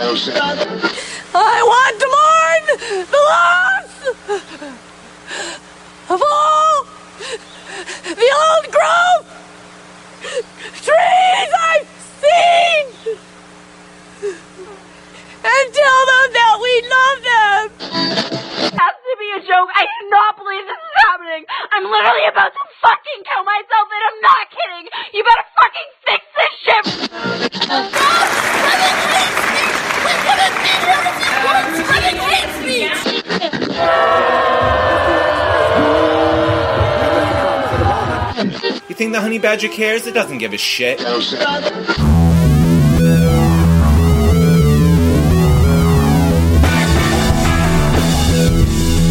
I 0.00 1.58
want 1.66 1.94
to 1.98 2.06
mourn 2.06 2.62
the 3.02 3.22
loss 3.34 3.90
of 6.14 6.22
all 6.22 6.86
the 8.06 8.30
old 8.30 8.66
growth 8.70 9.26
trees 10.86 11.50
I've 11.50 11.90
seen 12.22 12.86
and 15.42 15.66
tell 15.74 16.02
them 16.06 16.28
that 16.30 16.54
we 16.62 16.72
love 16.86 17.18
them. 17.26 17.62
has 18.78 18.94
to 19.02 19.14
be 19.18 19.28
a 19.34 19.42
joke. 19.42 19.66
I 19.74 19.82
cannot 19.82 20.38
believe 20.38 20.62
this 20.62 20.78
is 20.78 20.94
happening. 21.10 21.42
I'm 21.74 21.90
literally 21.90 22.26
about 22.30 22.54
to 22.54 22.64
fucking 22.86 23.20
kill 23.26 23.42
myself, 23.42 23.86
and 23.90 24.02
I'm 24.06 24.20
not 24.22 24.46
kidding. 24.46 24.84
You 25.10 25.26
better 25.26 25.47
think 38.98 39.12
the 39.12 39.20
honey 39.20 39.38
badger 39.38 39.68
cares? 39.68 40.08
It 40.08 40.12
doesn't 40.12 40.38
give 40.38 40.52
a 40.52 40.58
shit. 40.58 41.00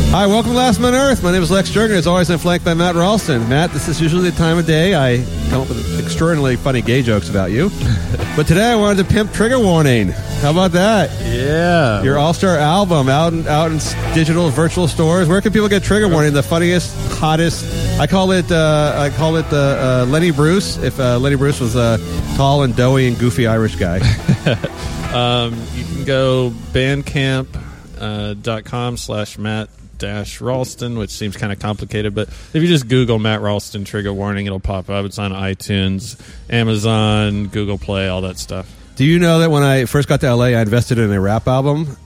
Hi, 0.10 0.26
welcome 0.26 0.52
to 0.52 0.58
Last 0.58 0.82
Man 0.82 0.94
on 0.94 1.00
Earth. 1.00 1.24
My 1.24 1.32
name 1.32 1.42
is 1.42 1.50
Lex 1.50 1.70
Jurgen. 1.70 1.96
As 1.96 2.06
always, 2.06 2.30
I'm 2.30 2.38
flanked 2.38 2.66
by 2.66 2.74
Matt 2.74 2.96
Ralston. 2.96 3.48
Matt, 3.48 3.72
this 3.72 3.88
is 3.88 4.02
usually 4.02 4.30
the 4.30 4.38
time 4.38 4.58
of 4.58 4.66
day 4.66 4.94
I 4.94 5.24
come 5.50 5.62
up 5.62 5.70
with 5.70 6.00
extraordinarily 6.04 6.58
funny 6.58 6.82
gay 6.82 7.02
jokes 7.02 7.30
about 7.30 7.52
you. 7.52 7.70
but 8.36 8.46
today 8.46 8.72
I 8.72 8.76
wanted 8.76 9.08
to 9.08 9.14
pimp 9.14 9.32
Trigger 9.32 9.60
Warning. 9.60 10.10
How 10.42 10.52
about 10.52 10.74
that? 10.74 11.12
Yeah. 11.24 12.04
Your 12.04 12.18
all-star 12.18 12.58
album 12.58 13.08
out 13.08 13.32
in, 13.32 13.48
out 13.48 13.72
in 13.72 13.78
digital 14.14 14.50
virtual 14.50 14.90
stores. 14.90 15.30
Where 15.30 15.40
can 15.40 15.54
people 15.54 15.70
get 15.70 15.84
Trigger 15.84 16.10
Warning? 16.10 16.34
The 16.34 16.44
funniest, 16.44 16.94
hottest. 17.20 17.77
I 18.00 18.06
call 18.06 18.32
it 18.32 18.52
uh, 18.52 18.94
I 18.96 19.10
call 19.10 19.38
it 19.38 19.52
uh, 19.52 19.56
uh, 19.56 20.06
Lenny 20.08 20.30
Bruce. 20.32 20.78
If 20.78 21.00
uh, 21.00 21.18
Lenny 21.18 21.36
Bruce 21.36 21.60
was 21.60 21.76
a 21.76 21.98
tall 22.36 22.62
and 22.62 22.76
doughy 22.76 23.08
and 23.08 23.18
goofy 23.18 23.48
Irish 23.48 23.76
guy. 23.76 23.98
um, 25.14 25.56
you 25.74 25.84
can 25.84 26.06
go 26.06 26.52
bandcamp.com 26.74 27.64
uh, 28.00 28.34
dot 28.36 28.66
com 28.66 28.98
slash 28.98 29.40
Matt 29.40 29.70
dash 29.98 30.42
Ralston, 30.42 30.98
which 31.00 31.10
seems 31.10 31.36
kind 31.38 31.52
of 31.52 31.60
complicated, 31.60 32.14
but 32.14 32.28
if 32.28 32.56
you 32.56 32.68
just 32.68 32.88
Google 32.88 33.18
Matt 33.18 33.42
Ralston 33.42 33.84
trigger 33.84 34.14
warning, 34.14 34.46
it'll 34.46 34.60
pop 34.60 34.90
up. 34.92 35.06
It's 35.06 35.18
on 35.18 35.32
iTunes, 35.32 36.20
Amazon, 36.52 37.48
Google 37.48 37.80
Play, 37.80 38.08
all 38.08 38.22
that 38.22 38.38
stuff. 38.38 38.72
Do 38.96 39.06
you 39.06 39.20
know 39.20 39.40
that 39.40 39.52
when 39.52 39.64
I 39.64 39.86
first 39.86 40.08
got 40.08 40.22
to 40.22 40.36
LA, 40.36 40.46
I 40.46 40.62
invested 40.62 40.98
in 41.00 41.12
a 41.12 41.20
rap 41.20 41.48
album, 41.48 41.98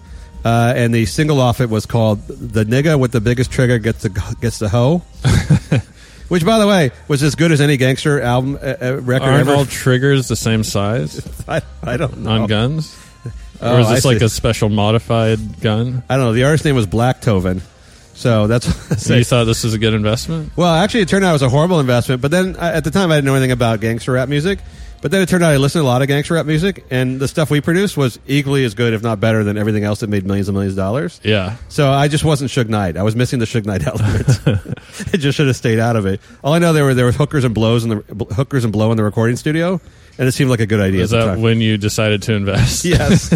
uh, 0.43 0.73
and 0.75 0.93
the 0.93 1.05
single 1.05 1.39
off 1.39 1.61
it 1.61 1.69
was 1.69 1.85
called 1.85 2.25
"The 2.27 2.63
Nigga 2.65 2.99
with 2.99 3.11
the 3.11 3.21
Biggest 3.21 3.51
Trigger 3.51 3.79
Gets 3.79 4.03
the 4.03 4.35
Gets 4.41 4.59
the 4.59 4.69
Hoe," 4.69 4.99
which, 6.29 6.45
by 6.45 6.59
the 6.59 6.67
way, 6.67 6.91
was 7.07 7.23
as 7.23 7.35
good 7.35 7.51
as 7.51 7.61
any 7.61 7.77
gangster 7.77 8.21
album 8.21 8.55
uh, 8.61 8.75
uh, 8.81 8.95
record 9.01 9.29
Aren't 9.29 9.39
ever. 9.41 9.53
all 9.53 9.65
triggers 9.65 10.27
the 10.27 10.35
same 10.35 10.63
size 10.63 11.21
I, 11.47 11.61
I 11.83 11.97
don't 11.97 12.19
know 12.19 12.31
on 12.31 12.47
guns? 12.47 12.97
Oh, 13.61 13.75
or 13.77 13.79
is 13.81 13.87
I 13.87 13.95
this 13.95 14.05
like 14.05 14.19
see. 14.19 14.25
a 14.25 14.29
special 14.29 14.69
modified 14.69 15.61
gun? 15.61 16.03
I 16.09 16.15
don't 16.17 16.25
know. 16.25 16.33
The 16.33 16.45
artist 16.45 16.65
name 16.65 16.75
was 16.75 16.87
Black 16.87 17.21
Toven, 17.21 17.61
so 18.13 18.47
that's. 18.47 18.65
So 19.05 19.15
you 19.15 19.23
thought 19.23 19.43
this 19.45 19.63
was 19.63 19.73
a 19.73 19.79
good 19.79 19.93
investment? 19.93 20.51
Well, 20.55 20.73
actually, 20.73 21.01
it 21.01 21.09
turned 21.09 21.23
out 21.25 21.29
it 21.29 21.33
was 21.33 21.41
a 21.43 21.49
horrible 21.49 21.79
investment. 21.79 22.21
But 22.21 22.31
then, 22.31 22.55
I, 22.57 22.73
at 22.73 22.83
the 22.83 22.91
time, 22.91 23.11
I 23.11 23.15
didn't 23.15 23.25
know 23.25 23.35
anything 23.35 23.51
about 23.51 23.79
gangster 23.79 24.13
rap 24.13 24.29
music. 24.29 24.59
But 25.01 25.09
then 25.09 25.21
it 25.21 25.29
turned 25.29 25.43
out 25.43 25.51
I 25.51 25.57
listened 25.57 25.81
to 25.81 25.85
a 25.85 25.89
lot 25.89 26.03
of 26.03 26.07
gangster 26.07 26.35
rap 26.35 26.45
music, 26.45 26.85
and 26.91 27.19
the 27.19 27.27
stuff 27.27 27.49
we 27.49 27.59
produced 27.59 27.97
was 27.97 28.19
equally 28.27 28.63
as 28.65 28.75
good, 28.75 28.93
if 28.93 29.01
not 29.01 29.19
better, 29.19 29.43
than 29.43 29.57
everything 29.57 29.83
else 29.83 30.01
that 30.01 30.09
made 30.11 30.25
millions 30.27 30.47
and 30.47 30.53
millions 30.55 30.73
of 30.73 30.77
dollars. 30.77 31.19
Yeah. 31.23 31.55
So 31.69 31.89
I 31.91 32.07
just 32.07 32.23
wasn't 32.23 32.51
Suge 32.51 32.69
Knight. 32.69 32.97
I 32.97 33.03
was 33.03 33.15
missing 33.15 33.39
the 33.39 33.45
Suge 33.45 33.65
Knight 33.65 33.85
element. 33.87 34.27
I 35.13 35.17
just 35.17 35.35
should 35.37 35.47
have 35.47 35.55
stayed 35.55 35.79
out 35.79 35.95
of 35.95 36.05
it. 36.05 36.21
All 36.43 36.53
I 36.53 36.59
know 36.59 36.71
there 36.71 36.85
were 36.85 36.93
there 36.93 37.07
was 37.07 37.15
hookers 37.15 37.43
and 37.43 37.55
blows 37.55 37.83
in 37.83 37.89
the 37.89 37.95
hookers 38.35 38.63
and 38.63 38.71
blow 38.71 38.91
in 38.91 38.97
the 38.97 39.03
recording 39.03 39.37
studio, 39.37 39.81
and 40.19 40.27
it 40.27 40.33
seemed 40.33 40.51
like 40.51 40.59
a 40.59 40.67
good 40.67 40.79
idea. 40.79 41.01
Is 41.01 41.09
that 41.09 41.25
time. 41.25 41.41
when 41.41 41.61
you 41.61 41.77
decided 41.77 42.21
to 42.23 42.33
invest? 42.33 42.85
Yes. 42.91 43.31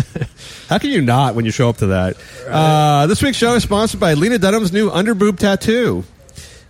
How 0.69 0.77
can 0.77 0.91
you 0.91 1.01
not 1.01 1.33
when 1.35 1.45
you 1.45 1.51
show 1.51 1.69
up 1.69 1.77
to 1.77 1.87
that? 1.87 2.15
Uh, 2.47 3.07
this 3.07 3.23
week's 3.23 3.37
show 3.37 3.55
is 3.55 3.63
sponsored 3.63 3.99
by 3.99 4.13
Lena 4.13 4.37
Dunham's 4.37 4.71
new 4.71 4.89
underboob 4.91 5.39
tattoo. 5.39 6.03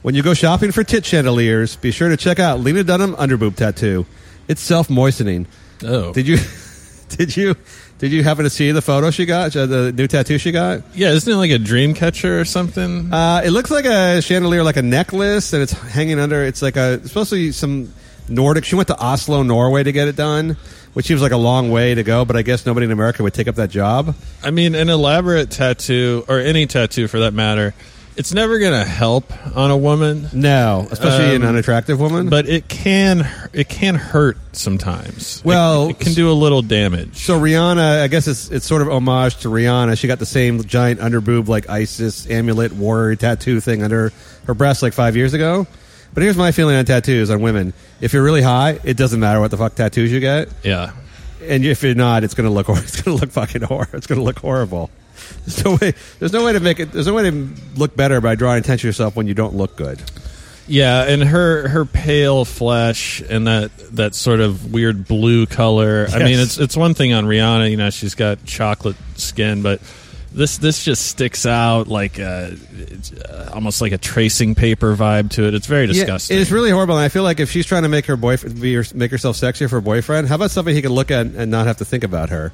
When 0.03 0.16
you 0.16 0.22
go 0.24 0.34
shopping 0.34 0.72
for 0.72 0.84
tit 0.86 1.06
chandeliers, 1.06 1.75
be 1.78 1.91
sure 1.91 2.09
to 2.09 2.18
check 2.18 2.40
out 2.40 2.59
Lena 2.62 2.84
Dunham 2.84 3.14
underboob 3.16 3.56
tattoo. 3.56 4.06
It's 4.48 4.62
self 4.62 4.90
moistening. 4.90 5.48
Oh. 5.84 6.14
Did 6.14 6.28
you? 6.28 6.38
Did 7.10 7.36
you? 7.38 7.56
Did 7.98 8.12
you 8.12 8.24
happen 8.24 8.44
to 8.44 8.50
see 8.50 8.72
the 8.72 8.82
photo 8.82 9.10
she 9.10 9.26
got? 9.26 9.56
uh, 9.56 9.66
The 9.68 9.92
new 9.94 10.08
tattoo 10.08 10.38
she 10.38 10.52
got? 10.52 10.82
Yeah, 10.96 11.12
isn't 11.12 11.32
it 11.32 11.36
like 11.38 11.52
a 11.52 11.58
dream 11.58 11.94
catcher 11.94 12.40
or 12.42 12.46
something? 12.46 13.14
Uh, 13.14 13.42
it 13.46 13.52
looks 13.52 13.72
like 13.72 13.86
a 13.86 14.22
chandelier, 14.22 14.64
like 14.64 14.76
a 14.76 14.82
necklace, 14.82 15.54
and 15.54 15.64
it's 15.64 15.72
hanging 15.72 16.20
under. 16.20 16.44
It's 16.44 16.62
like 16.62 16.76
a 16.76 16.94
it's 16.96 17.08
supposed 17.08 17.30
to 17.30 17.36
be 17.38 17.52
some 17.54 17.94
Nordic. 18.28 18.66
She 18.66 18.76
went 18.76 18.90
to 18.90 18.98
Oslo, 19.00 19.44
Norway, 19.44 19.84
to 19.84 19.92
get 19.94 20.08
it 20.10 20.16
done, 20.18 20.58
which 20.94 21.06
seems 21.06 21.22
like 21.22 21.32
a 21.32 21.38
long 21.38 21.72
way 21.72 21.96
to 21.96 22.04
go. 22.04 22.26
But 22.26 22.36
I 22.36 22.42
guess 22.42 22.66
nobody 22.66 22.86
in 22.86 22.92
America 22.92 23.24
would 23.24 23.34
take 23.34 23.48
up 23.48 23.56
that 23.56 23.70
job. 23.70 24.14
I 24.44 24.52
mean, 24.52 24.76
an 24.76 24.90
elaborate 24.90 25.50
tattoo, 25.52 26.26
or 26.28 26.40
any 26.40 26.66
tattoo 26.66 27.08
for 27.08 27.20
that 27.20 27.34
matter, 27.34 27.74
it's 28.18 28.34
never 28.34 28.59
going 28.59 28.72
to 28.74 28.84
help 28.90 29.31
on 29.56 29.72
a 29.72 29.78
woman. 29.78 30.30
No, 30.34 30.88
especially 30.90 31.36
an 31.36 31.44
Um, 31.44 31.50
unattractive 31.50 32.00
woman. 32.00 32.30
But 32.30 32.48
it 32.48 32.68
can 32.68 33.28
it 33.53 33.68
can 33.70 33.96
hurt 33.96 34.38
sometimes. 34.53 35.42
Well, 35.46 35.90
it, 35.90 36.00
can 36.00 36.14
do 36.14 36.31
a 36.31 36.34
little 36.34 36.62
damage. 36.62 37.18
so 37.18 37.40
Rihanna, 37.40 38.02
I 38.02 38.08
guess 38.08 38.28
it's 38.28 38.50
it's 38.52 38.66
sort 38.66 38.81
of 38.81 38.90
homage 38.90 39.38
to 39.38 39.50
Rihanna. 39.50 39.98
She 39.98 40.08
got 40.08 40.20
the 40.20 40.26
same 40.26 40.64
giant 40.64 41.00
underboob 41.00 41.48
like 41.48 41.70
ISIS 41.70 42.30
amulet 42.30 42.72
warrior 42.74 43.16
tattoo 43.16 43.59
thing 43.59 43.84
under 43.84 44.12
her 44.47 44.53
breast 44.53 44.82
like 44.82 44.94
five 44.94 45.16
years 45.16 45.34
ago. 45.34 45.68
But 46.14 46.24
here's 46.24 46.38
my 46.38 46.52
feeling 46.53 46.78
on 46.78 46.86
tattoos 46.86 47.30
on 47.30 47.42
women: 47.42 47.74
if 48.00 48.14
you're 48.14 48.24
really 48.24 48.42
high, 48.42 48.80
it 48.84 48.96
doesn't 48.96 49.20
matter 49.20 49.40
what 49.42 49.52
the 49.52 49.58
fuck 49.58 49.76
tattoos 49.76 50.12
you 50.12 50.20
get. 50.22 50.47
Yeah. 50.64 50.94
and 51.44 51.66
if 51.66 51.84
you're 51.84 51.94
not, 51.96 52.24
it's 52.24 52.34
gonna 52.34 52.50
look 52.50 52.68
hor- 52.68 52.78
it's 52.80 53.02
gonna 53.02 53.18
look 53.18 53.32
fucking 53.32 53.64
horror. 53.64 53.90
It's 53.94 54.08
gonna 54.08 54.24
look 54.24 54.40
horrible. 54.40 54.90
There's 55.46 55.63
no 55.63 55.78
way. 55.80 55.94
There's 56.19 56.34
no 56.34 56.46
way 56.46 56.53
to 56.53 56.59
make 56.59 56.80
it. 56.80 56.91
There's 56.91 57.08
no 57.08 57.13
way 57.13 57.30
to 57.30 57.50
look 57.75 57.96
better 57.96 58.22
by 58.22 58.36
drawing 58.36 58.59
attention 58.59 58.81
to 58.81 58.88
yourself 58.88 59.16
when 59.16 59.28
you 59.28 59.34
don't 59.34 59.56
look 59.56 59.75
good. 59.75 60.02
Yeah, 60.68 61.03
and 61.03 61.24
her 61.24 61.68
her 61.68 61.86
pale 61.86 62.44
flesh 62.44 63.22
and 63.22 63.46
that 63.47 63.72
that 63.91 64.16
sort 64.16 64.40
of 64.40 64.74
weird 64.74 65.08
blue 65.08 65.46
color. 65.46 66.08
I 66.12 66.19
mean, 66.19 66.40
it's 66.40 66.58
it's 66.58 66.75
one 66.75 66.96
thing 66.96 67.14
on 67.14 67.25
Rihanna, 67.25 67.69
you 67.69 67.78
know, 67.78 67.91
she's 67.91 68.16
got 68.16 68.44
chocolate 68.46 68.96
skin, 69.16 69.62
but 69.62 69.80
this 70.35 70.58
this 70.58 70.84
just 70.84 71.06
sticks 71.08 71.46
out 71.46 71.88
like 71.88 72.18
a, 72.19 72.58
it's, 72.74 73.14
uh, 73.14 73.52
almost 73.53 73.80
like 73.80 73.91
a 73.91 73.97
tracing 73.97 74.56
paper 74.56 74.96
vibe 74.96 75.30
to 75.31 75.47
it. 75.47 75.53
It's 75.53 75.68
very 75.68 75.88
disgusting. 75.88 76.35
Yeah, 76.35 76.41
it's 76.41 76.52
really 76.52 76.72
horrible. 76.72 76.96
And 76.96 77.03
I 77.03 77.09
feel 77.09 77.24
like 77.24 77.40
if 77.40 77.52
she's 77.52 77.66
trying 77.66 77.84
to 77.84 77.90
make 77.90 78.08
her 78.08 78.18
boyfriend 78.18 78.59
be 78.59 78.74
her, 78.74 78.84
make 78.94 79.12
herself 79.12 79.38
sexier 79.38 79.69
for 79.69 79.75
her 79.75 79.81
boyfriend, 79.81 80.28
how 80.28 80.35
about 80.35 80.52
something 80.52 80.75
he 80.75 80.81
can 80.81 80.91
look 80.91 81.12
at 81.12 81.28
and 81.28 81.52
not 81.52 81.68
have 81.68 81.78
to 81.78 81.85
think 81.85 82.03
about 82.03 82.30
her? 82.30 82.52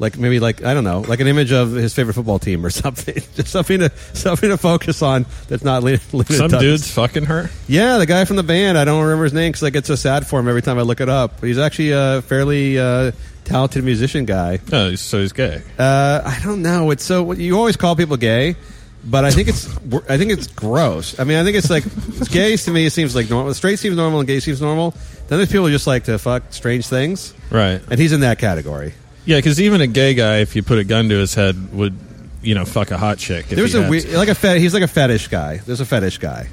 Like 0.00 0.16
maybe 0.18 0.40
like 0.40 0.64
I 0.64 0.72
don't 0.74 0.82
know, 0.84 1.00
like 1.00 1.20
an 1.20 1.26
image 1.28 1.52
of 1.52 1.72
his 1.72 1.94
favorite 1.94 2.14
football 2.14 2.38
team 2.40 2.64
or 2.66 2.70
something. 2.82 3.14
Just 3.34 3.48
something 3.48 3.78
to 3.80 3.92
something 4.14 4.48
to 4.48 4.56
focus 4.56 5.02
on 5.02 5.26
that's 5.48 5.62
not 5.62 5.82
Lena, 5.84 6.00
Lena 6.12 6.24
Some 6.32 6.48
Dunham. 6.48 6.60
dude's 6.60 6.90
fucking 6.90 7.26
her. 7.26 7.50
Yeah, 7.68 7.98
the 7.98 8.06
guy 8.06 8.24
from 8.24 8.36
the 8.36 8.42
band. 8.42 8.78
I 8.78 8.84
don't 8.86 9.02
remember 9.02 9.24
his 9.24 9.34
name 9.34 9.52
because 9.52 9.62
I 9.62 9.68
get 9.70 9.84
so 9.86 9.94
sad 9.96 10.26
for 10.26 10.40
him 10.40 10.48
every 10.48 10.62
time 10.62 10.78
I 10.78 10.82
look 10.82 11.00
it 11.02 11.10
up. 11.10 11.44
He's 11.44 11.58
actually 11.58 11.90
a 11.92 12.22
fairly 12.22 12.78
uh, 12.78 13.12
talented 13.44 13.84
musician 13.84 14.24
guy. 14.24 14.58
Oh, 14.72 14.94
so 14.94 15.20
he's 15.20 15.32
gay. 15.32 15.62
Uh, 15.78 16.22
I 16.24 16.40
don't 16.42 16.62
know. 16.62 16.90
It's 16.92 17.04
so 17.04 17.32
you 17.32 17.58
always 17.58 17.76
call 17.76 17.94
people 17.94 18.16
gay, 18.16 18.56
but 19.04 19.26
I 19.26 19.30
think 19.30 19.48
it's 19.48 19.66
I 20.08 20.16
think 20.16 20.32
it's 20.32 20.46
gross. 20.46 21.20
I 21.20 21.24
mean, 21.24 21.36
I 21.36 21.44
think 21.44 21.58
it's 21.58 21.68
like 21.68 21.84
it's 21.84 22.28
gay 22.28 22.56
to 22.56 22.70
me. 22.70 22.86
It 22.86 22.92
seems 22.94 23.14
like 23.14 23.28
normal. 23.28 23.52
Straight 23.52 23.78
seems 23.78 23.96
normal 23.96 24.20
and 24.20 24.26
gay 24.26 24.40
seems 24.40 24.62
normal. 24.62 24.92
Then 25.28 25.38
there's 25.38 25.50
people 25.52 25.66
who 25.66 25.72
just 25.72 25.86
like 25.86 26.04
to 26.04 26.18
fuck 26.18 26.44
strange 26.54 26.86
things, 26.86 27.34
Right. 27.50 27.82
and 27.90 28.00
he's 28.00 28.12
in 28.12 28.20
that 28.20 28.38
category. 28.38 28.94
Yeah, 29.26 29.38
because 29.38 29.60
even 29.60 29.80
a 29.80 29.86
gay 29.86 30.14
guy, 30.14 30.38
if 30.38 30.56
you 30.56 30.62
put 30.62 30.78
a 30.78 30.84
gun 30.84 31.08
to 31.10 31.16
his 31.18 31.34
head, 31.34 31.72
would 31.72 31.94
you 32.42 32.54
know 32.54 32.64
fuck 32.64 32.90
a 32.90 32.98
hot 32.98 33.18
chick. 33.18 33.46
if 33.50 33.56
There's 33.56 33.72
he 33.72 33.78
a 33.78 33.82
had 33.82 33.90
weird, 33.90 34.04
to. 34.04 34.16
like 34.16 34.28
a 34.28 34.34
fet- 34.34 34.58
he's 34.58 34.74
like 34.74 34.82
a 34.82 34.88
fetish 34.88 35.28
guy. 35.28 35.58
There's 35.58 35.80
a 35.80 35.86
fetish 35.86 36.18
guy. 36.18 36.48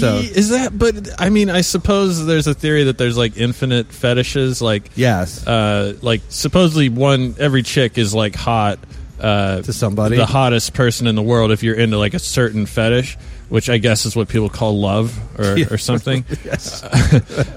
So 0.00 0.18
Ye- 0.18 0.26
is 0.34 0.48
that? 0.48 0.76
But 0.76 1.10
I 1.20 1.28
mean, 1.30 1.48
I 1.50 1.60
suppose 1.60 2.26
there's 2.26 2.46
a 2.48 2.54
theory 2.54 2.84
that 2.84 2.98
there's 2.98 3.16
like 3.16 3.36
infinite 3.36 3.92
fetishes. 3.92 4.60
Like 4.60 4.90
yes, 4.96 5.46
uh, 5.46 5.94
like 6.02 6.22
supposedly 6.28 6.88
one 6.88 7.36
every 7.38 7.62
chick 7.62 7.96
is 7.98 8.12
like 8.14 8.34
hot 8.34 8.78
uh, 9.20 9.62
to 9.62 9.72
somebody. 9.72 10.16
the 10.16 10.26
hottest 10.26 10.74
person 10.74 11.06
in 11.06 11.14
the 11.14 11.22
world 11.22 11.52
if 11.52 11.62
you're 11.62 11.76
into 11.76 11.98
like 11.98 12.14
a 12.14 12.18
certain 12.18 12.66
fetish, 12.66 13.16
which 13.48 13.70
I 13.70 13.78
guess 13.78 14.06
is 14.06 14.16
what 14.16 14.28
people 14.28 14.48
call 14.48 14.80
love 14.80 15.16
or, 15.38 15.56
or 15.74 15.78
something. 15.78 16.24
yes. 16.44 16.82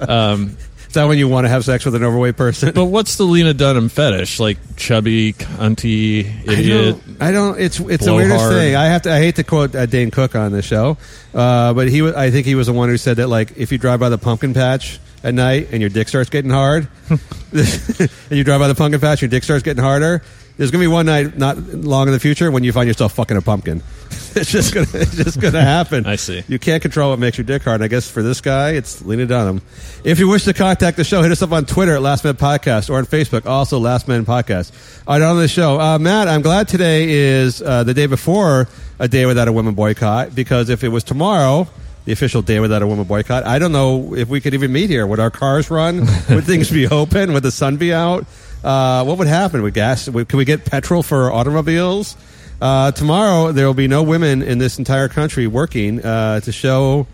Is 0.89 0.95
that 0.95 1.05
when 1.05 1.19
you 1.19 1.27
want 1.27 1.45
to 1.45 1.49
have 1.49 1.63
sex 1.63 1.85
with 1.85 1.93
an 1.93 2.03
overweight 2.03 2.35
person? 2.35 2.73
but 2.73 2.85
what's 2.85 3.15
the 3.17 3.23
Lena 3.23 3.53
Dunham 3.53 3.89
fetish? 3.89 4.39
Like 4.39 4.57
chubby, 4.75 5.33
cunty, 5.33 6.25
I 6.25 6.53
idiot. 6.53 6.95
don't, 7.05 7.21
I 7.21 7.31
don't. 7.31 7.59
It's 7.61 7.79
it's 7.79 8.05
the 8.05 8.15
weirdest 8.15 8.39
hard. 8.39 8.53
thing. 8.53 8.75
I 8.75 8.85
have 8.85 9.03
to. 9.03 9.13
I 9.13 9.19
hate 9.19 9.35
to 9.35 9.43
quote 9.43 9.75
uh, 9.75 9.85
Dane 9.85 10.09
Cook 10.09 10.35
on 10.35 10.51
the 10.51 10.63
show, 10.63 10.97
uh, 11.35 11.73
but 11.73 11.89
he. 11.89 12.07
I 12.09 12.31
think 12.31 12.47
he 12.47 12.55
was 12.55 12.65
the 12.65 12.73
one 12.73 12.89
who 12.89 12.97
said 12.97 13.17
that 13.17 13.27
like 13.27 13.55
if 13.55 13.71
you 13.71 13.77
drive 13.77 13.99
by 13.99 14.09
the 14.09 14.17
pumpkin 14.17 14.55
patch 14.55 14.99
at 15.23 15.35
night 15.35 15.67
and 15.71 15.79
your 15.79 15.91
dick 15.91 16.07
starts 16.07 16.31
getting 16.31 16.49
hard, 16.49 16.87
and 17.09 18.09
you 18.31 18.43
drive 18.43 18.59
by 18.59 18.67
the 18.67 18.75
pumpkin 18.75 18.99
patch, 18.99 19.21
your 19.21 19.29
dick 19.29 19.43
starts 19.43 19.61
getting 19.61 19.83
harder. 19.83 20.23
There's 20.59 20.71
going 20.71 20.81
to 20.81 20.89
be 20.89 20.91
one 20.91 21.05
night 21.05 21.37
not 21.37 21.57
long 21.57 22.07
in 22.07 22.13
the 22.13 22.19
future 22.19 22.51
when 22.51 22.65
you 22.65 22.73
find 22.73 22.85
yourself 22.85 23.13
fucking 23.13 23.37
a 23.37 23.41
pumpkin. 23.41 23.81
it's 24.35 24.51
just 24.51 24.73
going 24.73 24.87
to 24.87 24.99
it's 24.99 25.15
just 25.15 25.39
to 25.39 25.51
happen. 25.51 26.05
I 26.05 26.17
see. 26.17 26.43
You 26.49 26.59
can't 26.59 26.81
control 26.81 27.11
what 27.11 27.19
makes 27.19 27.37
your 27.37 27.45
dick 27.45 27.63
hard. 27.63 27.75
And 27.75 27.85
I 27.85 27.87
guess 27.87 28.11
for 28.11 28.21
this 28.21 28.41
guy, 28.41 28.71
it's 28.71 29.01
Lena 29.01 29.25
Dunham. 29.25 29.61
If 30.03 30.19
you 30.19 30.27
wish 30.27 30.43
to 30.43 30.53
contact 30.53 30.97
the 30.97 31.05
show, 31.05 31.21
hit 31.21 31.31
us 31.31 31.41
up 31.41 31.53
on 31.53 31.65
Twitter 31.65 31.95
at 31.95 32.01
Last 32.01 32.25
Minute 32.25 32.41
Podcast 32.41 32.89
or 32.89 32.97
on 32.97 33.05
Facebook, 33.05 33.45
also 33.45 33.79
Last 33.79 34.09
Minute 34.09 34.27
Podcast. 34.27 34.73
All 35.07 35.17
right, 35.17 35.25
on 35.25 35.37
the 35.37 35.47
show, 35.47 35.79
uh, 35.79 35.97
Matt. 35.97 36.27
I'm 36.27 36.41
glad 36.41 36.67
today 36.67 37.09
is 37.09 37.61
uh, 37.61 37.85
the 37.85 37.93
day 37.93 38.07
before 38.07 38.67
a 38.99 39.07
day 39.07 39.25
without 39.25 39.47
a 39.47 39.53
women 39.53 39.75
boycott 39.75 40.35
because 40.35 40.67
if 40.67 40.83
it 40.83 40.89
was 40.89 41.05
tomorrow. 41.05 41.69
The 42.05 42.13
official 42.13 42.41
day 42.41 42.59
without 42.59 42.81
a 42.81 42.87
women 42.87 43.03
boycott. 43.05 43.45
I 43.45 43.59
don't 43.59 43.71
know 43.71 44.15
if 44.15 44.29
we 44.29 44.41
could 44.41 44.55
even 44.55 44.71
meet 44.71 44.89
here. 44.89 45.05
Would 45.05 45.19
our 45.19 45.29
cars 45.29 45.69
run? 45.69 45.99
Would 46.29 46.43
things 46.43 46.71
be 46.71 46.87
open? 46.87 47.33
Would 47.33 47.43
the 47.43 47.51
sun 47.51 47.77
be 47.77 47.93
out? 47.93 48.25
Uh, 48.63 49.03
what 49.05 49.17
would 49.17 49.27
happen? 49.27 49.61
Would 49.61 49.73
gas? 49.73 50.05
Could 50.05 50.33
we 50.33 50.45
get 50.45 50.65
petrol 50.65 51.03
for 51.03 51.31
automobiles? 51.31 52.17
Uh, 52.61 52.91
tomorrow 52.91 53.51
there 53.51 53.65
will 53.65 53.73
be 53.73 53.87
no 53.87 54.03
women 54.03 54.41
in 54.41 54.57
this 54.57 54.79
entire 54.79 55.07
country 55.07 55.47
working 55.47 56.03
uh, 56.03 56.41
to 56.41 56.51
show. 56.51 57.07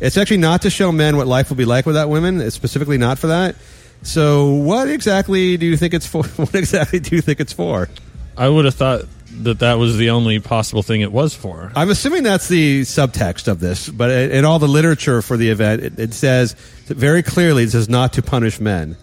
It's 0.00 0.16
actually 0.16 0.38
not 0.38 0.62
to 0.62 0.70
show 0.70 0.92
men 0.92 1.16
what 1.16 1.26
life 1.26 1.50
will 1.50 1.56
be 1.56 1.64
like 1.64 1.86
without 1.86 2.08
women. 2.08 2.40
It's 2.40 2.56
specifically 2.56 2.98
not 2.98 3.18
for 3.18 3.28
that. 3.28 3.56
So, 4.02 4.52
what 4.52 4.88
exactly 4.88 5.56
do 5.56 5.66
you 5.66 5.76
think 5.76 5.94
it's 5.94 6.06
for? 6.06 6.22
What 6.36 6.54
exactly 6.54 7.00
do 7.00 7.16
you 7.16 7.22
think 7.22 7.40
it's 7.40 7.52
for? 7.52 7.88
I 8.36 8.48
would 8.48 8.64
have 8.66 8.74
thought 8.74 9.02
that 9.42 9.58
that 9.58 9.74
was 9.74 9.96
the 9.96 10.10
only 10.10 10.38
possible 10.38 10.82
thing 10.82 11.00
it 11.00 11.12
was 11.12 11.34
for. 11.34 11.72
I'm 11.74 11.90
assuming 11.90 12.22
that's 12.22 12.48
the 12.48 12.82
subtext 12.82 13.48
of 13.48 13.60
this, 13.60 13.88
but 13.88 14.10
in 14.10 14.30
in 14.30 14.44
all 14.44 14.58
the 14.58 14.68
literature 14.68 15.22
for 15.22 15.36
the 15.36 15.50
event, 15.50 15.82
it, 15.82 15.98
it 15.98 16.14
says 16.14 16.54
very 16.86 17.22
clearly 17.22 17.64
this 17.64 17.74
is 17.74 17.88
not 17.88 18.14
to 18.14 18.22
punish 18.22 18.60
men. 18.60 18.96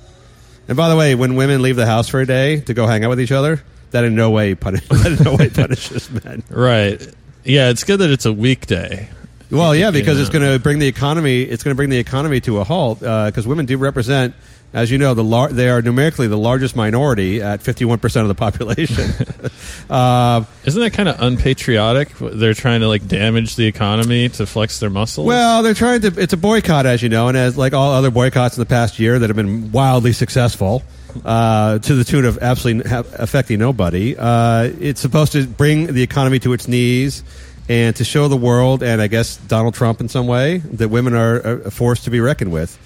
And 0.67 0.77
by 0.77 0.89
the 0.89 0.95
way, 0.95 1.15
when 1.15 1.35
women 1.35 1.61
leave 1.61 1.75
the 1.75 1.85
house 1.85 2.07
for 2.07 2.21
a 2.21 2.25
day 2.25 2.61
to 2.61 2.73
go 2.73 2.87
hang 2.87 3.03
out 3.03 3.09
with 3.09 3.19
each 3.19 3.31
other, 3.31 3.61
that 3.91 4.03
in 4.03 4.15
no 4.15 4.31
way 4.31 4.55
punish, 4.55 4.87
that 4.89 5.17
in 5.19 5.23
no 5.23 5.35
way 5.35 5.49
punishes 5.49 6.09
men. 6.23 6.43
Right. 6.49 7.05
Yeah, 7.43 7.69
it's 7.69 7.83
good 7.83 7.97
that 7.97 8.09
it's 8.09 8.25
a 8.25 8.33
weekday. 8.33 9.09
Well, 9.51 9.75
yeah, 9.75 9.91
because 9.91 10.19
it's 10.19 10.29
uh, 10.29 10.33
going 10.33 10.51
to 10.51 10.59
bring 10.59 10.79
the 10.79 10.87
economy. 10.87 11.43
It's 11.43 11.61
going 11.61 11.73
to 11.73 11.75
bring 11.75 11.89
the 11.89 11.99
economy 11.99 12.41
to 12.41 12.59
a 12.59 12.63
halt 12.63 13.03
uh, 13.03 13.27
because 13.27 13.45
women 13.45 13.65
do 13.65 13.77
represent, 13.77 14.33
as 14.73 14.89
you 14.89 14.97
know, 14.97 15.13
the 15.13 15.23
lar- 15.23 15.49
they 15.49 15.69
are 15.69 15.81
numerically 15.81 16.27
the 16.27 16.37
largest 16.37 16.75
minority 16.75 17.41
at 17.41 17.61
51 17.61 17.99
percent 17.99 18.23
of 18.23 18.27
the 18.27 18.35
population. 18.35 19.09
uh, 19.89 20.43
Isn't 20.65 20.81
that 20.81 20.93
kind 20.93 21.07
of 21.07 21.21
unpatriotic? 21.21 22.09
They're 22.19 22.53
trying 22.53 22.81
to 22.81 22.87
like 22.87 23.07
damage 23.07 23.55
the 23.55 23.67
economy 23.67 24.29
to 24.29 24.45
flex 24.45 24.79
their 24.79 24.89
muscles. 24.89 25.27
Well, 25.27 25.63
they're 25.63 25.73
trying 25.73 26.01
to. 26.01 26.13
It's 26.17 26.33
a 26.33 26.37
boycott, 26.37 26.85
as 26.85 27.01
you 27.03 27.09
know, 27.09 27.27
and 27.27 27.37
as 27.37 27.57
like 27.57 27.73
all 27.73 27.91
other 27.91 28.11
boycotts 28.11 28.57
in 28.57 28.61
the 28.61 28.65
past 28.65 28.99
year 28.99 29.19
that 29.19 29.29
have 29.29 29.37
been 29.37 29.71
wildly 29.71 30.13
successful, 30.13 30.83
uh, 31.23 31.79
to 31.79 31.95
the 31.95 32.03
tune 32.03 32.25
of 32.25 32.39
absolutely 32.39 32.89
ha- 32.89 33.03
affecting 33.13 33.59
nobody. 33.59 34.15
Uh, 34.17 34.71
it's 34.79 35.01
supposed 35.01 35.33
to 35.33 35.45
bring 35.45 35.87
the 35.87 36.01
economy 36.03 36.39
to 36.39 36.53
its 36.53 36.67
knees 36.67 37.23
and 37.69 37.95
to 37.95 38.03
show 38.03 38.27
the 38.27 38.37
world, 38.37 38.83
and 38.83 39.01
I 39.01 39.07
guess 39.07 39.37
Donald 39.37 39.73
Trump 39.73 40.01
in 40.01 40.09
some 40.09 40.27
way, 40.27 40.57
that 40.57 40.89
women 40.89 41.13
are 41.13 41.37
a 41.37 41.71
force 41.71 42.03
to 42.05 42.09
be 42.09 42.19
reckoned 42.19 42.51
with. 42.51 42.77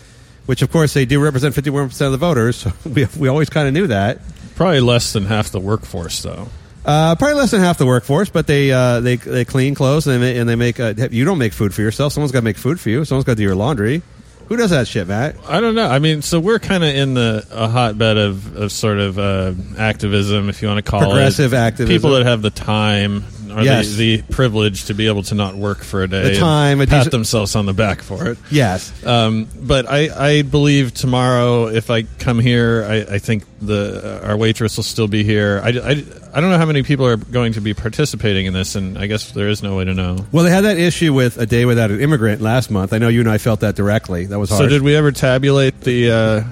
Which, 0.48 0.62
of 0.64 0.72
course, 0.72 0.94
they 0.96 1.06
do 1.06 1.22
represent 1.24 1.54
51% 1.54 2.02
of 2.06 2.12
the 2.12 2.18
voters. 2.18 2.58
So 2.68 2.72
we, 2.90 3.06
we 3.20 3.28
always 3.28 3.50
kind 3.50 3.68
of 3.68 3.74
knew 3.76 3.88
that. 3.88 4.20
probably 4.56 4.80
less 4.80 5.14
than 5.14 5.26
half 5.26 5.52
the 5.52 5.60
workforce, 5.60 6.22
though. 6.24 6.48
Uh, 6.84 7.16
probably 7.16 7.36
less 7.36 7.52
than 7.52 7.60
half 7.60 7.78
the 7.78 7.86
workforce, 7.86 8.30
but 8.30 8.48
they 8.48 8.72
uh, 8.72 9.02
they 9.02 9.18
they 9.18 9.44
clean 9.44 9.76
clothes 9.76 10.08
and 10.08 10.24
they, 10.24 10.34
ma- 10.34 10.40
and 10.40 10.48
they 10.50 10.56
make. 10.56 10.80
Uh, 10.80 10.94
you 11.12 11.26
don't 11.26 11.38
make 11.38 11.52
food 11.52 11.74
for 11.74 11.82
yourself. 11.82 12.14
Someone's 12.14 12.32
got 12.32 12.40
to 12.40 12.46
make 12.46 12.58
food 12.58 12.80
for 12.80 12.90
you. 12.90 13.04
Someone's 13.04 13.26
got 13.26 13.34
to 13.34 13.36
do 13.36 13.44
your 13.44 13.56
laundry. 13.56 14.02
Who 14.48 14.56
does 14.56 14.70
that 14.70 14.88
shit, 14.88 15.06
Matt? 15.10 15.36
I 15.50 15.60
don't 15.60 15.76
know. 15.76 15.86
I 15.90 16.00
mean, 16.00 16.22
so 16.22 16.40
we're 16.40 16.60
kind 16.60 16.86
of 16.86 16.96
in 16.96 17.14
the 17.14 17.46
a 17.52 17.68
hotbed 17.68 18.16
of, 18.16 18.56
of 18.56 18.72
sort 18.72 19.00
of 19.00 19.20
uh, 19.20 19.54
activism, 19.78 20.48
if 20.48 20.62
you 20.62 20.70
want 20.70 20.84
to 20.84 20.90
call 20.90 21.02
it. 21.02 21.06
Progressive 21.08 21.52
it. 21.54 21.58
activism. 21.58 21.94
People 21.94 22.12
that 22.12 22.26
have 22.26 22.42
the 22.42 22.50
time 22.52 23.26
or 23.58 23.64
Yes. 23.64 23.90
the, 23.96 24.18
the 24.18 24.34
privilege 24.34 24.86
to 24.86 24.94
be 24.94 25.08
able 25.08 25.24
to 25.24 25.36
not 25.36 25.56
work 25.56 25.84
for 25.84 26.04
a 26.04 26.08
day, 26.08 26.34
The 26.34 26.40
time, 26.40 26.78
pat 26.80 26.90
decent- 26.90 27.12
themselves 27.12 27.56
on 27.56 27.66
the 27.66 27.74
back 27.74 28.02
for 28.02 28.28
it. 28.28 28.38
Yes. 28.52 28.92
Um, 29.06 29.48
but 29.60 29.90
I, 29.90 30.10
I 30.38 30.42
believe 30.44 30.94
tomorrow, 30.94 31.68
if 31.68 31.90
I 31.90 32.04
come 32.04 32.40
here, 32.40 32.86
I, 32.88 33.16
I 33.16 33.20
think 33.20 33.44
the 33.62 34.22
uh, 34.24 34.28
our 34.28 34.38
waitress 34.38 34.78
will 34.78 34.84
still 34.84 35.08
be 35.08 35.24
here. 35.24 35.60
I, 35.64 35.70
I, 35.70 35.92
I 36.34 36.40
don't 36.42 36.52
know 36.52 36.58
how 36.60 36.66
many 36.68 36.84
people 36.84 37.08
are 37.08 37.18
going 37.18 37.54
to 37.54 37.62
be 37.62 37.74
participating 37.74 38.46
in 38.46 38.54
this, 38.54 38.76
and 38.76 38.98
I 38.98 39.08
guess 39.08 39.32
there 39.32 39.50
is 39.50 39.64
no 39.64 39.76
way 39.76 39.86
to 39.86 39.94
know. 39.96 40.26
Well, 40.32 40.44
they 40.44 40.52
had 40.52 40.66
that 40.66 40.78
issue 40.78 41.14
with 41.14 41.38
a 41.40 41.46
day 41.48 41.66
without 41.66 41.90
an 41.90 42.00
immigrant 42.00 42.42
last 42.42 42.70
month. 42.70 42.94
I 42.94 43.00
know 43.00 43.08
you 43.08 43.22
and 43.22 43.30
I 43.30 43.40
felt 43.40 43.62
that 43.62 43.76
directly. 43.76 44.26
That 44.28 44.38
was 44.38 44.50
hard. 44.50 44.62
So, 44.64 44.70
did 44.70 44.84
we 44.84 44.96
ever 44.96 45.12
tabulate 45.12 45.82
the? 45.82 46.12
Uh, 46.12 46.44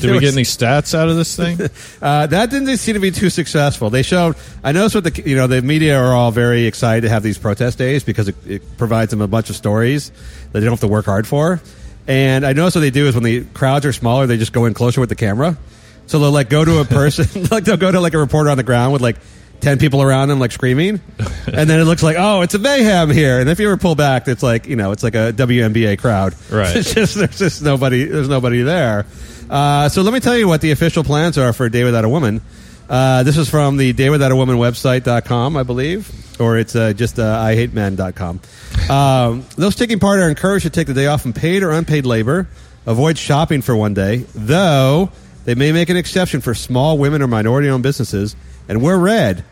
did 0.00 0.10
we 0.12 0.20
get 0.20 0.34
any 0.34 0.42
stats 0.42 0.94
out 0.94 1.08
of 1.08 1.16
this 1.16 1.34
thing? 1.36 1.58
Uh, 2.00 2.26
that 2.26 2.50
didn't 2.50 2.76
seem 2.76 2.94
to 2.94 3.00
be 3.00 3.10
too 3.10 3.28
successful. 3.28 3.90
They 3.90 4.02
showed. 4.02 4.36
I 4.62 4.70
noticed 4.72 4.94
what 4.94 5.04
the 5.04 5.22
you 5.28 5.34
know 5.34 5.48
the 5.48 5.62
media 5.62 5.98
are 5.98 6.14
all 6.14 6.30
very 6.30 6.66
excited 6.66 7.00
to 7.02 7.08
have 7.08 7.22
these 7.22 7.38
protest 7.38 7.76
days 7.76 8.04
because 8.04 8.28
it, 8.28 8.36
it 8.46 8.78
provides 8.78 9.10
them 9.10 9.20
a 9.20 9.26
bunch 9.26 9.50
of 9.50 9.56
stories 9.56 10.10
that 10.52 10.60
they 10.60 10.60
don't 10.60 10.70
have 10.70 10.80
to 10.80 10.88
work 10.88 11.06
hard 11.06 11.26
for. 11.26 11.60
And 12.06 12.46
I 12.46 12.52
noticed 12.52 12.76
what 12.76 12.82
they 12.82 12.90
do 12.90 13.06
is 13.06 13.14
when 13.14 13.24
the 13.24 13.44
crowds 13.44 13.84
are 13.84 13.92
smaller, 13.92 14.26
they 14.26 14.36
just 14.38 14.52
go 14.52 14.64
in 14.66 14.74
closer 14.74 15.00
with 15.00 15.08
the 15.08 15.16
camera. 15.16 15.58
So 16.06 16.18
they'll 16.18 16.30
like 16.30 16.48
go 16.48 16.64
to 16.64 16.80
a 16.80 16.84
person, 16.84 17.44
like 17.50 17.64
they'll 17.64 17.76
go 17.76 17.90
to 17.90 18.00
like 18.00 18.14
a 18.14 18.18
reporter 18.18 18.50
on 18.50 18.56
the 18.56 18.62
ground 18.62 18.92
with 18.92 19.02
like 19.02 19.16
ten 19.60 19.78
people 19.78 20.02
around 20.02 20.28
them, 20.28 20.38
like 20.38 20.52
screaming, 20.52 21.00
and 21.46 21.68
then 21.68 21.80
it 21.80 21.84
looks 21.84 22.02
like 22.02 22.16
oh, 22.18 22.42
it's 22.42 22.54
a 22.54 22.58
mayhem 22.58 23.10
here. 23.10 23.40
And 23.40 23.50
if 23.50 23.58
you 23.58 23.66
ever 23.66 23.76
pull 23.76 23.94
back, 23.94 24.28
it's 24.28 24.42
like 24.42 24.66
you 24.66 24.76
know, 24.76 24.92
it's 24.92 25.02
like 25.02 25.14
a 25.14 25.32
WNBA 25.32 25.98
crowd. 25.98 26.34
Right. 26.50 26.76
It's 26.76 26.94
just 26.94 27.16
there's 27.16 27.38
just 27.38 27.62
nobody. 27.62 28.04
There's 28.04 28.28
nobody 28.28 28.62
there. 28.62 29.04
Uh, 29.50 29.88
so 29.88 30.02
let 30.02 30.12
me 30.12 30.20
tell 30.20 30.36
you 30.36 30.46
what 30.48 30.60
the 30.60 30.70
official 30.70 31.04
plans 31.04 31.38
are 31.38 31.52
for 31.52 31.66
a 31.66 31.70
day 31.70 31.84
without 31.84 32.04
a 32.04 32.08
woman. 32.08 32.40
Uh, 32.88 33.22
this 33.22 33.36
is 33.36 33.50
from 33.50 33.76
the 33.76 33.92
day 33.92 34.08
without 34.08 34.32
a 34.32 34.36
woman 34.36 34.56
website.com, 34.56 35.56
I 35.56 35.62
believe, 35.62 36.40
or 36.40 36.56
it's 36.56 36.74
uh, 36.74 36.94
just 36.94 37.18
uh, 37.18 37.38
I 37.38 37.54
hate 37.54 37.74
men.com. 37.74 38.40
Um, 38.88 39.44
those 39.56 39.76
taking 39.76 39.98
part 39.98 40.20
are 40.20 40.28
encouraged 40.28 40.64
to 40.64 40.70
take 40.70 40.86
the 40.86 40.94
day 40.94 41.06
off 41.06 41.22
from 41.22 41.34
paid 41.34 41.62
or 41.62 41.70
unpaid 41.70 42.06
labor, 42.06 42.48
avoid 42.86 43.18
shopping 43.18 43.60
for 43.60 43.76
one 43.76 43.92
day, 43.92 44.24
though 44.34 45.10
they 45.44 45.54
may 45.54 45.72
make 45.72 45.90
an 45.90 45.98
exception 45.98 46.40
for 46.40 46.54
small 46.54 46.96
women 46.96 47.20
or 47.20 47.26
minority 47.26 47.68
owned 47.68 47.82
businesses, 47.82 48.34
and 48.68 48.80
wear 48.82 48.98
red. 48.98 49.44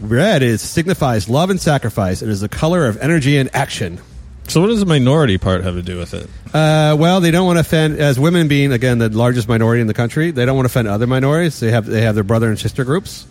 Red 0.00 0.42
is 0.42 0.60
signifies 0.60 1.28
love 1.28 1.50
and 1.50 1.60
sacrifice 1.60 2.22
and 2.22 2.30
is 2.30 2.40
the 2.40 2.48
color 2.48 2.86
of 2.86 2.96
energy 2.98 3.36
and 3.36 3.50
action. 3.54 4.00
So, 4.48 4.60
what 4.60 4.68
does 4.68 4.80
the 4.80 4.86
minority 4.86 5.38
part 5.38 5.62
have 5.64 5.74
to 5.74 5.82
do 5.82 5.98
with 5.98 6.14
it? 6.14 6.28
Uh, 6.54 6.96
well, 6.98 7.20
they 7.20 7.30
don't 7.30 7.46
want 7.46 7.56
to 7.56 7.60
offend 7.60 7.98
as 7.98 8.18
women 8.18 8.48
being 8.48 8.72
again 8.72 8.98
the 8.98 9.08
largest 9.10 9.48
minority 9.48 9.80
in 9.80 9.86
the 9.86 9.94
country. 9.94 10.30
They 10.30 10.44
don't 10.46 10.56
want 10.56 10.66
to 10.66 10.72
offend 10.72 10.88
other 10.88 11.06
minorities. 11.06 11.60
They 11.60 11.70
have 11.70 11.86
they 11.86 12.00
have 12.02 12.14
their 12.14 12.24
brother 12.24 12.48
and 12.48 12.58
sister 12.58 12.84
groups. 12.84 13.26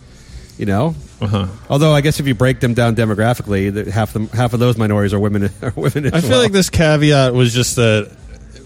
You 0.58 0.66
know, 0.66 0.96
Uh 1.20 1.26
huh. 1.28 1.46
although 1.70 1.92
I 1.94 2.00
guess 2.00 2.18
if 2.18 2.26
you 2.26 2.34
break 2.34 2.58
them 2.58 2.74
down 2.74 2.96
demographically, 2.96 3.72
that 3.74 3.86
half 3.86 4.12
them 4.12 4.26
half 4.28 4.54
of 4.54 4.60
those 4.60 4.76
minorities 4.76 5.14
are 5.14 5.20
women. 5.20 5.44
Are 5.62 5.72
women. 5.76 6.12
I 6.12 6.20
feel 6.20 6.30
well. 6.30 6.42
like 6.42 6.52
this 6.52 6.68
caveat 6.70 7.32
was 7.34 7.54
just 7.54 7.76
that. 7.76 8.10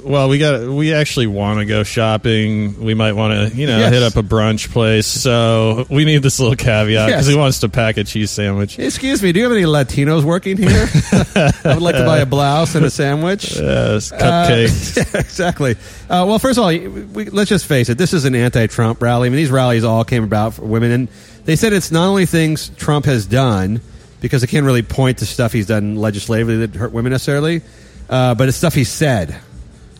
Well, 0.04 0.28
we 0.28 0.38
got 0.38 0.66
we 0.68 0.92
actually 0.94 1.26
want 1.28 1.60
to 1.60 1.64
go 1.64 1.82
shopping. 1.84 2.82
We 2.82 2.94
might 2.94 3.12
want 3.12 3.52
to, 3.52 3.56
you 3.56 3.66
know, 3.66 3.78
Yes. 3.78 3.92
hit 3.92 4.02
up 4.02 4.16
a 4.16 4.22
brunch 4.22 4.70
place. 4.72 5.06
So 5.06 5.86
we 5.90 6.04
need 6.04 6.22
this 6.22 6.40
little 6.40 6.56
caveat 6.56 7.06
because 7.08 7.26
Yes. 7.26 7.32
he 7.32 7.36
wants 7.38 7.60
to 7.60 7.68
pack 7.68 7.96
a 7.98 8.04
cheese 8.04 8.30
sandwich. 8.30 8.78
Excuse 8.78 9.22
me, 9.22 9.32
do 9.32 9.38
you 9.40 9.44
have 9.44 9.52
any 9.52 9.64
Latinos 9.64 10.22
working 10.24 10.56
here? 10.56 10.88
I 11.34 11.52
would 11.74 11.82
like 11.82 11.94
to 11.96 12.04
buy 12.04 12.18
a 12.18 12.26
blouse 12.26 12.74
and 12.74 12.84
a 12.84 12.90
sandwich. 12.90 13.56
Yes, 13.56 14.10
Uh, 14.12 14.16
cupcakes. 14.18 14.96
yeah, 15.14 15.20
exactly. 15.20 15.72
Uh, 16.10 16.24
well, 16.26 16.38
first 16.38 16.58
of 16.58 16.64
all, 16.64 16.70
we, 16.70 17.26
let's 17.26 17.48
just 17.48 17.66
face 17.66 17.88
it. 17.88 17.96
This 17.98 18.12
is 18.12 18.24
an 18.24 18.34
anti-Trump 18.34 19.00
rally. 19.00 19.26
I 19.26 19.30
mean, 19.30 19.36
these 19.36 19.50
rallies 19.50 19.84
all 19.84 20.04
came 20.04 20.24
about 20.24 20.54
for 20.54 20.62
women, 20.62 20.90
and 20.90 21.08
they 21.44 21.56
said 21.56 21.72
it's 21.72 21.92
not 21.92 22.08
only 22.08 22.26
things 22.26 22.70
Trump 22.76 23.04
has 23.06 23.24
done 23.26 23.80
because 24.20 24.40
they 24.40 24.46
can't 24.48 24.66
really 24.66 24.82
point 24.82 25.18
to 25.18 25.26
stuff 25.26 25.52
he's 25.52 25.66
done 25.66 25.96
legislatively 25.96 26.58
that 26.66 26.74
hurt 26.74 26.92
women 26.92 27.12
necessarily, 27.12 27.62
uh, 28.10 28.34
but 28.34 28.48
it's 28.48 28.56
stuff 28.56 28.74
he 28.74 28.84
said 28.84 29.36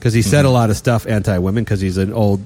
because 0.02 0.14
he 0.14 0.22
said 0.22 0.44
a 0.44 0.50
lot 0.50 0.68
of 0.68 0.76
stuff 0.76 1.06
anti-women 1.06 1.62
because 1.62 1.80
he's 1.80 1.96
an 1.96 2.12
old 2.12 2.44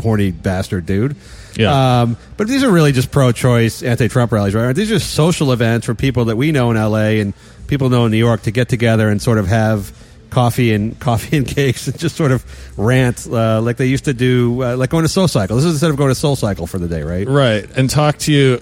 horny 0.00 0.30
bastard 0.30 0.86
dude. 0.86 1.16
Yeah. 1.56 2.02
Um, 2.02 2.16
but 2.36 2.46
these 2.46 2.62
are 2.62 2.70
really 2.70 2.92
just 2.92 3.10
pro-choice, 3.10 3.82
anti-Trump 3.82 4.30
rallies, 4.30 4.54
right? 4.54 4.72
These 4.72 4.88
are 4.92 4.94
just 4.94 5.12
social 5.12 5.50
events 5.50 5.84
for 5.86 5.96
people 5.96 6.26
that 6.26 6.36
we 6.36 6.52
know 6.52 6.70
in 6.70 6.76
LA 6.76 7.18
and 7.20 7.34
people 7.66 7.90
know 7.90 8.04
in 8.04 8.12
New 8.12 8.18
York 8.18 8.42
to 8.42 8.52
get 8.52 8.68
together 8.68 9.08
and 9.08 9.20
sort 9.20 9.38
of 9.38 9.48
have 9.48 9.92
coffee 10.30 10.72
and 10.72 10.96
coffee 11.00 11.36
and 11.36 11.44
cakes 11.44 11.88
and 11.88 11.98
just 11.98 12.14
sort 12.14 12.30
of 12.30 12.78
rant 12.78 13.26
uh, 13.26 13.60
like 13.60 13.78
they 13.78 13.86
used 13.86 14.04
to 14.04 14.14
do, 14.14 14.62
uh, 14.62 14.76
like 14.76 14.90
going 14.90 15.02
to 15.02 15.08
Soul 15.08 15.26
Cycle. 15.26 15.56
This 15.56 15.64
is 15.64 15.72
instead 15.72 15.90
of 15.90 15.96
going 15.96 16.10
to 16.10 16.14
Soul 16.14 16.36
Cycle 16.36 16.68
for 16.68 16.78
the 16.78 16.86
day, 16.86 17.02
right? 17.02 17.26
right 17.26 17.68
and 17.76 17.90
talk 17.90 18.18
to 18.18 18.32
you 18.32 18.60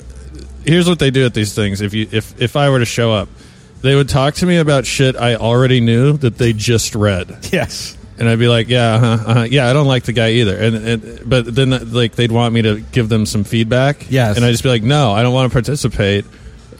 here's 0.64 0.88
what 0.88 0.98
they 0.98 1.10
do 1.10 1.26
at 1.26 1.34
these 1.34 1.54
things 1.54 1.80
if 1.80 1.94
you 1.94 2.06
if 2.12 2.40
if 2.40 2.54
i 2.54 2.68
were 2.68 2.78
to 2.78 2.84
show 2.84 3.10
up 3.12 3.30
they 3.80 3.94
would 3.94 4.10
talk 4.10 4.34
to 4.34 4.44
me 4.44 4.58
about 4.58 4.84
shit 4.84 5.16
i 5.16 5.34
already 5.34 5.80
knew 5.80 6.18
that 6.18 6.36
they 6.36 6.52
just 6.52 6.94
read 6.94 7.34
Yes. 7.52 7.96
And 8.20 8.28
i'd 8.28 8.38
be 8.38 8.46
like 8.48 8.68
yeah 8.68 8.94
uh-huh, 8.94 9.30
uh-huh. 9.30 9.42
yeah 9.50 9.68
i 9.68 9.72
don't 9.72 9.86
like 9.86 10.04
the 10.04 10.12
guy 10.12 10.30
either 10.30 10.56
and, 10.56 10.76
and 10.76 11.28
but 11.28 11.52
then 11.52 11.70
like 11.92 12.14
they'd 12.14 12.30
want 12.30 12.54
me 12.54 12.62
to 12.62 12.78
give 12.92 13.08
them 13.08 13.26
some 13.26 13.42
feedback 13.42 14.06
Yes. 14.10 14.36
and 14.36 14.44
i'd 14.44 14.50
just 14.52 14.62
be 14.62 14.68
like 14.68 14.82
no 14.84 15.12
i 15.12 15.22
don't 15.22 15.34
want 15.34 15.50
to 15.50 15.52
participate 15.52 16.24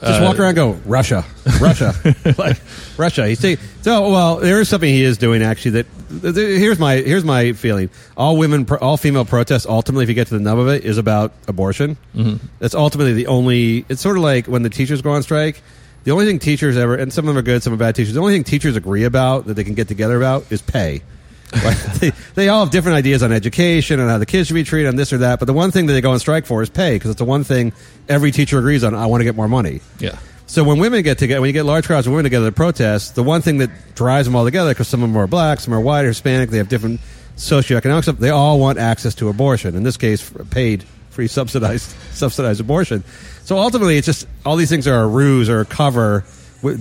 Just 0.01 0.21
walk 0.23 0.39
around 0.39 0.49
and 0.49 0.55
go, 0.55 0.71
Russia, 0.89 1.23
Russia, 1.59 1.93
like 2.39 2.59
Russia. 2.97 3.27
He's 3.27 3.37
saying, 3.37 3.59
so, 3.83 4.09
well, 4.09 4.37
there 4.37 4.59
is 4.59 4.67
something 4.67 4.89
he 4.89 5.03
is 5.03 5.19
doing 5.19 5.43
actually 5.43 5.71
that, 5.83 5.85
th- 6.09 6.33
th- 6.33 6.59
here's 6.59 6.79
my, 6.79 6.95
here's 6.95 7.23
my 7.23 7.53
feeling. 7.53 7.91
All 8.17 8.35
women, 8.35 8.65
pro- 8.65 8.79
all 8.79 8.97
female 8.97 9.25
protests, 9.25 9.67
ultimately, 9.67 10.01
if 10.01 10.09
you 10.09 10.15
get 10.15 10.25
to 10.29 10.33
the 10.33 10.39
nub 10.39 10.57
of 10.57 10.69
it, 10.69 10.85
is 10.85 10.97
about 10.97 11.33
abortion. 11.47 11.97
Mm-hmm. 12.15 12.43
That's 12.57 12.73
ultimately 12.73 13.13
the 13.13 13.27
only, 13.27 13.85
it's 13.89 14.01
sort 14.01 14.17
of 14.17 14.23
like 14.23 14.47
when 14.47 14.63
the 14.63 14.71
teachers 14.71 15.03
go 15.03 15.11
on 15.11 15.21
strike. 15.21 15.61
The 16.03 16.09
only 16.09 16.25
thing 16.25 16.39
teachers 16.39 16.77
ever, 16.77 16.95
and 16.95 17.13
some 17.13 17.25
of 17.27 17.35
them 17.35 17.37
are 17.37 17.45
good, 17.45 17.61
some 17.61 17.71
are 17.71 17.77
bad 17.77 17.93
teachers, 17.93 18.15
the 18.15 18.21
only 18.21 18.33
thing 18.33 18.43
teachers 18.43 18.75
agree 18.75 19.03
about 19.03 19.45
that 19.45 19.53
they 19.53 19.63
can 19.63 19.75
get 19.75 19.87
together 19.87 20.17
about 20.17 20.51
is 20.51 20.63
pay. 20.63 21.03
They, 22.01 22.11
they 22.33 22.49
all 22.49 22.63
have 22.63 22.71
different 22.71 22.97
ideas 22.97 23.21
on 23.21 23.31
education 23.31 23.99
and 23.99 24.09
how 24.09 24.17
the 24.17 24.25
kids 24.25 24.47
should 24.47 24.55
be 24.55 24.63
treated 24.63 24.87
on 24.87 24.95
this 24.95 25.13
or 25.13 25.19
that, 25.19 25.37
but 25.39 25.45
the 25.45 25.53
one 25.53 25.69
thing 25.69 25.85
that 25.85 25.93
they 25.93 26.01
go 26.01 26.11
on 26.11 26.19
strike 26.19 26.47
for 26.47 26.63
is 26.63 26.69
pay 26.69 26.95
because 26.95 27.11
it's 27.11 27.19
the 27.19 27.25
one 27.25 27.43
thing 27.43 27.73
every 28.09 28.31
teacher 28.31 28.57
agrees 28.57 28.83
on. 28.83 28.95
I 28.95 29.05
want 29.05 29.21
to 29.21 29.25
get 29.25 29.35
more 29.35 29.47
money. 29.47 29.81
Yeah. 29.99 30.17
So 30.47 30.63
when 30.63 30.79
women 30.79 31.01
get 31.03 31.17
together, 31.17 31.39
when 31.39 31.47
you 31.47 31.53
get 31.53 31.63
large 31.65 31.85
crowds 31.85 32.07
of 32.07 32.11
women 32.11 32.23
together 32.23 32.47
to 32.47 32.51
protest, 32.51 33.15
the 33.15 33.23
one 33.23 33.41
thing 33.41 33.59
that 33.59 33.69
drives 33.95 34.25
them 34.27 34.35
all 34.35 34.43
together, 34.43 34.71
because 34.71 34.87
some 34.87 35.03
of 35.03 35.09
them 35.09 35.17
are 35.17 35.27
black, 35.27 35.59
some 35.59 35.73
are 35.73 35.79
white, 35.79 36.03
or 36.03 36.09
Hispanic, 36.09 36.49
they 36.49 36.57
have 36.57 36.67
different 36.69 36.99
socioeconomic 37.37 38.03
stuff. 38.03 38.17
They 38.17 38.31
all 38.31 38.59
want 38.59 38.77
access 38.77 39.15
to 39.15 39.29
abortion. 39.29 39.75
In 39.75 39.83
this 39.83 39.97
case, 39.97 40.29
paid, 40.49 40.83
free, 41.09 41.27
subsidized, 41.27 41.89
subsidized 42.11 42.59
abortion. 42.59 43.03
So 43.43 43.57
ultimately, 43.57 43.97
it's 43.97 44.05
just 44.05 44.27
all 44.45 44.55
these 44.55 44.69
things 44.69 44.87
are 44.87 45.01
a 45.01 45.07
ruse 45.07 45.49
or 45.49 45.61
a 45.61 45.65
cover. 45.65 46.25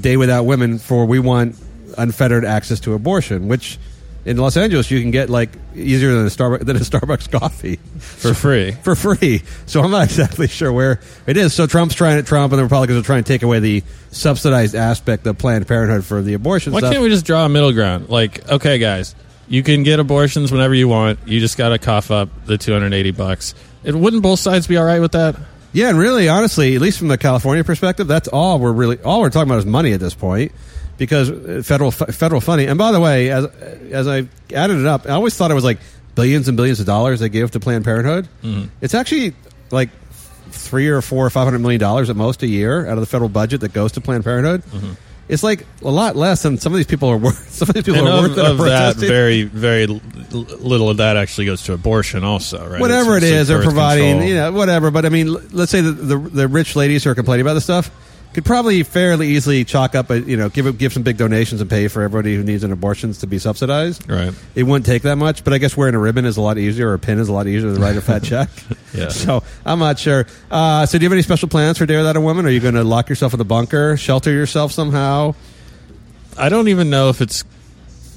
Day 0.00 0.16
without 0.16 0.44
women 0.44 0.78
for 0.78 1.06
we 1.06 1.20
want 1.20 1.56
unfettered 1.96 2.44
access 2.44 2.80
to 2.80 2.94
abortion, 2.94 3.48
which 3.48 3.78
in 4.24 4.36
Los 4.36 4.56
Angeles 4.56 4.90
you 4.90 5.00
can 5.00 5.10
get 5.10 5.30
like 5.30 5.50
easier 5.74 6.14
than 6.14 6.26
a 6.26 6.28
Starbucks 6.28 6.64
than 6.66 6.76
a 6.76 6.80
Starbucks 6.80 7.30
coffee 7.30 7.76
For 7.98 8.34
free. 8.34 8.72
for 8.82 8.94
free. 8.94 9.42
So 9.66 9.82
I'm 9.82 9.90
not 9.90 10.04
exactly 10.04 10.48
sure 10.48 10.72
where 10.72 11.00
it 11.26 11.36
is. 11.36 11.54
So 11.54 11.66
Trump's 11.66 11.94
trying 11.94 12.16
to 12.18 12.22
Trump 12.22 12.52
and 12.52 12.58
the 12.58 12.64
Republicans 12.64 12.98
are 12.98 13.06
trying 13.06 13.24
to 13.24 13.28
take 13.28 13.42
away 13.42 13.60
the 13.60 13.82
subsidized 14.10 14.74
aspect 14.74 15.26
of 15.26 15.38
Planned 15.38 15.66
Parenthood 15.66 16.04
for 16.04 16.22
the 16.22 16.34
abortion 16.34 16.72
Why 16.72 16.80
stuff. 16.80 16.92
can't 16.92 17.02
we 17.02 17.08
just 17.08 17.24
draw 17.24 17.46
a 17.46 17.48
middle 17.48 17.72
ground? 17.72 18.08
Like, 18.08 18.48
okay, 18.50 18.78
guys, 18.78 19.14
you 19.48 19.62
can 19.62 19.82
get 19.82 20.00
abortions 20.00 20.52
whenever 20.52 20.74
you 20.74 20.88
want. 20.88 21.18
You 21.26 21.40
just 21.40 21.56
got 21.56 21.70
to 21.70 21.78
cough 21.78 22.10
up 22.10 22.28
the 22.46 22.58
280 22.58 23.10
bucks. 23.12 23.54
It 23.84 23.94
wouldn't 23.94 24.22
both 24.22 24.38
sides 24.38 24.66
be 24.66 24.76
all 24.76 24.84
right 24.84 25.00
with 25.00 25.12
that? 25.12 25.36
yeah, 25.72 25.88
and 25.88 25.98
really, 25.98 26.28
honestly, 26.28 26.74
at 26.74 26.82
least 26.82 26.98
from 26.98 27.08
the 27.08 27.16
California 27.16 27.62
perspective, 27.64 28.06
that's 28.08 28.28
all 28.28 28.58
we're 28.58 28.72
really 28.72 29.00
all 29.02 29.20
we're 29.20 29.30
talking 29.30 29.48
about 29.48 29.60
is 29.60 29.66
money 29.66 29.92
at 29.92 30.00
this 30.00 30.14
point 30.14 30.52
because 31.00 31.30
uh, 31.30 31.62
federal 31.64 31.90
federal 31.90 32.40
funding. 32.40 32.68
And 32.68 32.78
by 32.78 32.92
the 32.92 33.00
way, 33.00 33.30
as 33.30 33.46
as 33.90 34.06
I 34.06 34.28
added 34.54 34.78
it 34.78 34.86
up, 34.86 35.06
I 35.06 35.10
always 35.12 35.34
thought 35.34 35.50
it 35.50 35.54
was 35.54 35.64
like 35.64 35.78
billions 36.14 36.46
and 36.46 36.56
billions 36.56 36.78
of 36.78 36.86
dollars 36.86 37.18
they 37.20 37.28
give 37.30 37.50
to 37.52 37.60
Planned 37.60 37.84
Parenthood. 37.84 38.28
It's 38.80 38.94
actually 38.94 39.34
like 39.72 39.88
three 40.50 40.88
or 40.88 41.00
four 41.02 41.24
or 41.26 41.30
five 41.30 41.44
hundred 41.44 41.60
million 41.60 41.80
dollars 41.80 42.10
at 42.10 42.16
most 42.16 42.42
a 42.42 42.46
year 42.46 42.86
out 42.86 42.92
of 42.92 43.00
the 43.00 43.06
federal 43.06 43.30
budget 43.30 43.62
that 43.62 43.72
goes 43.72 43.92
to 43.92 44.00
Planned 44.00 44.22
Parenthood. 44.24 44.62
It's 45.28 45.42
like 45.44 45.64
a 45.82 45.90
lot 45.90 46.16
less 46.16 46.42
than 46.42 46.58
some 46.58 46.72
of 46.72 46.76
these 46.76 46.88
people 46.88 47.08
are 47.08 47.16
worth. 47.16 47.48
Some 47.54 47.68
of 47.68 47.74
these 47.74 47.84
people 47.84 48.00
And 48.00 48.08
are 48.08 48.24
of, 48.26 48.36
worth 48.36 48.38
of 48.38 48.58
that, 48.58 48.96
very, 48.96 49.42
very 49.44 49.86
little 49.86 50.90
of 50.90 50.96
that 50.96 51.16
actually 51.16 51.44
goes 51.46 51.62
to 51.64 51.72
abortion, 51.72 52.24
also, 52.24 52.66
right? 52.68 52.80
whatever 52.80 53.16
it 53.16 53.22
It's- 53.22 53.42
it's 53.42 53.48
they're 53.48 53.62
providing, 53.62 54.12
control. 54.14 54.28
you 54.28 54.34
know, 54.34 54.50
whatever. 54.52 54.90
But 54.90 55.06
I 55.06 55.08
mean, 55.08 55.32
let's 55.52 55.70
say 55.70 55.82
the, 55.82 55.92
the 55.92 56.18
the 56.18 56.48
rich 56.48 56.74
ladies 56.74 57.04
who 57.04 57.10
are 57.10 57.14
complaining 57.14 57.42
about 57.46 57.54
this 57.54 57.62
stuff 57.64 57.90
could 58.32 58.44
probably 58.44 58.82
fairly 58.84 59.28
easily 59.28 59.64
chalk 59.64 59.94
up, 59.94 60.10
a, 60.10 60.20
you 60.20 60.36
know, 60.36 60.48
give 60.48 60.78
give 60.78 60.92
some 60.92 61.02
big 61.02 61.16
donations 61.16 61.60
and 61.60 61.68
pay 61.68 61.88
for 61.88 62.02
everybody 62.02 62.36
who 62.36 62.44
needs 62.44 62.62
an 62.62 62.70
abortions 62.72 63.18
to 63.18 63.26
be 63.26 63.38
subsidized. 63.38 64.08
Right. 64.08 64.32
It 64.54 64.62
wouldn't 64.62 64.86
take 64.86 65.02
that 65.02 65.16
much, 65.16 65.42
but 65.42 65.52
I 65.52 65.58
guess 65.58 65.76
wearing 65.76 65.94
a 65.94 65.98
ribbon 65.98 66.24
is 66.24 66.36
a 66.36 66.40
lot 66.40 66.56
easier, 66.56 66.90
or 66.90 66.94
a 66.94 66.98
pin 66.98 67.18
is 67.18 67.28
a 67.28 67.32
lot 67.32 67.46
easier 67.48 67.74
to 67.74 67.80
write 67.80 67.96
a 67.96 68.00
fat 68.00 68.22
check. 68.24 68.48
Yeah. 68.94 69.08
So 69.20 69.42
I'm 69.66 69.78
not 69.78 69.98
sure. 69.98 70.26
Uh, 70.50 70.86
so 70.86 70.96
do 70.98 71.02
you 71.02 71.08
have 71.08 71.12
any 71.12 71.22
special 71.22 71.48
plans 71.48 71.78
for 71.78 71.86
Day 71.86 71.96
Without 71.96 72.16
a 72.16 72.20
Woman? 72.20 72.46
Are 72.46 72.50
you 72.50 72.60
going 72.60 72.74
to 72.74 72.84
lock 72.84 73.08
yourself 73.08 73.34
in 73.34 73.38
the 73.38 73.44
bunker, 73.44 73.96
shelter 73.96 74.30
yourself 74.30 74.72
somehow? 74.72 75.34
I 76.38 76.48
don't 76.48 76.68
even 76.68 76.90
know 76.90 77.08
if 77.08 77.20
it's. 77.20 77.44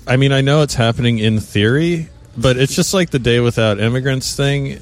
I 0.08 0.18
mean, 0.18 0.32
I 0.32 0.42
know 0.42 0.62
it's 0.62 0.76
happening 0.76 1.20
in 1.20 1.40
theory, 1.40 2.10
but 2.38 2.58
it's 2.58 2.76
just 2.76 2.94
like 2.94 3.10
the 3.10 3.20
day 3.20 3.40
without 3.40 3.80
immigrants 3.80 4.36
thing. 4.36 4.80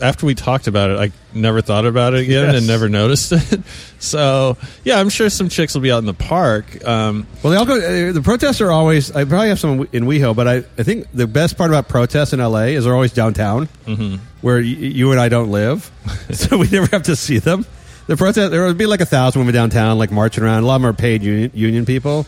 After 0.00 0.26
we 0.26 0.34
talked 0.34 0.66
about 0.66 0.90
it, 0.90 0.98
I 0.98 1.12
never 1.36 1.60
thought 1.60 1.86
about 1.86 2.14
it 2.14 2.20
again 2.20 2.46
Yes. 2.46 2.56
and 2.58 2.66
never 2.66 2.88
noticed 2.88 3.32
it. 3.52 3.60
So 3.98 4.56
yeah, 4.84 4.98
I'm 5.00 5.08
sure 5.08 5.28
some 5.30 5.48
chicks 5.48 5.74
will 5.74 5.80
be 5.80 5.90
out 5.92 5.98
in 5.98 6.06
the 6.06 6.14
park. 6.14 6.84
Um, 6.86 7.26
Well, 7.42 7.50
they 7.52 7.56
all 7.56 7.64
go. 7.66 7.76
Uh, 7.76 8.12
the 8.12 8.22
protests 8.22 8.60
are 8.60 8.70
always. 8.70 9.10
I 9.10 9.24
probably 9.24 9.48
have 9.48 9.58
some 9.60 9.88
in 9.92 10.04
WeHo, 10.04 10.34
but 10.36 10.46
I, 10.48 10.56
I 10.78 10.82
think 10.82 11.08
the 11.12 11.26
best 11.26 11.56
part 11.56 11.70
about 11.70 11.88
protests 11.88 12.32
in 12.32 12.40
LA 12.40 12.72
is 12.76 12.84
they're 12.84 12.94
always 12.94 13.12
downtown, 13.12 13.68
mm-hmm. 13.86 14.16
where 14.40 14.56
y- 14.56 14.62
you 14.62 15.10
and 15.12 15.20
I 15.20 15.28
don't 15.28 15.50
live, 15.50 15.90
so 16.30 16.58
we 16.58 16.68
never 16.68 16.86
have 16.86 17.04
to 17.04 17.16
see 17.16 17.38
them. 17.38 17.64
The 18.08 18.16
protest 18.16 18.50
there 18.50 18.66
would 18.66 18.78
be 18.78 18.86
like 18.86 19.00
a 19.00 19.06
thousand 19.06 19.40
women 19.40 19.54
downtown, 19.54 19.96
like 19.98 20.10
marching 20.10 20.42
around. 20.44 20.64
A 20.64 20.66
lot 20.66 20.76
of 20.76 20.82
them 20.82 20.90
are 20.90 20.92
paid 20.92 21.22
union, 21.22 21.50
union 21.54 21.86
people, 21.86 22.26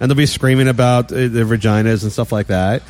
and 0.00 0.10
they'll 0.10 0.16
be 0.16 0.26
screaming 0.26 0.68
about 0.68 1.10
uh, 1.12 1.16
their 1.28 1.46
vaginas 1.46 2.02
and 2.02 2.12
stuff 2.12 2.30
like 2.32 2.48
that. 2.48 2.82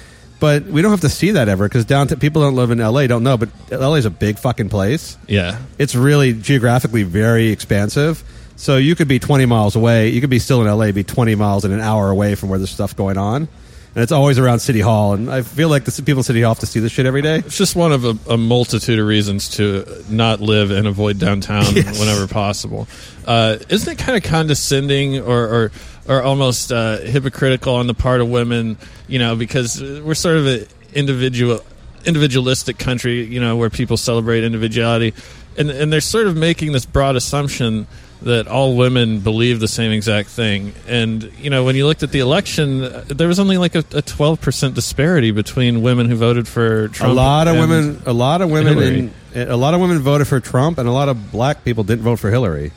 But 0.45 0.65
we 0.67 0.83
don't 0.83 0.91
have 0.91 1.01
to 1.01 1.09
see 1.09 1.31
that 1.33 1.49
ever 1.49 1.67
because 1.67 1.87
downtown 1.87 2.19
people 2.19 2.43
don't 2.43 2.55
live 2.55 2.71
in 2.71 2.79
LA, 2.79 3.07
don't 3.07 3.23
know. 3.23 3.39
But 3.39 3.49
LA 3.71 3.95
is 3.95 4.05
a 4.05 4.11
big 4.11 4.39
fucking 4.39 4.69
place 4.69 5.17
yeah, 5.27 5.59
it's 5.79 5.95
really 5.95 6.35
geographically 6.35 7.03
very 7.03 7.49
expansive. 7.49 8.23
So 8.57 8.77
you 8.77 8.95
could 8.95 9.09
be 9.09 9.19
20 9.19 9.47
miles 9.47 9.75
away. 9.75 10.11
You 10.11 10.21
could 10.21 10.29
be 10.31 10.39
still 10.39 10.61
in 10.61 10.69
LA, 10.69 10.93
be 10.93 11.03
20 11.03 11.35
miles 11.35 11.65
and 11.65 11.73
an 11.73 11.81
hour 11.81 12.11
away 12.11 12.35
from 12.35 12.51
where 12.51 12.59
there's 12.59 12.71
stuff 12.71 12.95
going 12.95 13.17
on. 13.17 13.49
And 13.97 14.03
it's 14.03 14.13
always 14.13 14.39
around 14.39 14.59
City 14.59 14.81
Hall. 14.81 15.15
And 15.15 15.31
I 15.31 15.43
feel 15.43 15.69
like 15.69 15.85
the 15.85 16.03
people 16.03 16.19
in 16.21 16.25
City 16.25 16.43
Hall 16.43 16.51
have 16.55 16.59
to 16.61 16.67
see 16.67 16.81
this 16.81 16.93
shit 16.93 17.07
every 17.07 17.23
day. 17.23 17.39
it's 17.39 17.57
just 17.57 17.75
one 17.77 17.93
of 17.93 18.05
a, 18.05 18.33
a 18.35 18.37
multitude 18.37 18.99
of 18.99 19.07
reasons 19.07 19.49
to 19.57 20.05
not 20.11 20.41
live 20.41 20.71
and 20.73 20.87
avoid 20.87 21.19
downtown 21.19 21.65
Yes. 21.75 21.99
whenever 21.99 22.27
possible. 22.27 22.87
Uh, 23.25 23.57
isn't 23.69 23.91
it 23.93 23.99
kind 23.99 24.17
of 24.19 24.29
condescending 24.29 25.21
or 25.21 25.45
or, 25.47 25.73
or 26.09 26.23
almost 26.23 26.73
uh, 26.73 26.99
hypocritical 26.99 27.75
on 27.75 27.87
the 27.87 27.95
part 27.95 28.21
of 28.21 28.29
women? 28.29 28.77
You 29.09 29.19
know, 29.19 29.37
because 29.37 29.81
we're 29.81 30.15
sort 30.15 30.37
of 30.37 30.47
an 30.47 30.67
individual 30.95 31.61
individualistic 32.05 32.79
country. 32.79 33.25
You 33.25 33.41
know, 33.41 33.57
where 33.57 33.71
people 33.71 33.97
celebrate 33.97 34.45
individuality, 34.45 35.15
and 35.57 35.71
and 35.71 35.93
they're 35.93 36.01
sort 36.01 36.27
of 36.27 36.37
making 36.37 36.73
this 36.73 36.87
broad 36.87 37.17
assumption 37.17 37.87
that 38.23 38.49
all 38.49 38.75
women 38.75 39.21
believe 39.21 39.61
the 39.61 39.69
same 39.69 39.93
exact 39.93 40.31
thing. 40.31 40.73
And 40.89 41.31
you 41.39 41.51
know, 41.51 41.65
when 41.65 41.77
you 41.77 41.87
looked 41.87 42.03
at 42.03 42.11
the 42.11 42.21
election, 42.21 42.83
uh, 42.83 43.05
there 43.09 43.29
was 43.29 43.39
only 43.39 43.59
like 43.59 43.75
a 43.75 43.83
twelve 43.83 44.41
percent 44.41 44.75
disparity 44.75 45.31
between 45.31 45.83
women 45.83 46.09
who 46.09 46.17
voted 46.17 46.49
for 46.49 46.89
Trump. 46.89 47.13
a 47.13 47.15
lot 47.15 47.49
of 47.49 47.57
and- 47.57 47.71
women, 47.71 48.03
a 48.07 48.13
lot 48.13 48.41
of 48.41 48.51
women, 48.51 49.13
in, 49.35 49.49
a 49.49 49.57
lot 49.57 49.75
of 49.75 49.81
women 49.81 49.99
voted 49.99 50.27
for 50.27 50.41
Trump, 50.41 50.79
and 50.79 50.89
a 50.89 50.93
lot 50.93 51.09
of 51.09 51.31
black 51.31 51.65
people 51.65 51.85
didn't 51.85 52.03
vote 52.05 52.17
for 52.19 52.31
Hillary. 52.31 52.73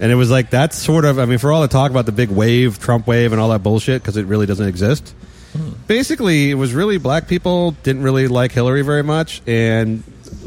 And 0.00 0.10
it 0.10 0.16
was 0.16 0.30
like 0.30 0.50
that's 0.50 0.76
sort 0.76 1.04
of. 1.04 1.18
I 1.18 1.24
mean, 1.24 1.38
for 1.38 1.52
all 1.52 1.62
the 1.62 1.68
talk 1.68 1.90
about 1.90 2.06
the 2.06 2.12
big 2.12 2.30
wave, 2.30 2.78
Trump 2.80 3.06
wave, 3.06 3.32
and 3.32 3.40
all 3.40 3.50
that 3.50 3.62
bullshit, 3.62 4.02
because 4.02 4.16
it 4.16 4.26
really 4.26 4.46
doesn't 4.46 4.66
exist. 4.66 5.14
Basically, 5.86 6.50
it 6.50 6.54
was 6.54 6.74
really 6.74 6.98
black 6.98 7.28
people 7.28 7.72
didn't 7.82 8.02
really 8.02 8.26
like 8.26 8.50
Hillary 8.52 8.82
very 8.82 9.02
much, 9.04 9.40
and 9.46 10.02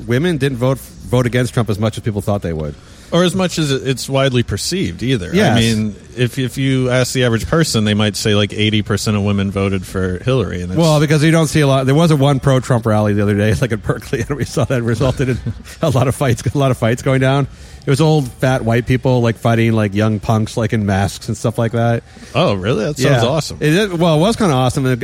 women 0.06 0.38
didn't 0.38 0.58
vote 0.58 0.77
vote 0.80 1.25
against 1.25 1.54
Trump 1.54 1.70
as 1.70 1.80
much 1.80 1.98
as 1.98 2.04
people 2.04 2.22
thought 2.22 2.42
they 2.42 2.51
would. 2.51 2.75
or 3.13 3.24
as 3.24 3.34
much 3.34 3.58
as 3.58 3.72
it's 3.72 4.10
widely 4.10 4.44
perceived 4.44 5.01
either. 5.01 5.34
Yes. 5.34 5.56
I 5.56 5.60
mean, 5.62 5.96
if 6.18 6.38
if 6.38 6.58
you 6.58 6.89
ask 6.89 7.13
the 7.13 7.24
average 7.24 7.48
person, 7.48 7.86
they 7.86 7.94
might 7.94 8.18
say 8.18 8.36
like 8.36 8.51
eighty 8.51 8.82
percent 8.82 9.16
of 9.16 9.24
women 9.24 9.50
voted 9.50 9.86
for 9.86 10.18
Hillary, 10.20 10.62
and 10.62 10.75
Well, 10.75 11.00
because 11.00 11.24
you 11.24 11.32
don't 11.32 11.48
see 11.48 11.62
a 11.62 11.68
lot. 11.68 11.86
There 11.86 11.96
was 11.96 12.12
a 12.12 12.18
one 12.18 12.42
pro 12.42 12.60
Trump 12.60 12.86
rally 12.86 13.13
the 13.13 13.22
other 13.22 13.38
day, 13.38 13.54
like 13.62 13.72
at 13.72 13.82
Berkeley, 13.82 14.25
and 14.27 14.36
we 14.36 14.44
saw 14.44 14.66
that 14.66 14.82
resulted 14.84 15.30
in 15.30 15.38
a 15.82 15.89
lot 15.89 16.10
of 16.10 16.16
fights. 16.16 16.46
A 16.54 16.58
lot 16.58 16.72
of 16.72 16.77
fights 16.77 17.01
going 17.01 17.22
down. 17.22 17.48
It 17.88 17.89
was 17.89 18.01
old 18.01 18.27
fat 18.29 18.65
white 18.65 18.86
people 18.86 19.22
like 19.22 19.38
fighting 19.38 19.72
like 19.72 19.94
young 19.94 20.20
punks 20.20 20.58
like 20.58 20.74
in 20.74 20.86
masks 20.86 21.29
and 21.29 21.38
stuff 21.38 21.58
like 21.58 21.72
that. 21.72 22.03
oh 22.36 22.53
really? 22.53 22.84
That 22.84 22.98
sounds 22.98 23.24
Yeah. 23.24 23.29
awesome. 23.29 23.58
It 23.62 23.74
is, 23.74 23.94
well, 23.94 24.17
it 24.17 24.20
was 24.20 24.36
kind 24.36 24.51
of 24.51 24.58
awesome. 24.58 24.84
The, 24.84 24.96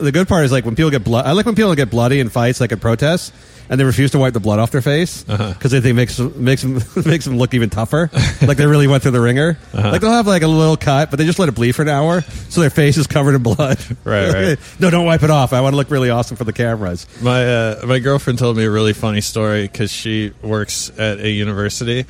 the 0.00 0.12
good 0.12 0.28
part 0.28 0.44
is 0.44 0.52
like 0.52 0.64
when 0.64 0.76
people 0.76 0.92
get 0.92 1.02
blood. 1.02 1.26
I 1.26 1.32
like 1.32 1.44
when 1.44 1.56
people 1.56 1.74
get 1.74 1.90
bloody 1.90 2.20
in 2.20 2.28
fights, 2.28 2.60
like 2.60 2.70
at 2.70 2.80
protests, 2.80 3.32
and 3.70 3.80
they 3.80 3.84
refuse 3.84 4.10
to 4.10 4.18
wipe 4.18 4.34
the 4.34 4.40
blood 4.40 4.58
off 4.58 4.72
their 4.72 4.82
face 4.82 5.22
because 5.22 5.40
Uh-huh. 5.40 5.68
they 5.68 5.80
think 5.80 5.86
it 5.86 5.94
makes 5.94 6.18
makes 6.18 6.62
them 6.62 6.82
makes 7.06 7.24
them 7.24 7.38
look 7.38 7.54
even 7.54 7.70
tougher. 7.70 8.10
like 8.42 8.56
they 8.58 8.66
really 8.66 8.86
went 8.88 9.02
through 9.02 9.12
the 9.12 9.20
ringer. 9.20 9.56
Uh-huh. 9.72 9.90
Like 9.92 10.00
they'll 10.02 10.10
have 10.10 10.26
like 10.26 10.42
a 10.42 10.48
little 10.48 10.76
cut, 10.76 11.08
but 11.10 11.18
they 11.18 11.24
just 11.24 11.38
let 11.38 11.48
it 11.48 11.54
bleed 11.54 11.72
for 11.72 11.82
an 11.82 11.88
hour, 11.88 12.20
so 12.50 12.60
their 12.60 12.68
face 12.68 12.96
is 12.98 13.06
covered 13.06 13.34
in 13.36 13.42
blood. 13.42 13.78
Right, 14.04 14.32
right. 14.32 14.58
no, 14.80 14.90
don't 14.90 15.06
wipe 15.06 15.22
it 15.22 15.30
off. 15.30 15.52
I 15.52 15.60
want 15.60 15.72
to 15.74 15.76
look 15.76 15.90
really 15.90 16.10
awesome 16.10 16.36
for 16.36 16.44
the 16.44 16.52
cameras. 16.52 17.06
My 17.22 17.46
uh, 17.46 17.82
my 17.86 17.98
girlfriend 18.00 18.38
told 18.40 18.56
me 18.56 18.64
a 18.64 18.70
really 18.70 18.92
funny 18.92 19.20
story 19.20 19.62
because 19.62 19.92
she 19.92 20.32
works 20.42 20.90
at 20.98 21.20
a 21.20 21.30
university, 21.30 22.06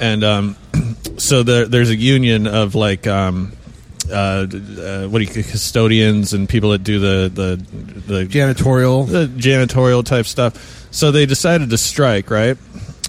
and 0.00 0.24
um, 0.24 0.56
so 1.18 1.42
there, 1.44 1.66
there's 1.66 1.90
a 1.90 1.96
union 1.96 2.46
of 2.48 2.74
like 2.74 3.06
um, 3.06 3.52
uh, 4.10 4.14
uh, 4.14 5.06
what 5.06 5.18
do 5.20 5.24
you 5.24 5.44
custodians 5.44 6.32
and 6.32 6.48
people 6.48 6.70
that 6.70 6.82
do 6.82 6.98
the 6.98 7.30
the 7.32 7.56
the 8.12 8.24
Janitorial. 8.24 9.06
the 9.08 9.26
janitorial 9.26 10.04
type 10.04 10.26
stuff. 10.26 10.83
So 10.94 11.10
they 11.10 11.26
decided 11.26 11.70
to 11.70 11.76
strike, 11.76 12.30
right? 12.30 12.56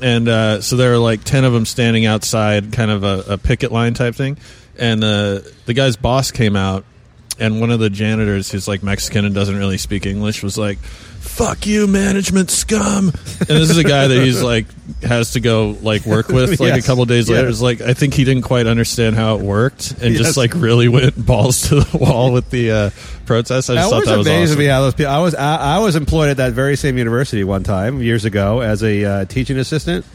And 0.02 0.28
uh, 0.28 0.62
so 0.62 0.76
there 0.76 0.90
were 0.90 0.98
like 0.98 1.24
ten 1.24 1.46
of 1.46 1.54
them 1.54 1.68
standing 1.68 2.08
outside, 2.08 2.74
kind 2.74 2.90
of 2.90 3.04
a, 3.04 3.34
a 3.34 3.38
picket 3.38 3.72
line 3.72 3.94
type 3.94 4.16
thing. 4.16 4.40
And 4.76 5.04
uh, 5.04 5.42
the 5.68 5.76
guy's 5.76 5.96
boss 5.96 6.32
came 6.32 6.56
out 6.56 6.84
and 7.40 7.60
one 7.60 7.72
of 7.72 7.80
the 7.80 7.90
janitors 7.90 8.52
who's 8.52 8.68
like 8.68 8.84
Mexican 8.84 9.26
and 9.26 9.36
doesn't 9.36 9.58
really 9.58 9.78
speak 9.78 10.06
English 10.06 10.42
was 10.44 10.58
like, 10.58 10.78
"Fuck 10.80 11.66
you, 11.68 11.88
management 11.88 12.50
scum." 12.52 13.10
And 13.40 13.48
this 13.48 13.70
is 13.70 13.78
a 13.78 13.84
guy 13.84 14.08
that 14.08 14.24
he's 14.24 14.42
like 14.42 14.66
has 15.04 15.32
to 15.34 15.40
go 15.40 15.76
like 15.82 16.06
work 16.06 16.28
with 16.30 16.60
like 16.60 16.74
Yes. 16.76 16.84
a 16.84 16.88
couple 16.88 17.06
days 17.06 17.30
later. 17.30 17.44
Yeah. 17.44 17.50
It's 17.50 17.62
like 17.62 17.82
I 17.82 17.94
think 17.94 18.14
he 18.14 18.24
didn't 18.24 18.44
quite 18.44 18.68
understand 18.68 19.16
how 19.16 19.36
it 19.38 19.42
worked 19.42 19.92
and 20.02 20.14
Yes. 20.14 20.18
just 20.18 20.38
like 20.38 20.54
really 20.56 20.88
went 20.88 21.24
balls 21.26 21.70
to 21.70 21.82
the 21.82 21.98
wall 21.98 22.32
with 22.32 22.50
the 22.50 22.72
uh, 22.72 22.90
protest. 23.26 23.70
I 23.70 23.76
just 23.76 23.86
That 23.86 23.90
thought 23.90 24.00
was 24.00 24.08
that 24.10 24.18
was 24.18 24.28
awesome. 24.28 24.56
to 24.56 24.60
me 24.60 24.66
how 24.66 24.82
those 24.82 24.94
people. 24.94 25.12
I 25.12 25.20
was 25.20 25.36
I, 25.36 25.76
I 25.76 25.80
was 25.80 25.96
employed 25.96 26.30
at 26.30 26.38
that 26.38 26.54
very 26.54 26.76
same 26.76 26.98
university 26.98 27.44
one 27.44 27.64
time 27.64 28.02
years 28.02 28.26
ago 28.26 28.62
as 28.62 28.84
a 28.84 29.04
uh, 29.04 29.26
teaching 29.26 29.58
assistant, 29.58 30.06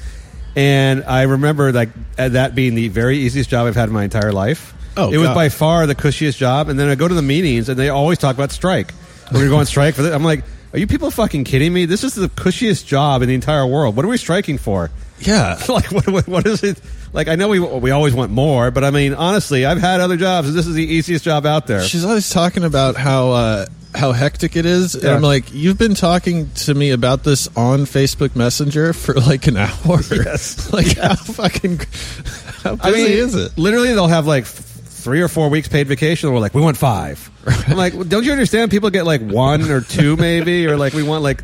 and 0.57 1.05
I 1.05 1.23
remember 1.23 1.73
like 1.73 1.91
that 2.17 2.55
being 2.55 2.75
the 2.75 2.89
very 2.89 3.19
easiest 3.19 3.51
job 3.51 3.67
I've 3.67 3.77
had 3.77 3.89
in 3.89 3.95
my 3.95 4.05
entire 4.05 4.33
life. 4.33 4.75
Oh, 4.97 5.13
it 5.13 5.17
was 5.19 5.29
God. 5.29 5.35
by 5.35 5.49
far 5.49 5.87
the 5.87 5.95
cushiest 5.95 6.39
job. 6.39 6.69
And 6.69 6.79
then 6.79 6.89
I 6.89 6.95
go 6.95 7.07
to 7.09 7.15
the 7.15 7.23
meetings, 7.23 7.69
and 7.69 7.79
they 7.79 7.89
always 7.89 8.19
talk 8.19 8.35
about 8.35 8.51
strike. 8.53 8.93
We're 9.27 9.35
going 9.39 9.45
to 9.47 9.51
go 9.51 9.57
on 9.59 9.67
strike 9.67 9.95
for 9.95 10.03
this. 10.03 10.13
I'm 10.15 10.25
like, 10.25 10.43
are 10.73 10.79
you 10.79 10.87
people 10.87 11.11
fucking 11.11 11.45
kidding 11.45 11.73
me? 11.73 11.85
This 11.87 12.03
is 12.05 12.15
the 12.15 12.29
cushiest 12.29 12.87
job 12.87 13.23
in 13.23 13.29
the 13.29 13.35
entire 13.35 13.67
world. 13.67 13.97
What 13.97 14.05
are 14.05 14.09
we 14.09 14.17
striking 14.17 14.59
for? 14.59 14.91
Yeah. 15.21 15.59
like 15.69 15.91
what, 15.93 16.07
what, 16.09 16.27
what 16.29 16.47
is 16.47 16.63
it 16.65 16.81
like 17.13 17.27
i 17.29 17.35
know 17.35 17.49
we 17.49 17.59
we 17.59 17.91
always 17.91 18.15
want 18.15 18.31
more 18.31 18.71
but 18.71 18.85
i 18.85 18.91
mean 18.93 19.13
honestly 19.15 19.67
i've 19.67 19.81
had 19.81 20.01
other 20.01 20.17
jobs 20.17 20.49
and 20.49 20.57
this 20.57 20.67
is 20.67 20.75
the 20.75 20.85
easiest 20.87 21.25
job 21.25 21.45
out 21.45 21.67
there 21.67 21.83
She's 21.83 22.05
always 22.07 22.31
talking 22.31 22.63
about 22.65 22.97
how 22.97 23.33
uh, 23.33 23.67
how 23.95 24.13
hectic 24.13 24.55
it 24.57 24.65
is, 24.65 24.95
and 24.95 25.03
Yeah. 25.05 25.15
I'm 25.17 25.21
like, 25.23 25.53
you've 25.53 25.77
been 25.77 25.95
talking 25.95 26.49
to 26.53 26.73
me 26.75 26.93
about 26.93 27.25
this 27.25 27.49
on 27.57 27.81
Facebook 27.81 28.37
Messenger 28.37 28.93
for 28.93 29.15
like 29.15 29.49
an 29.49 29.57
hour. 29.59 29.99
Yes. 30.13 30.73
like 30.73 30.97
how 30.97 31.17
fucking 31.17 31.81
how 32.63 32.77
busy 32.77 32.89
I 32.89 32.91
mean, 32.93 33.11
is 33.19 33.35
it? 33.35 33.59
Literally, 33.59 33.89
they'll 33.93 34.07
have 34.07 34.29
like 34.29 34.45
f- 34.45 34.70
three 35.01 35.21
or 35.21 35.29
four 35.29 35.49
weeks 35.49 35.69
paid 35.69 35.87
vacation. 35.89 36.29
And 36.29 36.35
we're 36.35 36.41
like, 36.41 36.55
we 36.55 36.61
want 36.61 36.77
five. 36.77 37.31
I'm 37.69 37.77
like, 37.77 37.95
well, 37.95 38.05
don't 38.05 38.25
you 38.25 38.33
understand? 38.33 38.71
People 38.71 38.91
get 38.91 39.05
like 39.05 39.21
one 39.21 39.71
or 39.71 39.81
two, 39.81 40.17
maybe, 40.17 40.67
or 40.67 40.77
like 40.77 40.93
we 40.93 41.03
want 41.03 41.23
like 41.23 41.43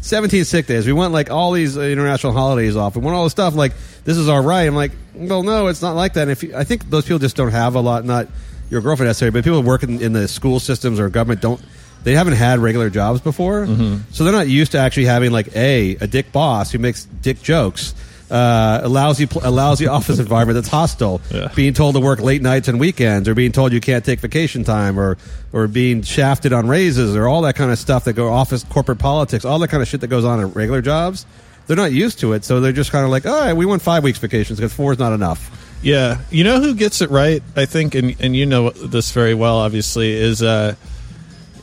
17 0.00 0.44
sick 0.44 0.66
days. 0.66 0.86
We 0.86 0.92
want 0.92 1.12
like 1.12 1.30
all 1.30 1.52
these 1.52 1.76
uh, 1.76 1.82
international 1.82 2.32
holidays 2.32 2.76
off. 2.76 2.96
We 2.96 3.02
want 3.02 3.16
all 3.16 3.24
this 3.24 3.32
stuff. 3.32 3.54
Like 3.54 3.72
this 4.04 4.16
is 4.16 4.28
our 4.28 4.42
right. 4.42 4.62
I'm 4.62 4.74
like, 4.74 4.92
well, 5.14 5.42
no, 5.42 5.66
it's 5.68 5.82
not 5.82 5.94
like 5.94 6.14
that. 6.14 6.22
And 6.22 6.30
if 6.30 6.42
you, 6.42 6.56
I 6.56 6.64
think 6.64 6.88
those 6.90 7.04
people 7.04 7.18
just 7.18 7.36
don't 7.36 7.52
have 7.52 7.74
a 7.74 7.80
lot. 7.80 8.04
Not 8.04 8.28
your 8.70 8.80
girlfriend 8.80 9.08
necessarily, 9.08 9.32
but 9.32 9.44
people 9.44 9.62
working 9.62 10.00
in 10.00 10.12
the 10.12 10.26
school 10.28 10.58
systems 10.60 10.98
or 10.98 11.08
government 11.08 11.40
don't. 11.40 11.60
They 12.04 12.14
haven't 12.14 12.34
had 12.34 12.60
regular 12.60 12.88
jobs 12.88 13.20
before, 13.20 13.66
so 14.12 14.22
they're 14.22 14.32
not 14.32 14.46
used 14.46 14.72
to 14.72 14.78
actually 14.78 15.06
having 15.06 15.32
like 15.32 15.54
a 15.56 15.96
a 15.96 16.06
dick 16.06 16.30
boss 16.30 16.70
who 16.70 16.78
makes 16.78 17.04
dick 17.04 17.42
jokes, 17.42 17.94
uh, 18.30 18.80
a 18.82 18.88
lousy 18.88 19.26
pl- 19.26 19.42
a 19.44 19.50
lousy 19.50 19.86
office 19.98 20.18
environment 20.18 20.54
that's 20.56 20.68
hostile, 20.68 21.20
Yeah. 21.32 21.52
being 21.54 21.74
told 21.74 21.94
to 21.94 22.00
work 22.00 22.20
late 22.20 22.42
nights 22.42 22.68
and 22.68 22.80
weekends, 22.80 23.28
or 23.28 23.34
being 23.34 23.52
told 23.52 23.72
you 23.72 23.80
can't 23.80 24.04
take 24.04 24.20
vacation 24.20 24.64
time, 24.64 24.98
or 24.98 25.16
or 25.52 25.68
being 25.68 26.02
shafted 26.02 26.52
on 26.52 26.66
raises, 26.68 27.14
or 27.16 27.28
all 27.28 27.42
that 27.42 27.54
kind 27.56 27.70
of 27.70 27.78
stuff 27.78 28.04
that 28.04 28.14
go 28.14 28.32
office 28.32 28.64
corporate 28.64 28.98
politics, 28.98 29.44
all 29.44 29.58
that 29.60 29.68
kind 29.68 29.82
of 29.82 29.88
shit 29.88 30.00
that 30.00 30.08
goes 30.08 30.24
on 30.24 30.40
in 30.40 30.50
regular 30.52 30.82
jobs. 30.82 31.24
They're 31.66 31.76
not 31.76 31.92
used 31.92 32.20
to 32.20 32.32
it, 32.32 32.44
so 32.44 32.60
they're 32.60 32.72
just 32.72 32.92
kind 32.92 33.04
of 33.04 33.10
like, 33.10 33.26
all 33.26 33.40
right, 33.40 33.52
we 33.52 33.66
want 33.66 33.82
five 33.82 34.04
weeks 34.04 34.18
vacations 34.18 34.58
because 34.58 34.72
four 34.72 34.92
is 34.92 34.98
not 35.00 35.12
enough. 35.12 35.50
Yeah, 35.82 36.20
you 36.30 36.42
know 36.44 36.60
who 36.60 36.74
gets 36.74 37.00
it 37.00 37.10
right? 37.10 37.42
I 37.56 37.66
think, 37.66 37.94
and 37.94 38.16
and 38.20 38.34
you 38.34 38.46
know 38.46 38.70
this 38.70 39.10
very 39.12 39.34
well. 39.34 39.58
Obviously, 39.58 40.12
is 40.12 40.42
uh, 40.42 40.74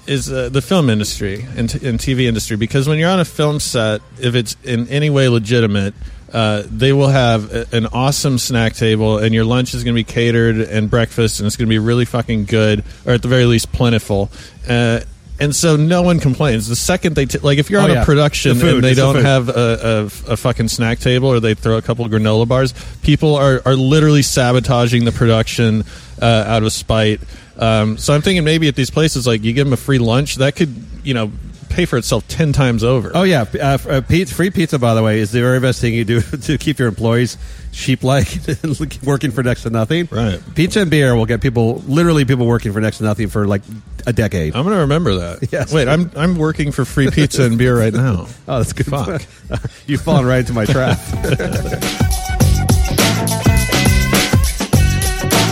is 0.07 0.31
uh, 0.31 0.49
the 0.49 0.61
film 0.61 0.89
industry 0.89 1.45
and, 1.55 1.69
t- 1.69 1.87
and 1.87 1.97
TV 1.97 2.23
industry 2.27 2.57
because 2.57 2.87
when 2.89 2.97
you're 2.99 3.09
on 3.09 3.21
a 3.21 3.25
film 3.25 3.59
set, 3.61 4.01
if 4.19 4.35
it's 4.35 4.57
in 4.63 4.87
any 4.89 5.09
way 5.09 5.29
legitimate, 5.29 5.93
uh, 6.33 6.63
they 6.65 6.91
will 6.93 7.07
have 7.09 7.53
a, 7.53 7.67
an 7.71 7.85
awesome 7.87 8.37
snack 8.39 8.73
table, 8.73 9.19
and 9.19 9.33
your 9.33 9.45
lunch 9.45 9.73
is 9.73 9.83
going 9.83 9.93
to 9.93 9.99
be 9.99 10.03
catered, 10.03 10.57
and 10.57 10.89
breakfast, 10.89 11.39
and 11.39 11.47
it's 11.47 11.55
going 11.55 11.67
to 11.67 11.69
be 11.69 11.79
really 11.79 12.05
fucking 12.05 12.45
good, 12.45 12.83
or 13.05 13.13
at 13.13 13.21
the 13.21 13.27
very 13.27 13.45
least 13.45 13.71
plentiful. 13.71 14.29
Uh, 14.67 15.01
and 15.39 15.55
so 15.55 15.75
no 15.75 16.03
one 16.03 16.19
complains. 16.19 16.67
The 16.67 16.75
second 16.75 17.15
they 17.15 17.25
t- 17.25 17.39
like, 17.39 17.57
if 17.57 17.69
you're 17.69 17.81
Oh, 17.81 17.85
on 17.85 17.89
yeah. 17.91 18.01
a 18.03 18.05
production 18.05 18.55
The 18.57 18.63
food, 18.65 18.73
and 18.75 18.83
they 18.83 18.93
don't 18.93 19.15
food. 19.15 19.25
have 19.25 19.49
a, 19.49 20.09
a, 20.27 20.33
a 20.33 20.37
fucking 20.37 20.67
snack 20.69 20.99
table 20.99 21.27
or 21.27 21.39
they 21.39 21.53
throw 21.55 21.75
a 21.77 21.81
couple 21.81 22.05
granola 22.07 22.47
bars, 22.47 22.73
people 23.01 23.35
are, 23.35 23.61
are 23.65 23.75
literally 23.75 24.21
sabotaging 24.21 25.05
the 25.05 25.11
production 25.11 25.83
uh, 26.21 26.25
out 26.47 26.61
of 26.63 26.71
spite. 26.71 27.19
Um, 27.57 27.97
so 27.97 28.13
I'm 28.13 28.21
thinking 28.21 28.43
maybe 28.43 28.67
at 28.67 28.75
these 28.75 28.91
places, 28.91 29.25
like 29.27 29.43
you 29.43 29.53
give 29.53 29.65
them 29.65 29.73
a 29.73 29.77
free 29.77 29.97
lunch, 29.99 30.35
that 30.35 30.55
could 30.55 30.73
you 31.03 31.13
know 31.15 31.31
pay 31.73 31.85
for 31.85 31.97
itself 31.97 32.27
ten 32.27 32.53
times 32.53 32.83
over. 32.83 33.11
Oh 33.13 33.23
yeah, 33.23 33.45
uh, 33.55 33.77
uh, 33.87 34.01
free 34.01 34.49
pizza. 34.51 34.79
By 34.79 34.93
the 34.93 35.03
way, 35.03 35.19
is 35.19 35.31
the 35.31 35.41
very 35.41 35.59
best 35.59 35.81
thing 35.81 35.93
you 35.93 36.05
do 36.05 36.21
to 36.43 36.57
keep 36.57 36.79
your 36.79 36.87
employees 36.87 37.37
sheep-like, 37.71 38.27
working 39.03 39.31
for 39.31 39.41
next 39.43 39.63
to 39.63 39.69
nothing. 39.69 40.07
Right. 40.11 40.39
Pizza 40.55 40.81
and 40.81 40.91
beer 40.91 41.15
will 41.15 41.25
get 41.25 41.41
people, 41.41 41.79
literally 41.87 42.23
people 42.23 42.45
working 42.45 42.71
for 42.71 42.79
next 42.79 42.99
to 42.99 43.03
nothing 43.03 43.29
for 43.29 43.47
like 43.47 43.63
a 44.05 44.13
decade. 44.13 44.55
I'm 44.55 44.63
going 44.63 44.75
to 44.75 44.81
remember 44.81 45.15
that. 45.15 45.33
Yes. 45.51 45.71
Wait, 45.73 45.87
I'm 45.87 46.09
I'm 46.15 46.37
working 46.37 46.71
for 46.71 46.83
free 46.83 47.11
pizza 47.11 47.43
and 47.43 47.57
beer 47.57 47.77
right 47.77 47.93
now. 47.93 48.27
Oh, 48.47 48.57
that's 48.57 48.73
good. 48.73 48.87
Fuck. 48.87 49.21
You've 49.85 50.01
fallen 50.01 50.25
right 50.25 50.39
into 50.39 50.53
my 50.53 50.65
trap. 50.65 50.97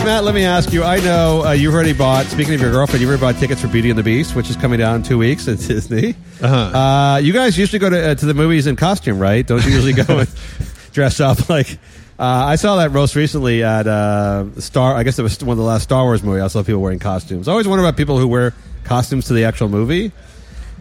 Matt, 0.04 0.24
let 0.24 0.34
me 0.34 0.44
ask 0.44 0.72
you. 0.72 0.82
I 0.82 0.98
know 0.98 1.44
uh, 1.44 1.52
you've 1.52 1.72
already 1.72 1.92
bought. 1.92 2.26
Speaking 2.26 2.54
of 2.54 2.60
your 2.60 2.72
girlfriend, 2.72 3.00
you've 3.00 3.08
already 3.08 3.20
bought 3.20 3.36
tickets 3.36 3.60
for 3.60 3.68
Beauty 3.68 3.88
and 3.88 3.96
the 3.96 4.02
Beast, 4.02 4.34
which 4.34 4.50
is 4.50 4.56
coming 4.56 4.80
down 4.80 4.96
in 4.96 5.02
two 5.04 5.16
weeks 5.16 5.46
at 5.46 5.58
Disney. 5.68 6.16
Uh-huh. 6.42 6.54
Uh, 6.56 7.16
you 7.18 7.32
guys 7.32 7.56
usually 7.56 7.78
go 7.78 7.88
to 7.88 8.10
uh, 8.10 8.14
to 8.16 8.26
the 8.26 8.34
movies 8.34 8.66
in 8.66 8.74
costume, 8.74 9.20
right? 9.20 9.46
Don't 9.46 9.64
you 9.64 9.70
usually 9.70 9.92
go 9.92 10.18
and 10.18 10.28
dress 10.92 11.20
up 11.20 11.48
like? 11.48 11.78
Uh, 12.18 12.24
I 12.24 12.56
saw 12.56 12.76
that 12.76 12.90
most 12.90 13.14
recently 13.14 13.62
at 13.62 13.86
uh, 13.86 14.60
Star. 14.60 14.96
I 14.96 15.04
guess 15.04 15.20
it 15.20 15.22
was 15.22 15.42
one 15.42 15.52
of 15.52 15.58
the 15.58 15.64
last 15.64 15.84
Star 15.84 16.02
Wars 16.02 16.22
movies. 16.24 16.42
I 16.42 16.48
saw 16.48 16.64
people 16.64 16.82
wearing 16.82 16.98
costumes. 16.98 17.46
I 17.46 17.52
always 17.52 17.68
wonder 17.68 17.84
about 17.84 17.96
people 17.96 18.18
who 18.18 18.26
wear 18.26 18.54
costumes 18.84 19.26
to 19.28 19.34
the 19.34 19.44
actual 19.44 19.68
movie. 19.68 20.10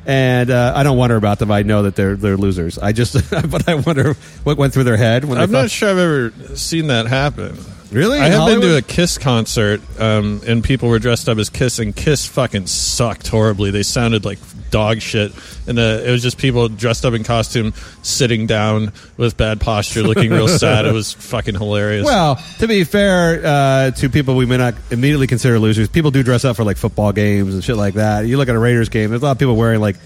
And 0.05 0.49
uh, 0.49 0.73
I 0.75 0.81
don't 0.81 0.97
wonder 0.97 1.15
about 1.15 1.37
them. 1.37 1.51
I 1.51 1.61
know 1.61 1.83
that 1.83 1.95
they're 1.95 2.15
they're 2.15 2.37
losers. 2.37 2.79
I 2.79 2.91
just, 2.91 3.13
but 3.51 3.69
I 3.69 3.75
wonder 3.75 4.15
what 4.43 4.57
went 4.57 4.73
through 4.73 4.85
their 4.85 4.97
head 4.97 5.25
when 5.25 5.37
I'm 5.37 5.51
they 5.51 5.61
not 5.61 5.69
sure 5.69 5.91
I've 5.91 5.97
ever 5.99 6.55
seen 6.55 6.87
that 6.87 7.05
happen. 7.05 7.55
Really? 7.91 8.19
I 8.19 8.27
In 8.27 8.31
have 8.31 8.47
been 8.47 8.61
to 8.61 8.67
a 8.67 8.69
Hollywood? 8.69 8.87
Kiss 8.87 9.17
concert, 9.17 9.81
um, 9.99 10.41
and 10.47 10.63
people 10.63 10.89
were 10.89 10.99
dressed 10.99 11.27
up 11.27 11.37
as 11.37 11.49
Kiss, 11.49 11.79
and 11.79 11.95
Kiss 11.95 12.25
fucking 12.25 12.67
sucked 12.67 13.27
horribly. 13.27 13.71
They 13.71 13.83
sounded 13.83 14.23
like 14.23 14.39
dog 14.69 15.01
shit, 15.01 15.33
and 15.67 15.77
uh, 15.77 16.01
it 16.05 16.09
was 16.09 16.21
just 16.23 16.37
people 16.37 16.69
dressed 16.69 17.03
up 17.05 17.13
in 17.13 17.23
costume, 17.23 17.73
sitting 18.01 18.47
down 18.47 18.93
with 19.17 19.35
bad 19.35 19.59
posture, 19.59 20.03
looking 20.03 20.31
real 20.31 20.47
sad. 20.47 20.85
It 20.85 20.93
was 20.93 21.11
fucking 21.31 21.55
hilarious. 21.55 22.05
Well, 22.05 22.41
to 22.59 22.67
be 22.67 22.85
fair 22.85 23.45
uh, 23.45 23.91
to 23.91 24.09
people 24.09 24.35
we 24.35 24.45
may 24.45 24.57
not 24.57 24.75
immediately 24.89 25.27
consider 25.27 25.59
losers, 25.59 25.89
people 25.89 26.11
do 26.11 26.23
dress 26.23 26.45
up 26.45 26.55
for 26.55 26.63
like 26.63 26.77
football 26.77 27.11
games 27.11 27.53
and 27.53 27.63
shit 27.63 27.75
like 27.75 27.95
that. 27.95 28.25
You 28.25 28.37
look 28.37 28.47
at 28.47 28.55
a 28.55 28.59
Raiders 28.59 28.89
game, 28.89 29.09
there's 29.09 29.21
a 29.21 29.25
lot 29.25 29.31
of 29.31 29.39
people 29.39 29.57
wearing 29.57 29.81
like, 29.81 29.97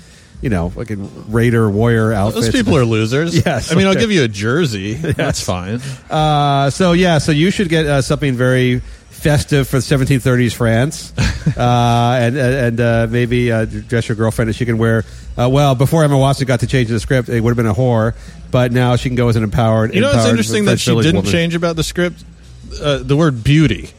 you 0.41 0.49
know, 0.49 0.69
fucking 0.69 1.31
Raider 1.31 1.69
warrior 1.69 2.13
outfits. 2.13 2.47
those 2.47 2.55
people 2.55 2.77
are 2.77 2.85
losers. 2.85 3.35
Yes, 3.45 3.71
I 3.71 3.75
mean, 3.75 3.87
I'll 3.87 3.95
give 3.95 4.11
you 4.11 4.23
a 4.23 4.27
jersey. 4.27 4.93
That's 4.93 5.41
fine. 5.41 5.79
Uh, 6.09 6.69
so 6.69 6.93
yeah, 6.93 7.17
so 7.17 7.31
you 7.31 7.51
should 7.51 7.69
get 7.69 7.85
uh, 7.85 8.01
something 8.01 8.33
very 8.35 8.81
festive 9.25 9.67
for 9.67 9.77
1730s 9.77 10.53
France, 10.53 11.13
uh, 11.57 12.17
and 12.21 12.37
and 12.37 12.79
uh, 12.79 13.07
maybe 13.09 13.51
uh, 13.51 13.65
dress 13.65 14.07
your 14.07 14.15
girlfriend 14.15 14.49
and 14.49 14.55
she 14.55 14.65
can 14.65 14.77
wear. 14.77 15.03
Uh, 15.37 15.49
well, 15.49 15.73
before 15.75 16.03
Emma 16.03 16.17
Watson 16.17 16.45
got 16.45 16.59
to 16.59 16.67
change 16.67 16.89
the 16.89 16.99
script, 16.99 17.27
it 17.27 17.41
would 17.41 17.49
have 17.49 17.57
been 17.57 17.65
a 17.65 17.73
whore, 17.73 18.15
but 18.51 18.71
now 18.71 18.95
she 18.95 19.09
can 19.09 19.15
go 19.15 19.27
as 19.27 19.35
an 19.35 19.43
empowered. 19.43 19.93
You 19.93 20.01
know 20.01 20.07
what's 20.07 20.17
empowered 20.17 20.29
interesting 20.31 20.65
that 20.65 20.79
she 20.79 20.93
didn't 20.95 21.15
woman. 21.15 21.31
change 21.31 21.55
about 21.55 21.75
the 21.75 21.83
script? 21.83 22.23
Uh, 22.81 22.99
the 22.99 23.17
word 23.17 23.43
beauty. 23.43 23.89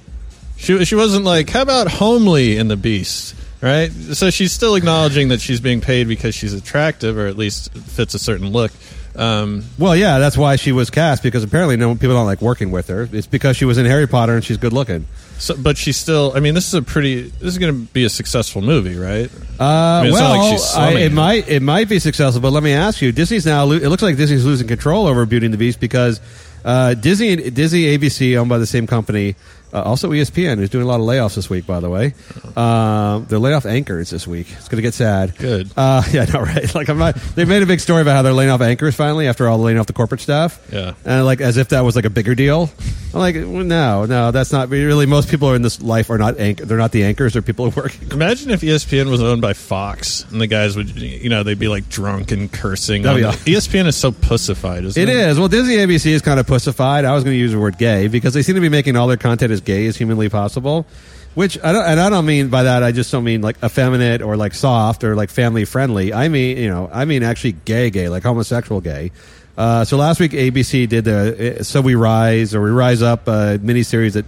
She 0.56 0.84
she 0.84 0.94
wasn't 0.94 1.24
like, 1.24 1.50
how 1.50 1.62
about 1.62 1.88
homely 1.88 2.56
in 2.56 2.68
the 2.68 2.76
Beast, 2.76 3.34
right? 3.60 3.90
So 3.90 4.30
she's 4.30 4.52
still 4.52 4.74
acknowledging 4.74 5.28
that 5.28 5.40
she's 5.40 5.60
being 5.60 5.80
paid 5.80 6.08
because 6.08 6.34
she's 6.34 6.52
attractive, 6.52 7.16
or 7.18 7.26
at 7.26 7.36
least 7.36 7.72
fits 7.72 8.14
a 8.14 8.18
certain 8.18 8.50
look. 8.50 8.72
Um, 9.14 9.64
Well, 9.78 9.96
yeah, 9.96 10.18
that's 10.18 10.36
why 10.36 10.56
she 10.56 10.72
was 10.72 10.90
cast 10.90 11.22
because 11.22 11.42
apparently 11.42 11.76
no 11.78 11.94
people 11.94 12.14
don't 12.14 12.26
like 12.26 12.42
working 12.42 12.70
with 12.70 12.88
her. 12.88 13.08
It's 13.12 13.26
because 13.26 13.56
she 13.56 13.64
was 13.64 13.78
in 13.78 13.86
Harry 13.86 14.06
Potter 14.06 14.34
and 14.34 14.44
she's 14.44 14.58
good 14.58 14.74
looking. 14.74 15.06
so, 15.38 15.56
but 15.56 15.78
she's 15.78 15.96
still. 15.96 16.32
I 16.36 16.40
mean, 16.40 16.52
this 16.54 16.68
is 16.68 16.74
a 16.74 16.82
pretty. 16.82 17.22
This 17.22 17.48
is 17.48 17.56
going 17.58 17.72
to 17.72 17.92
be 17.94 18.04
a 18.04 18.10
successful 18.10 18.60
movie, 18.60 18.94
right? 18.98 19.30
Uh, 19.58 19.64
I 19.64 20.02
mean, 20.04 20.12
well, 20.12 20.38
like 20.38 20.52
she's 20.58 20.74
I, 20.74 20.90
it 20.92 20.96
it. 21.06 21.12
might 21.12 21.48
it 21.48 21.62
might 21.62 21.88
be 21.88 21.98
successful, 21.98 22.42
but 22.42 22.50
let 22.52 22.62
me 22.62 22.72
ask 22.72 23.00
you: 23.00 23.10
Disney's 23.10 23.46
now. 23.46 23.64
lo- 23.64 23.76
It 23.76 23.88
looks 23.88 24.02
like 24.02 24.18
Disney's 24.18 24.44
losing 24.44 24.68
control 24.68 25.06
over 25.06 25.24
Beauty 25.24 25.46
and 25.46 25.54
the 25.54 25.58
Beast 25.58 25.80
because 25.80 26.20
uh, 26.62 26.92
Disney 26.92 27.32
and 27.32 27.54
Disney 27.54 27.96
ABC, 27.96 28.36
owned 28.36 28.50
by 28.50 28.58
the 28.58 28.66
same 28.66 28.86
company, 28.86 29.34
uh, 29.72 29.82
also 29.82 30.10
ESPN, 30.10 30.60
is 30.60 30.70
doing 30.70 30.84
a 30.84 30.88
lot 30.88 31.00
of 31.00 31.06
layoffs 31.06 31.34
this 31.34 31.50
week. 31.50 31.66
By 31.66 31.80
the 31.80 31.90
way, 31.90 32.14
um, 32.56 33.26
they're 33.28 33.38
laying 33.38 33.56
off 33.56 33.66
anchors 33.66 34.10
this 34.10 34.26
week. 34.26 34.46
It's 34.52 34.68
going 34.68 34.76
to 34.76 34.82
get 34.82 34.94
sad. 34.94 35.36
Good. 35.36 35.70
Uh, 35.76 36.02
yeah, 36.12 36.24
know, 36.24 36.40
right? 36.40 36.74
Like 36.74 36.88
I'm 36.88 36.98
not. 36.98 37.14
They 37.34 37.44
made 37.44 37.62
a 37.62 37.66
big 37.66 37.80
story 37.80 38.02
about 38.02 38.14
how 38.16 38.22
they're 38.22 38.32
laying 38.32 38.50
off 38.50 38.60
anchors 38.60 38.94
finally 38.94 39.26
after 39.28 39.48
all 39.48 39.58
laying 39.58 39.78
off 39.78 39.86
the 39.86 39.92
corporate 39.92 40.20
staff. 40.20 40.60
Yeah. 40.72 40.94
and 41.04 41.24
like 41.24 41.40
as 41.40 41.56
if 41.56 41.68
that 41.70 41.80
was 41.82 41.96
like 41.96 42.04
a 42.04 42.10
bigger 42.10 42.34
deal. 42.34 42.70
I'm 43.14 43.20
like, 43.20 43.34
well, 43.36 43.64
no, 43.64 44.04
no, 44.04 44.30
that's 44.30 44.52
not 44.52 44.68
really. 44.68 45.06
Most 45.06 45.30
people 45.30 45.48
are 45.48 45.56
in 45.56 45.62
this 45.62 45.80
life 45.80 46.10
are 46.10 46.18
not 46.18 46.38
anch- 46.38 46.58
They're 46.58 46.76
not 46.76 46.92
the 46.92 47.04
anchors. 47.04 47.32
They're 47.32 47.40
people 47.40 47.70
who 47.70 47.80
are 47.80 47.84
working. 47.84 48.10
Imagine 48.10 48.50
if 48.50 48.60
ESPN 48.60 49.08
was 49.10 49.22
owned 49.22 49.40
by 49.40 49.54
Fox 49.54 50.24
and 50.30 50.40
the 50.40 50.46
guys 50.46 50.76
would, 50.76 50.90
you 51.00 51.30
know, 51.30 51.42
they'd 51.42 51.58
be 51.58 51.68
like 51.68 51.88
drunk 51.88 52.30
and 52.32 52.52
cursing. 52.52 53.02
That'd 53.02 53.22
be 53.22 53.52
the- 53.52 53.58
ESPN 53.58 53.86
is 53.86 53.96
so 53.96 54.12
pussified, 54.12 54.84
isn't 54.84 55.02
It 55.02 55.08
it? 55.08 55.16
is. 55.16 55.38
Well, 55.38 55.48
Disney 55.48 55.76
ABC 55.76 56.06
is 56.10 56.20
kind 56.20 56.38
of 56.38 56.46
pussified. 56.46 57.04
I 57.06 57.14
was 57.14 57.24
going 57.24 57.34
to 57.34 57.38
use 57.38 57.52
the 57.52 57.58
word 57.58 57.78
gay 57.78 58.08
because 58.08 58.34
they 58.34 58.42
seem 58.42 58.56
to 58.56 58.60
be 58.60 58.68
making 58.68 58.96
all 58.96 59.06
their 59.06 59.16
content 59.16 59.50
as 59.50 59.60
gay 59.66 59.86
as 59.86 59.96
humanly 59.96 60.30
possible. 60.30 60.86
Which 61.34 61.62
I 61.62 61.72
don't, 61.72 61.84
and 61.84 62.00
I 62.00 62.08
don't 62.08 62.24
mean 62.24 62.48
by 62.48 62.62
that. 62.62 62.82
I 62.82 62.92
just 62.92 63.12
don't 63.12 63.24
mean 63.24 63.42
like 63.42 63.62
effeminate 63.62 64.22
or 64.22 64.38
like 64.38 64.54
soft 64.54 65.04
or 65.04 65.14
like 65.14 65.28
family 65.28 65.66
friendly. 65.66 66.14
I 66.14 66.28
mean, 66.28 66.56
you 66.56 66.70
know, 66.70 66.88
I 66.90 67.04
mean 67.04 67.22
actually 67.22 67.52
gay, 67.52 67.90
gay, 67.90 68.08
like 68.08 68.22
homosexual 68.22 68.80
gay. 68.80 69.12
Uh, 69.58 69.84
so 69.84 69.98
last 69.98 70.18
week 70.18 70.32
ABC 70.32 70.88
did 70.88 71.04
the 71.04 71.58
uh, 71.60 71.62
"So 71.62 71.82
We 71.82 71.94
Rise" 71.94 72.54
or 72.54 72.62
"We 72.62 72.70
Rise 72.70 73.02
Up" 73.02 73.28
uh, 73.28 73.58
miniseries 73.58 74.14
that 74.14 74.24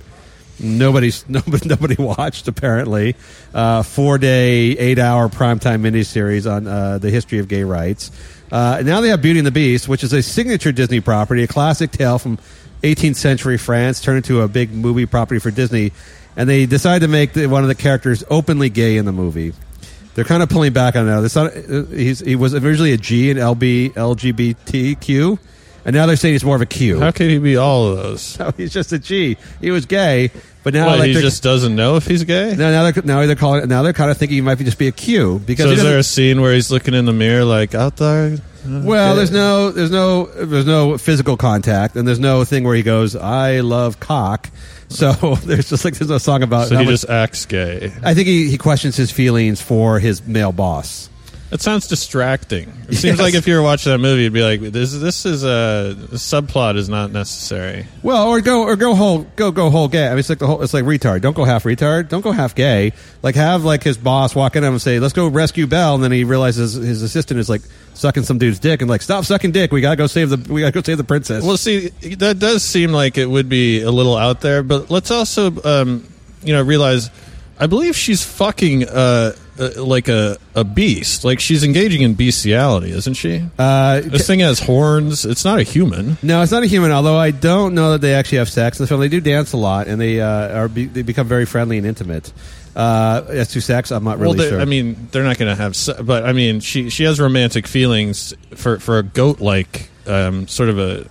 nobody's 0.60 1.26
nobody, 1.30 1.66
nobody 1.66 1.96
watched 1.96 2.46
apparently. 2.46 3.16
Uh, 3.54 3.82
four 3.82 4.18
day, 4.18 4.76
eight 4.76 4.98
hour 4.98 5.28
primetime 5.28 5.80
miniseries 5.80 6.50
on 6.50 6.66
uh, 6.66 6.98
the 6.98 7.10
history 7.10 7.38
of 7.38 7.48
gay 7.48 7.64
rights. 7.64 8.10
Uh, 8.50 8.82
now 8.84 9.00
they 9.00 9.08
have 9.08 9.20
Beauty 9.20 9.38
and 9.40 9.46
the 9.46 9.52
Beast, 9.52 9.88
which 9.88 10.02
is 10.02 10.12
a 10.12 10.22
signature 10.22 10.72
Disney 10.72 11.00
property, 11.00 11.42
a 11.42 11.46
classic 11.46 11.90
tale 11.90 12.18
from 12.18 12.38
18th 12.82 13.16
century 13.16 13.58
France, 13.58 14.00
turned 14.00 14.18
into 14.18 14.40
a 14.42 14.48
big 14.48 14.72
movie 14.72 15.06
property 15.06 15.38
for 15.40 15.50
Disney. 15.50 15.92
And 16.36 16.48
they 16.48 16.66
decided 16.66 17.04
to 17.06 17.08
make 17.10 17.32
the, 17.32 17.46
one 17.46 17.62
of 17.62 17.68
the 17.68 17.74
characters 17.74 18.22
openly 18.30 18.70
gay 18.70 18.96
in 18.96 19.04
the 19.04 19.12
movie. 19.12 19.52
They're 20.14 20.24
kind 20.24 20.42
of 20.42 20.48
pulling 20.48 20.72
back 20.72 20.96
on 20.96 21.06
that. 21.06 21.22
It's 21.24 21.34
not, 21.36 21.56
uh, 21.56 21.82
he 21.94 22.36
was 22.36 22.54
originally 22.54 22.92
a 22.92 22.96
G 22.96 23.30
in 23.30 23.36
LB, 23.36 23.92
LGBTQ, 23.94 25.38
and 25.84 25.94
now 25.94 26.06
they're 26.06 26.16
saying 26.16 26.34
he's 26.34 26.44
more 26.44 26.56
of 26.56 26.62
a 26.62 26.66
Q. 26.66 27.00
How 27.00 27.10
can 27.12 27.28
he 27.28 27.38
be 27.38 27.56
all 27.56 27.88
of 27.88 27.96
those? 27.96 28.38
No, 28.40 28.50
he's 28.56 28.72
just 28.72 28.92
a 28.92 28.98
G. 28.98 29.36
He 29.60 29.70
was 29.70 29.86
gay, 29.86 30.30
but 30.64 30.74
now 30.74 30.86
What, 30.86 30.98
like 31.00 31.08
he 31.08 31.14
just 31.14 31.42
doesn't 31.42 31.74
know 31.74 31.96
if 31.96 32.06
he's 32.06 32.24
gay? 32.24 32.54
now, 32.56 32.70
now 32.70 32.90
they're 32.90 33.02
now 33.04 33.26
they're 33.26 33.36
calling 33.36 33.68
now 33.68 33.82
they're 33.82 33.92
kind 33.92 34.10
of 34.10 34.16
thinking 34.16 34.36
he 34.36 34.40
might 34.40 34.56
be 34.58 34.64
just 34.64 34.78
be 34.78 34.88
a 34.88 34.92
Q 34.92 35.38
because 35.40 35.66
So 35.66 35.70
is 35.72 35.82
there 35.82 35.98
a 35.98 36.02
scene 36.02 36.40
where 36.40 36.52
he's 36.52 36.70
looking 36.70 36.94
in 36.94 37.04
the 37.04 37.12
mirror 37.12 37.44
like 37.44 37.74
out 37.74 37.96
there? 37.96 38.38
Well, 38.68 39.16
there's 39.16 39.30
no 39.30 39.70
there's 39.70 39.90
no 39.90 40.26
there's 40.26 40.66
no 40.66 40.98
physical 40.98 41.36
contact 41.36 41.96
and 41.96 42.06
there's 42.06 42.18
no 42.20 42.44
thing 42.44 42.64
where 42.64 42.74
he 42.74 42.82
goes 42.82 43.16
I 43.16 43.60
love 43.60 44.00
cock. 44.00 44.50
So 44.88 45.12
there's 45.44 45.68
just 45.70 45.84
like 45.84 45.94
there's 45.94 46.10
no 46.10 46.18
song 46.18 46.42
about. 46.42 46.68
So 46.68 46.74
how 46.74 46.80
he 46.80 46.86
much- 46.86 46.94
just 47.00 47.08
acts 47.08 47.46
gay. 47.46 47.92
I 48.02 48.14
think 48.14 48.26
he, 48.28 48.50
he 48.50 48.58
questions 48.58 48.96
his 48.96 49.10
feelings 49.10 49.60
for 49.60 49.98
his 49.98 50.26
male 50.26 50.52
boss. 50.52 51.08
It 51.50 51.62
sounds 51.62 51.86
distracting. 51.86 52.70
It 52.90 52.96
seems 52.96 53.16
Yes. 53.16 53.20
like 53.20 53.34
if 53.34 53.46
you 53.48 53.54
were 53.54 53.62
watching 53.62 53.90
that 53.92 53.98
movie, 53.98 54.24
you'd 54.24 54.34
be 54.34 54.42
like, 54.42 54.60
"This, 54.60 54.92
this 54.92 55.24
is 55.24 55.44
a 55.44 55.96
subplot 56.12 56.76
is 56.76 56.90
not 56.90 57.10
necessary." 57.10 57.86
Well, 58.02 58.28
or 58.28 58.42
go 58.42 58.64
or 58.64 58.76
go 58.76 58.94
whole 58.94 59.26
go 59.34 59.50
go 59.50 59.70
whole 59.70 59.88
gay. 59.88 60.06
I 60.06 60.10
mean, 60.10 60.18
it's 60.18 60.28
like 60.28 60.40
the 60.40 60.46
whole 60.46 60.60
it's 60.62 60.74
like 60.74 60.84
retard. 60.84 61.22
Don't 61.22 61.34
go 61.34 61.44
half 61.44 61.64
retard. 61.64 62.08
Don't 62.10 62.20
go 62.20 62.32
half 62.32 62.54
gay. 62.54 62.92
Like 63.22 63.34
have 63.34 63.64
like 63.64 63.82
his 63.82 63.96
boss 63.96 64.34
walk 64.34 64.56
in 64.56 64.64
and 64.64 64.80
say, 64.82 65.00
"Let's 65.00 65.14
go 65.14 65.26
rescue 65.26 65.66
Belle," 65.66 65.94
and 65.94 66.04
then 66.04 66.12
he 66.12 66.24
realizes 66.24 66.74
his 66.74 67.00
assistant 67.02 67.40
is 67.40 67.48
like 67.48 67.62
sucking 67.94 68.24
some 68.24 68.36
dude's 68.36 68.58
dick 68.58 68.82
and 68.82 68.90
like, 68.90 69.00
"Stop 69.00 69.24
sucking 69.24 69.52
dick. 69.52 69.72
We 69.72 69.80
gotta 69.80 69.96
go 69.96 70.06
save 70.06 70.28
the 70.28 70.52
we 70.52 70.60
gotta 70.60 70.72
go 70.72 70.82
save 70.82 70.98
the 70.98 71.04
princess." 71.04 71.42
Well, 71.44 71.56
see, 71.56 71.88
that 72.18 72.38
does 72.38 72.62
seem 72.62 72.92
like 72.92 73.16
it 73.16 73.26
would 73.26 73.48
be 73.48 73.80
a 73.80 73.90
little 73.90 74.16
out 74.18 74.42
there, 74.42 74.62
but 74.62 74.90
let's 74.90 75.10
also, 75.10 75.50
um, 75.64 76.04
you 76.44 76.52
know, 76.52 76.62
realize. 76.62 77.08
I 77.60 77.66
believe 77.66 77.96
she's 77.96 78.22
fucking 78.24 78.88
uh, 78.88 79.32
uh, 79.58 79.82
like 79.82 80.08
a 80.08 80.36
a 80.54 80.62
beast. 80.64 81.24
Like 81.24 81.40
she's 81.40 81.64
engaging 81.64 82.02
in 82.02 82.14
bestiality, 82.14 82.90
isn't 82.92 83.14
she? 83.14 83.42
uh, 83.58 84.00
this 84.02 84.26
thing 84.26 84.40
has 84.40 84.60
horns. 84.60 85.24
It's 85.24 85.44
not 85.44 85.58
a 85.58 85.62
human. 85.64 86.16
No, 86.22 86.42
it's 86.42 86.52
not 86.52 86.62
a 86.62 86.66
human. 86.66 86.92
Although 86.92 87.16
I 87.16 87.32
don't 87.32 87.74
know 87.74 87.92
that 87.92 88.00
they 88.00 88.14
actually 88.14 88.38
have 88.38 88.48
sex 88.48 88.78
in 88.78 88.84
the 88.84 88.88
film. 88.88 89.00
They 89.00 89.08
do 89.08 89.20
dance 89.20 89.52
a 89.52 89.56
lot, 89.56 89.88
and 89.88 90.00
they 90.00 90.20
uh, 90.20 90.56
are 90.60 90.68
be, 90.68 90.86
they 90.86 91.02
become 91.02 91.26
very 91.26 91.46
friendly 91.46 91.78
and 91.78 91.86
intimate. 91.86 92.32
Uh, 92.76 93.24
as 93.30 93.48
to 93.48 93.60
sex, 93.60 93.90
I'm 93.90 94.04
not 94.04 94.18
really 94.20 94.38
well, 94.38 94.48
sure. 94.50 94.60
I 94.60 94.64
mean, 94.64 95.08
they're 95.10 95.24
not 95.24 95.36
going 95.36 95.48
to 95.50 95.60
have, 95.60 95.74
se- 95.74 96.00
but 96.02 96.24
I 96.24 96.32
mean, 96.32 96.60
she 96.60 96.90
she 96.90 97.02
has 97.04 97.18
romantic 97.18 97.66
feelings 97.66 98.34
for 98.54 98.78
for 98.78 98.98
a 98.98 99.02
goat 99.02 99.40
like 99.40 99.90
um, 100.06 100.46
sort 100.46 100.68
of 100.68 100.78
a. 100.78 101.06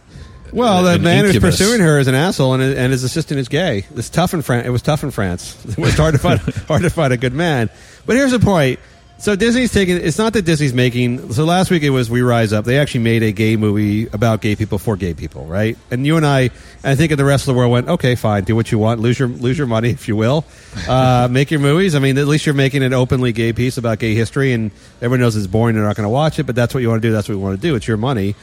well, 0.54 0.84
the 0.84 0.94
an 0.94 1.02
man 1.02 1.26
who's 1.26 1.40
pursuing 1.40 1.82
her 1.82 2.00
is 2.00 2.08
an 2.08 2.16
asshole, 2.16 2.54
and, 2.54 2.64
and 2.64 2.92
his 2.92 3.04
assistant 3.04 3.40
is 3.40 3.48
gay. 3.48 3.86
It's 3.96 4.10
tough 4.10 4.34
in 4.34 4.42
France. 4.42 4.68
It 4.68 4.72
was 4.72 4.82
tough 4.82 5.04
in 5.04 5.12
France. 5.12 5.64
It 5.66 5.78
was 5.78 5.96
hard 5.96 6.14
to 6.14 6.20
find 6.20 6.40
hard 6.68 6.84
to 6.84 6.90
find 6.90 7.14
a 7.14 7.18
good 7.18 7.34
man. 7.34 7.70
But 8.06 8.16
here's 8.16 8.32
the 8.32 8.40
point. 8.40 8.80
So 9.20 9.36
Disney's 9.36 9.74
taking. 9.74 9.98
It's 9.98 10.20
not 10.20 10.34
that 10.34 10.44
Disney's 10.44 10.76
making. 10.76 11.34
So 11.34 11.44
last 11.44 11.72
week 11.72 11.82
it 11.82 11.90
was 11.90 12.08
We 12.08 12.22
Rise 12.22 12.54
Up. 12.54 12.66
They 12.66 12.78
actually 12.78 13.02
made 13.02 13.24
a 13.24 13.32
gay 13.32 13.56
movie 13.56 14.06
about 14.08 14.42
gay 14.42 14.56
people 14.56 14.78
for 14.78 14.96
gay 14.96 15.16
people, 15.16 15.48
right? 15.48 15.76
And 15.90 16.06
you 16.06 16.18
and 16.18 16.26
I, 16.26 16.42
and 16.42 16.52
I 16.84 16.96
think 16.96 17.16
the 17.16 17.26
rest 17.26 17.48
of 17.48 17.54
the 17.54 17.58
world 17.58 17.72
went, 17.72 17.90
okay, 17.90 18.14
fine, 18.14 18.44
do 18.44 18.56
what 18.56 18.72
you 18.72 18.78
want, 18.78 19.00
lose 19.00 19.18
your 19.18 19.28
lose 19.28 19.58
your 19.58 19.66
money 19.66 19.90
if 19.92 20.08
you 20.08 20.16
will, 20.16 20.46
uh, 20.88 21.28
make 21.32 21.50
your 21.50 21.60
movies. 21.60 21.96
I 21.96 22.00
mean, 22.00 22.18
at 22.20 22.28
least 22.28 22.46
you're 22.46 22.54
making 22.54 22.84
an 22.84 22.94
openly 22.94 23.32
gay 23.32 23.54
piece 23.54 23.78
about 23.78 23.98
gay 23.98 24.14
history, 24.14 24.54
and 24.54 24.70
everyone 24.98 25.22
knows 25.22 25.36
it's 25.36 25.48
boring. 25.48 25.76
They're 25.76 25.86
not 25.86 25.96
going 25.96 26.06
to 26.06 26.10
watch 26.10 26.38
it, 26.38 26.44
but 26.44 26.56
that's 26.56 26.76
what 26.76 26.82
you 26.82 26.90
want 26.90 27.02
to 27.02 27.08
do. 27.08 27.12
That's 27.12 27.28
what 27.28 27.36
we 27.36 27.42
want 27.42 27.60
to 27.60 27.68
do. 27.68 27.74
It's 27.74 27.88
your 27.88 27.98
money, 27.98 28.36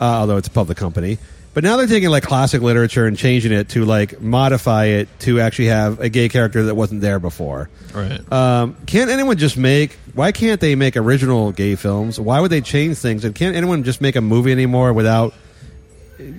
uh, 0.00 0.04
although 0.04 0.36
it's 0.36 0.48
a 0.48 0.52
public 0.52 0.78
company. 0.78 1.18
But 1.52 1.64
now 1.64 1.76
they're 1.76 1.88
taking 1.88 2.10
like 2.10 2.22
classic 2.22 2.62
literature 2.62 3.06
and 3.06 3.16
changing 3.18 3.50
it 3.52 3.70
to 3.70 3.84
like 3.84 4.20
modify 4.20 4.84
it 4.86 5.08
to 5.20 5.40
actually 5.40 5.66
have 5.66 5.98
a 5.98 6.08
gay 6.08 6.28
character 6.28 6.62
that 6.64 6.76
wasn't 6.76 7.00
there 7.00 7.18
before. 7.18 7.68
Right. 7.92 8.20
Um, 8.32 8.76
can't 8.86 9.10
anyone 9.10 9.36
just 9.36 9.56
make? 9.56 9.98
Why 10.14 10.30
can't 10.30 10.60
they 10.60 10.76
make 10.76 10.96
original 10.96 11.50
gay 11.50 11.74
films? 11.74 12.20
Why 12.20 12.38
would 12.40 12.52
they 12.52 12.60
change 12.60 12.98
things? 12.98 13.24
And 13.24 13.34
can't 13.34 13.56
anyone 13.56 13.82
just 13.82 14.00
make 14.00 14.14
a 14.14 14.20
movie 14.20 14.52
anymore 14.52 14.92
without 14.92 15.34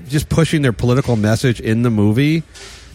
just 0.08 0.30
pushing 0.30 0.62
their 0.62 0.74
political 0.74 1.18
message 1.18 1.60
in 1.60 1.82
the 1.82 1.90
movie? 1.90 2.44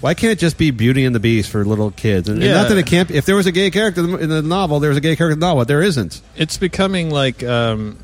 Why 0.00 0.14
can't 0.14 0.32
it 0.32 0.38
just 0.38 0.56
be 0.58 0.70
Beauty 0.70 1.04
and 1.04 1.14
the 1.14 1.20
Beast 1.20 1.50
for 1.50 1.64
little 1.64 1.90
kids? 1.90 2.28
And, 2.28 2.38
and 2.38 2.46
Yeah. 2.46 2.54
not 2.54 2.68
that 2.68 2.78
it 2.78 2.86
can't. 2.86 3.10
If 3.10 3.26
there 3.26 3.36
was 3.36 3.46
a 3.46 3.52
gay 3.52 3.70
character 3.70 4.02
in 4.20 4.28
the- 4.28 4.42
novel, 4.42 4.78
there 4.80 4.90
was 4.90 4.96
a 4.98 5.00
gay 5.02 5.16
character 5.16 5.32
in 5.34 5.40
the 5.40 5.46
novel. 5.46 5.64
There 5.64 5.82
isn't. 5.82 6.20
it's 6.36 6.56
becoming 6.58 7.10
like 7.10 7.42
um, 7.42 7.96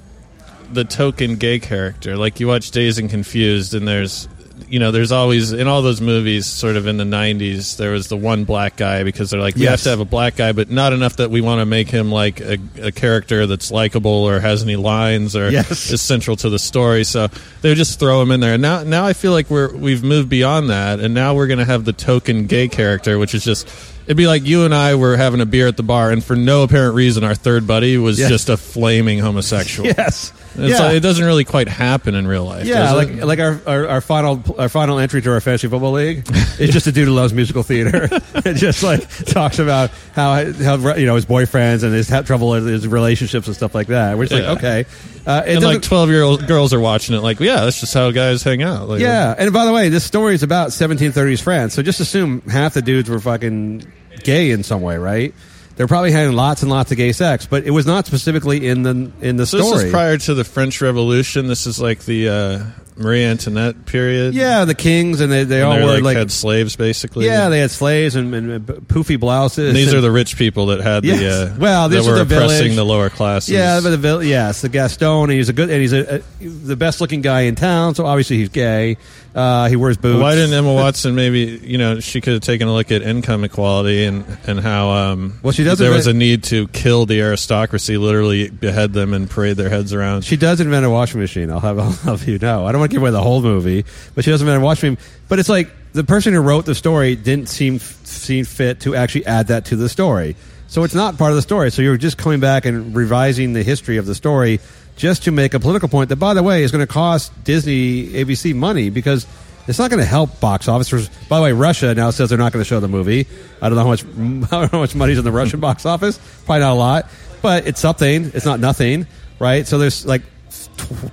the 0.75 0.85
token 0.85 1.37
gay 1.37 1.59
character. 1.59 2.17
Like 2.17 2.41
you 2.41 2.47
watch 2.49 2.71
Dazed 2.71 2.99
and 2.99 3.09
Confused, 3.11 3.75
and 3.75 3.87
there's, 3.87 4.29
you 4.69 4.79
know, 4.79 4.91
there's 4.91 5.13
always 5.13 5.53
in 5.53 5.67
all 5.69 5.83
those 5.83 6.01
movies, 6.01 6.47
sort 6.47 6.77
of 6.77 6.87
in 6.87 6.97
the 6.97 7.05
'90s, 7.05 7.77
there 7.77 7.91
was 7.93 8.09
the 8.09 8.17
one 8.17 8.45
black 8.45 8.77
guy 8.77 9.03
because 9.05 9.31
they're 9.31 9.41
like, 9.41 9.55
we 9.57 9.65
have 9.67 9.83
to 9.83 9.91
have 9.91 10.01
a 10.01 10.05
black 10.05 10.37
guy, 10.37 10.53
but 10.53 10.71
not 10.71 10.93
enough 10.93 11.17
that 11.17 11.31
we 11.31 11.41
want 11.41 11.61
to 11.61 11.67
make 11.67 11.89
him 11.89 12.11
like 12.11 12.41
a, 12.41 12.59
a 12.81 12.93
character 12.93 13.47
that's 13.47 13.71
likable 13.71 14.11
or 14.11 14.41
has 14.41 14.63
any 14.63 14.77
lines 14.77 15.37
or 15.37 15.51
Yes. 15.51 15.91
is 15.91 16.01
central 16.01 16.37
to 16.37 16.49
the 16.49 16.59
story. 16.59 17.05
So 17.05 17.29
they 17.61 17.69
would 17.71 17.79
just 17.79 17.99
throw 18.01 18.23
him 18.23 18.31
in 18.31 18.41
there. 18.41 18.55
And 18.55 18.63
now, 18.63 18.83
now 18.83 19.05
I 19.05 19.13
feel 19.13 19.33
like 19.33 19.51
we're 19.51 19.75
we've 19.77 20.03
moved 20.05 20.29
beyond 20.29 20.71
that, 20.71 21.01
and 21.01 21.13
now 21.13 21.35
we're 21.35 21.49
going 21.49 21.59
to 21.59 21.65
have 21.67 21.85
the 21.85 21.93
token 21.93 22.47
gay 22.47 22.69
character, 22.69 23.19
which 23.19 23.35
is 23.35 23.45
just. 23.45 23.69
It'd 24.05 24.17
be 24.17 24.27
like 24.27 24.45
you 24.45 24.65
and 24.65 24.75
I 24.75 24.97
were 24.97 25.17
having 25.17 25.41
a 25.41 25.47
beer 25.47 25.69
at 25.69 25.77
the 25.77 25.85
bar, 25.85 26.11
and 26.11 26.25
for 26.25 26.35
no 26.35 26.65
apparent 26.65 26.97
reason, 26.97 27.23
our 27.23 27.37
third 27.37 27.69
buddy 27.69 27.97
was 27.99 28.19
Yes. 28.19 28.31
just 28.31 28.49
a 28.49 28.57
flaming 28.57 29.21
homosexual. 29.21 29.89
Yes. 29.97 30.33
It's 30.55 30.79
yeah. 30.79 30.87
like, 30.87 30.97
it 30.97 31.01
doesn't 31.01 31.25
really 31.25 31.45
quite 31.45 31.69
happen 31.69 32.15
in 32.15 32.27
real 32.27 32.45
life. 32.45 32.67
Yeah, 32.67 32.93
like 32.93 33.09
it? 33.09 33.25
like 33.25 33.38
our, 33.38 33.61
our 33.67 33.88
our 33.88 34.01
final 34.01 34.43
our 34.59 34.69
final 34.69 34.99
entry 34.99 35.23
to 35.23 35.33
our 35.33 35.41
fantasy 35.41 35.69
football 35.69 35.93
league 35.93 36.29
is 36.59 36.71
just 36.71 36.87
a 36.87 36.93
dude 36.93 37.09
who 37.09 37.15
loves 37.15 37.33
musical 37.33 37.62
theater. 37.62 38.09
it 38.35 38.55
just 38.55 38.83
like 38.83 39.09
talks 39.25 39.59
about 39.59 39.91
how 40.15 40.53
how 40.53 40.95
you 40.97 41.07
know 41.07 41.15
his 41.15 41.25
boyfriends 41.27 41.83
and 41.85 41.95
his 41.95 42.09
ha- 42.09 42.23
trouble 42.23 42.51
with 42.51 42.67
his 42.67 42.87
relationships 42.87 43.47
and 43.47 43.57
stuff 43.57 43.75
like 43.75 43.87
that. 43.87 44.19
We're 44.19 44.27
just 44.27 44.43
Yeah. 44.43 44.49
like 44.51 44.59
okay, 44.59 44.85
uh, 45.27 45.43
and 45.47 45.62
like 45.62 45.83
twelve 45.83 46.11
year 46.11 46.23
old 46.23 46.47
girls 46.47 46.75
are 46.75 46.81
watching 46.81 47.15
it. 47.15 47.21
Like, 47.21 47.41
yeah, 47.41 47.65
that's 47.65 47.81
just 47.81 47.95
how 47.95 48.11
guys 48.11 48.43
hang 48.43 48.62
out. 48.62 48.88
Like, 48.88 49.01
yeah. 49.01 49.35
And 49.37 49.53
by 49.53 49.65
the 49.65 49.73
way, 49.73 49.88
this 49.88 50.05
story 50.05 50.35
is 50.35 50.43
about 50.43 50.69
1730s 50.69 51.41
France, 51.43 51.75
so 51.75 51.83
just 51.83 52.01
assume 52.01 52.43
half 52.43 52.75
the 52.75 52.83
dudes 52.83 53.09
were 53.09 53.21
fucking 53.21 53.91
gay 54.23 54.51
in 54.51 54.62
some 54.62 54.83
way, 54.83 54.99
right? 54.99 55.35
They're 55.77 55.87
probably 55.89 56.13
having 56.13 56.37
lots 56.37 56.63
and 56.63 56.71
lots 56.71 56.91
of 56.91 56.97
gay 56.99 57.13
sex, 57.13 57.47
but 57.47 57.65
it 57.65 57.71
was 57.71 57.87
not 57.87 58.07
specifically 58.07 58.67
in 58.69 58.83
the 58.83 59.11
in 59.21 59.37
the 59.37 59.47
So 59.47 59.59
story. 59.59 59.73
this 59.77 59.85
is 59.85 59.91
prior 59.91 60.19
to 60.19 60.35
the 60.35 60.45
French 60.45 60.81
Revolution. 60.81 61.47
This 61.47 61.67
is 61.67 61.81
like 61.81 62.01
the 62.05 62.29
uh, 62.29 62.65
Marie 62.97 63.25
Antoinette 63.25 63.87
period. 63.87 64.35
yeah, 64.35 64.67
the 64.67 64.75
kings 64.75 65.21
and 65.23 65.33
they 65.33 65.45
they 65.45 65.63
And 65.63 65.71
all 65.73 65.79
were 65.89 65.95
like, 65.95 66.03
like, 66.03 66.17
had 66.19 66.31
slaves 66.31 66.77
basically. 66.77 67.25
yeah, 67.25 67.49
they 67.49 67.59
had 67.61 67.71
slaves 67.71 68.17
and, 68.17 68.35
and 68.35 68.67
poofy 68.67 69.19
blouses. 69.19 69.69
And 69.69 69.77
these 69.77 69.89
and- 69.89 69.97
are 69.97 70.01
the 70.03 70.11
rich 70.11 70.37
people 70.37 70.67
that 70.67 70.81
had 70.83 71.05
the 71.05 71.13
uh, 71.55 71.57
Well, 71.59 71.89
these 71.89 72.07
are 72.07 72.11
were 72.11 72.17
the 72.17 72.23
oppressing 72.37 72.59
village. 72.59 72.77
the 72.77 72.85
lower 72.85 73.09
classes. 73.09 73.49
Yeah, 73.51 73.81
but 73.83 73.91
the 73.91 73.97
vill- 73.97 74.23
yes, 74.23 74.61
the 74.61 74.69
Gaston. 74.69 75.23
And 75.25 75.33
he's 75.33 75.49
a 75.49 75.55
good, 75.55 75.71
and 75.71 75.81
he's 75.81 75.95
a, 75.95 76.17
a, 76.17 76.45
the 76.47 76.77
best 76.77 77.01
looking 77.01 77.23
guy 77.23 77.43
in 77.43 77.55
town. 77.55 77.95
So 77.95 78.05
obviously 78.05 78.37
he's 78.37 78.51
gay. 78.51 78.99
Uh, 79.35 79.66
he 79.68 79.77
wears 79.77 79.97
boots. 79.97 80.21
Why 80.21 80.35
didn't 80.35 80.53
Emma 80.53 80.75
Watson 80.75 81.14
maybe 81.14 81.59
you 81.64 81.79
know 81.79 82.01
she 82.01 82.21
could 82.21 82.35
have 82.35 82.42
taken 82.42 82.68
a 82.68 82.73
look 82.75 82.92
at 82.92 83.01
income 83.01 83.45
equality 83.45 84.05
and 84.05 84.25
and 84.47 84.61
how 84.61 84.90
um 84.90 85.38
Well, 85.42 85.53
she 85.53 85.64
does 85.64 85.79
there 85.79 85.87
invent- 85.88 86.01
was 86.01 86.07
a 86.07 86.12
need 86.12 86.42
to 86.45 86.68
kill 86.68 87.07
the 87.07 87.21
aristocracy, 87.23 87.97
literally 87.97 88.51
behead 88.51 88.92
them 88.92 89.14
and 89.14 89.31
parade 89.31 89.57
their 89.57 89.71
heads 89.71 89.95
around. 89.95 90.25
She 90.25 90.37
does 90.37 90.61
invent 90.61 90.85
a 90.85 90.90
washing 90.90 91.21
machine. 91.21 91.51
I'll 91.51 91.61
have, 91.61 91.79
I'll 91.81 91.92
have 91.92 92.29
you 92.29 92.38
know. 92.38 92.66
I 92.66 92.73
don't 92.73 92.81
want 92.81 92.90
to 92.90 92.95
give 92.95 93.03
away 93.03 93.11
the 93.11 93.23
whole 93.23 93.40
movie, 93.40 93.87
but 94.14 94.25
she 94.25 94.31
does 94.31 94.42
invent 94.42 94.61
a 94.61 94.64
washing 94.64 94.92
machine. 94.92 95.07
But 95.29 95.38
it's 95.38 95.49
like 95.49 95.71
the 95.95 96.05
person 96.05 96.35
who 96.35 96.40
wrote 96.40 96.66
the 96.66 96.75
story 96.75 97.16
didn't 97.16 97.49
seem 97.49 97.79
seem 97.79 98.45
fit 98.45 98.81
to 98.81 98.95
actually 98.95 99.25
add 99.25 99.47
that 99.49 99.64
to 99.66 99.77
the 99.77 99.88
story. 99.88 100.37
So 100.68 100.85
it's 100.85 100.95
not 100.95 101.18
part 101.18 101.31
of 101.33 101.37
the 101.37 101.42
story. 101.42 101.71
So 101.71 101.81
you're 101.83 101.97
just 101.99 102.16
coming 102.18 102.40
back 102.40 102.64
and 102.66 102.95
revising 102.97 103.53
the 103.53 103.62
history 103.62 103.99
of 103.99 104.07
the 104.07 104.14
story 104.14 104.61
just 105.03 105.25
to 105.25 105.33
make 105.33 105.53
a 105.53 105.59
political 105.61 105.88
point 105.88 106.09
that, 106.11 106.17
by 106.17 106.33
the 106.33 106.43
way, 106.45 106.62
is 106.62 106.71
going 106.71 106.87
to 106.87 106.93
cost 106.93 107.33
Disney 107.45 108.07
ABC 108.07 108.55
money 108.55 108.88
because 108.88 109.27
It's 109.67 109.79
not 109.79 109.91
going 109.91 110.01
to 110.01 110.07
help 110.09 110.41
box 110.41 110.67
office. 110.69 111.09
By 111.29 111.38
the 111.38 111.43
way, 111.45 111.53
Russia 111.53 111.95
now 111.95 112.11
says 112.11 112.29
they're 112.31 112.38
not 112.38 112.53
going 112.53 112.65
to 112.65 112.69
show 112.69 112.81
the 112.81 112.88
movie. 112.88 113.27
I 113.61 113.69
don't 113.69 113.77
know 113.77 113.83
how 113.85 113.91
much 113.91 114.03
I 114.53 114.61
don't 114.61 114.73
know 114.73 114.79
how 114.79 114.79
much 114.81 114.95
money's 114.95 115.19
in 115.19 115.25
the 115.25 115.33
Russian 115.33 115.61
box 115.69 115.85
office. 115.87 116.19
Probably 116.47 116.61
not 116.61 116.73
a 116.73 116.75
lot, 116.75 117.07
but 117.43 117.67
it's 117.67 117.81
something. 117.81 118.31
It's 118.35 118.45
not 118.47 118.59
nothing, 118.61 119.07
right? 119.38 119.67
So 119.67 119.79
there's 119.79 120.05
like 120.07 120.23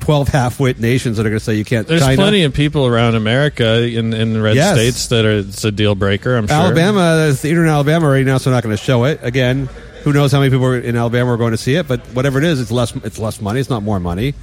twelve 0.02 0.28
half-wit 0.28 0.80
nations 0.80 1.17
that 1.17 1.25
are 1.25 1.30
going 1.30 1.39
to 1.39 1.45
say 1.45 1.56
you 1.56 1.65
can't. 1.65 1.88
There's 1.88 2.02
China, 2.02 2.17
plenty 2.17 2.43
of 2.43 2.54
people 2.54 2.86
around 2.88 3.15
America 3.15 3.84
in, 3.84 4.13
in 4.13 4.34
the 4.34 4.41
red 4.41 4.56
Yes. 4.56 4.75
states 4.75 5.08
that 5.08 5.25
are 5.25 5.39
it's 5.39 5.63
a 5.63 5.71
deal 5.71 5.95
breaker. 5.95 6.36
I'm 6.36 6.47
sure. 6.47 6.56
Alabama. 6.56 7.15
There's 7.17 7.39
theater 7.41 7.63
in 7.63 7.69
Alabama 7.69 8.08
right 8.10 8.25
now, 8.25 8.38
so 8.39 8.52
not 8.52 8.63
going 8.63 8.75
to 8.75 8.84
show 8.84 9.06
it 9.06 9.19
again. 9.23 9.69
Who 10.03 10.13
knows 10.13 10.31
how 10.31 10.39
many 10.39 10.51
people 10.51 10.71
in 10.73 10.95
Alabama 10.95 11.33
are 11.33 11.38
going 11.38 11.51
to 11.51 11.57
see 11.57 11.75
it? 11.75 11.88
But 11.88 12.01
whatever 12.13 12.38
it 12.39 12.45
is, 12.45 12.59
it's 12.62 12.71
less. 12.71 12.95
It's 12.97 13.19
less 13.19 13.41
money. 13.41 13.59
It's 13.59 13.69
not 13.69 13.83
more 13.83 13.99
money. 13.99 14.33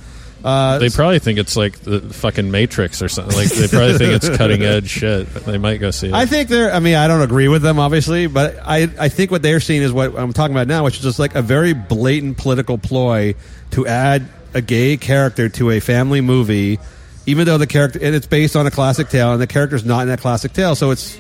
Uh, 0.45 0.79
They 0.79 0.91
probably 0.91 1.19
think 1.19 1.39
it's 1.39 1.57
like 1.57 1.79
the 1.81 2.01
fucking 2.01 2.51
Matrix 2.51 3.03
or 3.03 3.09
something. 3.09 3.37
Like 3.37 3.49
they 3.49 3.67
probably 3.67 3.99
think 3.99 4.13
it's 4.13 4.29
cutting 4.37 4.63
edge 4.63 4.89
shit. 5.01 5.29
They 5.35 5.59
might 5.59 5.79
go 5.79 5.91
see 5.91 6.09
it. 6.09 6.15
I 6.15 6.27
think 6.27 6.49
they're. 6.49 6.73
I 6.73 6.79
mean, 6.81 6.95
I 6.95 7.09
don't 7.09 7.23
agree 7.23 7.49
with 7.49 7.63
them, 7.63 7.79
obviously, 7.79 8.27
but 8.27 8.57
I 8.65 8.89
I 8.99 9.09
think 9.09 9.31
what 9.31 9.43
they're 9.43 9.61
seeing 9.61 9.83
is 9.83 9.93
what 9.93 10.17
I'm 10.17 10.33
talking 10.33 10.55
about 10.55 10.69
now, 10.69 10.85
which 10.85 10.97
is 10.99 11.03
just 11.03 11.19
like 11.19 11.35
a 11.35 11.43
very 11.43 11.73
blatant 11.73 12.37
political 12.37 12.79
ploy 12.79 13.35
to 13.73 13.87
add 13.87 14.29
a 14.55 14.61
gay 14.61 14.97
character 14.97 15.49
to 15.49 15.71
a 15.71 15.81
family 15.81 16.21
movie, 16.21 16.79
even 17.27 17.47
though 17.47 17.59
the 17.59 17.67
character 17.67 17.99
and 18.01 18.15
it's 18.15 18.27
based 18.27 18.57
on 18.57 18.67
a 18.67 18.71
classic 18.71 19.09
tale, 19.09 19.33
and 19.33 19.41
the 19.41 19.47
character's 19.47 19.85
not 19.85 20.03
in 20.03 20.09
that 20.09 20.21
classic 20.21 20.53
tale, 20.53 20.75
so 20.77 20.91
it's 20.93 21.19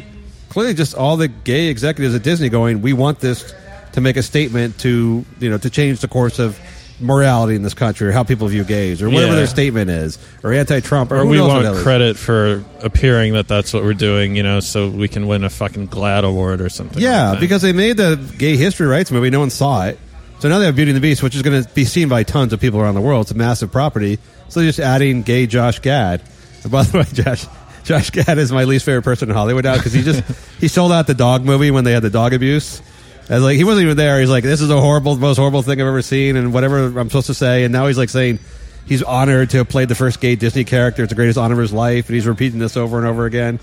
clearly 0.50 0.74
just 0.74 0.94
all 0.94 1.16
the 1.16 1.28
gay 1.28 1.66
executives 1.66 2.14
at 2.14 2.22
Disney 2.22 2.48
going, 2.48 2.80
we 2.80 2.92
want 2.92 3.18
this 3.18 3.52
to 3.96 4.00
make 4.00 4.16
a 4.16 4.22
statement 4.22 4.78
to 4.80 5.24
you 5.40 5.50
know 5.50 5.58
to 5.58 5.68
change 5.68 6.00
the 6.00 6.08
course 6.08 6.38
of 6.38 6.56
morality 7.00 7.54
in 7.54 7.62
this 7.62 7.74
country 7.74 8.08
or 8.08 8.12
how 8.12 8.22
people 8.24 8.48
view 8.48 8.64
gays 8.64 9.02
or 9.02 9.10
whatever 9.10 9.32
Yeah. 9.32 9.38
their 9.40 9.46
statement 9.46 9.90
is 9.90 10.18
or 10.42 10.52
anti-Trump 10.54 11.12
or, 11.12 11.16
or 11.16 11.24
who 11.24 11.28
we 11.28 11.36
knows 11.36 11.48
what 11.48 11.54
want 11.56 11.66
else. 11.66 11.82
credit 11.82 12.16
for 12.16 12.64
appearing 12.82 13.34
that 13.34 13.48
that's 13.48 13.74
what 13.74 13.82
we're 13.82 13.92
doing, 13.92 14.34
you 14.34 14.42
know, 14.42 14.60
so 14.60 14.88
we 14.88 15.06
can 15.08 15.26
win 15.26 15.44
a 15.44 15.50
fucking 15.50 15.88
GLAAD 15.88 16.24
award 16.24 16.62
or 16.62 16.70
something. 16.70 17.02
Yeah, 17.02 17.32
that. 17.32 17.40
because 17.40 17.60
they 17.60 17.72
made 17.74 17.98
the 17.98 18.16
gay 18.38 18.56
history 18.56 18.86
rights 18.86 19.10
movie. 19.10 19.28
No 19.28 19.40
one 19.40 19.50
saw 19.50 19.84
it. 19.86 19.98
So 20.38 20.48
now 20.48 20.58
they 20.58 20.64
have 20.66 20.76
Beauty 20.76 20.90
and 20.92 20.96
the 20.96 21.02
Beast, 21.02 21.22
which 21.22 21.34
is 21.34 21.42
going 21.42 21.62
to 21.62 21.68
be 21.74 21.84
seen 21.84 22.08
by 22.08 22.22
tons 22.22 22.54
of 22.54 22.60
people 22.60 22.80
around 22.80 22.94
the 22.94 23.02
world. 23.02 23.22
It's 23.26 23.30
a 23.30 23.34
massive 23.34 23.70
property. 23.72 24.18
So 24.48 24.60
they're 24.60 24.68
just 24.68 24.80
adding 24.80 25.20
gay 25.22 25.46
Josh 25.46 25.80
Gad. 25.80 26.22
And 26.62 26.72
by 26.72 26.82
the 26.84 26.96
way, 26.98 27.04
Josh, 27.12 27.44
Josh 27.84 28.08
Gad 28.08 28.38
is 28.38 28.50
my 28.52 28.64
least 28.64 28.86
favorite 28.86 29.02
person 29.02 29.28
in 29.28 29.34
Hollywood 29.36 29.64
now 29.64 29.76
because 29.76 29.92
he 29.92 30.00
just 30.02 30.22
he 30.60 30.68
sold 30.68 30.92
out 30.92 31.06
the 31.06 31.14
dog 31.14 31.44
movie 31.44 31.70
when 31.70 31.84
they 31.84 31.92
had 31.92 32.02
the 32.02 32.08
dog 32.10 32.32
abuse. 32.32 32.80
As 33.28 33.42
like 33.42 33.56
he 33.56 33.64
wasn't 33.64 33.84
even 33.84 33.96
there. 33.96 34.20
He's 34.20 34.30
like, 34.30 34.44
this 34.44 34.60
is 34.60 34.70
a 34.70 34.80
horrible, 34.80 35.14
the 35.16 35.20
most 35.20 35.36
horrible 35.36 35.62
thing 35.62 35.80
I've 35.80 35.86
ever 35.86 36.02
seen, 36.02 36.36
and 36.36 36.52
whatever 36.54 36.86
I'm 36.98 37.08
supposed 37.08 37.26
to 37.26 37.34
say. 37.34 37.64
And 37.64 37.72
now 37.72 37.86
he's 37.88 37.98
like 37.98 38.08
saying 38.08 38.38
he's 38.86 39.02
honored 39.02 39.50
to 39.50 39.58
have 39.58 39.68
played 39.68 39.88
the 39.88 39.94
first 39.96 40.20
gay 40.20 40.36
Disney 40.36 40.64
character. 40.64 41.02
It's 41.02 41.10
the 41.10 41.16
greatest 41.16 41.36
honor 41.38 41.54
of 41.54 41.60
his 41.60 41.72
life, 41.72 42.06
and 42.08 42.14
he's 42.14 42.26
repeating 42.26 42.58
this 42.60 42.76
over 42.76 42.98
and 42.98 43.06
over 43.06 43.26
again. 43.26 43.58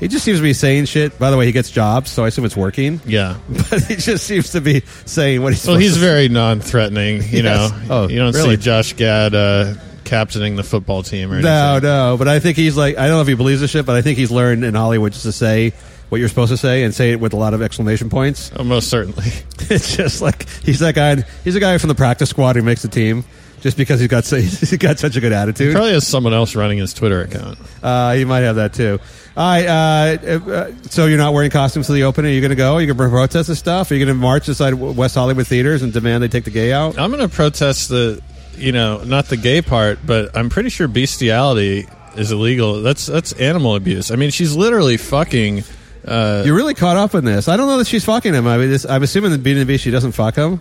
He 0.00 0.08
just 0.08 0.24
seems 0.26 0.38
to 0.38 0.42
be 0.42 0.52
saying 0.52 0.84
shit. 0.86 1.18
By 1.18 1.30
the 1.30 1.38
way, 1.38 1.46
he 1.46 1.52
gets 1.52 1.70
jobs, 1.70 2.10
so 2.10 2.24
I 2.24 2.28
assume 2.28 2.44
it's 2.44 2.56
working. 2.56 3.00
yeah. 3.06 3.38
But 3.70 3.84
he 3.84 3.96
just 3.96 4.26
seems 4.26 4.50
to 4.52 4.60
be 4.60 4.80
saying 5.06 5.40
what 5.40 5.54
he's. 5.54 5.66
Well, 5.66 5.76
he's 5.78 5.96
very 5.96 6.28
non-threatening. 6.28 7.22
You 7.22 7.42
Yes. 7.42 7.70
know, 7.70 8.04
Oh, 8.04 8.08
you 8.08 8.18
don't 8.18 8.34
really? 8.34 8.56
see 8.56 8.62
Josh 8.62 8.92
Gad 8.92 9.34
uh, 9.34 9.74
captaining 10.04 10.56
the 10.56 10.62
football 10.64 11.02
team 11.02 11.32
or 11.32 11.40
No, 11.40 11.78
no, 11.82 12.16
but 12.18 12.28
I 12.28 12.40
think 12.40 12.56
he's 12.58 12.76
like 12.76 12.98
I 12.98 13.06
don't 13.06 13.16
know 13.16 13.20
if 13.22 13.28
he 13.28 13.34
believes 13.34 13.60
this 13.62 13.70
shit, 13.70 13.86
but 13.86 13.96
I 13.96 14.02
think 14.02 14.18
he's 14.18 14.30
learned 14.30 14.64
in 14.64 14.74
Hollywood 14.74 15.12
just 15.12 15.24
to 15.24 15.32
say 15.32 15.72
what 16.08 16.18
you're 16.18 16.28
supposed 16.28 16.50
to 16.50 16.56
say 16.56 16.84
and 16.84 16.94
say 16.94 17.10
it 17.12 17.20
with 17.20 17.32
a 17.32 17.36
lot 17.36 17.54
of 17.54 17.62
exclamation 17.62 18.10
points. 18.10 18.50
Oh, 18.56 18.64
most 18.64 18.88
certainly. 18.88 19.24
It's 19.68 19.96
just 19.96 20.22
like 20.22 20.48
he's 20.62 20.78
that 20.78 20.94
guy. 20.94 21.16
He's 21.42 21.56
a 21.56 21.60
guy 21.60 21.76
from 21.78 21.88
the 21.88 21.96
practice 21.96 22.30
squad 22.30 22.54
who 22.54 22.62
makes 22.62 22.82
the 22.82 22.88
team 22.88 23.24
just 23.62 23.76
because 23.76 23.98
he's 23.98 24.08
got 24.08 24.24
so- 24.24 24.36
he's 24.40 24.76
got 24.76 25.00
such 25.00 25.16
a 25.16 25.20
good 25.20 25.32
attitude. 25.32 25.68
He 25.68 25.72
Probably 25.74 25.90
has 25.92 26.06
someone 26.06 26.32
else 26.32 26.54
running 26.54 26.78
his 26.78 26.94
Twitter 26.94 27.22
account. 27.22 27.58
Uh, 27.82 28.14
he 28.14 28.24
might 28.24 28.40
have 28.40 28.56
that 28.56 28.74
too. 28.74 29.00
All 29.36 29.44
right. 29.44 29.66
Uh, 29.66 30.28
uh, 30.50 30.72
so 30.82 31.06
you're 31.06 31.18
not 31.18 31.32
wearing 31.34 31.50
costumes 31.50 31.86
to 31.88 31.92
the 31.94 32.04
opening? 32.04 32.30
Are 32.30 32.34
you 32.34 32.40
going 32.40 32.50
to 32.50 32.54
go? 32.56 32.74
Are 32.74 32.80
you 32.80 32.86
going 32.86 32.96
to 32.96 33.12
protest 33.12 33.48
this 33.48 33.58
stuff? 33.58 33.90
Are 33.90 33.94
you 33.96 34.04
going 34.04 34.16
to 34.16 34.20
march 34.20 34.46
inside 34.46 34.74
West 34.74 35.16
Hollywood 35.16 35.48
theaters 35.48 35.82
and 35.82 35.92
demand 35.92 36.22
they 36.22 36.28
take 36.28 36.44
the 36.44 36.50
gay 36.52 36.72
out? 36.72 36.96
I'm 36.96 37.10
going 37.10 37.28
to 37.28 37.34
protest 37.34 37.88
the, 37.88 38.22
you 38.56 38.70
know, 38.70 39.02
not 39.02 39.26
the 39.26 39.36
gay 39.36 39.62
part, 39.62 39.98
but 40.06 40.36
I'm 40.36 40.48
pretty 40.48 40.68
sure 40.68 40.86
bestiality 40.86 41.88
is 42.16 42.30
illegal. 42.30 42.82
That's 42.82 43.06
that's 43.06 43.32
animal 43.32 43.74
abuse. 43.74 44.12
I 44.12 44.16
mean, 44.16 44.30
she's 44.30 44.54
literally 44.54 44.96
fucking. 44.96 45.64
Uh, 46.06 46.42
You're 46.46 46.54
really 46.54 46.74
caught 46.74 46.96
up 46.96 47.14
in 47.14 47.24
this. 47.24 47.48
I 47.48 47.56
don't 47.56 47.66
know 47.66 47.78
that 47.78 47.86
she's 47.86 48.04
fucking 48.04 48.32
him. 48.32 48.46
I 48.46 48.58
mean, 48.58 48.70
this, 48.70 48.86
I'm 48.86 49.02
assuming 49.02 49.32
that 49.32 49.42
Beauty 49.42 49.60
and 49.60 49.68
the 49.68 49.72
Beast 49.72 49.84
she 49.84 49.90
doesn't 49.90 50.12
fuck 50.12 50.36
him. 50.36 50.60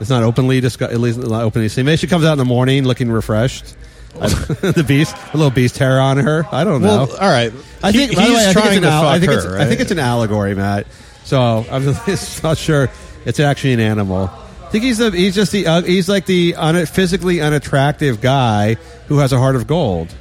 It's 0.00 0.10
not 0.10 0.22
openly 0.22 0.60
discussed. 0.60 0.92
At 0.92 1.00
least 1.00 1.18
not 1.18 1.42
openly 1.42 1.68
seen. 1.68 1.86
Maybe 1.86 1.96
she 1.96 2.06
comes 2.08 2.24
out 2.24 2.32
in 2.32 2.38
the 2.38 2.44
morning 2.44 2.84
looking 2.84 3.10
refreshed. 3.10 3.76
The 4.14 4.84
beast, 4.86 5.16
a 5.32 5.36
little 5.38 5.50
beast 5.50 5.78
hair 5.78 5.98
on 5.98 6.18
her. 6.18 6.44
I 6.52 6.64
don't 6.64 6.82
know. 6.82 7.06
well, 7.06 7.12
all 7.16 7.30
right. 7.30 7.50
I 7.82 7.92
think. 7.92 8.14
the 8.14 8.20
he's 8.20 8.30
way, 8.30 8.36
I 8.48 8.52
think 8.52 8.52
trying 8.52 8.66
it's 8.68 8.76
an 8.76 8.82
to 8.82 8.88
al- 8.90 9.02
fuck 9.04 9.10
I 9.10 9.18
think 9.20 9.32
her. 9.32 9.52
right? 9.52 9.60
I 9.62 9.68
think 9.68 9.80
it's 9.80 9.90
an 9.90 9.98
allegory, 9.98 10.54
Matt. 10.54 10.86
So 11.24 11.64
I'm 11.70 11.82
just 11.84 12.42
not 12.42 12.58
sure. 12.58 12.90
It's 13.24 13.40
actually 13.40 13.72
an 13.72 13.80
animal. 13.80 14.28
I 14.30 14.68
think 14.68 14.84
he's 14.84 14.98
the, 14.98 15.10
he's 15.12 15.34
just 15.34 15.50
the 15.52 15.66
uh, 15.66 15.80
he's 15.82 16.10
like 16.10 16.26
the 16.26 16.56
un, 16.56 16.84
physically 16.84 17.40
unattractive 17.40 18.20
guy 18.20 18.74
who 19.08 19.18
has 19.18 19.32
a 19.32 19.38
heart 19.38 19.56
of 19.56 19.66
gold. 19.66 20.14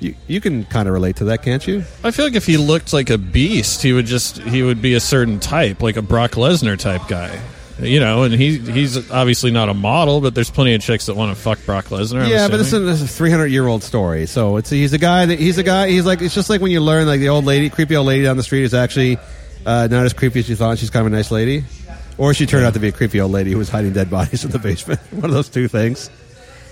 You 0.00 0.14
you 0.26 0.40
can 0.40 0.64
kind 0.64 0.88
of 0.88 0.94
relate 0.94 1.16
to 1.16 1.24
that, 1.26 1.42
can't 1.42 1.66
you? 1.66 1.84
I 2.02 2.10
feel 2.10 2.24
like 2.24 2.34
if 2.34 2.46
he 2.46 2.56
looked 2.56 2.92
like 2.92 3.10
a 3.10 3.18
beast, 3.18 3.82
he 3.82 3.92
would 3.92 4.06
just 4.06 4.38
he 4.38 4.62
would 4.62 4.80
be 4.80 4.94
a 4.94 5.00
certain 5.00 5.38
type, 5.38 5.82
like 5.82 5.96
a 5.96 6.02
Brock 6.02 6.32
Lesnar 6.32 6.78
type 6.78 7.02
guy. 7.06 7.40
You 7.78 8.00
know, 8.00 8.24
and 8.24 8.34
he 8.34 8.58
he's 8.58 9.10
obviously 9.10 9.50
not 9.50 9.68
a 9.68 9.74
model, 9.74 10.20
but 10.20 10.34
there's 10.34 10.50
plenty 10.50 10.74
of 10.74 10.82
chicks 10.82 11.06
that 11.06 11.14
want 11.14 11.34
to 11.34 11.40
fuck 11.40 11.64
Brock 11.64 11.86
Lesnar. 11.86 12.22
I'm 12.24 12.30
yeah, 12.30 12.48
but 12.48 12.60
it's 12.60 12.72
a, 12.72 12.76
assuming. 12.76 12.92
it's 12.92 13.02
a 13.02 13.08
300 13.08 13.46
year 13.46 13.66
old 13.66 13.82
story. 13.82 14.26
So 14.26 14.56
it's 14.56 14.70
he's 14.70 14.92
a 14.92 14.98
guy 14.98 15.26
that 15.26 15.38
he's 15.38 15.58
a 15.58 15.62
guy. 15.62 15.88
He's 15.88 16.04
like 16.04 16.20
it's 16.20 16.34
just 16.34 16.50
like 16.50 16.60
when 16.60 16.72
you 16.72 16.80
learn 16.80 17.06
like 17.06 17.20
the 17.20 17.30
old 17.30 17.44
lady, 17.44 17.70
creepy 17.70 17.96
old 17.96 18.06
lady 18.06 18.24
down 18.24 18.36
the 18.36 18.42
street 18.42 18.64
is 18.64 18.74
actually 18.74 19.18
uh, 19.64 19.88
not 19.90 20.04
as 20.04 20.12
creepy 20.12 20.40
as 20.40 20.48
you 20.48 20.56
thought. 20.56 20.78
She's 20.78 20.90
kind 20.90 21.06
of 21.06 21.12
a 21.12 21.16
nice 21.16 21.30
lady, 21.30 21.64
or 22.18 22.34
she 22.34 22.46
turned 22.46 22.66
out 22.66 22.74
to 22.74 22.80
be 22.80 22.88
a 22.88 22.92
creepy 22.92 23.20
old 23.20 23.32
lady 23.32 23.52
who 23.52 23.58
was 23.58 23.68
hiding 23.68 23.92
dead 23.92 24.10
bodies 24.10 24.44
in 24.44 24.50
the 24.50 24.58
basement. 24.58 25.00
One 25.12 25.24
of 25.24 25.32
those 25.32 25.48
two 25.48 25.68
things. 25.68 26.10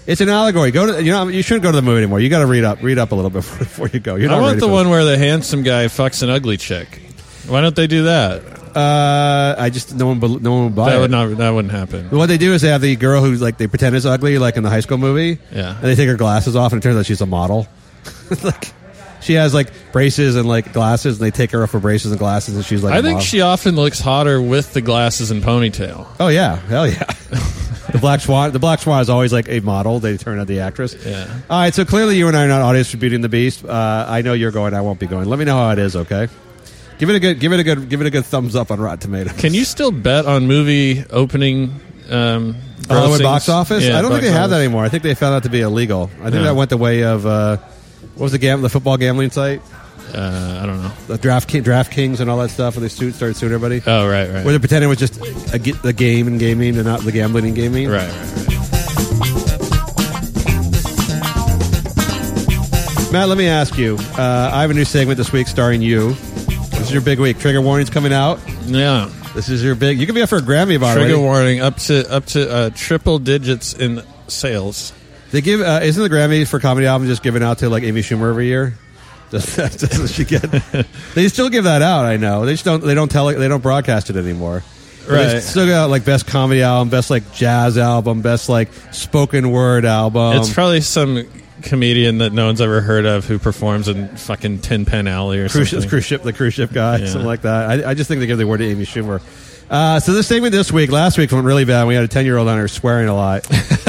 It's 0.09 0.23
an 0.23 0.31
allegory. 0.31 0.71
Go 0.71 0.95
to 0.95 1.03
you 1.05 1.13
know 1.13 1.29
you 1.29 1.43
shouldn't 1.43 1.63
go 1.65 1.71
to 1.71 1.77
the 1.77 1.83
movie 1.83 1.99
anymore. 1.99 2.19
You 2.19 2.31
got 2.31 2.39
to 2.41 2.47
read 2.47 2.65
up 2.65 2.83
read 2.83 2.97
up 2.99 3.13
a 3.13 3.15
little 3.15 3.31
bit 3.31 3.41
before, 3.43 3.59
before 3.85 3.89
you 3.89 4.01
go. 4.01 4.15
You're 4.17 4.33
I 4.33 4.41
want 4.41 4.59
the 4.59 4.67
one 4.67 4.89
where 4.89 5.05
the 5.05 5.19
handsome 5.19 5.63
guy 5.63 5.85
fucks 5.87 6.23
an 6.23 6.31
ugly 6.31 6.57
chick. 6.57 7.01
Why 7.47 7.61
don't 7.61 7.77
they 7.77 7.87
do 7.87 8.05
that? 8.05 8.43
Uh, 8.75 9.55
I 9.59 9.69
just 9.71 9.95
no 9.95 10.07
one 10.07 10.19
no 10.21 10.53
one 10.53 10.65
would 10.65 10.75
buy 10.75 10.91
That 10.91 10.97
it. 10.97 11.01
would 11.03 11.11
not 11.11 11.37
that 11.37 11.51
wouldn't 11.51 11.73
happen. 11.73 12.09
What 12.11 12.27
they 12.27 12.39
do 12.39 12.55
is 12.55 12.63
they 12.63 12.69
have 12.69 12.81
the 12.81 12.97
girl 12.97 13.23
who 13.23 13.35
like 13.35 13.59
they 13.59 13.67
pretend 13.67 13.97
is 13.97 14.07
ugly, 14.07 14.39
like 14.39 14.57
in 14.57 14.63
the 14.63 14.71
high 14.71 14.81
school 14.81 14.97
movie. 14.99 15.39
Yeah. 15.53 15.75
And 15.75 15.85
they 15.85 15.95
take 15.95 16.09
her 16.09 16.17
glasses 16.17 16.57
off, 16.57 16.73
and 16.73 16.83
it 16.83 16.83
turns 16.83 16.97
out 16.97 17.05
she's 17.07 17.21
a 17.21 17.27
model. 17.27 17.67
like 18.43 18.73
she 19.21 19.35
has 19.35 19.53
like 19.53 19.71
braces 19.93 20.37
and 20.37 20.49
like 20.49 20.73
glasses, 20.73 21.19
and 21.21 21.27
they 21.27 21.31
take 21.37 21.51
her 21.51 21.63
off 21.63 21.73
her 21.73 21.81
braces 21.81 22.13
and 22.13 22.19
glasses, 22.19 22.57
and 22.57 22.65
she's 22.65 22.83
like. 22.83 22.95
I 22.95 23.03
think 23.03 23.15
model. 23.17 23.21
she 23.21 23.41
often 23.43 23.77
looks 23.77 24.01
hotter 24.01 24.41
with 24.41 24.73
the 24.73 24.81
glasses 24.81 25.31
and 25.31 25.43
ponytail. 25.43 26.07
Oh 26.21 26.29
yeah, 26.29 26.57
hell 26.57 26.87
yeah. 26.89 27.05
the 27.93 27.99
black 27.99 28.21
swan. 28.21 28.53
The 28.53 28.59
black 28.59 28.81
swan 28.81 29.01
is 29.01 29.09
always 29.11 29.33
like 29.33 29.49
a 29.49 29.61
model. 29.61 30.01
They 30.01 30.17
turn 30.17 30.39
out 30.41 30.47
the 30.47 30.61
actress. 30.61 30.95
Yeah. 31.05 31.27
All 31.51 31.61
right. 31.61 31.73
So 31.75 31.85
clearly, 31.85 32.17
you 32.17 32.29
and 32.29 32.37
I 32.37 32.45
are 32.45 32.49
not 32.49 32.63
audience 32.63 32.91
for 32.91 32.97
Beauty 32.99 33.15
and 33.15 33.25
the 33.25 33.29
Beast. 33.29 33.65
Uh, 33.65 34.07
I 34.09 34.23
know 34.23 34.33
you're 34.33 34.51
going. 34.51 34.75
I 34.75 34.81
won't 34.81 34.99
be 35.01 35.07
going. 35.07 35.29
Let 35.29 35.39
me 35.39 35.45
know 35.45 35.57
how 35.57 35.71
it 35.71 35.79
is. 35.79 35.97
Okay. 35.97 36.29
Give 36.99 37.09
it 37.11 37.17
a 37.17 37.21
good. 37.21 37.41
Give 37.41 37.53
it 37.53 37.61
a 37.61 37.65
good. 37.65 37.89
Give 37.89 38.01
it 38.01 38.07
a 38.07 38.11
good 38.11 38.25
thumbs 38.27 38.57
up 38.57 38.71
on 38.71 38.81
Rotten 38.81 38.99
Tomatoes. 38.99 39.33
Can 39.41 39.55
you 39.55 39.65
still 39.65 39.91
bet 39.93 40.27
on 40.27 40.47
movie 40.47 41.05
opening? 41.11 41.75
Um, 42.11 42.57
Hollywood 42.89 43.23
box 43.23 43.49
office? 43.51 43.85
Yeah, 43.85 43.99
I 43.99 44.03
don't 44.03 44.11
think 44.11 44.23
they 44.23 44.31
have 44.33 44.49
that 44.51 44.61
anymore. 44.61 44.83
I 44.83 44.89
think 44.89 45.03
they 45.03 45.15
found 45.15 45.35
out 45.35 45.43
to 45.43 45.51
be 45.51 45.61
illegal. 45.61 46.11
I 46.21 46.25
think 46.25 46.37
Yeah. 46.37 46.43
that 46.45 46.57
went 46.57 46.71
the 46.71 46.79
way 46.79 47.05
of 47.05 47.27
uh, 47.27 47.59
what 48.15 48.25
was 48.25 48.33
the 48.33 48.39
gam- 48.39 48.63
the 48.63 48.71
football 48.71 48.97
gambling 48.97 49.31
site, 49.31 49.61
Uh, 50.15 50.61
I 50.63 50.67
don't 50.67 50.83
know. 50.83 50.93
the 51.07 51.19
draft 51.19 51.49
King, 51.49 51.63
DraftKings 51.65 52.21
and 52.21 52.29
all 52.31 52.39
that 52.39 52.51
stuff. 52.51 52.77
Where 52.77 52.81
they 52.83 52.89
sued, 52.89 53.15
started 53.15 53.37
suing 53.37 53.53
everybody. 53.53 53.83
Oh 53.87 54.09
right, 54.09 54.29
right, 54.31 54.45
Where 54.45 54.53
they 54.53 54.59
pretended 54.59 54.87
it 54.87 54.89
was 54.89 54.99
just 54.99 55.17
a, 55.55 55.59
ge- 55.59 55.81
the 55.83 55.93
game 55.93 56.27
and 56.27 56.39
gaming 56.41 56.77
and 56.77 56.85
not 56.85 57.01
the 57.01 57.13
gambling 57.13 57.47
and 57.47 57.55
gaming. 57.55 57.89
right, 57.89 58.09
right, 58.09 58.37
right. 58.49 58.55
Matt, 63.11 63.29
let 63.31 63.39
me 63.39 63.47
ask 63.47 63.79
you. 63.79 63.97
Uh, 64.19 64.51
I 64.53 64.61
have 64.61 64.71
a 64.71 64.75
new 64.75 64.85
segment 64.85 65.17
this 65.17 65.33
week 65.33 65.47
starring 65.49 65.81
you. 65.81 66.11
This 66.13 66.81
is 66.83 66.93
your 66.93 67.01
big 67.01 67.19
week. 67.19 67.39
Trigger 67.39 67.63
warnings 67.63 67.89
coming 67.89 68.13
out. 68.13 68.39
Yeah. 68.67 69.11
This 69.35 69.49
is 69.49 69.65
your 69.65 69.75
big. 69.75 69.99
You 69.99 70.05
could 70.05 70.15
be 70.15 70.21
up 70.21 70.29
for 70.29 70.37
a 70.37 70.43
Grammy 70.43 70.77
about 70.77 70.95
Trigger 70.95 71.15
it. 71.15 71.19
warning 71.19 71.61
up 71.61 71.77
to 71.79 72.11
up 72.13 72.27
to 72.27 72.51
uh, 72.51 72.71
triple 72.75 73.19
digits 73.19 73.73
in 73.73 74.03
sales. 74.27 74.93
They 75.31 75.41
give. 75.41 75.61
Uh, 75.63 75.81
isn't 75.83 76.03
the 76.03 76.11
Grammy 76.11 76.47
for 76.47 76.61
comedy 76.61 76.87
album 76.87 77.09
just 77.09 77.23
given 77.23 77.43
out 77.43 77.59
to 77.59 77.71
like 77.71 77.83
Amy 77.83 78.03
Schumer 78.03 78.29
every 78.29 78.47
year? 78.47 78.75
Does 79.31 79.57
that, 79.57 79.73
doesn't 79.79 80.09
she 80.09 80.25
get? 80.25 80.43
they 81.15 81.29
still 81.29 81.51
give 81.51 81.65
that 81.65 81.83
out. 81.83 82.05
I 82.07 82.17
know. 82.17 82.47
They 82.47 82.53
just 82.55 82.65
don't. 82.65 82.83
They 82.83 82.95
don't 82.95 83.11
tell 83.11 83.29
it. 83.29 83.35
They 83.37 83.49
don't 83.49 83.63
broadcast 83.63 84.09
it 84.11 84.17
anymore. 84.17 84.63
But 85.07 85.15
They 85.27 85.35
Right. 85.35 85.43
still 85.43 85.67
got 85.67 85.91
like 85.91 86.05
best 86.05 86.27
comedy 86.27 86.63
album, 86.63 86.89
best 86.91 87.11
like 87.11 87.33
jazz 87.33 87.77
album, 87.79 88.21
best 88.23 88.49
like 88.49 88.69
spoken 88.93 89.51
word 89.51 89.85
album. 89.85 90.37
it's 90.39 90.53
probably 90.53 90.81
some 90.81 91.25
comedian 91.63 92.19
that 92.19 92.33
no 92.33 92.47
one's 92.47 92.61
ever 92.61 92.81
heard 92.81 93.05
of 93.05 93.25
who 93.27 93.39
performs 93.39 93.89
in 93.89 94.09
fucking 94.17 94.61
Tin 94.61 94.85
Pan 94.85 95.09
Alley 95.09 95.41
or 95.41 95.49
cruise, 95.49 95.71
something. 95.71 95.89
cruise 95.89 96.05
ship, 96.05 96.23
the 96.23 96.33
cruise 96.33 96.55
ship 96.55 96.73
guy, 96.73 96.99
Yeah. 96.99 97.07
something 97.09 97.27
like 97.27 97.43
that. 97.43 97.85
I, 97.85 97.91
I 97.91 97.95
just 97.95 98.07
think 98.09 98.21
they 98.21 98.27
give 98.27 98.39
the 98.39 98.47
word 98.47 98.59
to 98.59 98.67
Amy 98.67 98.85
Schumer. 98.85 99.21
Uh, 99.71 99.99
so 100.01 100.13
this 100.13 100.27
segment 100.27 100.53
this 100.53 100.71
week, 100.73 100.91
last 100.91 101.19
week 101.19 101.31
went 101.33 101.45
really 101.45 101.65
bad. 101.67 101.87
We 101.87 101.95
had 101.95 102.05
a 102.05 102.09
ten 102.09 102.25
year 102.25 102.39
old 102.39 102.49
on 102.49 102.57
her 102.59 102.69
swearing 102.69 103.09
a 103.09 103.15
lot. 103.15 103.47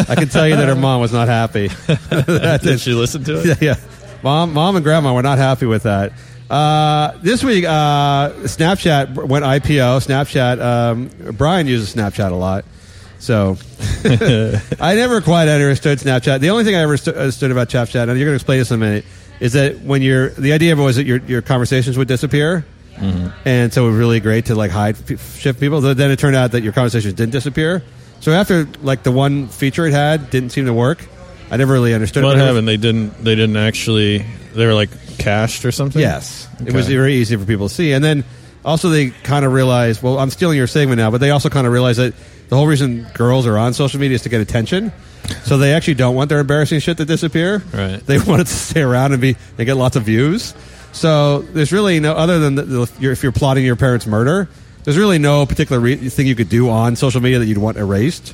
I 0.10 0.16
can 0.16 0.28
tell 0.30 0.48
you 0.48 0.56
that 0.58 0.68
her 0.68 0.76
mom 0.88 1.00
was 1.00 1.14
not 1.14 1.28
happy. 1.28 1.68
That 1.68 2.60
Did 2.64 2.80
she 2.82 2.94
listen 2.94 3.24
to 3.26 3.40
it? 3.40 3.46
yeah, 3.46 3.56
yeah. 3.62 3.76
Mom, 4.24 4.54
mom, 4.54 4.76
and 4.76 4.84
grandma 4.84 5.14
were 5.14 5.22
not 5.22 5.38
happy 5.38 5.66
with 5.66 5.84
that. 5.84 6.14
Uh, 6.50 7.18
this 7.22 7.44
week, 7.44 7.64
uh, 7.64 8.32
Snapchat 8.44 9.14
went 9.28 9.46
IPO. 9.46 10.06
Snapchat. 10.06 10.60
Um, 10.60 11.10
Brian 11.36 11.68
uses 11.68 11.94
Snapchat 11.94 12.32
a 12.32 12.36
lot, 12.36 12.66
so 13.20 13.58
I 14.80 14.96
never 14.96 15.22
quite 15.22 15.48
understood 15.48 16.00
Snapchat. 16.00 16.40
The 16.40 16.50
only 16.50 16.64
thing 16.64 16.76
I 16.76 16.82
ever 16.82 16.98
stu- 16.98 17.12
understood 17.14 17.52
about 17.52 17.70
Snapchat, 17.70 18.10
and 18.10 18.18
you're 18.18 18.26
going 18.26 18.32
to 18.32 18.36
explain 18.36 18.60
this 18.60 18.72
in 18.72 18.76
a 18.76 18.86
minute, 18.86 19.06
is 19.40 19.54
that 19.54 19.80
when 19.82 20.02
you're 20.02 20.30
the 20.30 20.54
idea 20.54 20.74
of 20.74 20.80
it 20.80 20.84
was 20.84 20.96
that 20.96 21.06
your 21.06 21.20
your 21.20 21.42
conversations 21.42 21.98
would 21.98 22.08
disappear. 22.08 22.66
And 23.46 23.72
so 23.72 23.86
it 23.86 23.92
was 23.92 23.98
really 23.98 24.20
great 24.20 24.48
to 24.48 24.56
like 24.56 24.72
hide 24.72 24.98
shift 24.98 25.58
people. 25.62 25.80
But 25.80 25.96
Then 25.96 26.12
it 26.12 26.20
turned 26.20 26.36
out 26.36 26.52
that 26.52 26.64
your 26.64 26.74
conversations 26.74 27.14
didn't 27.14 27.32
disappear. 27.32 27.82
So 28.20 28.34
after 28.34 28.68
like 28.82 29.04
the 29.04 29.12
one 29.12 29.48
feature 29.48 29.86
it 29.86 29.94
had 29.94 30.30
didn't 30.30 30.50
seem 30.50 30.66
to 30.66 30.74
work, 30.74 31.06
I 31.52 31.58
never 31.58 31.74
really 31.74 31.94
understood 31.94 32.24
What 32.24 32.38
it. 32.38 32.42
happened? 32.42 32.68
They 32.68 32.78
didn't. 32.78 33.24
They 33.24 33.36
didn't 33.36 33.58
actually. 33.58 34.26
They 34.54 34.66
were 34.66 34.74
like 34.74 34.90
cached 35.18 35.66
or 35.66 35.72
something. 35.72 36.02
Yes, 36.02 36.48
it 36.60 36.74
was 36.74 36.86
Okay. 36.86 36.96
very 36.96 37.16
easy 37.16 37.36
for 37.36 37.46
people 37.46 37.68
to 37.70 37.74
see. 37.74 37.92
And 37.94 38.04
then 38.04 38.24
also 38.64 38.90
they 38.90 39.10
kind 39.10 39.46
of 39.46 39.54
realized, 39.54 40.02
well, 40.04 40.18
I'm 40.20 40.30
stealing 40.30 40.58
your 40.58 40.68
segment 40.68 40.98
now, 40.98 41.12
but 41.12 41.20
they 41.22 41.32
also 41.32 41.50
kind 41.50 41.66
of 41.68 41.74
realized 41.74 42.00
that 42.00 42.14
the 42.50 42.56
whole 42.56 42.68
reason 42.68 43.06
girls 43.14 43.46
are 43.48 43.58
on 43.58 43.74
social 43.74 44.00
media 44.00 44.16
is 44.16 44.24
to 44.24 44.30
get 44.30 44.42
attention. 44.42 44.92
So 45.44 45.58
they 45.60 45.74
actually 45.74 45.94
don't 45.96 46.16
want 46.16 46.30
their 46.30 46.40
embarrassing 46.40 46.80
shit 46.80 46.98
to 46.98 47.06
disappear. 47.06 47.62
Right. 47.74 48.00
They 48.06 48.18
want 48.28 48.42
it 48.42 48.48
to 48.48 48.54
stay 48.54 48.82
around 48.82 49.12
and 49.14 49.22
be 49.22 49.36
They 49.58 49.66
get 49.66 49.76
lots 49.76 49.96
of 49.96 50.04
views. 50.04 50.54
So 50.92 51.40
there's 51.40 51.72
really 51.72 52.00
no 52.00 52.14
other 52.14 52.40
than 52.40 52.56
the, 52.56 52.64
the, 52.64 52.92
you're, 53.00 53.12
if 53.12 53.22
you're 53.22 53.32
plotting 53.32 53.64
your 53.64 53.76
parents' 53.76 54.08
murder. 54.08 54.50
There's 54.84 54.98
really 54.98 55.20
no 55.20 55.46
particular 55.46 55.80
re- 55.80 55.96
thing 56.10 56.26
you 56.26 56.36
could 56.36 56.50
do 56.50 56.70
on 56.70 56.96
social 56.96 57.22
media 57.22 57.38
that 57.40 57.46
you'd 57.46 57.60
want 57.60 57.78
erased, 57.78 58.34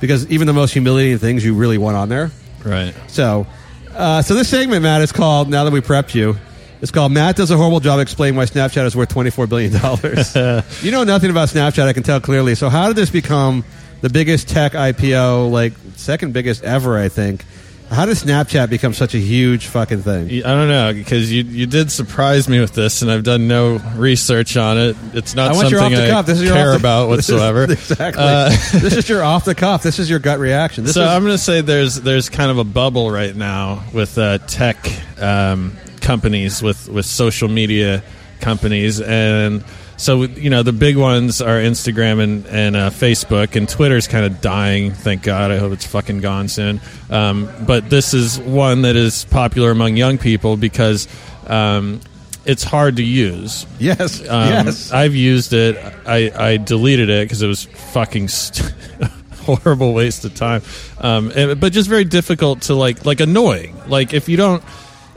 because 0.00 0.26
even 0.30 0.46
the 0.46 0.52
most 0.54 0.72
humiliating 0.72 1.18
things 1.18 1.44
you 1.44 1.52
really 1.54 1.76
want 1.76 1.96
on 1.96 2.08
there. 2.08 2.30
Right. 2.64 2.94
So, 3.08 3.46
uh, 3.94 4.22
so 4.22 4.34
this 4.34 4.48
segment, 4.48 4.82
Matt, 4.82 5.02
is 5.02 5.12
called. 5.12 5.48
Now 5.48 5.64
that 5.64 5.72
we 5.72 5.80
prepped 5.80 6.14
you, 6.14 6.36
it's 6.80 6.90
called 6.90 7.12
Matt 7.12 7.36
does 7.36 7.50
a 7.50 7.56
horrible 7.56 7.80
job 7.80 8.00
explaining 8.00 8.36
why 8.36 8.44
Snapchat 8.44 8.84
is 8.84 8.96
worth 8.96 9.08
twenty 9.08 9.30
four 9.30 9.46
billion 9.46 9.72
dollars. 9.72 10.34
you 10.82 10.90
know 10.90 11.04
nothing 11.04 11.30
about 11.30 11.48
Snapchat, 11.48 11.86
I 11.86 11.92
can 11.92 12.02
tell 12.02 12.20
clearly. 12.20 12.54
So, 12.54 12.68
how 12.68 12.88
did 12.88 12.96
this 12.96 13.10
become 13.10 13.64
the 14.00 14.08
biggest 14.08 14.48
tech 14.48 14.72
IPO, 14.72 15.50
like 15.50 15.72
second 15.96 16.32
biggest 16.32 16.64
ever? 16.64 16.98
I 16.98 17.08
think. 17.08 17.44
How 17.90 18.06
did 18.06 18.16
Snapchat 18.16 18.70
become 18.70 18.94
such 18.94 19.14
a 19.14 19.18
huge 19.18 19.66
fucking 19.66 20.02
thing? 20.02 20.44
I 20.44 20.54
don't 20.54 20.68
know 20.68 20.92
because 20.92 21.32
you 21.32 21.42
you 21.42 21.66
did 21.66 21.90
surprise 21.90 22.48
me 22.48 22.60
with 22.60 22.72
this, 22.72 23.02
and 23.02 23.10
I've 23.10 23.24
done 23.24 23.48
no 23.48 23.78
research 23.96 24.56
on 24.56 24.78
it. 24.78 24.96
It's 25.12 25.34
not 25.34 25.50
I 25.50 25.54
want 25.54 25.70
something 25.70 25.72
your 25.72 25.82
off 25.82 25.92
the 25.92 26.06
I 26.06 26.10
cuff. 26.10 26.26
This 26.26 26.38
is 26.38 26.44
your 26.44 26.54
care 26.54 26.68
off 26.68 26.74
the, 26.74 26.78
about 26.80 27.16
this 27.16 27.28
is- 27.28 27.34
whatsoever. 27.34 27.64
exactly. 27.72 28.22
Uh, 28.22 28.48
this 28.80 28.96
is 28.96 29.08
your 29.08 29.24
off 29.24 29.44
the 29.44 29.56
cuff. 29.56 29.82
This 29.82 29.98
is 29.98 30.08
your 30.08 30.20
gut 30.20 30.38
reaction. 30.38 30.84
This 30.84 30.94
so 30.94 31.02
is, 31.02 31.08
I'm 31.08 31.22
going 31.22 31.34
to 31.34 31.38
say 31.38 31.62
there's 31.62 31.96
there's 31.96 32.28
kind 32.28 32.52
of 32.52 32.58
a 32.58 32.64
bubble 32.64 33.10
right 33.10 33.34
now 33.34 33.82
with 33.92 34.16
uh, 34.18 34.38
tech 34.38 34.78
um, 35.20 35.76
companies 36.00 36.62
with 36.62 36.88
with 36.88 37.06
social 37.06 37.48
media 37.48 38.04
companies 38.40 39.00
and 39.00 39.64
so 40.00 40.22
you 40.22 40.48
know 40.48 40.62
the 40.62 40.72
big 40.72 40.96
ones 40.96 41.42
are 41.42 41.58
Instagram 41.58 42.22
and, 42.22 42.46
and 42.46 42.74
uh, 42.76 42.90
Facebook 42.90 43.54
and 43.54 43.68
Twitter's 43.68 44.08
kind 44.08 44.24
of 44.24 44.40
dying 44.40 44.92
thank 44.92 45.22
god 45.22 45.50
I 45.50 45.58
hope 45.58 45.72
it's 45.72 45.86
fucking 45.86 46.20
gone 46.20 46.48
soon 46.48 46.80
um, 47.10 47.48
but 47.66 47.90
this 47.90 48.14
is 48.14 48.38
one 48.38 48.82
that 48.82 48.96
is 48.96 49.24
popular 49.26 49.70
among 49.70 49.96
young 49.96 50.16
people 50.18 50.56
because 50.56 51.06
um, 51.46 52.00
it's 52.46 52.64
hard 52.64 52.96
to 52.96 53.02
use 53.04 53.66
yes, 53.78 54.20
um, 54.20 54.48
yes. 54.66 54.90
I've 54.92 55.14
used 55.14 55.52
it. 55.52 55.76
I, 56.06 56.32
I 56.34 56.56
deleted 56.56 57.10
it 57.10 57.26
because 57.26 57.42
it 57.42 57.46
was 57.46 57.64
fucking 57.64 58.28
st- 58.28 58.72
horrible 59.42 59.92
waste 59.92 60.24
of 60.24 60.34
time. 60.34 60.62
Um, 60.98 61.30
and- 61.36 61.60
but 61.60 61.72
just 61.72 61.88
very 61.88 62.04
difficult 62.04 62.62
to 62.62 62.74
like, 62.74 63.04
like 63.04 63.20
annoying. 63.20 63.76
Like 63.88 64.14
if 64.14 64.28
you 64.28 64.36
don't, 64.38 64.62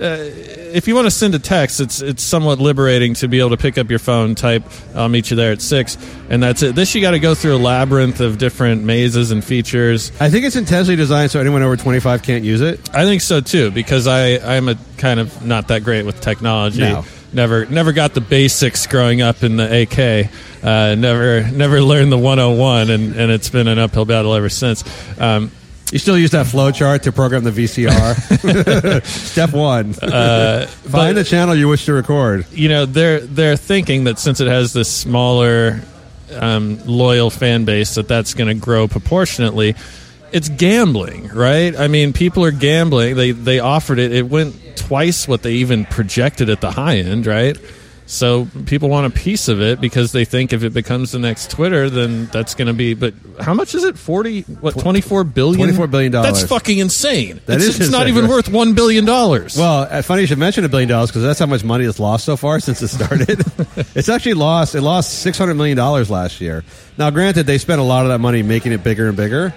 if 0.04 0.88
you 0.88 0.96
want 0.96 1.06
to 1.06 1.12
send 1.12 1.36
a 1.36 1.40
text, 1.40 1.80
it's 1.80 2.02
it's 2.02 2.24
somewhat 2.24 2.60
liberating 2.60 3.14
to 3.16 3.28
be 3.28 3.40
able 3.40 3.52
to 3.52 3.58
pick 3.58 3.78
up 3.78 3.90
your 3.90 4.00
phone, 4.00 4.36
type, 4.36 4.64
"I'll 4.96 5.10
meet 5.10 5.30
you 5.30 5.38
there 5.38 5.52
at 5.52 5.62
6, 5.62 5.98
and 6.30 6.44
that's 6.44 6.62
it. 6.62 6.76
This 6.76 6.94
you 6.94 7.02
got 7.02 7.12
to 7.12 7.20
go 7.20 7.36
through 7.36 7.56
a 7.56 7.58
labyrinth 7.58 8.20
of 8.20 8.38
different 8.38 8.84
mazes 8.84 9.32
and 9.32 9.44
features. 9.44 10.12
I 10.20 10.30
think 10.30 10.46
it's 10.46 10.56
intentionally 10.56 10.96
designed 10.96 11.32
so 11.32 11.40
anyone 11.40 11.62
over 11.64 11.78
25 11.78 12.24
can't 12.24 12.44
use 12.44 12.62
it. 12.62 12.90
I 12.94 13.06
think 13.06 13.22
so 13.22 13.40
too 13.42 13.72
because 13.72 14.08
I 14.08 14.58
I'm 14.58 14.70
a 14.70 14.76
kind 14.98 15.20
of 15.20 15.46
not 15.46 15.70
that 15.70 15.84
great 15.84 16.06
with 16.06 16.22
technology. 16.22 16.82
No. 16.82 17.06
Never 17.32 17.66
never 17.66 17.94
got 17.94 18.14
the 18.14 18.22
basics 18.22 18.86
growing 18.86 19.22
up 19.22 19.42
in 19.42 19.56
the 19.58 19.82
AK. 19.82 20.30
Uh, 20.64 20.96
never 20.96 21.50
never 21.52 21.82
learned 21.82 22.12
the 22.12 22.18
101 22.18 22.90
and, 22.92 23.16
and 23.16 23.32
it's 23.32 23.50
been 23.50 23.68
an 23.68 23.80
uphill 23.80 24.06
battle 24.06 24.36
ever 24.36 24.50
since. 24.50 24.84
Um, 25.20 25.50
You 25.94 26.00
still 26.00 26.18
use 26.18 26.32
that 26.32 26.48
flow 26.48 26.72
chart 26.72 27.04
to 27.04 27.12
program 27.12 27.44
the 27.44 27.52
VCR. 27.52 29.04
Step 29.06 29.54
one: 29.54 29.94
Uh, 30.02 30.66
find 30.66 31.16
the 31.16 31.24
channel 31.24 31.54
you 31.54 31.68
wish 31.68 31.86
to 31.86 31.94
record. 31.94 32.48
you 32.52 32.68
know 32.68 32.88
they're 32.88 33.20
they're 33.20 33.56
thinking 33.56 34.06
that 34.06 34.18
since 34.18 34.42
it 34.42 34.48
has 34.48 34.74
this 34.74 34.92
smaller 34.92 35.82
um, 36.36 36.80
loyal 36.88 37.30
fan 37.30 37.66
base 37.66 37.94
that 37.94 38.08
that's 38.08 38.34
going 38.34 38.48
to 38.48 38.60
grow 38.60 38.88
proportionately. 38.88 39.76
It's 40.32 40.50
gambling 40.50 41.28
right? 41.28 41.78
I 41.78 41.88
mean 41.88 42.12
people 42.12 42.44
are 42.44 42.52
gambling. 42.52 43.16
They 43.16 43.30
they 43.30 43.60
offered 43.60 44.00
it. 44.00 44.12
It 44.12 44.28
went 44.28 44.56
twice 44.76 45.28
what 45.28 45.44
they 45.44 45.54
even 45.54 45.86
projected 45.86 46.50
at 46.50 46.60
the 46.60 46.72
high 46.72 46.98
end 46.98 47.28
right 47.28 47.56
so 48.06 48.48
people 48.66 48.90
want 48.90 49.08
a 49.08 49.10
piece 49.10 49.48
of 49.48 49.62
it 49.62 49.80
because 49.80 50.12
they 50.12 50.26
think 50.26 50.52
if 50.52 50.64
it 50.64 50.74
becomes 50.74 51.12
the 51.12 51.20
next 51.20 51.50
Twitter, 51.50 51.90
then 51.90 52.26
that's 52.28 52.54
going 52.54 52.68
to 52.68 52.74
be. 52.74 52.94
But 52.94 53.14
how 53.40 53.54
much 53.54 53.76
is 53.76 53.84
it? 53.84 53.98
Forty? 53.98 54.42
What? 54.42 54.78
Twenty 54.78 55.02
four 55.02 55.24
billion? 55.24 55.70
$24 55.70 55.90
billion. 55.90 56.12
That's 56.12 56.44
fucking 56.44 56.80
insane. 56.80 57.40
That 57.46 57.56
it's, 57.56 57.66
is 57.66 57.80
it's 57.80 57.92
not 57.92 58.08
even 58.08 58.28
worth 58.28 58.50
one 58.50 58.74
billion 58.74 59.06
dollars. 59.06 59.58
Well, 59.58 59.88
uh, 59.90 60.02
funny 60.02 60.22
you 60.22 60.28
should 60.28 60.38
mention 60.38 60.66
a 60.66 60.70
billion 60.70 60.90
dollars 60.90 61.10
because 61.10 61.24
that's 61.24 61.40
how 61.40 61.46
much 61.46 61.64
money 61.64 61.86
it's 61.86 62.00
lost 62.00 62.26
so 62.26 62.36
far 62.36 62.60
since 62.60 62.82
it 62.82 62.90
started. 62.90 63.40
it's 63.96 64.10
actually 64.10 64.34
lost. 64.34 64.76
It 64.76 64.82
lost 64.82 65.20
six 65.20 65.38
hundred 65.38 65.56
million 65.56 65.78
dollars 65.78 66.10
last 66.10 66.42
year. 66.42 66.64
Now, 66.98 67.10
granted, 67.10 67.48
they 67.48 67.58
spent 67.58 67.80
a 67.80 67.84
lot 67.84 68.04
of 68.06 68.10
that 68.10 68.20
money 68.20 68.44
making 68.44 68.72
it 68.72 68.84
bigger 68.84 69.08
and 69.08 69.18
bigger, 69.18 69.52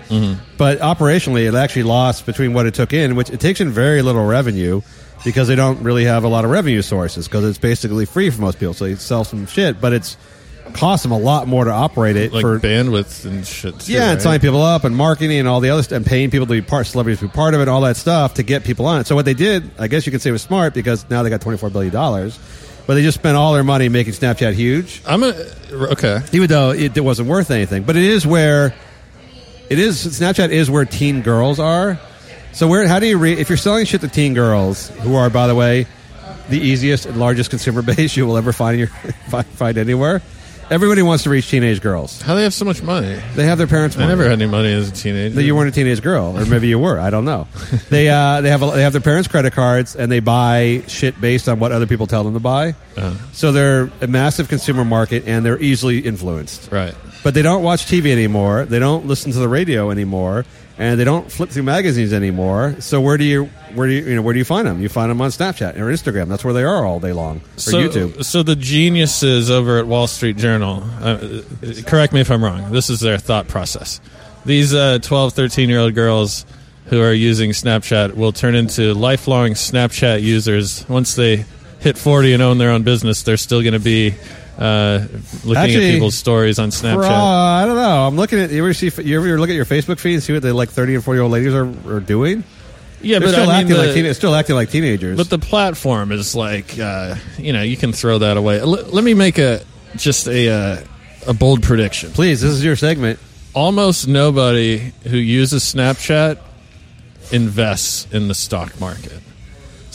but 0.57 0.79
operationally, 0.79 1.47
it 1.47 1.55
actually 1.55 1.83
lost 1.83 2.25
between 2.25 2.55
what 2.55 2.65
it 2.65 2.73
took 2.73 2.95
in, 2.95 3.15
which 3.15 3.29
it 3.29 3.41
takes 3.41 3.61
in 3.61 3.71
very 3.71 4.01
little 4.01 4.25
revenue 4.25 4.81
because 5.27 5.49
they 5.49 5.57
don't 5.57 5.83
really 5.83 6.05
have 6.05 6.23
a 6.23 6.29
lot 6.29 6.45
of 6.45 6.53
revenue 6.53 6.81
sources 6.81 7.27
because 7.27 7.45
it's 7.45 7.59
basically 7.59 8.07
free 8.07 8.31
for 8.31 8.41
most 8.41 8.61
people. 8.61 8.73
So 8.75 8.85
they 8.85 8.95
sell 8.95 9.25
some 9.25 9.45
shit, 9.47 9.81
but 9.81 9.93
it's 9.93 10.17
costs 10.73 11.03
them 11.03 11.11
a 11.11 11.19
lot 11.19 11.49
more 11.49 11.65
to 11.65 11.71
operate 11.71 12.17
it 12.17 12.33
like 12.33 12.43
for 12.43 12.61
bandwidth 12.61 13.25
and 13.25 13.45
shit. 13.45 13.81
Too, 13.81 13.93
yeah, 13.93 14.05
and 14.05 14.15
right? 14.15 14.23
signing 14.23 14.41
people 14.41 14.63
up 14.63 14.85
and 14.85 14.97
marketing 14.97 15.39
and 15.39 15.49
all 15.49 15.59
the 15.59 15.71
other 15.71 15.83
stuff, 15.83 15.97
and 15.97 16.07
paying 16.07 16.31
people 16.31 16.47
to 16.47 16.53
be 16.53 16.63
part, 16.63 16.87
celebrities 16.87 17.19
to 17.19 17.27
be 17.27 17.33
part 17.33 17.55
of 17.55 17.61
it, 17.61 17.67
all 17.67 17.81
that 17.81 17.97
stuff 17.97 18.35
to 18.35 18.45
get 18.45 18.63
people 18.63 18.87
on 18.87 19.01
it. 19.01 19.09
So 19.09 19.17
what 19.17 19.25
they 19.25 19.35
did, 19.35 19.69
I 19.81 19.89
guess 19.89 20.07
you 20.07 20.13
could 20.13 20.23
say, 20.23 20.31
was 20.31 20.43
smart 20.43 20.75
because 20.75 21.11
now 21.11 21.25
they 21.25 21.31
got 21.31 21.41
twenty 21.41 21.59
four 21.59 21.71
billion 21.71 21.93
dollars, 21.93 22.39
but 22.87 22.95
they 22.95 23.03
just 23.03 23.19
spent 23.19 23.37
all 23.37 23.53
their 23.53 23.65
money 23.65 23.89
making 23.89 24.13
Snapchat 24.13 24.55
huge, 24.55 25.03
I'm 25.07 25.25
a 25.25 25.35
okay. 25.73 26.21
even 26.33 26.47
though 26.47 26.71
it, 26.71 26.97
it 26.97 27.03
wasn't 27.03 27.29
worth 27.29 27.51
anything. 27.51 27.83
But 27.83 27.97
it 27.97 28.05
is 28.05 28.25
where 28.25 28.77
it 29.69 29.81
is. 29.81 30.07
Snapchat 30.07 30.51
is 30.51 30.71
where 30.71 30.85
teen 30.85 31.23
girls 31.23 31.59
are. 31.59 31.99
So 32.57 32.67
where? 32.69 32.89
How 32.89 33.01
do 33.01 33.07
you 33.07 33.19
re- 33.19 33.35
if 33.39 33.51
you're 33.51 33.59
selling 33.59 33.85
shit 33.85 34.01
to 34.01 34.09
teen 34.09 34.33
girls, 34.33 34.89
who 34.89 35.15
are 35.15 35.29
by 35.29 35.47
the 35.47 35.55
way 35.55 35.87
the 36.49 36.59
easiest 36.59 37.05
and 37.05 37.19
largest 37.19 37.51
consumer 37.51 37.83
base 37.97 38.17
you 38.17 38.27
will 38.27 38.39
ever 38.39 38.51
find 38.51 38.75
in 38.75 38.79
your 38.79 38.89
find, 39.29 39.47
find 39.47 39.77
anywhere? 39.77 40.23
Everybody 40.71 41.03
wants 41.03 41.25
to 41.25 41.31
reach 41.31 41.51
teenage 41.51 41.83
girls. 41.83 42.21
How 42.23 42.33
do 42.33 42.39
they 42.39 42.43
have 42.45 42.55
so 42.55 42.65
much 42.65 42.83
money? 42.83 43.21
They 43.35 43.45
have 43.45 43.59
their 43.59 43.67
parents' 43.67 43.95
money. 43.95 44.07
I 44.07 44.09
never 44.09 44.23
had 44.25 44.33
any 44.33 44.47
money 44.51 44.73
as 44.73 44.89
a 44.89 44.93
teenager. 44.93 45.35
that 45.37 45.45
you 45.45 45.55
weren't 45.55 45.69
a 45.69 45.73
teenage 45.73 46.03
girl, 46.03 46.37
or 46.37 46.47
maybe 46.47 46.67
you 46.67 46.79
were. 46.79 46.99
I 46.99 47.11
don't 47.11 47.27
know. 47.27 47.47
They 47.91 48.09
uh, 48.09 48.41
they 48.41 48.49
have 48.49 48.63
a, 48.63 48.71
they 48.71 48.83
have 48.83 48.93
their 48.93 49.03
parents' 49.03 49.29
credit 49.29 49.53
cards, 49.53 49.95
and 49.95 50.11
they 50.11 50.21
buy 50.21 50.83
shit 50.89 51.21
based 51.21 51.51
on 51.51 51.61
what 51.61 51.73
other 51.73 51.87
people 51.87 52.07
tell 52.07 52.25
them 52.25 52.33
to 52.33 52.41
buy. 52.41 52.71
Uh-huh. 52.97 53.13
So 53.33 53.53
they're 53.53 53.91
a 54.01 54.07
massive 54.07 54.49
consumer 54.49 54.85
market, 54.85 55.25
and 55.27 55.45
they're 55.45 55.61
easily 55.61 55.99
influenced. 55.99 56.73
right. 56.73 56.95
But 57.27 57.35
they 57.35 57.43
don't 57.43 57.65
watch 57.65 57.87
TV 57.87 58.13
anymore. 58.13 58.67
They 58.67 58.79
don't 58.79 59.07
listen 59.07 59.33
to 59.33 59.41
the 59.41 59.49
radio 59.49 59.91
anymore, 59.91 60.45
and 60.79 60.97
they 60.97 61.03
don't 61.03 61.29
flip 61.29 61.51
through 61.51 61.65
magazines 61.65 62.13
anymore. 62.13 62.77
So 62.79 63.01
where 63.01 63.17
do 63.17 63.25
you 63.25 63.47
where 63.75 63.89
do 63.89 63.95
you, 63.95 64.05
you 64.05 64.15
know 64.15 64.23
where 64.23 64.33
do 64.33 64.39
you 64.39 64.45
find 64.45 64.65
them? 64.65 64.81
You 64.81 64.89
find 64.89 65.11
them 65.11 65.21
on 65.21 65.31
Snapchat 65.31 65.77
or 65.77 65.87
Instagram. 65.87 66.29
That's 66.29 66.45
where 66.45 66.55
they 66.55 66.63
are 66.63 66.87
all 66.87 67.01
day 67.01 67.13
long. 67.13 67.39
Or 67.39 67.59
So, 67.59 67.79
YouTube. 67.79 68.25
so 68.25 68.45
the 68.45 68.55
geniuses 68.55 69.51
over 69.51 69.81
at 69.81 69.89
Wall 69.89 70.07
Street 70.07 70.37
Journal, 70.37 70.85
uh, 71.01 71.43
correct 71.85 72.13
me 72.13 72.21
if 72.21 72.31
I'm 72.31 72.45
wrong. 72.45 72.71
This 72.71 72.91
is 72.91 73.01
their 73.01 73.19
thought 73.19 73.49
process. 73.49 74.01
These 74.45 74.73
uh, 74.73 75.01
12, 75.01 75.33
13 75.33 75.69
year 75.69 75.81
old 75.81 75.97
girls 75.97 76.47
who 76.85 77.03
are 77.03 77.13
using 77.13 77.51
Snapchat 77.51 78.15
will 78.15 78.31
turn 78.31 78.55
into 78.55 78.95
lifelong 78.95 79.55
Snapchat 79.55 80.23
users 80.23 80.89
once 80.89 81.17
they 81.17 81.45
hit 81.81 81.99
40 81.99 82.35
and 82.35 82.43
own 82.45 82.59
their 82.59 82.71
own 82.71 82.85
business. 82.85 83.25
They're 83.25 83.37
still 83.37 83.63
going 83.63 83.73
to 83.73 83.81
be 83.81 84.15
uh, 84.59 85.07
looking 85.45 85.57
Actually, 85.57 85.89
at 85.89 85.93
people's 85.93 86.15
stories 86.15 86.59
on 86.59 86.71
Snapchat. 86.71 86.95
Bro, 86.97 87.09
I 87.09 87.65
don't 87.67 87.77
know. 87.77 88.07
I'm 88.07 88.17
looking 88.17 88.39
at 88.39 88.51
you 88.51 88.63
ever 88.65 88.73
see 88.75 88.91
you 89.03 89.19
ever 89.19 89.39
look 89.39 89.51
at 89.51 89.55
your 89.57 89.65
Facebook 89.67 89.99
feed 89.99 90.15
and 90.15 90.23
see 90.23 90.33
what 90.33 90.43
the 90.43 90.55
like 90.55 90.71
30 90.71 90.95
and 90.97 91.05
40 91.05 91.17
year 91.17 91.23
old 91.23 91.33
ladies 91.33 91.53
are, 91.55 91.69
are 91.91 92.01
doing. 92.01 92.43
yeah, 93.03 93.19
They're 93.19 93.29
but 93.29 93.33
still 93.35 93.43
I 93.45 93.47
mean, 93.47 93.55
acting 93.57 93.77
the- 93.77 93.83
like 93.87 93.95
teen- 93.95 94.15
still 94.15 94.35
acting 94.35 94.57
like 94.57 94.71
teenagers. 94.71 95.17
But 95.19 95.29
the 95.31 95.39
platform 95.39 96.11
is 96.13 96.35
like, 96.35 96.79
uh, 96.79 97.17
you 97.39 97.53
know, 97.53 97.63
you 97.63 97.77
can 97.77 97.93
throw 97.93 98.19
that 98.19 98.37
away. 98.37 98.59
L- 98.61 98.69
let 98.69 99.05
me 99.05 99.13
make 99.15 99.39
a 99.39 99.61
just 99.97 100.27
a 100.27 100.49
uh, 100.49 100.85
a 101.29 101.35
bold 101.35 101.63
prediction. 101.63 102.11
Please, 102.13 102.41
this 102.41 102.53
is 102.53 102.65
your 102.65 102.77
segment. 102.77 103.19
Almost 103.55 104.07
nobody 104.09 104.93
who 105.05 105.17
uses 105.17 105.63
Snapchat 105.65 106.39
invests 107.33 108.07
in 108.13 108.29
the 108.29 108.35
stock 108.35 108.79
market. 108.81 109.21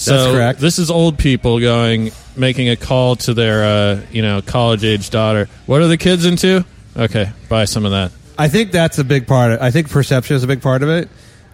So 0.02 0.34
correct. 0.34 0.60
This 0.60 0.80
is 0.80 0.89
old 0.89 1.18
people 1.18 1.60
going 1.60 2.12
making 2.36 2.70
a 2.70 2.76
call 2.76 3.16
to 3.18 3.34
their 3.34 3.64
uh, 3.64 4.02
you 4.12 4.22
know 4.22 4.41
college 4.41 4.84
age 4.84 5.10
daughter. 5.10 5.47
What 5.66 5.82
are 5.82 5.88
the 5.88 5.97
kids 5.97 6.26
into? 6.26 6.66
Okay, 6.97 7.32
buy 7.49 7.66
some 7.66 7.86
of 7.86 7.91
that. 7.91 8.12
I 8.38 8.47
think 8.47 8.72
that's 8.72 8.97
a 8.97 9.04
big 9.04 9.28
part. 9.28 9.52
Of, 9.54 9.62
I 9.62 9.72
think 9.72 9.89
perception 9.89 10.36
is 10.36 10.43
a 10.43 10.47
big 10.47 10.62
part 10.62 10.82
of 10.82 10.89
it, 10.89 11.10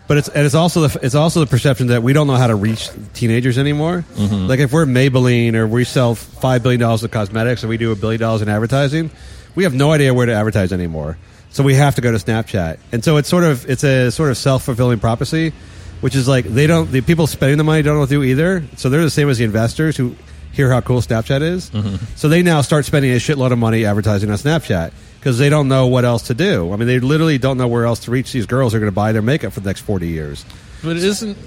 but 0.08 0.18
it's 0.18 0.30
and 0.30 0.46
it's 0.46 0.56
also 0.56 0.88
the 0.88 1.00
it's 1.04 1.16
also 1.16 1.42
the 1.42 1.48
perception 1.48 1.88
that 1.88 2.02
we 2.04 2.14
don't 2.14 2.28
know 2.28 2.36
how 2.36 2.48
to 2.48 2.56
reach 2.56 2.90
teenagers 3.14 3.58
anymore. 3.58 4.06
Like 4.48 4.60
if 4.60 4.72
we're 4.72 4.86
Maybelline 4.86 5.56
or 5.56 5.68
we 5.68 5.84
sell 5.84 6.16
five 6.16 6.64
billion 6.64 6.80
dollars 6.80 7.04
of 7.04 7.12
cosmetics 7.12 7.64
and 7.64 7.70
we 7.70 7.78
do 7.78 7.92
a 7.92 7.96
billion 7.96 8.22
dollars 8.22 8.42
in 8.42 8.50
advertising, 8.50 9.12
we 9.56 9.64
have 9.66 9.74
no 9.74 9.92
idea 9.92 10.14
where 10.14 10.26
to 10.26 10.34
advertise 10.34 10.72
anymore. 10.72 11.18
So 11.50 11.64
we 11.64 11.74
have 11.76 11.96
to 11.96 12.02
go 12.02 12.12
to 12.12 12.18
Snapchat, 12.18 12.78
and 12.92 13.04
so 13.04 13.18
it's 13.18 13.28
sort 13.28 13.44
of 13.44 13.70
it's 13.70 13.84
a 13.84 14.12
sort 14.12 14.30
of 14.30 14.38
self 14.38 14.64
fulfilling 14.64 15.00
prophecy, 15.00 15.54
which 16.02 16.16
is 16.16 16.28
like 16.28 16.46
they 16.46 16.68
don't 16.68 16.92
the 16.92 17.02
people 17.02 17.28
spending 17.28 17.58
the 17.58 17.64
money 17.64 17.82
don't 17.82 17.96
know 17.96 18.02
what 18.02 18.10
to 18.10 18.16
do 18.16 18.24
either. 18.24 18.64
So 18.76 18.90
they're 18.90 19.02
the 19.04 19.10
same 19.10 19.30
as 19.30 19.38
the 19.38 19.44
investors 19.46 19.98
who 19.98 20.16
hear 20.54 20.72
how 20.72 20.82
cool 20.82 21.02
Snapchat 21.02 21.42
is. 21.42 21.72
So 22.16 22.30
they 22.30 22.42
now 22.42 22.62
start 22.62 22.86
spending 22.86 23.12
a 23.12 23.18
shitload 23.18 23.52
of 23.52 23.60
money 23.60 23.86
advertising 23.86 24.30
on 24.32 24.38
Snapchat 24.38 24.92
because 25.20 25.38
they 25.38 25.50
don't 25.50 25.68
know 25.68 25.88
what 25.88 26.06
else 26.06 26.28
to 26.28 26.34
do. 26.34 26.72
I 26.74 26.78
mean, 26.78 26.88
they 26.88 27.00
literally 27.00 27.38
don't 27.38 27.58
know 27.58 27.68
where 27.68 27.86
else 27.86 28.00
to 28.02 28.12
reach 28.12 28.32
these 28.32 28.46
girls 28.46 28.74
who 28.74 28.78
are 28.78 28.80
going 28.80 28.92
to 28.92 28.96
buy 28.96 29.12
their 29.12 29.22
makeup 29.22 29.54
for 29.54 29.60
the 29.60 29.68
next 29.70 29.82
forty 29.82 30.08
years. 30.08 30.46
But 30.84 30.98
it 30.98 31.04
isn't. 31.04 31.38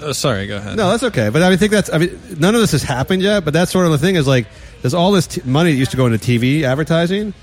Uh, 0.00 0.12
sorry, 0.12 0.46
go 0.46 0.58
ahead. 0.58 0.76
No, 0.76 0.90
that's 0.90 1.02
okay. 1.04 1.28
But 1.28 1.42
I 1.42 1.48
mean, 1.48 1.58
think 1.58 1.72
that's. 1.72 1.92
I 1.92 1.98
mean, 1.98 2.18
none 2.38 2.54
of 2.54 2.60
this 2.60 2.72
has 2.72 2.82
happened 2.82 3.22
yet. 3.22 3.44
But 3.44 3.52
that's 3.52 3.70
sort 3.72 3.86
of 3.86 3.92
the 3.92 3.98
thing 3.98 4.14
is 4.16 4.26
like, 4.26 4.46
there's 4.82 4.94
all 4.94 5.12
this 5.12 5.26
t- 5.26 5.42
money 5.44 5.72
that 5.72 5.78
used 5.78 5.90
to 5.92 5.96
go 5.96 6.06
into 6.06 6.18
TV 6.18 6.62
advertising 6.62 7.34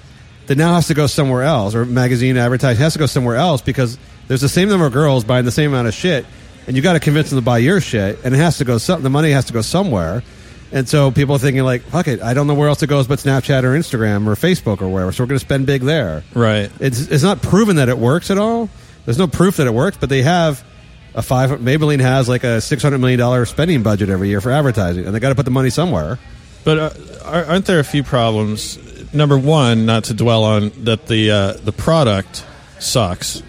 that 0.47 0.57
now 0.57 0.75
has 0.75 0.87
to 0.87 0.93
go 0.93 1.07
somewhere 1.07 1.43
else, 1.43 1.73
or 1.75 1.85
magazine 1.85 2.37
advertising 2.37 2.81
has 2.81 2.93
to 2.93 2.99
go 2.99 3.07
somewhere 3.07 3.35
else 3.35 3.61
because 3.61 3.97
there's 4.27 4.41
the 4.41 4.49
same 4.49 4.69
number 4.69 4.85
of 4.85 4.93
girls 4.93 5.23
buying 5.23 5.43
the 5.45 5.51
same 5.51 5.71
amount 5.71 5.87
of 5.87 5.93
shit, 5.93 6.25
and 6.67 6.75
you 6.75 6.81
got 6.81 6.93
to 6.93 6.99
convince 6.99 7.29
them 7.29 7.37
to 7.39 7.45
buy 7.45 7.57
your 7.59 7.79
shit, 7.81 8.19
and 8.23 8.33
it 8.33 8.37
has 8.37 8.57
to 8.59 8.65
go. 8.65 8.77
Some, 8.77 9.03
the 9.03 9.09
money 9.09 9.31
has 9.31 9.45
to 9.45 9.53
go 9.53 9.61
somewhere. 9.61 10.23
And 10.71 10.89
so 10.89 11.11
people 11.11 11.35
are 11.35 11.39
thinking 11.39 11.63
like, 11.63 11.83
fuck 11.83 12.07
it, 12.07 12.21
I 12.21 12.33
don't 12.33 12.47
know 12.47 12.55
where 12.55 12.67
else 12.67 12.81
it 12.83 12.87
goes 12.87 13.07
but 13.07 13.19
Snapchat 13.19 13.63
or 13.63 13.77
Instagram 13.77 14.27
or 14.27 14.35
Facebook 14.35 14.81
or 14.81 14.89
wherever. 14.89 15.11
So 15.11 15.23
we're 15.23 15.27
going 15.27 15.39
to 15.39 15.45
spend 15.45 15.67
big 15.67 15.83
there. 15.83 16.23
Right. 16.33 16.69
It's 16.79 17.07
it's 17.07 17.23
not 17.23 17.41
proven 17.41 17.77
that 17.77 17.87
it 17.87 17.97
works 17.97 18.29
at 18.31 18.37
all. 18.37 18.69
There's 19.05 19.19
no 19.19 19.27
proof 19.27 19.57
that 19.57 19.67
it 19.67 19.73
works, 19.73 19.95
but 19.97 20.09
they 20.09 20.23
have 20.23 20.65
a 21.13 21.21
five. 21.21 21.51
Maybelline 21.59 22.01
has 22.01 22.27
like 22.27 22.43
a 22.43 22.59
six 22.59 22.81
hundred 22.81 22.97
million 22.97 23.19
dollar 23.19 23.45
spending 23.45 23.83
budget 23.83 24.09
every 24.09 24.27
year 24.27 24.41
for 24.41 24.51
advertising, 24.51 25.05
and 25.05 25.13
they 25.15 25.19
got 25.19 25.29
to 25.29 25.35
put 25.35 25.45
the 25.45 25.51
money 25.51 25.69
somewhere. 25.69 26.19
But 26.65 26.77
uh, 26.77 26.89
are- 27.23 27.45
aren't 27.45 27.67
there 27.67 27.79
a 27.79 27.83
few 27.83 28.03
problems? 28.03 29.13
Number 29.13 29.37
one, 29.37 29.85
not 29.85 30.05
to 30.05 30.13
dwell 30.13 30.43
on 30.43 30.71
that 30.83 31.05
the 31.05 31.31
uh, 31.31 31.53
the 31.53 31.71
product 31.71 32.43
sucks. 32.79 33.43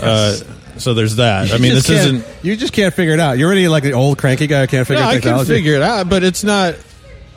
Uh, 0.00 0.38
so 0.80 0.94
there's 0.94 1.16
that. 1.16 1.52
I 1.52 1.58
mean, 1.58 1.74
this 1.74 1.88
isn't. 1.90 2.24
You 2.42 2.56
just 2.56 2.72
can't 2.72 2.92
figure 2.94 3.14
it 3.14 3.20
out. 3.20 3.38
You're 3.38 3.46
already 3.46 3.68
like 3.68 3.82
the 3.82 3.92
old 3.92 4.18
cranky 4.18 4.46
guy 4.46 4.62
who 4.62 4.66
can't 4.66 4.86
figure 4.86 5.02
No, 5.02 5.06
out 5.06 5.10
I 5.10 5.14
can 5.14 5.22
technology. 5.22 5.54
figure 5.54 5.74
it 5.74 5.82
out, 5.82 6.08
but 6.08 6.22
it's 6.22 6.42
not. 6.44 6.74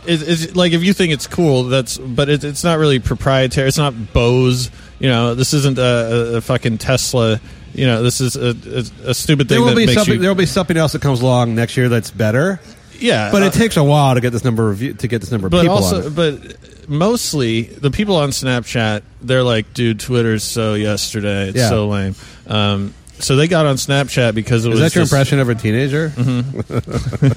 It's, 0.06 0.22
it's 0.22 0.56
like 0.56 0.74
if 0.74 0.84
you 0.84 0.94
think 0.94 1.14
it's 1.14 1.28
cool, 1.28 1.64
that's. 1.66 1.98
But 1.98 2.30
it, 2.30 2.44
it's 2.44 2.64
not 2.64 2.78
really 2.80 3.00
proprietary. 3.00 3.68
It's 3.68 3.78
not 3.78 4.14
Bose. 4.14 4.70
You 5.00 5.10
know, 5.10 5.36
this 5.36 5.54
isn't 5.54 5.78
a, 5.78 5.82
a, 5.82 6.38
a 6.38 6.42
fucking 6.42 6.78
Tesla. 6.78 7.40
You 7.74 7.86
know, 7.88 8.04
this 8.04 8.22
is 8.22 8.36
a, 8.36 8.50
a, 8.50 9.10
a 9.10 9.14
stupid 9.14 9.48
There 9.50 9.58
thing 9.58 9.64
will 9.66 9.70
that 9.72 9.76
be 9.78 9.86
makes 9.88 9.94
something. 9.96 10.14
you. 10.16 10.20
There 10.20 10.30
will 10.30 10.36
be 10.36 10.46
something 10.46 10.78
else 10.78 10.92
that 10.94 11.02
comes 11.02 11.22
along 11.22 11.56
next 11.56 11.76
year 11.76 11.90
that's 11.90 12.12
better. 12.12 12.60
yeah, 13.00 13.32
But 13.32 13.42
uh, 13.42 13.46
it 13.48 13.54
takes 13.54 13.78
a 13.78 13.84
while 13.84 14.14
to 14.14 14.22
get 14.22 14.30
this 14.32 14.44
number 14.44 14.70
of 14.70 14.78
view, 14.78 14.94
to 14.94 15.08
get 15.08 15.22
this 15.22 15.32
number 15.32 15.48
of 15.48 15.52
but 15.52 15.62
people 15.62 15.76
also, 15.78 16.02
on 16.02 16.08
it. 16.08 16.16
but 16.16 16.88
mostly 16.88 17.64
the 17.64 17.90
people 17.90 18.16
on 18.18 18.30
Snapchat, 18.30 19.02
they're 19.22 19.42
like, 19.44 19.74
dude, 19.74 20.00
Twitter's 20.00 20.44
so 20.44 20.76
yesterday, 20.76 21.50
it's 21.50 21.58
Yeah. 21.58 21.70
so 21.70 21.88
lame. 21.88 22.16
Um, 22.48 22.94
so 23.24 23.36
they 23.36 23.48
got 23.48 23.66
on 23.66 23.76
Snapchat 23.76 24.36
because 24.36 24.66
it 24.66 24.70
Is 24.74 24.80
was 24.80 24.94
that 24.94 24.96
your 24.96 25.06
this- 25.06 25.12
Mm-hmm. 25.12 25.16
impression 25.16 25.40
of 25.40 25.50
a 25.50 25.56
teenager? 25.56 26.14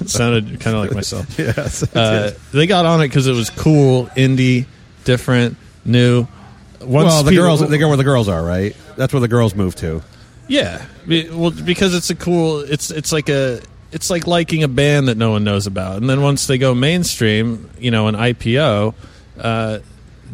It 0.01 0.09
sounded 0.09 0.59
kind 0.59 0.75
of 0.75 0.83
like 0.83 0.93
myself. 0.93 1.25
yes. 1.39 1.83
Uh, 1.95 2.33
they 2.51 2.67
got 2.67 2.85
on 2.85 3.01
it 3.01 3.07
because 3.07 3.27
it 3.27 3.33
was 3.33 3.49
cool, 3.49 4.07
indie, 4.17 4.65
different, 5.05 5.57
new. 5.85 6.27
Once 6.81 7.07
well, 7.07 7.23
the 7.23 7.31
people- 7.31 7.45
girls 7.45 7.67
they 7.69 7.77
go 7.77 7.87
where 7.87 7.97
the 7.97 8.03
girls 8.03 8.27
are, 8.27 8.43
right? 8.43 8.75
That's 8.95 9.13
where 9.13 9.21
the 9.21 9.27
girls 9.27 9.55
move 9.55 9.75
to. 9.77 10.01
yeah, 10.47 10.85
Be- 11.07 11.29
well, 11.29 11.51
because 11.51 11.95
it's 11.95 12.09
a 12.09 12.15
cool. 12.15 12.59
It's 12.59 12.91
it's 12.91 13.11
like 13.11 13.29
a 13.29 13.61
it's 13.91 14.09
like 14.09 14.27
liking 14.27 14.63
a 14.63 14.67
band 14.67 15.07
that 15.07 15.17
no 15.17 15.31
one 15.31 15.43
knows 15.43 15.65
about, 15.67 15.97
and 15.97 16.09
then 16.09 16.21
once 16.21 16.45
they 16.47 16.57
go 16.57 16.75
mainstream, 16.75 17.69
you 17.79 17.89
know, 17.91 18.07
an 18.07 18.15
IPO, 18.15 18.93
uh, 19.39 19.79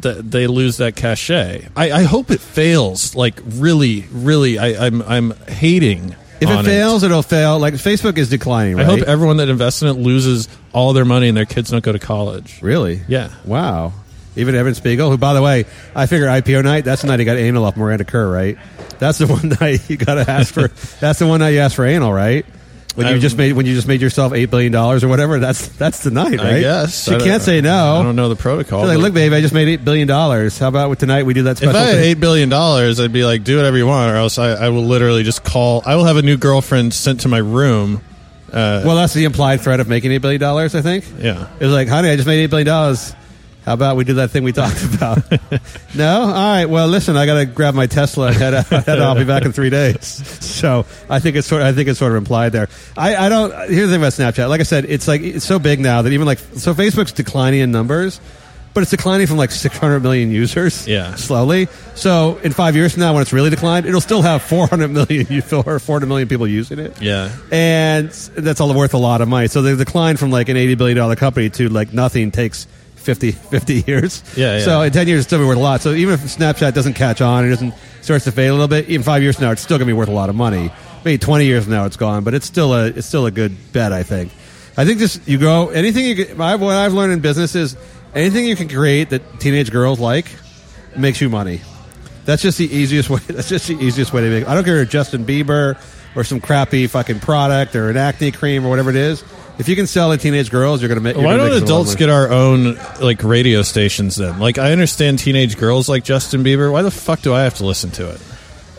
th- 0.02 0.18
they 0.20 0.48
lose 0.48 0.78
that 0.78 0.96
cachet. 0.96 1.68
I, 1.76 1.92
I 1.92 2.04
hope 2.04 2.32
it 2.32 2.40
fails. 2.42 3.16
Like 3.16 3.40
really, 3.46 4.06
really, 4.12 4.58
I, 4.60 4.86
I'm 4.88 5.02
I'm 5.02 5.32
hating. 5.48 6.16
If 6.42 6.50
it 6.50 6.58
on 6.58 6.66
fails, 6.66 7.04
it'll 7.04 7.22
fail. 7.22 7.58
Like 7.60 7.76
Facebook 7.76 8.18
is 8.18 8.30
declining, 8.30 8.78
I 8.80 8.84
right? 8.84 9.00
hope 9.00 9.08
everyone 9.08 9.38
that 9.38 9.48
invests 9.48 9.82
in 9.82 9.88
it 9.88 9.94
loses 9.94 10.50
all 10.74 10.92
their 10.94 11.06
money 11.06 11.30
and 11.30 11.38
their 11.38 11.46
kids 11.46 11.70
don't 11.70 11.84
go 11.84 11.94
to 11.94 12.00
college. 12.00 12.62
really? 12.62 13.02
Yeah. 13.08 13.30
Wow. 13.46 13.94
Even 14.36 14.56
Evan 14.56 14.74
Spiegel, 14.74 15.10
who, 15.12 15.18
by 15.18 15.34
the 15.36 15.42
way, 15.42 15.66
I 15.96 16.06
figure 16.08 16.28
IPO 16.28 16.64
night. 16.64 16.84
That's 16.86 17.04
the 17.04 17.08
night 17.08 17.20
he 17.20 17.26
got 17.26 17.38
anal 17.38 17.64
off 17.66 17.78
Miranda 17.78 18.04
Kerr, 18.04 18.30
right? 18.30 18.58
That's 19.00 19.20
the 19.20 19.28
one 19.34 19.50
night 19.62 19.90
you 19.90 19.96
got 19.96 20.16
to 20.16 20.30
ask 20.30 20.54
for. 20.54 20.70
that's 21.00 21.20
the 21.20 21.28
one 21.28 21.40
night 21.40 21.50
you 21.52 21.60
ask 21.60 21.76
for 21.76 21.86
anal, 21.86 22.12
right? 22.12 22.46
When 22.96 23.08
you 23.08 23.14
Um, 23.16 23.20
just 23.22 23.38
made 23.38 23.54
when 23.54 23.66
you 23.66 23.74
just 23.74 23.88
made 23.88 24.02
yourself 24.02 24.34
eight 24.34 24.52
billion 24.52 24.72
dollars 24.72 25.04
or 25.04 25.08
whatever. 25.08 25.40
That's 25.40 25.68
that's 25.68 26.04
the 26.04 26.12
night, 26.12 26.38
right? 26.40 26.62
Yes, 26.62 27.06
she 27.06 27.18
can't 27.18 27.42
say 27.42 27.60
no. 27.60 27.98
I 28.00 28.04
don't 28.04 28.16
know 28.16 28.30
the 28.30 28.36
protocol. 28.36 28.82
She's 28.82 28.90
like, 28.90 29.00
look, 29.00 29.14
babe, 29.16 29.34
I 29.34 29.42
just 29.42 29.54
made 29.54 29.68
eight 29.68 29.84
billion 29.84 30.08
dollars. 30.08 30.60
How 30.60 30.68
about 30.68 30.92
with 30.92 31.00
tonight 31.00 31.24
we 31.24 31.34
do 31.34 31.44
that 31.44 31.60
If? 31.62 31.70
I 31.70 31.80
had 31.80 31.96
thing? 31.96 32.04
eight 32.04 32.20
billion 32.20 32.50
dollars, 32.50 33.00
I'd 33.00 33.12
be 33.12 33.26
like, 33.26 33.44
do 33.44 33.58
whatever 33.58 33.78
you 33.78 33.88
want, 33.88 34.12
or 34.12 34.16
else 34.18 34.38
I, 34.38 34.50
I 34.52 34.70
will 34.70 34.86
literally 34.86 35.24
just 35.24 35.44
call. 35.44 35.82
I 35.88 35.96
will 35.96 36.06
have 36.06 36.18
a 36.18 36.22
new 36.22 36.38
girlfriend 36.38 36.94
sent 36.94 37.22
to 37.22 37.28
my 37.30 37.40
room. 37.40 38.02
Uh, 38.52 38.84
well, 38.86 38.96
that's 38.96 39.14
the 39.16 39.24
implied 39.24 39.62
threat 39.62 39.80
of 39.80 39.88
making 39.88 40.12
eight 40.12 40.20
billion 40.20 40.40
dollars. 40.40 40.76
I 40.76 40.82
think. 40.82 41.04
yeah, 41.18 41.48
It 41.60 41.64
was 41.66 41.74
like, 41.74 41.88
honey, 41.88 42.10
I 42.10 42.16
just 42.16 42.28
made 42.28 42.44
eight 42.44 42.52
billion 42.52 42.68
dollars. 42.68 43.16
How 43.66 43.74
about 43.74 43.96
we 43.96 44.04
do 44.04 44.16
that 44.16 44.32
thing 44.32 44.44
we 44.44 44.52
talked 44.52 44.84
about? 44.96 45.20
no, 45.96 46.22
all 46.22 46.30
right. 46.34 46.66
Well, 46.66 46.88
listen, 46.88 47.16
I 47.16 47.26
got 47.26 47.36
to 47.40 47.46
grab 47.46 47.74
my 47.76 47.88
Tesla 47.88 48.28
and 48.28 48.36
head 48.36 48.54
out. 48.54 48.66
Head 48.68 48.90
out. 48.90 49.00
I'll 49.00 49.16
be 49.16 49.24
back 49.24 49.44
in 49.46 49.54
three 49.54 49.70
days. 49.70 50.06
So 50.06 50.86
I 51.10 51.20
think 51.20 51.36
it's 51.38 51.48
sort. 51.48 51.62
Of, 51.62 51.68
I 51.68 51.72
think 51.74 51.88
it's 51.90 52.00
sort 52.00 52.12
of 52.12 52.18
implied 52.18 52.52
there. 52.52 52.68
I, 52.98 53.16
I 53.16 53.30
don't. 53.30 53.52
Here's 53.70 53.90
the 53.90 53.94
thing 53.96 54.02
about 54.02 54.14
Snapchat. 54.14 54.50
Like 54.50 54.60
I 54.60 54.64
said, 54.64 54.86
it's 54.86 55.08
like 55.08 55.22
it's 55.22 55.46
so 55.46 55.60
big 55.60 55.80
now 55.80 56.02
that 56.02 56.12
even 56.12 56.26
like 56.28 56.40
so 56.40 56.74
Facebook's 56.74 57.12
declining 57.14 57.62
in 57.62 57.72
numbers. 57.72 58.20
But 58.74 58.82
it's 58.82 58.90
declining 58.90 59.28
from 59.28 59.38
like 59.38 59.52
600 59.52 60.00
million 60.00 60.32
users, 60.32 60.88
Yeah. 60.88 61.14
slowly. 61.14 61.68
So 61.94 62.40
in 62.44 62.54
five 62.54 62.76
years 62.76 62.94
from 62.94 63.02
now, 63.02 63.14
when 63.14 63.22
it's 63.22 63.32
really 63.32 63.52
declined, 63.52 63.86
it'll 63.86 64.02
still 64.02 64.24
have 64.24 64.42
400 64.42 64.88
million 64.88 65.28
or 65.54 65.78
400 65.78 66.08
million 66.08 66.28
people 66.28 66.48
using 66.48 66.80
it 66.80 67.00
yeah. 67.00 67.30
and 67.52 68.10
that's 68.10 68.60
all 68.62 68.74
worth 68.74 68.96
a 68.96 68.98
lot 68.98 69.22
of 69.22 69.28
money. 69.28 69.48
So 69.48 69.62
the 69.62 69.76
decline 69.76 70.18
from 70.18 70.32
like 70.32 70.50
an 70.50 70.58
eighty 70.58 70.74
billion 70.74 70.98
dollar 70.98 71.16
company 71.16 71.52
to 71.52 71.70
like 71.70 71.94
nothing 71.94 72.32
takes 72.32 72.66
50, 73.04 73.32
50 73.32 73.84
years. 73.88 74.24
Yeah, 74.36 74.58
yeah. 74.58 74.66
So 74.66 74.82
in 74.82 74.92
ten 74.92 75.08
years, 75.08 75.20
it's 75.20 75.28
still 75.28 75.40
be 75.40 75.46
worth 75.46 75.58
a 75.58 75.62
lot. 75.62 75.82
So 75.82 75.94
even 75.94 76.14
if 76.14 76.22
Snapchat 76.22 76.74
doesn't 76.74 76.94
catch 76.94 77.22
on, 77.22 77.46
it 77.46 77.50
doesn't 77.50 77.74
starts 78.02 78.26
to 78.26 78.32
fade 78.32 78.50
a 78.50 78.54
little 78.54 78.68
bit. 78.68 78.90
Even 78.90 79.04
five 79.04 79.22
years 79.22 79.36
from 79.36 79.46
now, 79.46 79.52
it's 79.52 79.62
still 79.62 79.78
going 79.78 79.88
to 79.88 79.94
be 79.94 79.98
worth 79.98 80.10
a 80.10 80.14
lot 80.14 80.30
of 80.30 80.36
money. 80.36 80.72
Maybe 81.04 81.18
twenty 81.18 81.46
years 81.46 81.66
from 81.66 81.74
now, 81.74 81.86
it's 81.86 81.98
gone, 81.98 82.24
but 82.24 82.34
it's 82.34 82.46
still 82.46 82.74
a 82.74 82.88
it's 82.88 83.08
still 83.08 83.26
a 83.26 83.32
good 83.32 83.56
bet. 83.74 83.92
I 83.92 84.04
think. 84.04 84.32
I 84.76 84.86
think 84.86 85.00
just 85.00 85.28
you 85.28 85.38
go 85.38 85.70
anything 85.70 86.06
you. 86.06 86.26
Can, 86.26 86.38
what 86.38 86.76
I've 86.76 86.94
learned 86.94 87.14
in 87.14 87.20
business 87.20 87.56
is 87.56 87.78
anything 88.16 88.46
you 88.46 88.56
can 88.56 88.70
create 88.70 89.10
that 89.12 89.40
teenage 89.40 89.72
girls 89.72 90.00
like 90.00 90.28
makes 90.96 91.22
you 91.22 91.30
money. 91.30 91.62
That's 92.26 92.42
just 92.42 92.58
the 92.58 92.74
easiest 92.74 93.10
way. 93.10 93.20
That's 93.28 93.50
just 93.50 93.68
the 93.68 93.76
easiest 93.76 94.14
way 94.14 94.22
to 94.22 94.30
make. 94.30 94.48
I 94.48 94.56
don't 94.56 94.64
care 94.64 94.82
if 94.82 94.90
Justin 94.90 95.26
Bieber 95.26 95.78
or 96.16 96.24
some 96.24 96.40
crappy 96.40 96.88
fucking 96.88 97.20
product 97.20 97.76
or 97.76 97.90
an 97.90 97.98
acne 97.98 98.32
cream 98.32 98.66
or 98.66 98.70
whatever 98.70 98.90
it 98.90 98.96
is. 98.96 99.24
If 99.60 99.70
you 99.70 99.76
can 99.76 99.86
sell 99.86 100.12
to 100.12 100.18
teenage 100.18 100.50
girls, 100.50 100.82
you're 100.82 100.90
gonna 100.90 101.02
make. 101.02 101.16
Why 101.16 101.38
don't 101.38 101.54
adults 101.62 101.96
get 101.96 102.10
our 102.10 102.30
own 102.30 102.76
like 103.00 103.24
radio 103.24 103.62
stations 103.62 104.16
then? 104.16 104.40
Like, 104.40 104.58
I 104.58 104.72
understand 104.72 105.20
teenage 105.20 105.58
girls 105.58 105.88
like 105.88 106.04
Justin 106.04 106.44
Bieber. 106.44 106.72
Why 106.72 106.82
the 106.82 106.92
fuck 106.92 107.22
do 107.22 107.34
I 107.34 107.44
have 107.44 107.56
to 107.56 107.66
listen 107.66 107.92
to 107.92 108.10
it? 108.10 108.22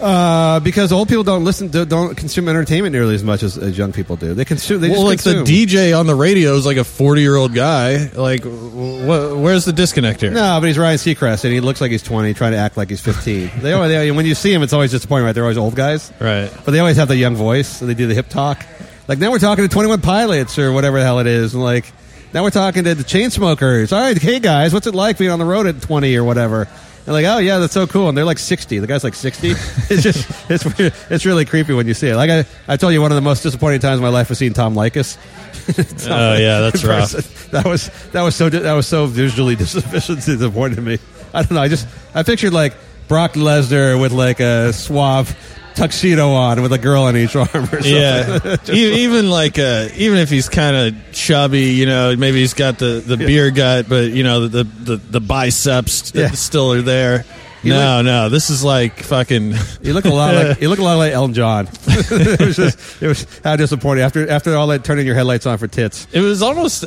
Uh, 0.00 0.60
because 0.60 0.92
old 0.92 1.08
people 1.08 1.22
don't 1.22 1.44
listen, 1.44 1.70
to, 1.70 1.86
don't 1.86 2.16
consume 2.16 2.48
entertainment 2.48 2.92
nearly 2.92 3.14
as 3.14 3.22
much 3.22 3.42
as, 3.42 3.56
as 3.56 3.78
young 3.78 3.92
people 3.92 4.16
do. 4.16 4.34
They 4.34 4.44
consume. 4.44 4.80
They 4.80 4.90
well, 4.90 5.04
like 5.04 5.22
consume. 5.22 5.44
the 5.44 5.66
DJ 5.66 5.98
on 5.98 6.06
the 6.06 6.14
radio 6.14 6.56
is 6.56 6.66
like 6.66 6.76
a 6.76 6.84
forty-year-old 6.84 7.54
guy. 7.54 8.08
Like, 8.08 8.42
wh- 8.42 9.40
where's 9.40 9.64
the 9.64 9.72
disconnect 9.72 10.20
here? 10.20 10.32
No, 10.32 10.58
but 10.60 10.66
he's 10.66 10.76
Ryan 10.76 10.98
Seacrest, 10.98 11.44
and 11.44 11.54
he 11.54 11.60
looks 11.60 11.80
like 11.80 11.90
he's 11.90 12.02
20, 12.02 12.34
trying 12.34 12.52
to 12.52 12.58
act 12.58 12.76
like 12.76 12.90
he's 12.90 13.00
15. 13.00 13.50
they 13.60 13.72
always, 13.72 13.90
they, 13.90 14.10
when 14.10 14.26
you 14.26 14.34
see 14.34 14.52
him, 14.52 14.62
it's 14.62 14.72
always 14.72 14.90
disappointing, 14.90 15.26
right? 15.26 15.32
They're 15.32 15.44
always 15.44 15.58
old 15.58 15.74
guys. 15.76 16.12
Right. 16.20 16.50
But 16.64 16.72
they 16.72 16.80
always 16.80 16.96
have 16.96 17.08
the 17.08 17.16
young 17.16 17.36
voice, 17.36 17.68
so 17.68 17.86
they 17.86 17.94
do 17.94 18.06
the 18.06 18.14
hip 18.14 18.28
talk. 18.28 18.66
Like 19.06 19.18
now 19.18 19.30
we're 19.30 19.38
talking 19.38 19.64
to 19.64 19.68
Twenty 19.68 19.88
One 19.88 20.00
Pilots 20.00 20.58
or 20.58 20.72
whatever 20.72 20.98
the 20.98 21.04
hell 21.04 21.18
it 21.18 21.26
is, 21.26 21.54
and 21.54 21.62
like 21.62 21.92
now 22.32 22.42
we're 22.42 22.50
talking 22.50 22.84
to 22.84 22.94
the 22.94 23.04
Chainsmokers. 23.04 23.92
All 23.92 24.00
right, 24.00 24.16
hey 24.16 24.40
guys, 24.40 24.72
what's 24.72 24.86
it 24.86 24.94
like 24.94 25.18
being 25.18 25.30
on 25.30 25.38
the 25.38 25.44
road 25.44 25.66
at 25.66 25.82
twenty 25.82 26.16
or 26.16 26.24
whatever? 26.24 26.66
And 27.06 27.12
like, 27.12 27.26
oh 27.26 27.36
yeah, 27.36 27.58
that's 27.58 27.74
so 27.74 27.86
cool. 27.86 28.08
And 28.08 28.16
they're 28.16 28.24
like 28.24 28.38
sixty. 28.38 28.78
The 28.78 28.86
guy's 28.86 29.04
like 29.04 29.14
sixty. 29.14 29.50
it's 29.90 30.02
just 30.02 30.50
it's 30.50 30.64
it's 31.10 31.26
really 31.26 31.44
creepy 31.44 31.74
when 31.74 31.86
you 31.86 31.92
see 31.92 32.08
it. 32.08 32.16
Like 32.16 32.30
I, 32.30 32.46
I 32.66 32.78
told 32.78 32.94
you, 32.94 33.02
one 33.02 33.12
of 33.12 33.16
the 33.16 33.20
most 33.22 33.42
disappointing 33.42 33.80
times 33.80 33.98
in 33.98 34.02
my 34.02 34.08
life 34.08 34.30
was 34.30 34.38
seeing 34.38 34.54
Tom 34.54 34.74
Leykis. 34.74 35.18
Oh 36.10 36.36
yeah, 36.36 36.60
that's 36.60 36.84
rough. 36.84 37.12
That 37.50 37.64
was 37.64 37.88
that 38.12 38.22
was 38.22 38.36
so 38.36 38.50
that 38.50 38.72
was 38.72 38.86
so 38.86 39.06
visually 39.06 39.56
disappointing 39.56 40.76
to 40.76 40.82
me. 40.82 40.98
I 41.32 41.42
don't 41.42 41.52
know. 41.52 41.62
I 41.62 41.68
just 41.68 41.86
I 42.14 42.22
pictured 42.22 42.52
like 42.52 42.74
Brock 43.08 43.32
Lesnar 43.32 43.98
with 43.98 44.12
like 44.12 44.40
a 44.40 44.72
suave 44.74 45.34
tuxedo 45.74 46.30
on 46.32 46.62
with 46.62 46.72
a 46.72 46.78
girl 46.78 47.02
on 47.04 47.16
each 47.16 47.34
arm 47.36 47.48
or 47.52 47.66
something. 47.66 47.82
Yeah, 47.84 48.56
E- 48.68 49.04
even 49.04 49.30
like 49.30 49.58
uh, 49.58 49.88
even 49.96 50.18
if 50.18 50.30
he's 50.30 50.48
kind 50.48 50.76
of 50.76 51.12
chubby, 51.12 51.72
you 51.72 51.86
know, 51.86 52.14
maybe 52.16 52.38
he's 52.40 52.54
got 52.54 52.78
the, 52.78 53.02
the 53.04 53.16
beer 53.16 53.50
gut, 53.50 53.88
but 53.88 54.10
you 54.10 54.22
know 54.24 54.48
the 54.48 54.64
the, 54.64 54.96
the 54.96 55.20
biceps 55.20 56.12
Yeah. 56.14 56.30
still 56.30 56.72
are 56.72 56.82
there. 56.82 57.24
You 57.62 57.70
no, 57.72 58.02
no, 58.02 58.28
this 58.28 58.50
is 58.50 58.62
like 58.62 59.00
fucking. 59.00 59.54
You 59.80 59.94
look 59.94 60.04
a 60.04 60.10
lot 60.10 60.34
like 60.34 60.60
you 60.62 60.68
look 60.68 60.78
a 60.80 60.82
lot 60.82 60.96
like 60.96 61.12
Elton 61.14 61.32
John. 61.34 61.66
it 61.86 62.40
was 62.40 62.56
just 62.56 63.02
it 63.02 63.06
was 63.06 63.26
how 63.42 63.56
disappointing 63.56 64.04
after 64.04 64.28
after 64.28 64.54
all 64.54 64.66
that 64.66 64.84
turning 64.84 65.06
your 65.06 65.14
headlights 65.14 65.46
on 65.46 65.56
for 65.56 65.66
tits. 65.66 66.06
It 66.12 66.20
was 66.20 66.42
almost 66.42 66.84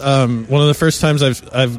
um, 0.00 0.46
one 0.48 0.62
of 0.62 0.68
the 0.68 0.74
first 0.74 1.00
times 1.02 1.22
I've 1.22 1.46
I've 1.54 1.78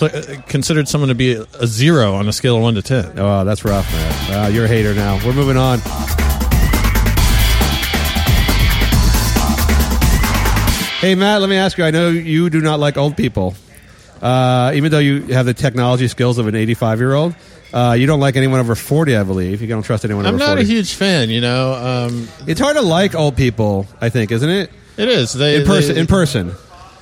cl- 0.00 0.42
considered 0.48 0.88
someone 0.88 1.08
to 1.08 1.14
be 1.14 1.34
a, 1.34 1.66
zero 1.66 2.14
on 2.14 2.28
a 2.28 2.32
scale 2.32 2.56
of 2.56 2.62
one 2.62 2.74
to 2.74 2.82
ten. 2.82 3.18
Oh, 3.18 3.44
that's 3.44 3.64
rough, 3.64 3.90
man. 3.92 4.30
Wow, 4.30 4.46
you're 4.48 4.64
a 4.64 4.68
hater 4.68 4.94
now. 4.94 5.18
We're 5.24 5.32
moving 5.34 5.56
on. 5.56 5.78
Hey 11.00 11.14
Matt, 11.14 11.40
let 11.40 11.48
me 11.48 11.56
ask 11.56 11.78
you. 11.78 11.84
I 11.84 11.90
know 11.90 12.10
you 12.10 12.50
do 12.50 12.60
not 12.60 12.78
like 12.78 12.98
old 12.98 13.16
people, 13.16 13.54
uh, 14.20 14.72
even 14.74 14.90
though 14.92 14.98
you 14.98 15.22
have 15.32 15.46
the 15.46 15.54
technology 15.54 16.08
skills 16.08 16.36
of 16.36 16.46
an 16.46 16.54
85 16.54 16.98
year 16.98 17.14
old. 17.14 17.34
Uh, 17.72 17.96
you 17.98 18.06
don't 18.06 18.20
like 18.20 18.36
anyone 18.36 18.60
over 18.60 18.74
40, 18.74 19.16
I 19.16 19.22
believe. 19.22 19.62
You 19.62 19.68
don't 19.68 19.82
trust 19.82 20.04
anyone 20.04 20.26
I'm 20.26 20.34
over 20.34 20.44
not 20.44 20.58
a 20.58 20.62
huge 20.62 20.92
fan, 20.94 21.30
you 21.30 21.40
know. 21.40 21.72
Um, 21.72 22.28
it's 22.46 22.60
hard 22.60 22.76
to 22.76 22.82
like 22.82 23.14
old 23.14 23.34
people. 23.36 23.86
I 23.98 24.10
think, 24.10 24.30
isn't 24.30 24.50
it? 24.50 24.70
it 24.98 25.08
is 25.08 25.32
they 25.32 25.60
In 25.60 25.66
person. 25.66 25.94
They, 25.94 26.00
in 26.02 26.06
person. 26.06 26.52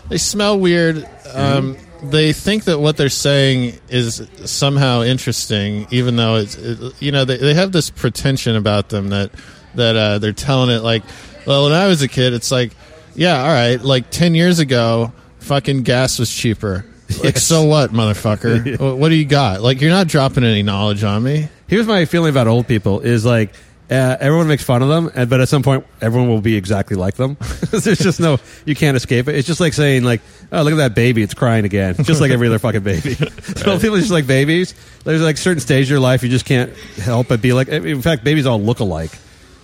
they 0.08 0.18
smell 0.18 0.60
weird. 0.60 1.08
Um, 1.34 1.76
they 2.02 2.32
think 2.32 2.64
that 2.64 2.78
what 2.78 2.96
they're 2.96 3.08
saying 3.08 3.78
is 3.88 4.26
somehow 4.44 5.02
interesting, 5.02 5.86
even 5.90 6.16
though 6.16 6.36
it's 6.36 6.56
it, 6.56 6.94
you 7.00 7.12
know 7.12 7.24
they, 7.24 7.36
they 7.36 7.54
have 7.54 7.72
this 7.72 7.90
pretension 7.90 8.56
about 8.56 8.88
them 8.88 9.08
that 9.08 9.30
that 9.74 9.96
uh, 9.96 10.18
they're 10.18 10.32
telling 10.32 10.70
it 10.74 10.80
like, 10.82 11.02
well, 11.46 11.64
when 11.64 11.72
I 11.72 11.86
was 11.88 12.02
a 12.02 12.08
kid, 12.08 12.32
it's 12.32 12.50
like, 12.50 12.72
yeah, 13.14 13.40
all 13.42 13.48
right, 13.48 13.80
like 13.80 14.10
ten 14.10 14.34
years 14.34 14.58
ago, 14.58 15.12
fucking 15.40 15.82
gas 15.82 16.18
was 16.18 16.32
cheaper. 16.32 16.84
Like, 17.22 17.34
Yes. 17.36 17.42
so 17.44 17.64
what, 17.64 17.90
motherfucker? 17.90 18.76
Wh- 18.94 18.98
what 18.98 19.08
do 19.08 19.14
you 19.14 19.24
got? 19.24 19.62
Like, 19.62 19.80
you're 19.80 19.90
not 19.90 20.08
dropping 20.08 20.44
any 20.44 20.62
knowledge 20.62 21.02
on 21.04 21.22
me. 21.22 21.48
Here's 21.66 21.86
my 21.86 22.04
feeling 22.04 22.30
about 22.30 22.46
old 22.48 22.66
people: 22.68 23.00
is 23.00 23.24
like 23.24 23.52
uh, 23.90 24.16
everyone 24.20 24.48
makes 24.48 24.62
fun 24.62 24.82
of 24.82 24.88
them, 24.88 25.10
and, 25.14 25.30
but 25.30 25.40
at 25.40 25.48
some 25.48 25.62
point, 25.62 25.86
everyone 26.00 26.28
will 26.28 26.40
be 26.40 26.56
exactly 26.56 26.96
like 26.96 27.14
them. 27.14 27.36
There's 27.70 27.98
just 27.98 28.20
no, 28.20 28.38
you 28.66 28.74
can't 28.74 28.96
escape 28.96 29.28
it. 29.28 29.34
It's 29.34 29.46
just 29.46 29.60
like 29.60 29.72
saying, 29.72 30.04
like, 30.04 30.20
oh, 30.52 30.62
look 30.62 30.72
at 30.72 30.76
that 30.76 30.94
baby, 30.94 31.22
it's 31.22 31.34
crying 31.34 31.64
again, 31.64 31.94
just 32.02 32.20
like 32.20 32.30
every 32.30 32.48
other 32.48 32.58
fucking 32.58 32.82
baby. 32.82 33.14
so 33.14 33.78
people 33.78 33.96
are 33.96 34.00
just 34.00 34.10
like 34.10 34.26
babies. 34.26 34.74
There's 35.04 35.22
like 35.22 35.38
certain 35.38 35.60
stage 35.60 35.86
of 35.86 35.90
your 35.90 36.00
life 36.00 36.22
you 36.22 36.28
just 36.28 36.44
can't 36.44 36.76
help 36.96 37.28
but 37.28 37.40
be 37.40 37.52
like. 37.52 37.68
In 37.68 38.02
fact, 38.02 38.24
babies 38.24 38.46
all 38.46 38.60
look 38.60 38.80
alike. 38.80 39.12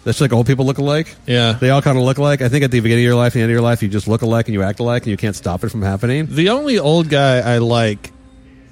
That's 0.05 0.21
like 0.21 0.33
old 0.33 0.47
people 0.47 0.67
look 0.67 0.79
alike. 0.79 1.15
Yeah. 1.27 1.55
They 1.55 1.71
all 1.71 1.81
kind 1.83 1.97
of 1.97 2.05
look 2.05 2.19
alike. 2.19 2.43
I 2.43 2.49
think 2.51 2.63
at 2.63 2.71
the 2.71 2.81
beginning 2.81 3.05
of 3.05 3.09
your 3.09 3.15
life, 3.15 3.33
the 3.33 3.41
end 3.41 3.51
of 3.51 3.55
your 3.55 3.63
life, 3.63 3.83
you 3.83 3.89
just 3.89 4.07
look 4.07 4.21
alike 4.23 4.49
and 4.49 4.55
you 4.55 4.63
act 4.63 4.81
alike, 4.81 5.03
and 5.03 5.11
you 5.11 5.17
can't 5.17 5.35
stop 5.35 5.65
it 5.65 5.71
from 5.71 5.83
happening. 5.83 6.27
The 6.31 6.51
only 6.51 6.79
old 6.79 7.09
guy 7.09 7.39
I 7.39 7.59
like, 7.59 8.13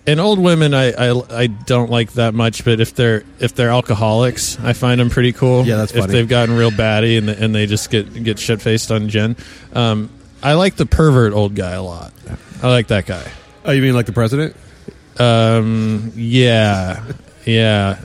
and 0.06 0.20
old 0.20 0.38
women 0.38 0.74
I, 0.74 0.92
I, 0.92 1.42
I 1.42 1.46
don't 1.46 1.90
like 1.90 2.12
that 2.12 2.34
much. 2.34 2.64
But 2.64 2.80
if 2.80 2.94
they're 2.94 3.24
if 3.38 3.54
they're 3.54 3.70
alcoholics, 3.70 4.58
I 4.60 4.72
find 4.72 5.00
them 5.00 5.10
pretty 5.10 5.32
cool. 5.32 5.64
Yeah, 5.64 5.76
that's 5.76 5.92
funny. 5.92 6.04
If 6.04 6.10
they've 6.10 6.28
gotten 6.28 6.56
real 6.56 6.70
batty 6.70 7.16
and 7.16 7.28
and 7.28 7.54
they 7.54 7.66
just 7.66 7.90
get 7.90 8.24
get 8.24 8.38
shit 8.38 8.60
faced 8.60 8.90
on 8.90 9.08
gin. 9.08 9.36
Um, 9.72 10.10
I 10.42 10.54
like 10.54 10.74
the 10.76 10.86
pervert 10.86 11.32
old 11.32 11.54
guy 11.54 11.72
a 11.72 11.82
lot. 11.82 12.12
I 12.62 12.68
like 12.68 12.88
that 12.88 13.06
guy. 13.06 13.30
Oh, 13.64 13.70
you 13.70 13.82
mean 13.82 13.94
like 13.94 14.06
the 14.06 14.12
president? 14.12 14.56
Um, 15.18 16.12
yeah, 16.16 17.04
yeah. 17.44 18.00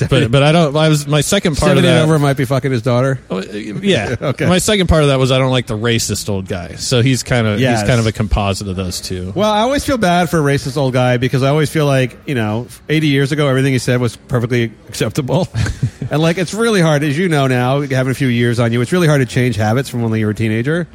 But 0.00 0.30
but 0.30 0.42
I 0.42 0.52
don't. 0.52 0.76
I 0.76 0.88
was 0.88 1.06
my 1.06 1.20
second 1.20 1.56
part 1.56 1.76
of 1.76 1.82
that. 1.82 2.04
over 2.04 2.18
might 2.18 2.36
be 2.36 2.44
fucking 2.44 2.72
his 2.72 2.82
daughter. 2.82 3.20
Oh, 3.30 3.38
uh, 3.38 3.42
yeah. 3.52 4.16
Okay. 4.24 4.46
My 4.46 4.58
second 4.58 4.88
part 4.88 5.02
of 5.02 5.08
that 5.10 5.18
was 5.18 5.30
I 5.30 5.38
don't 5.38 5.50
like 5.50 5.66
the 5.66 5.76
racist 5.76 6.28
old 6.28 6.48
guy. 6.48 6.74
So 6.76 7.02
he's 7.02 7.22
kind 7.22 7.46
of 7.46 7.60
Yes. 7.60 7.80
he's 7.80 7.88
kind 7.88 8.00
of 8.00 8.06
a 8.06 8.12
composite 8.12 8.68
of 8.68 8.76
those 8.76 9.00
two. 9.00 9.32
Well, 9.34 9.50
I 9.52 9.60
always 9.60 9.84
feel 9.84 9.98
bad 9.98 10.30
for 10.30 10.38
a 10.38 10.42
racist 10.42 10.76
old 10.76 10.92
guy 10.92 11.18
because 11.18 11.42
I 11.42 11.48
always 11.48 11.70
feel 11.70 11.86
like, 11.86 12.16
you 12.26 12.34
know, 12.34 12.66
80 12.88 13.06
years 13.08 13.32
ago, 13.32 13.46
everything 13.48 13.72
he 13.72 13.78
said 13.78 14.00
was 14.00 14.16
perfectly 14.16 14.72
acceptable. 14.88 15.46
and, 16.10 16.20
like, 16.22 16.38
it's 16.38 16.54
really 16.54 16.80
hard, 16.80 17.02
as 17.02 17.16
you 17.18 17.28
know 17.28 17.46
now, 17.46 17.80
having 17.82 18.10
a 18.10 18.14
few 18.14 18.28
years 18.28 18.58
on 18.58 18.72
you, 18.72 18.80
it's 18.80 18.92
really 18.92 19.06
hard 19.06 19.20
to 19.20 19.26
change 19.26 19.56
habits 19.56 19.88
from 19.88 20.02
when 20.02 20.18
you 20.18 20.26
were 20.26 20.32
a 20.32 20.34
teenager. 20.34 20.86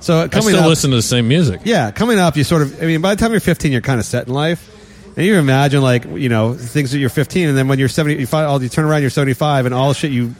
So, 0.00 0.20
I 0.20 0.28
coming 0.28 0.50
still 0.50 0.60
up, 0.60 0.68
listen 0.68 0.90
to 0.90 0.96
the 0.96 1.02
same 1.02 1.26
music. 1.28 1.62
yeah, 1.64 1.90
coming 1.90 2.18
up, 2.18 2.36
you 2.36 2.44
sort 2.44 2.62
of, 2.62 2.82
I 2.82 2.86
mean, 2.86 3.00
by 3.00 3.14
the 3.14 3.20
time 3.20 3.30
you're 3.30 3.40
15, 3.40 3.72
you're 3.72 3.80
kind 3.80 3.98
of 3.98 4.06
set 4.06 4.26
in 4.28 4.34
life. 4.34 4.70
And 5.16 5.24
you 5.24 5.36
imagine, 5.36 5.80
like, 5.80 6.04
you 6.04 6.28
know, 6.28 6.54
things 6.54 6.90
that 6.92 6.98
you're 6.98 7.08
15, 7.10 7.48
and 7.48 7.56
then 7.56 7.68
when 7.68 7.78
you're 7.78 7.88
70, 7.88 8.18
you, 8.20 8.26
find, 8.26 8.46
all, 8.46 8.60
you 8.62 8.68
turn 8.68 8.84
around, 8.84 9.00
you're 9.02 9.10
75, 9.10 9.66
and 9.66 9.74
all 9.74 9.88
the 9.90 9.94
shit 9.94 10.10
you, 10.10 10.34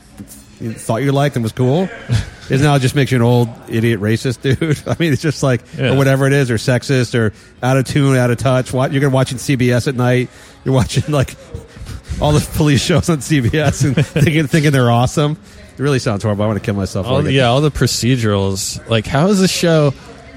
you 0.61 0.73
thought 0.73 1.03
you 1.03 1.13
liked 1.13 1.37
and 1.37 1.43
was 1.45 1.53
cool 1.53 1.89
is 2.51 2.61
now 2.61 2.77
just 2.79 2.95
makes 2.97 3.11
you 3.13 3.17
an 3.19 3.23
old 3.23 3.49
idiot 3.69 4.01
racist 4.01 4.43
dude. 4.59 4.83
I 4.87 4.97
mean, 4.99 5.13
it's 5.13 5.23
just 5.23 5.43
like, 5.45 5.61
Yeah. 5.79 5.93
or 5.93 5.97
whatever 5.97 6.27
it 6.27 6.33
is, 6.33 6.51
or 6.51 6.57
sexist, 6.57 7.15
or 7.19 7.33
out 7.63 7.77
of 7.77 7.85
tune, 7.85 8.17
out 8.17 8.31
of 8.31 8.39
touch. 8.39 8.73
What 8.73 8.93
You're 8.93 9.01
gonna 9.01 9.15
watching 9.15 9.39
CBS 9.39 9.87
at 9.89 9.95
night. 9.95 10.29
You're 10.65 10.75
watching 10.75 11.05
like 11.13 11.37
all 12.21 12.33
the 12.33 12.47
police 12.57 12.83
shows 12.83 13.09
on 13.09 13.19
CBS 13.19 13.85
and 13.85 14.05
thinking 14.07 14.47
thinking 14.49 14.73
they're 14.73 14.91
awesome. 14.91 15.37
It 15.77 15.81
really 15.83 15.99
sounds 15.99 16.23
horrible. 16.23 16.45
I 16.45 16.47
want 16.49 16.59
to 16.59 16.65
kill 16.65 16.75
myself. 16.75 17.07
All, 17.07 17.17
when 17.17 17.27
I 17.27 17.31
get- 17.31 17.37
yeah, 17.37 17.47
all 17.47 17.61
the 17.61 17.71
procedurals. 17.71 18.89
Like, 18.89 19.07
how 19.07 19.29
is 19.29 19.41
this 19.41 19.51
show? 19.53 19.93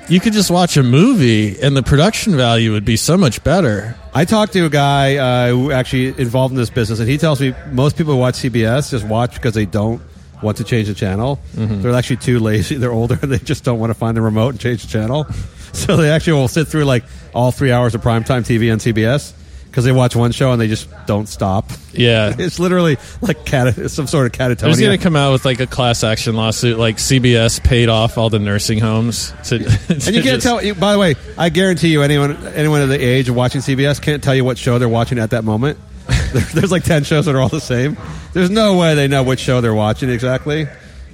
You 0.09 0.21
could 0.21 0.31
just 0.31 0.49
watch 0.49 0.77
a 0.77 0.83
movie, 0.83 1.59
and 1.61 1.75
the 1.75 1.83
production 1.83 2.37
value 2.37 2.71
would 2.71 2.85
be 2.85 2.95
so 2.95 3.17
much 3.17 3.43
better. 3.43 3.93
I 4.13 4.23
talked 4.23 4.53
to 4.53 4.65
a 4.65 4.69
guy 4.69 5.17
uh, 5.17 5.49
who 5.49 5.71
actually 5.71 6.07
involved 6.17 6.53
in 6.53 6.57
this 6.57 6.69
business, 6.69 6.99
and 6.99 7.09
he 7.09 7.17
tells 7.17 7.41
me 7.41 7.53
most 7.71 7.97
people 7.97 8.13
who 8.13 8.19
watch 8.19 8.35
CBS 8.35 8.89
just 8.89 9.05
watch 9.05 9.33
because 9.33 9.53
they 9.53 9.65
don't 9.65 10.01
want 10.41 10.57
to 10.57 10.63
change 10.63 10.87
the 10.87 10.93
channel. 10.93 11.39
They're 11.53 11.93
actually 11.93 12.17
too 12.17 12.39
lazy. 12.39 12.75
They're 12.75 12.93
older, 12.93 13.19
and 13.21 13.29
they 13.33 13.39
just 13.39 13.65
don't 13.65 13.79
want 13.79 13.89
to 13.89 13.95
find 13.95 14.15
the 14.15 14.21
remote 14.21 14.49
and 14.51 14.59
change 14.59 14.83
the 14.83 14.89
channel. 14.89 15.27
So 15.73 15.95
they 15.95 16.09
actually 16.09 16.33
will 16.33 16.47
sit 16.47 16.67
through 16.69 16.85
like 16.85 17.03
all 17.35 17.51
three 17.51 17.71
hours 17.71 17.93
of 17.93 18.01
primetime 18.01 18.41
TV 18.41 18.71
on 18.71 18.79
CBS 18.79 19.33
because 19.77 19.85
they 19.85 19.91
watch 19.91 20.15
one 20.15 20.31
show 20.31 20.51
and 20.51 20.59
they 20.59 20.67
just 20.67 20.89
don't 21.05 21.29
stop. 21.29 21.69
Yeah. 21.93 22.33
It's 22.39 22.57
literally 22.57 22.97
like 23.21 23.45
cat- 23.45 23.91
some 23.91 24.07
sort 24.07 24.25
of 24.25 24.31
catatonia. 24.31 24.57
There's 24.61 24.79
going 24.79 24.97
to 24.97 25.03
come 25.03 25.15
out 25.15 25.33
with 25.33 25.45
like 25.45 25.59
a 25.59 25.67
class 25.67 26.03
action 26.03 26.35
lawsuit, 26.35 26.79
like 26.79 26.97
CBS 26.97 27.63
paid 27.63 27.87
off 27.87 28.17
all 28.17 28.31
the 28.31 28.39
nursing 28.39 28.79
homes. 28.79 29.31
To, 29.49 29.57
and 29.89 30.07
you 30.15 30.23
can't 30.23 30.41
tell. 30.41 30.63
you- 30.63 30.73
By 30.73 30.93
the 30.93 30.97
way, 30.97 31.13
I 31.37 31.49
guarantee 31.49 31.89
you, 31.89 32.01
anyone 32.01 32.43
anyone 32.47 32.81
of 32.81 32.89
the 32.89 32.99
age 32.99 33.29
of 33.29 33.35
watching 33.35 33.61
CBS 33.61 34.01
can't 34.01 34.23
tell 34.23 34.33
you 34.33 34.43
what 34.43 34.57
show 34.57 34.79
they're 34.79 34.89
watching 34.89 35.19
at 35.19 35.29
that 35.29 35.43
moment. 35.43 35.77
There's 36.55 36.71
like 36.71 36.83
ten 36.83 37.03
shows 37.03 37.27
that 37.27 37.35
are 37.35 37.39
all 37.39 37.47
the 37.49 37.61
same. 37.61 37.97
There's 38.33 38.49
no 38.49 38.77
way 38.77 38.95
they 38.95 39.07
know 39.07 39.21
which 39.21 39.41
show 39.41 39.61
they're 39.61 39.75
watching 39.75 40.09
exactly. 40.09 40.67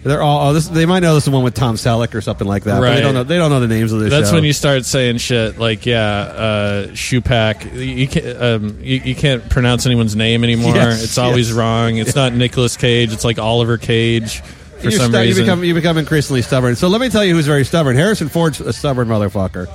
They're 0.03 0.21
all. 0.21 0.49
Oh, 0.49 0.53
this, 0.53 0.67
they 0.67 0.85
might 0.85 0.99
know 0.99 1.13
this 1.13 1.23
is 1.23 1.25
the 1.25 1.31
one 1.31 1.43
with 1.43 1.53
Tom 1.53 1.75
Selleck 1.75 2.13
or 2.13 2.21
something 2.21 2.47
like 2.47 2.65
that. 2.65 2.75
But 2.75 2.83
Right. 2.83 2.95
they 2.95 3.01
don't 3.01 3.13
know. 3.13 3.23
They 3.23 3.37
don't 3.37 3.49
know 3.49 3.61
the 3.61 3.67
names 3.67 3.93
of 3.93 4.01
this. 4.01 4.09
That's 4.09 4.29
show. 4.29 4.35
when 4.35 4.43
you 4.43 4.51
start 4.51 4.83
saying 4.85 5.17
shit 5.19 5.57
like, 5.57 5.85
yeah, 5.85 6.01
uh, 6.03 6.93
shoe 6.93 7.21
pack. 7.21 7.65
You, 7.73 7.81
you 7.81 8.07
can't, 8.07 8.41
um, 8.41 8.79
you, 8.81 8.97
you 8.97 9.15
can't 9.15 9.49
pronounce 9.49 9.85
anyone's 9.85 10.15
name 10.15 10.43
anymore. 10.43 10.75
Yes, 10.75 11.03
it's 11.03 11.17
always 11.17 11.49
yes. 11.49 11.57
wrong. 11.57 11.97
It's 11.97 12.15
not 12.15 12.33
Nicolas 12.33 12.75
Cage. 12.75 13.13
It's 13.13 13.23
like 13.23 13.39
Oliver 13.39 13.77
Cage 13.77 14.41
for 14.41 14.89
you 14.89 14.91
some 14.91 15.11
stu- 15.11 15.19
reason. 15.19 15.45
You 15.45 15.45
become, 15.45 15.63
you 15.63 15.73
become 15.73 15.97
increasingly 15.97 16.41
stubborn. 16.41 16.75
So 16.75 16.89
let 16.89 16.99
me 16.99 17.07
tell 17.09 17.23
you 17.23 17.33
who's 17.35 17.47
very 17.47 17.63
stubborn. 17.63 17.95
Harrison 17.95 18.27
Ford's 18.27 18.59
a 18.59 18.73
stubborn 18.73 19.07
motherfucker. 19.07 19.67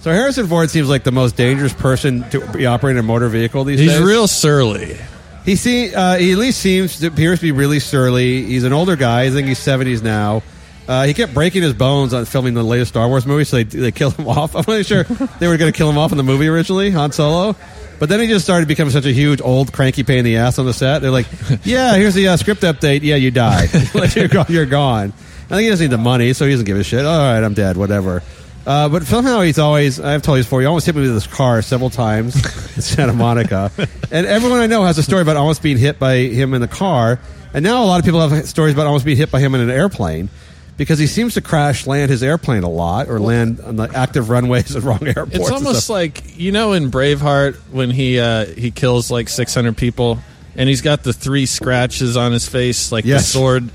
So 0.00 0.12
Harrison 0.12 0.46
Ford 0.46 0.70
seems 0.70 0.88
like 0.88 1.04
the 1.04 1.12
most 1.12 1.36
dangerous 1.36 1.72
person 1.72 2.28
to 2.30 2.40
be 2.52 2.66
operating 2.66 2.98
a 2.98 3.02
motor 3.02 3.28
vehicle 3.28 3.64
these 3.64 3.78
He's 3.80 3.90
days. 3.90 3.98
He's 3.98 4.06
real 4.06 4.26
surly. 4.28 4.96
He 5.44 5.56
see 5.56 5.94
uh, 5.94 6.16
he 6.16 6.32
at 6.32 6.38
least 6.38 6.60
seems 6.60 6.98
to 7.00 7.06
appears 7.06 7.38
to 7.40 7.46
be 7.46 7.52
really 7.52 7.80
surly. 7.80 8.44
He's 8.44 8.64
an 8.64 8.72
older 8.72 8.96
guy. 8.96 9.22
I 9.22 9.30
think 9.30 9.48
he's 9.48 9.58
seventies 9.58 10.02
now. 10.02 10.42
Uh, 10.86 11.04
he 11.04 11.12
kept 11.12 11.34
breaking 11.34 11.62
his 11.62 11.74
bones 11.74 12.14
on 12.14 12.24
filming 12.24 12.54
the 12.54 12.62
latest 12.62 12.90
Star 12.92 13.06
Wars 13.08 13.26
movie, 13.26 13.44
so 13.44 13.56
they, 13.56 13.64
they 13.64 13.92
killed 13.92 14.14
him 14.14 14.26
off. 14.28 14.56
I'm 14.56 14.64
not 14.66 14.86
sure 14.86 15.04
they 15.04 15.46
were 15.46 15.58
going 15.58 15.70
to 15.70 15.76
kill 15.76 15.90
him 15.90 15.98
off 15.98 16.12
in 16.12 16.16
the 16.18 16.24
movie 16.24 16.48
originally, 16.48 16.90
Han 16.90 17.12
Solo. 17.12 17.54
But 17.98 18.08
then 18.08 18.20
he 18.20 18.26
just 18.26 18.44
started 18.44 18.68
becoming 18.68 18.92
such 18.92 19.04
a 19.04 19.12
huge 19.12 19.40
old 19.42 19.72
cranky 19.72 20.02
pain 20.02 20.18
in 20.18 20.24
the 20.24 20.36
ass 20.36 20.58
on 20.58 20.66
the 20.66 20.72
set. 20.72 21.00
They're 21.00 21.10
like, 21.10 21.26
"Yeah, 21.64 21.96
here's 21.96 22.14
the 22.14 22.28
uh, 22.28 22.36
script 22.36 22.62
update. 22.62 23.02
Yeah, 23.02 23.16
you 23.16 23.30
died. 23.30 23.70
like, 23.94 24.14
you're, 24.16 24.28
gone, 24.28 24.46
you're 24.48 24.66
gone." 24.66 25.12
I 25.46 25.54
think 25.54 25.62
he 25.62 25.68
doesn't 25.68 25.84
need 25.84 25.90
the 25.92 25.98
money, 25.98 26.32
so 26.32 26.44
he 26.44 26.52
doesn't 26.52 26.66
give 26.66 26.76
a 26.76 26.84
shit. 26.84 27.04
All 27.04 27.18
right, 27.18 27.42
I'm 27.42 27.54
dead. 27.54 27.76
Whatever. 27.76 28.22
Uh, 28.68 28.88
but 28.90 29.02
somehow 29.04 29.40
he's 29.40 29.58
always, 29.58 29.98
I've 29.98 30.20
told 30.20 30.36
you 30.36 30.40
this 30.42 30.46
before, 30.46 30.60
he 30.60 30.66
almost 30.66 30.84
hit 30.84 30.94
me 30.94 31.00
with 31.00 31.12
his 31.14 31.26
car 31.26 31.62
several 31.62 31.88
times 31.88 32.36
in 32.76 32.82
Santa 32.82 33.14
Monica. 33.14 33.72
and 34.10 34.26
everyone 34.26 34.60
I 34.60 34.66
know 34.66 34.84
has 34.84 34.98
a 34.98 35.02
story 35.02 35.22
about 35.22 35.36
almost 35.36 35.62
being 35.62 35.78
hit 35.78 35.98
by 35.98 36.16
him 36.16 36.52
in 36.52 36.60
the 36.60 36.68
car. 36.68 37.18
And 37.54 37.64
now 37.64 37.82
a 37.82 37.86
lot 37.86 37.98
of 37.98 38.04
people 38.04 38.20
have 38.28 38.46
stories 38.46 38.74
about 38.74 38.86
almost 38.86 39.06
being 39.06 39.16
hit 39.16 39.30
by 39.30 39.40
him 39.40 39.54
in 39.54 39.62
an 39.62 39.70
airplane 39.70 40.28
because 40.76 40.98
he 40.98 41.06
seems 41.06 41.32
to 41.34 41.40
crash 41.40 41.86
land 41.86 42.10
his 42.10 42.22
airplane 42.22 42.62
a 42.62 42.68
lot 42.68 43.08
or 43.08 43.18
land 43.18 43.58
on 43.60 43.76
the 43.76 43.84
active 43.94 44.28
runways 44.28 44.76
at 44.76 44.82
wrong 44.82 45.04
airports. 45.06 45.34
It's 45.34 45.50
almost 45.50 45.88
like 45.88 46.38
you 46.38 46.52
know 46.52 46.74
in 46.74 46.90
Braveheart 46.90 47.54
when 47.72 47.90
he 47.90 48.20
uh, 48.20 48.44
he 48.44 48.70
kills 48.70 49.10
like 49.10 49.30
600 49.30 49.78
people 49.78 50.18
and 50.56 50.68
he's 50.68 50.82
got 50.82 51.02
the 51.04 51.14
three 51.14 51.46
scratches 51.46 52.18
on 52.18 52.32
his 52.32 52.46
face 52.46 52.92
like 52.92 53.06
Yes. 53.06 53.22
the 53.22 53.38
sword. 53.38 53.70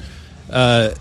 Uh, 0.52 0.92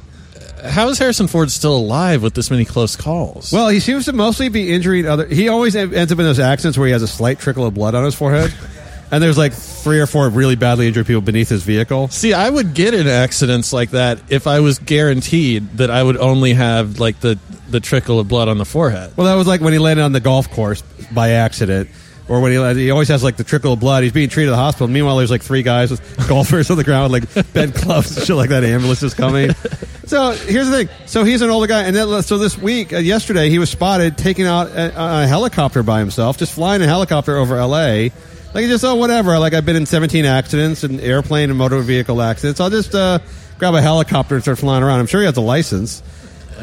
how 0.62 0.88
is 0.88 0.98
Harrison 0.98 1.26
Ford 1.26 1.50
still 1.50 1.76
alive 1.76 2.22
with 2.22 2.34
this 2.34 2.50
many 2.50 2.64
close 2.64 2.96
calls? 2.96 3.52
Well, 3.52 3.68
he 3.68 3.80
seems 3.80 4.06
to 4.06 4.12
mostly 4.12 4.48
be 4.48 4.72
injuring 4.72 5.06
other. 5.06 5.26
He 5.26 5.48
always 5.48 5.74
ends 5.76 6.12
up 6.12 6.18
in 6.18 6.24
those 6.24 6.38
accidents 6.38 6.78
where 6.78 6.86
he 6.86 6.92
has 6.92 7.02
a 7.02 7.08
slight 7.08 7.38
trickle 7.38 7.66
of 7.66 7.74
blood 7.74 7.94
on 7.94 8.04
his 8.04 8.14
forehead. 8.14 8.54
and 9.12 9.22
there's 9.22 9.38
like 9.38 9.52
three 9.52 10.00
or 10.00 10.06
four 10.06 10.28
really 10.30 10.56
badly 10.56 10.88
injured 10.88 11.06
people 11.06 11.20
beneath 11.20 11.50
his 11.50 11.62
vehicle. 11.62 12.08
See, 12.08 12.32
I 12.32 12.48
would 12.48 12.74
get 12.74 12.94
in 12.94 13.06
accidents 13.06 13.72
like 13.72 13.90
that 13.90 14.20
if 14.30 14.46
I 14.46 14.60
was 14.60 14.78
guaranteed 14.78 15.76
that 15.76 15.90
I 15.90 16.02
would 16.02 16.16
only 16.16 16.54
have 16.54 16.98
like 16.98 17.20
the 17.20 17.38
the 17.68 17.80
trickle 17.80 18.18
of 18.20 18.28
blood 18.28 18.48
on 18.48 18.58
the 18.58 18.64
forehead. 18.64 19.16
Well, 19.16 19.26
that 19.26 19.34
was 19.34 19.46
like 19.46 19.60
when 19.60 19.72
he 19.72 19.78
landed 19.78 20.02
on 20.02 20.12
the 20.12 20.20
golf 20.20 20.50
course 20.50 20.82
by 21.12 21.30
accident. 21.30 21.90
Or 22.33 22.41
when 22.41 22.51
he, 22.51 22.85
he 22.85 22.91
always 22.91 23.09
has 23.09 23.22
like 23.22 23.37
the 23.37 23.45
trickle 23.45 23.74
of 23.74 23.80
blood. 23.80 24.05
He's 24.05 24.12
being 24.12 24.30
treated 24.30 24.49
at 24.49 24.57
the 24.57 24.62
hospital. 24.62 24.89
Meanwhile, 24.89 25.18
there's 25.18 25.30
like 25.30 25.43
three 25.43 25.62
guys 25.62 25.91
with 25.91 26.01
golfers 26.28 26.70
on 26.70 26.78
the 26.78 26.83
ground, 26.83 27.12
with, 27.12 27.37
like 27.37 27.53
bent 27.53 27.74
clubs 27.85 28.16
and 28.16 28.26
shit 28.26 28.35
like 28.35 28.49
that. 28.49 28.64
Ambulance 28.64 29.03
is 29.03 29.12
coming. 29.12 29.51
So 30.05 30.33
here's 30.33 30.68
the 30.68 30.85
thing. 30.85 30.89
So 31.07 31.24
he's 31.24 31.43
an 31.43 31.49
older 31.49 31.68
guy, 31.68 31.85
and 31.85 31.95
then 31.95 32.22
so 32.22 32.37
this 32.37 32.59
week, 32.59 32.93
uh, 32.93 32.99
yesterday, 32.99 33.49
he 33.49 33.59
was 33.61 33.70
spotted 33.70 34.18
taking 34.18 34.47
out 34.47 34.66
a, 34.66 35.22
a 35.22 35.26
helicopter 35.26 35.83
by 35.83 36.01
himself, 36.01 36.37
just 36.37 36.53
flying 36.53 36.83
a 36.83 36.87
helicopter 36.87 37.37
over 37.37 37.57
L.A. 37.57 38.12
Like 38.53 38.64
he 38.64 38.68
just 38.68 38.85
oh 38.85 38.97
whatever. 38.97 39.39
Like 39.39 39.55
I've 39.55 39.64
been 39.64 39.76
in 39.76 39.87
17 39.87 40.24
accidents 40.26 40.83
and 40.83 41.01
airplane 41.01 41.51
and 41.51 41.59
motor 41.59 41.80
vehicle 41.80 42.20
accidents. 42.20 42.61
I'll 42.61 42.68
just 42.68 42.95
uh, 42.95 43.20
grab 43.59 43.74
a 43.74 43.80
helicopter 43.80 44.35
and 44.35 44.43
start 44.43 44.59
flying 44.59 44.83
around. 44.83 44.99
I'm 44.99 45.07
sure 45.07 45.20
he 45.20 45.26
has 45.26 45.37
a 45.37 45.41
license. 45.41 46.03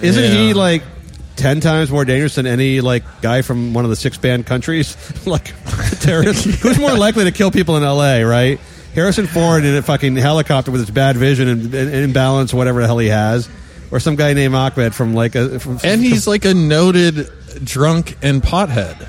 Isn't 0.01 0.31
he 0.35 0.53
like? 0.53 0.83
Ten 1.39 1.59
times 1.61 1.89
more 1.89 2.03
dangerous 2.05 2.35
than 2.35 2.45
any 2.45 2.81
like 2.81 3.03
guy 3.21 3.41
from 3.41 3.73
one 3.73 3.85
of 3.85 3.89
the 3.89 3.95
six 3.95 4.17
banned 4.17 4.45
countries, 4.45 4.95
like 5.27 5.53
terrorist. 6.01 6.45
Who's 6.45 6.77
more 6.79 6.95
likely 6.97 7.23
to 7.25 7.31
kill 7.31 7.49
people 7.51 7.77
in 7.77 7.83
L.A. 7.83 8.23
Right? 8.23 8.59
Harrison 8.93 9.27
Ford 9.27 9.63
in 9.63 9.75
a 9.75 9.81
fucking 9.81 10.15
helicopter 10.15 10.71
with 10.71 10.81
his 10.81 10.91
bad 10.91 11.15
vision 11.15 11.47
and, 11.47 11.73
and 11.73 11.93
imbalance, 11.95 12.53
whatever 12.53 12.81
the 12.81 12.87
hell 12.87 12.97
he 12.97 13.07
has, 13.07 13.47
or 13.91 13.99
some 13.99 14.15
guy 14.15 14.33
named 14.33 14.53
Ahmed 14.55 14.93
from 14.95 15.13
like 15.13 15.35
a 15.35 15.59
from, 15.59 15.79
And 15.83 16.01
he's 16.01 16.27
like 16.27 16.43
a 16.45 16.53
noted 16.53 17.29
drunk 17.63 18.17
and 18.21 18.41
pothead. 18.41 19.07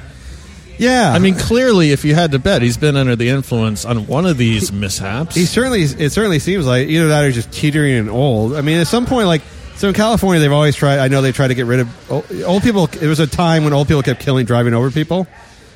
yeah. 0.79 1.11
I 1.13 1.19
mean, 1.19 1.35
clearly, 1.35 1.91
if 1.93 2.05
you 2.05 2.15
had 2.15 2.33
to 2.33 2.39
bet, 2.39 2.63
he's 2.63 2.77
been 2.77 2.97
under 2.97 3.17
the 3.17 3.31
influence 3.31 3.85
on 3.85 4.07
one 4.07 4.27
of 4.27 4.37
these 4.37 4.71
mishaps. 4.71 5.35
He 5.35 5.47
certainly, 5.47 5.83
it 5.83 6.11
certainly 6.13 6.39
seems 6.39 6.67
like 6.67 6.89
either 6.89 7.09
that 7.09 7.23
or 7.23 7.27
he's 7.27 7.35
just 7.37 7.51
teetering 7.53 7.95
and 7.95 8.09
old. 8.11 8.55
I 8.55 8.61
mean, 8.61 8.79
at 8.81 8.87
some 8.87 9.07
point, 9.07 9.27
like, 9.27 9.43
so 9.81 9.89
in 9.89 9.95
California, 9.95 10.41
they've 10.41 10.53
always 10.53 10.77
tried, 10.77 10.99
I 10.99 11.09
know 11.09 11.23
they 11.23 11.33
try 11.33 11.49
to 11.49 11.55
get 11.55 11.65
rid 11.65 11.81
of 11.81 12.11
old, 12.11 12.43
old 12.43 12.63
people. 12.63 12.85
It 13.01 13.07
was 13.07 13.19
a 13.19 13.27
time 13.27 13.65
when 13.65 13.73
old 13.73 13.89
people 13.89 14.03
kept 14.03 14.21
killing, 14.21 14.45
driving 14.45 14.75
over 14.75 14.91
people. 14.91 15.21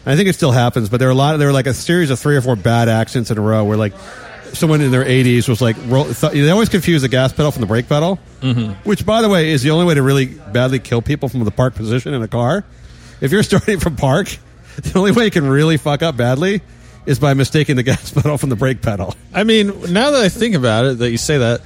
And 0.05 0.13
I 0.13 0.15
think 0.15 0.29
it 0.29 0.35
still 0.35 0.53
happens, 0.53 0.91
but 0.91 0.99
there 0.99 1.09
were 1.09 1.13
a 1.13 1.17
lot, 1.17 1.33
of 1.33 1.39
there 1.39 1.49
were 1.49 1.55
like 1.55 1.67
a 1.67 1.73
series 1.73 2.11
of 2.11 2.19
three 2.19 2.37
or 2.37 2.43
four 2.43 2.55
bad 2.55 2.91
accidents 2.91 3.31
in 3.31 3.39
a 3.39 3.41
row 3.41 3.65
where 3.65 3.79
like 3.79 3.95
someone 4.53 4.83
in 4.83 4.91
their 4.91 5.07
80s 5.07 5.49
was 5.49 5.63
like, 5.63 5.77
roll, 5.87 6.05
th- 6.05 6.35
they 6.35 6.51
always 6.51 6.69
confuse 6.69 7.01
the 7.01 7.09
gas 7.09 7.33
pedal 7.33 7.51
from 7.51 7.63
the 7.63 7.67
brake 7.67 7.89
pedal, 7.89 8.19
mm-hmm. 8.43 8.73
which 8.87 9.07
by 9.07 9.23
the 9.23 9.31
way 9.31 9.53
is 9.53 9.63
the 9.63 9.71
only 9.71 9.87
way 9.87 9.95
to 9.95 10.03
really 10.03 10.27
badly 10.27 10.81
kill 10.81 11.01
people 11.01 11.31
from 11.31 11.43
the 11.43 11.51
park 11.51 11.75
position 11.75 12.13
in 12.13 12.21
a 12.21 12.29
car. 12.29 12.63
If 13.23 13.33
you're 13.33 13.43
starting 13.55 13.81
from 13.81 13.97
park, 13.97 14.29
the 14.83 14.99
only 14.99 15.13
way 15.13 15.25
you 15.25 15.31
can 15.31 15.49
really 15.49 15.79
fuck 15.79 16.03
up 16.03 16.15
badly 16.15 16.61
is 17.07 17.19
by 17.19 17.33
mistaking 17.33 17.77
the 17.77 17.83
gas 17.83 18.13
pedal 18.15 18.37
from 18.37 18.51
the 18.51 18.57
brake 18.57 18.83
pedal. 18.83 19.15
I 19.33 19.45
mean, 19.45 19.69
now 19.95 20.11
that 20.11 20.23
I 20.23 20.29
think 20.29 20.55
about 20.55 20.85
it, 20.85 20.99
that 20.99 21.11
you 21.11 21.17
say 21.17 21.39
that, 21.39 21.63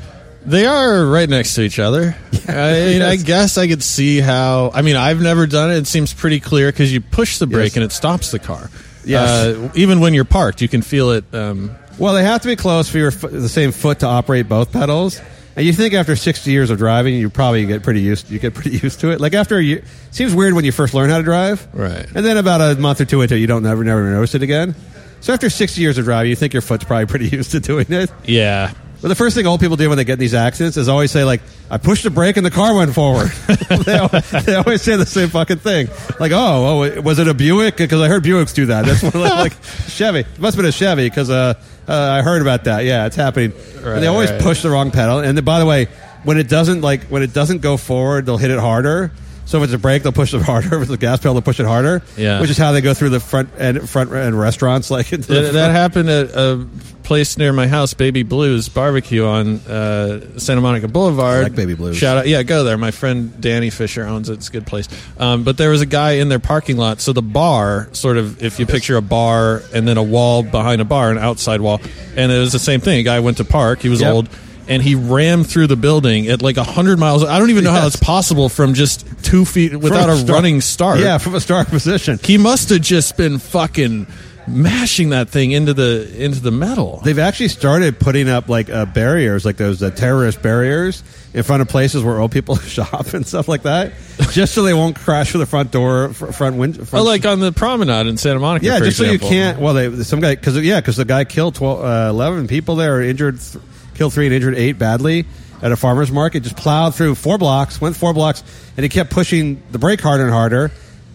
they 0.47 0.67
are 0.67 1.05
right 1.07 1.29
next 1.29 1.55
to 1.57 1.63
each 1.63 1.79
other. 1.79 2.17
I, 2.49 2.73
mean, 2.73 3.03
I 3.03 3.17
guess 3.17 3.59
I 3.59 3.69
could 3.69 3.83
see 3.83 4.21
how. 4.21 4.71
I 4.73 4.83
mean, 4.83 4.97
I've 4.97 5.21
never 5.21 5.47
done 5.47 5.71
it. 5.71 5.77
It 5.79 5.87
seems 5.87 6.15
pretty 6.15 6.41
clear 6.41 6.71
because 6.73 6.93
you 6.93 7.01
push 7.01 7.39
the 7.39 7.47
brake 7.47 7.73
Yes. 7.73 7.77
and 7.77 7.85
it 7.85 7.93
stops 7.93 8.31
the 8.31 8.39
car. 8.39 8.71
Yes. 9.05 9.29
Uh, 9.29 9.71
even 9.75 10.01
when 10.01 10.15
you're 10.15 10.25
parked, 10.25 10.61
you 10.63 10.69
can 10.69 10.83
feel 10.83 11.11
it. 11.11 11.25
Um, 11.33 11.75
Well, 11.99 12.15
they 12.15 12.25
have 12.25 12.43
to 12.43 12.49
be 12.49 12.57
close 12.57 12.89
for 12.89 12.99
your 12.99 13.11
fo- 13.11 13.29
the 13.29 13.49
same 13.49 13.73
foot 13.73 14.01
to 14.01 14.07
operate 14.07 14.49
both 14.49 14.73
pedals. 14.73 15.21
And 15.57 15.67
you 15.67 15.73
think 15.73 15.93
after 15.95 16.15
60 16.15 16.51
years 16.53 16.71
of 16.71 16.79
driving, 16.79 17.15
you 17.15 17.29
probably 17.31 17.67
get 17.67 17.83
pretty 17.83 18.01
used. 18.01 18.31
You 18.31 18.39
get 18.39 18.55
pretty 18.55 18.79
used 18.83 19.01
to 19.01 19.11
it. 19.11 19.21
Like 19.21 19.35
after 19.35 19.57
a 19.59 19.63
year, 19.63 19.83
seems 20.13 20.33
weird 20.35 20.55
when 20.55 20.65
you 20.65 20.71
first 20.73 20.95
learn 20.95 21.11
how 21.11 21.19
to 21.19 21.25
drive, 21.25 21.67
Right. 21.73 22.07
And 22.15 22.25
then 22.25 22.37
about 22.37 22.61
a 22.61 22.81
month 22.81 23.01
or 23.01 23.05
two 23.07 23.21
into, 23.23 23.35
it, 23.35 23.39
you 23.39 23.47
don't 23.49 23.65
never 23.65 23.83
never 23.83 24.09
notice 24.11 24.35
it 24.37 24.43
again. 24.43 24.75
So 25.21 25.33
after 25.33 25.51
60 25.51 25.81
years 25.81 25.99
of 25.99 26.05
driving, 26.05 26.31
you 26.31 26.37
think 26.37 26.53
your 26.53 26.63
foot's 26.63 26.85
probably 26.85 27.07
pretty 27.07 27.29
used 27.37 27.51
to 27.51 27.61
doing 27.61 27.87
it. 27.91 28.09
yeah. 28.25 28.73
But 29.01 29.09
the 29.09 29.15
first 29.15 29.37
thing 29.37 29.47
old 29.47 29.61
people 29.61 29.77
do 29.77 29.89
when 29.89 29.97
they 29.97 30.05
get 30.05 30.15
in 30.15 30.19
these 30.19 30.35
accidents 30.35 30.77
is 30.77 30.89
always 30.89 31.13
say 31.13 31.25
like, 31.25 31.41
"I 31.71 31.79
pushed 31.79 32.03
the 32.03 32.11
brake 32.11 32.37
and 32.37 32.45
the 32.45 32.51
car 32.51 32.75
went 32.75 32.95
forward." 32.95 33.29
they, 33.85 33.97
always, 33.97 34.31
they 34.31 34.55
always 34.57 34.83
say 34.83 34.97
the 34.97 35.07
same 35.07 35.29
fucking 35.29 35.59
thing. 35.59 35.89
Like, 36.19 36.33
"Oh, 36.33 36.83
oh, 36.83 37.01
was 37.01 37.21
it 37.21 37.29
a 37.29 37.35
Buick?" 37.35 37.77
Because 37.77 38.01
I 38.01 38.09
heard 38.09 38.25
Buicks 38.25 38.55
do 38.55 38.67
that. 38.67 38.87
That's 38.87 39.03
more 39.15 39.23
like, 39.23 39.39
like 39.39 39.63
Chevy. 39.89 40.21
It 40.21 40.39
must 40.41 40.57
have 40.57 40.63
been 40.63 40.69
a 40.69 40.73
Chevy 40.73 41.09
because 41.09 41.31
uh, 41.31 41.55
uh, 41.87 41.93
I 41.93 42.23
heard 42.23 42.43
about 42.43 42.65
that. 42.65 42.85
Yeah, 42.85 43.07
it's 43.07 43.17
happening. 43.17 43.53
and 43.85 44.03
they 44.03 44.09
always 44.09 44.33
right. 44.33 44.43
push 44.43 44.63
the 44.63 44.71
wrong 44.71 44.91
pedal. 44.91 45.21
And 45.21 45.39
then, 45.39 45.45
by 45.45 45.61
the 45.61 45.67
way, 45.67 45.87
when 46.25 46.37
it 46.37 46.49
doesn't 46.49 46.81
like 46.81 47.05
when 47.05 47.23
it 47.23 47.33
doesn't 47.33 47.63
go 47.63 47.77
forward, 47.77 48.27
they'll 48.27 48.37
hit 48.37 48.51
it 48.51 48.59
harder. 48.59 49.13
So 49.49 49.57
if 49.59 49.65
it's 49.65 49.73
a 49.73 49.79
brake, 49.79 50.03
they'll 50.03 50.13
push 50.13 50.35
it 50.35 50.43
harder. 50.43 50.69
If 50.77 50.83
it's 50.83 50.91
a 50.91 50.97
gas 50.99 51.19
pedal, 51.21 51.33
they'll 51.33 51.41
push 51.43 51.59
it 51.59 51.65
harder. 51.65 52.03
Yeah. 52.19 52.41
which 52.41 52.51
is 52.51 52.59
how 52.59 52.73
they 52.73 52.83
go 52.83 52.93
through 52.93 53.09
the 53.11 53.21
front 53.21 53.49
and 53.59 53.89
front 53.89 54.13
end 54.13 54.39
restaurants. 54.39 54.91
Like 54.99 55.09
That, 55.09 55.53
that 55.55 55.71
happened 55.71 56.11
at 56.11 56.31
a 56.35 56.67
place 57.03 57.39
near 57.39 57.55
my 57.55 57.67
house, 57.67 57.95
Baby 57.95 58.23
Blues 58.25 58.69
Barbecue 58.69 59.25
on 59.25 59.57
uh, 59.61 60.39
Santa 60.39 60.61
Monica 60.61 60.87
Boulevard. 60.89 61.39
I 61.39 61.43
like 61.45 61.55
Baby 61.55 61.75
Blues. 61.75 61.97
Shout 61.97 62.19
out, 62.19 62.29
yeah, 62.29 62.43
go 62.43 62.63
there. 62.65 62.77
My 62.77 62.91
friend 62.91 63.41
Danny 63.41 63.71
Fisher 63.71 64.05
owns 64.05 64.29
it. 64.29 64.35
It's 64.35 64.49
a 64.49 64.53
good 64.53 64.67
place. 64.67 64.87
Um, 65.19 65.45
but 65.45 65.57
there 65.57 65.71
was 65.71 65.81
a 65.81 65.87
guy 65.87 66.13
in 66.13 66.29
their 66.29 66.39
parking 66.41 66.77
lot. 66.77 67.01
So 67.01 67.15
the 67.15 67.23
bar, 67.23 67.89
sort 67.93 68.19
of, 68.19 68.43
if 68.43 68.61
you 68.61 68.67
picture 68.67 68.97
a 68.99 69.03
bar 69.03 69.63
and 69.75 69.89
then 69.89 69.97
a 69.97 70.03
wall 70.03 70.43
behind 70.43 70.83
a 70.83 70.85
bar, 70.85 71.11
an 71.11 71.17
outside 71.17 71.63
wall, 71.63 71.81
and 72.17 72.31
it 72.31 72.39
was 72.39 72.53
the 72.53 72.59
same 72.59 72.81
thing. 72.83 73.01
A 73.01 73.03
guy 73.03 73.21
went 73.21 73.39
to 73.39 73.45
park. 73.47 73.81
He 73.81 73.89
was 73.89 74.03
Yep. 74.03 74.13
old. 74.13 74.29
And 74.69 74.83
he 74.83 74.95
rammed 74.95 75.47
through 75.49 75.69
the 75.69 75.77
building 75.77 76.29
at 76.29 76.43
like 76.43 76.57
hundred 76.57 76.99
miles. 76.99 77.25
I 77.25 77.39
don't 77.39 77.51
even 77.51 77.65
know 77.65 77.71
how 77.71 77.85
Yes. 77.85 77.95
that's 77.95 78.05
possible 78.05 78.49
from 78.51 78.75
just 78.75 79.07
two 79.25 79.45
feet 79.45 79.75
without 79.77 80.11
a 80.11 80.17
start- 80.17 80.31
running 80.31 80.61
start. 80.61 81.01
Yeah, 81.01 81.17
from 81.19 81.35
a 81.35 81.41
start 81.41 81.69
position. 81.69 82.19
He 82.23 82.37
must 82.39 82.69
have 82.69 82.83
just 82.83 83.17
been 83.17 83.39
fucking 83.39 84.07
mashing 84.47 85.11
that 85.11 85.29
thing 85.29 85.53
into 85.53 85.75
the 85.75 86.11
into 86.23 86.41
the 86.41 86.51
metal. 86.51 87.01
They've 87.05 87.19
actually 87.19 87.49
started 87.49 87.99
putting 87.99 88.29
up 88.29 88.49
like 88.49 88.71
uh, 88.71 88.87
barriers, 88.87 89.45
like 89.45 89.57
those 89.57 89.83
uh, 89.83 89.91
terrorist 89.91 90.41
barriers, 90.43 91.03
in 91.35 91.43
front 91.43 91.63
of 91.63 91.69
places 91.69 92.03
where 92.03 92.19
old 92.19 92.33
people 92.33 92.57
shop 92.59 93.13
and 93.15 93.27
stuff 93.27 93.49
like 93.49 93.63
that, 93.63 93.93
just 94.33 94.55
so 94.55 94.63
they 94.63 94.75
won't 94.75 94.97
crash 94.97 95.31
through 95.31 95.41
the 95.41 95.47
front 95.47 95.71
door, 95.71 96.11
fr- 96.15 96.27
front 96.33 96.57
window. 96.57 96.85
Oh, 96.93 97.03
like 97.05 97.25
on 97.27 97.41
the 97.41 97.53
promenade 97.53 98.07
in 98.07 98.17
Santa 98.17 98.41
Monica. 98.41 98.67
yeah, 98.67 98.79
just 98.79 99.01
example. 99.01 99.19
so 99.19 99.25
you 99.25 99.31
can't. 99.31 99.59
Well, 99.61 99.75
they 99.75 100.03
some 100.03 100.21
guy 100.21 100.35
because 100.35 100.59
yeah, 100.63 100.81
because 100.81 100.97
the 100.97 101.05
guy 101.05 101.25
killed 101.25 101.55
12, 101.55 101.85
uh, 101.85 102.09
eleven 102.11 102.47
people 102.49 102.77
there, 102.77 103.03
injured, 103.03 103.41
th- 103.41 103.63
killed 103.99 104.15
three 104.15 104.27
and 104.27 104.35
injured 104.35 104.55
eight 104.55 104.79
badly 104.79 105.27
at 105.61 105.73
a 105.73 105.77
farmer's 105.77 106.11
market. 106.11 106.45
Just 106.45 106.57
plowed 106.57 106.95
through 106.95 107.15
four 107.17 107.37
blocks, 107.37 107.81
went 107.81 107.97
four 107.97 108.15
blocks, 108.15 108.43
and 108.77 108.85
he 108.85 108.89
kept 108.89 109.11
pushing 109.11 109.61
the 109.73 109.79
brake 109.79 110.01
harder 110.01 110.25
and 110.25 110.33
harder. 110.33 110.71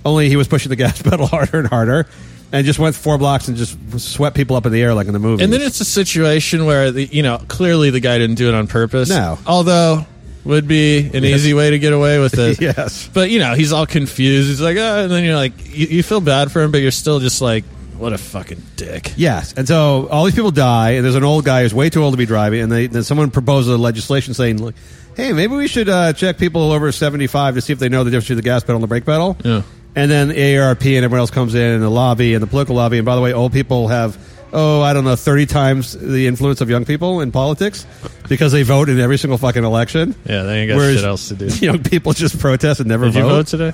Only 0.05 0.29
he 0.29 0.35
was 0.35 0.47
pushing 0.47 0.69
the 0.69 0.75
gas 0.83 1.01
pedal 1.01 1.25
harder 1.27 1.59
and 1.59 1.67
harder. 1.67 2.05
And 2.51 2.67
just 2.67 2.77
went 2.77 2.95
four 2.95 3.17
blocks 3.17 3.47
and 3.47 3.57
just 3.57 3.99
swept 3.99 4.35
people 4.35 4.55
up 4.55 4.67
in 4.67 4.71
the 4.71 4.79
air 4.79 4.93
like 4.93 5.07
in 5.07 5.13
the 5.13 5.17
movie. 5.19 5.43
And 5.43 5.51
then 5.51 5.61
it's 5.61 5.79
a 5.81 5.85
situation 5.85 6.65
where 6.67 6.91
the, 6.91 7.05
you 7.05 7.23
know 7.23 7.39
clearly 7.47 7.89
the 7.89 7.99
guy 7.99 8.19
didn't 8.19 8.35
do 8.35 8.47
it 8.47 8.53
on 8.53 8.67
purpose. 8.67 9.09
No. 9.09 9.39
although 9.47 10.05
would 10.43 10.67
be 10.67 10.99
an 10.99 11.23
Yes. 11.23 11.39
easy 11.39 11.53
way 11.55 11.71
to 11.71 11.79
get 11.79 11.93
away 11.93 12.19
with 12.19 12.33
it. 12.37 12.61
yes. 12.61 13.09
But 13.11 13.31
you 13.31 13.39
know 13.39 13.55
he's 13.55 13.71
all 13.71 13.87
confused. 13.87 14.49
He's 14.49 14.61
like, 14.61 14.77
oh, 14.77 15.03
and 15.03 15.11
then 15.11 15.23
you're 15.23 15.35
like, 15.35 15.53
you, 15.75 15.87
you 15.87 16.03
feel 16.03 16.21
bad 16.21 16.51
for 16.51 16.61
him, 16.61 16.69
but 16.71 16.81
you're 16.81 16.91
still 16.91 17.19
just 17.19 17.41
like, 17.41 17.63
what 17.97 18.13
a 18.13 18.17
fucking 18.17 18.61
dick. 18.75 19.13
Yes, 19.15 19.53
and 19.53 19.67
so 19.67 20.07
all 20.09 20.25
these 20.25 20.35
people 20.35 20.51
die, 20.51 20.91
and 20.91 21.05
there's 21.05 21.15
an 21.15 21.23
old 21.23 21.45
guy 21.45 21.63
who's 21.63 21.73
way 21.73 21.89
too 21.89 22.01
old 22.03 22.13
to 22.13 22.17
be 22.17 22.25
driving, 22.25 22.61
and 22.61 22.71
they, 22.71 22.87
then 22.87 23.03
someone 23.03 23.31
proposes 23.31 23.73
a 23.73 23.77
legislation 23.77 24.33
saying, 24.33 24.57
like, 24.57 24.75
"Hey, 25.15 25.33
maybe 25.33 25.55
we 25.55 25.67
should 25.67 25.89
uh, 25.89 26.13
check 26.13 26.37
people 26.37 26.71
over 26.71 26.91
75 26.91 27.55
to 27.55 27.61
see 27.61 27.73
if 27.73 27.79
they 27.79 27.89
know 27.89 28.03
the 28.03 28.11
difference 28.11 28.25
between 28.25 28.37
the 28.37 28.43
gas 28.43 28.63
pedal 28.63 28.75
and 28.75 28.83
the 28.83 28.87
brake 28.87 29.05
pedal." 29.05 29.37
Yeah. 29.43 29.61
And 29.95 30.09
then 30.09 30.29
AARP 30.29 30.95
and 30.95 31.05
everyone 31.05 31.19
else 31.19 31.31
comes 31.31 31.53
in, 31.55 31.61
and 31.71 31.83
the 31.83 31.89
lobby 31.89 32.33
and 32.33 32.41
the 32.41 32.47
political 32.47 32.75
lobby, 32.75 32.97
and 32.97 33.05
by 33.05 33.15
the 33.15 33.21
way, 33.21 33.33
old 33.33 33.53
people 33.53 33.87
have. 33.89 34.17
Oh, 34.55 34.81
I 34.81 34.93
don't 34.93 35.03
know, 35.03 35.15
thirty 35.15 35.47
times 35.47 35.93
the 35.93 36.27
influence 36.27 36.61
of 36.61 36.69
young 36.69 36.85
people 36.85 37.21
in 37.21 37.31
politics 37.31 37.87
because 38.29 38.51
they 38.51 38.61
vote 38.61 38.87
in 38.87 38.99
every 38.99 39.17
single 39.17 39.39
fucking 39.39 39.63
election. 39.63 40.13
Yeah, 40.25 40.43
they 40.43 40.59
ain't 40.61 40.69
got 40.69 40.77
Whereas 40.77 40.97
shit 40.97 41.05
else 41.05 41.27
to 41.29 41.35
do. 41.35 41.47
Young 41.65 41.81
people 41.81 42.13
just 42.13 42.39
protest 42.39 42.79
and 42.79 42.87
never 42.87 43.05
Did 43.05 43.15
you 43.15 43.21
vote. 43.23 43.29
vote 43.29 43.47
today? 43.47 43.73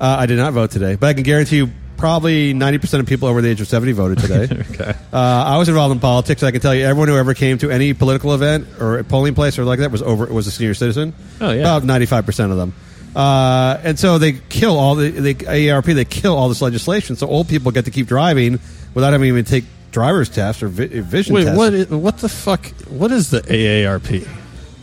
Uh, 0.00 0.16
I 0.20 0.24
did 0.24 0.38
not 0.38 0.54
vote 0.54 0.70
today, 0.70 0.94
but 0.96 1.08
I 1.08 1.12
can 1.14 1.24
guarantee 1.24 1.56
you, 1.58 1.70
probably 1.96 2.52
ninety 2.54 2.78
percent 2.78 3.00
of 3.02 3.06
people 3.08 3.28
over 3.28 3.40
the 3.42 3.48
age 3.48 3.60
of 3.60 3.68
seventy 3.68 3.92
voted 3.92 4.18
today. 4.18 4.64
Okay. 4.74 4.94
Uh, 5.12 5.16
I 5.46 5.58
was 5.58 5.68
involved 5.68 5.92
in 5.92 6.00
politics. 6.00 6.42
I 6.42 6.50
can 6.50 6.60
tell 6.60 6.74
you, 6.74 6.84
everyone 6.84 7.08
who 7.08 7.16
ever 7.16 7.34
came 7.34 7.58
to 7.58 7.70
any 7.70 7.94
political 7.94 8.34
event 8.34 8.66
or 8.80 8.98
a 8.98 9.04
polling 9.04 9.34
place 9.34 9.58
or 9.58 9.64
like 9.64 9.78
that 9.78 9.90
was 9.92 10.02
over 10.02 10.26
was 10.26 10.46
a 10.46 10.50
senior 10.50 10.74
citizen. 10.74 11.14
Oh, 11.40 11.50
yeah. 11.52 11.60
about 11.60 11.84
ninety 11.84 12.06
five 12.06 12.26
percent 12.26 12.50
of 12.52 12.58
them. 12.58 12.74
Uh, 13.14 13.80
and 13.84 13.98
so 13.98 14.18
they 14.18 14.32
kill 14.32 14.76
all 14.76 14.96
the, 14.96 15.10
the 15.10 15.34
AARP. 15.34 15.94
They 15.94 16.04
kill 16.04 16.36
all 16.36 16.48
this 16.48 16.60
legislation, 16.60 17.14
so 17.16 17.28
old 17.28 17.48
people 17.48 17.70
get 17.70 17.84
to 17.84 17.90
keep 17.92 18.08
driving 18.08 18.58
without 18.94 19.12
having 19.12 19.26
to 19.26 19.28
even 19.28 19.44
take 19.44 19.64
driver's 19.92 20.28
tests 20.28 20.62
or 20.64 20.68
vi- 20.68 20.86
vision 21.00 21.34
Wait, 21.34 21.44
tests. 21.44 21.56
what? 21.90 21.90
What 22.00 22.18
the 22.18 22.28
fuck? 22.28 22.66
What 22.88 23.12
is 23.12 23.30
the 23.30 23.42
AARP? 23.42 24.26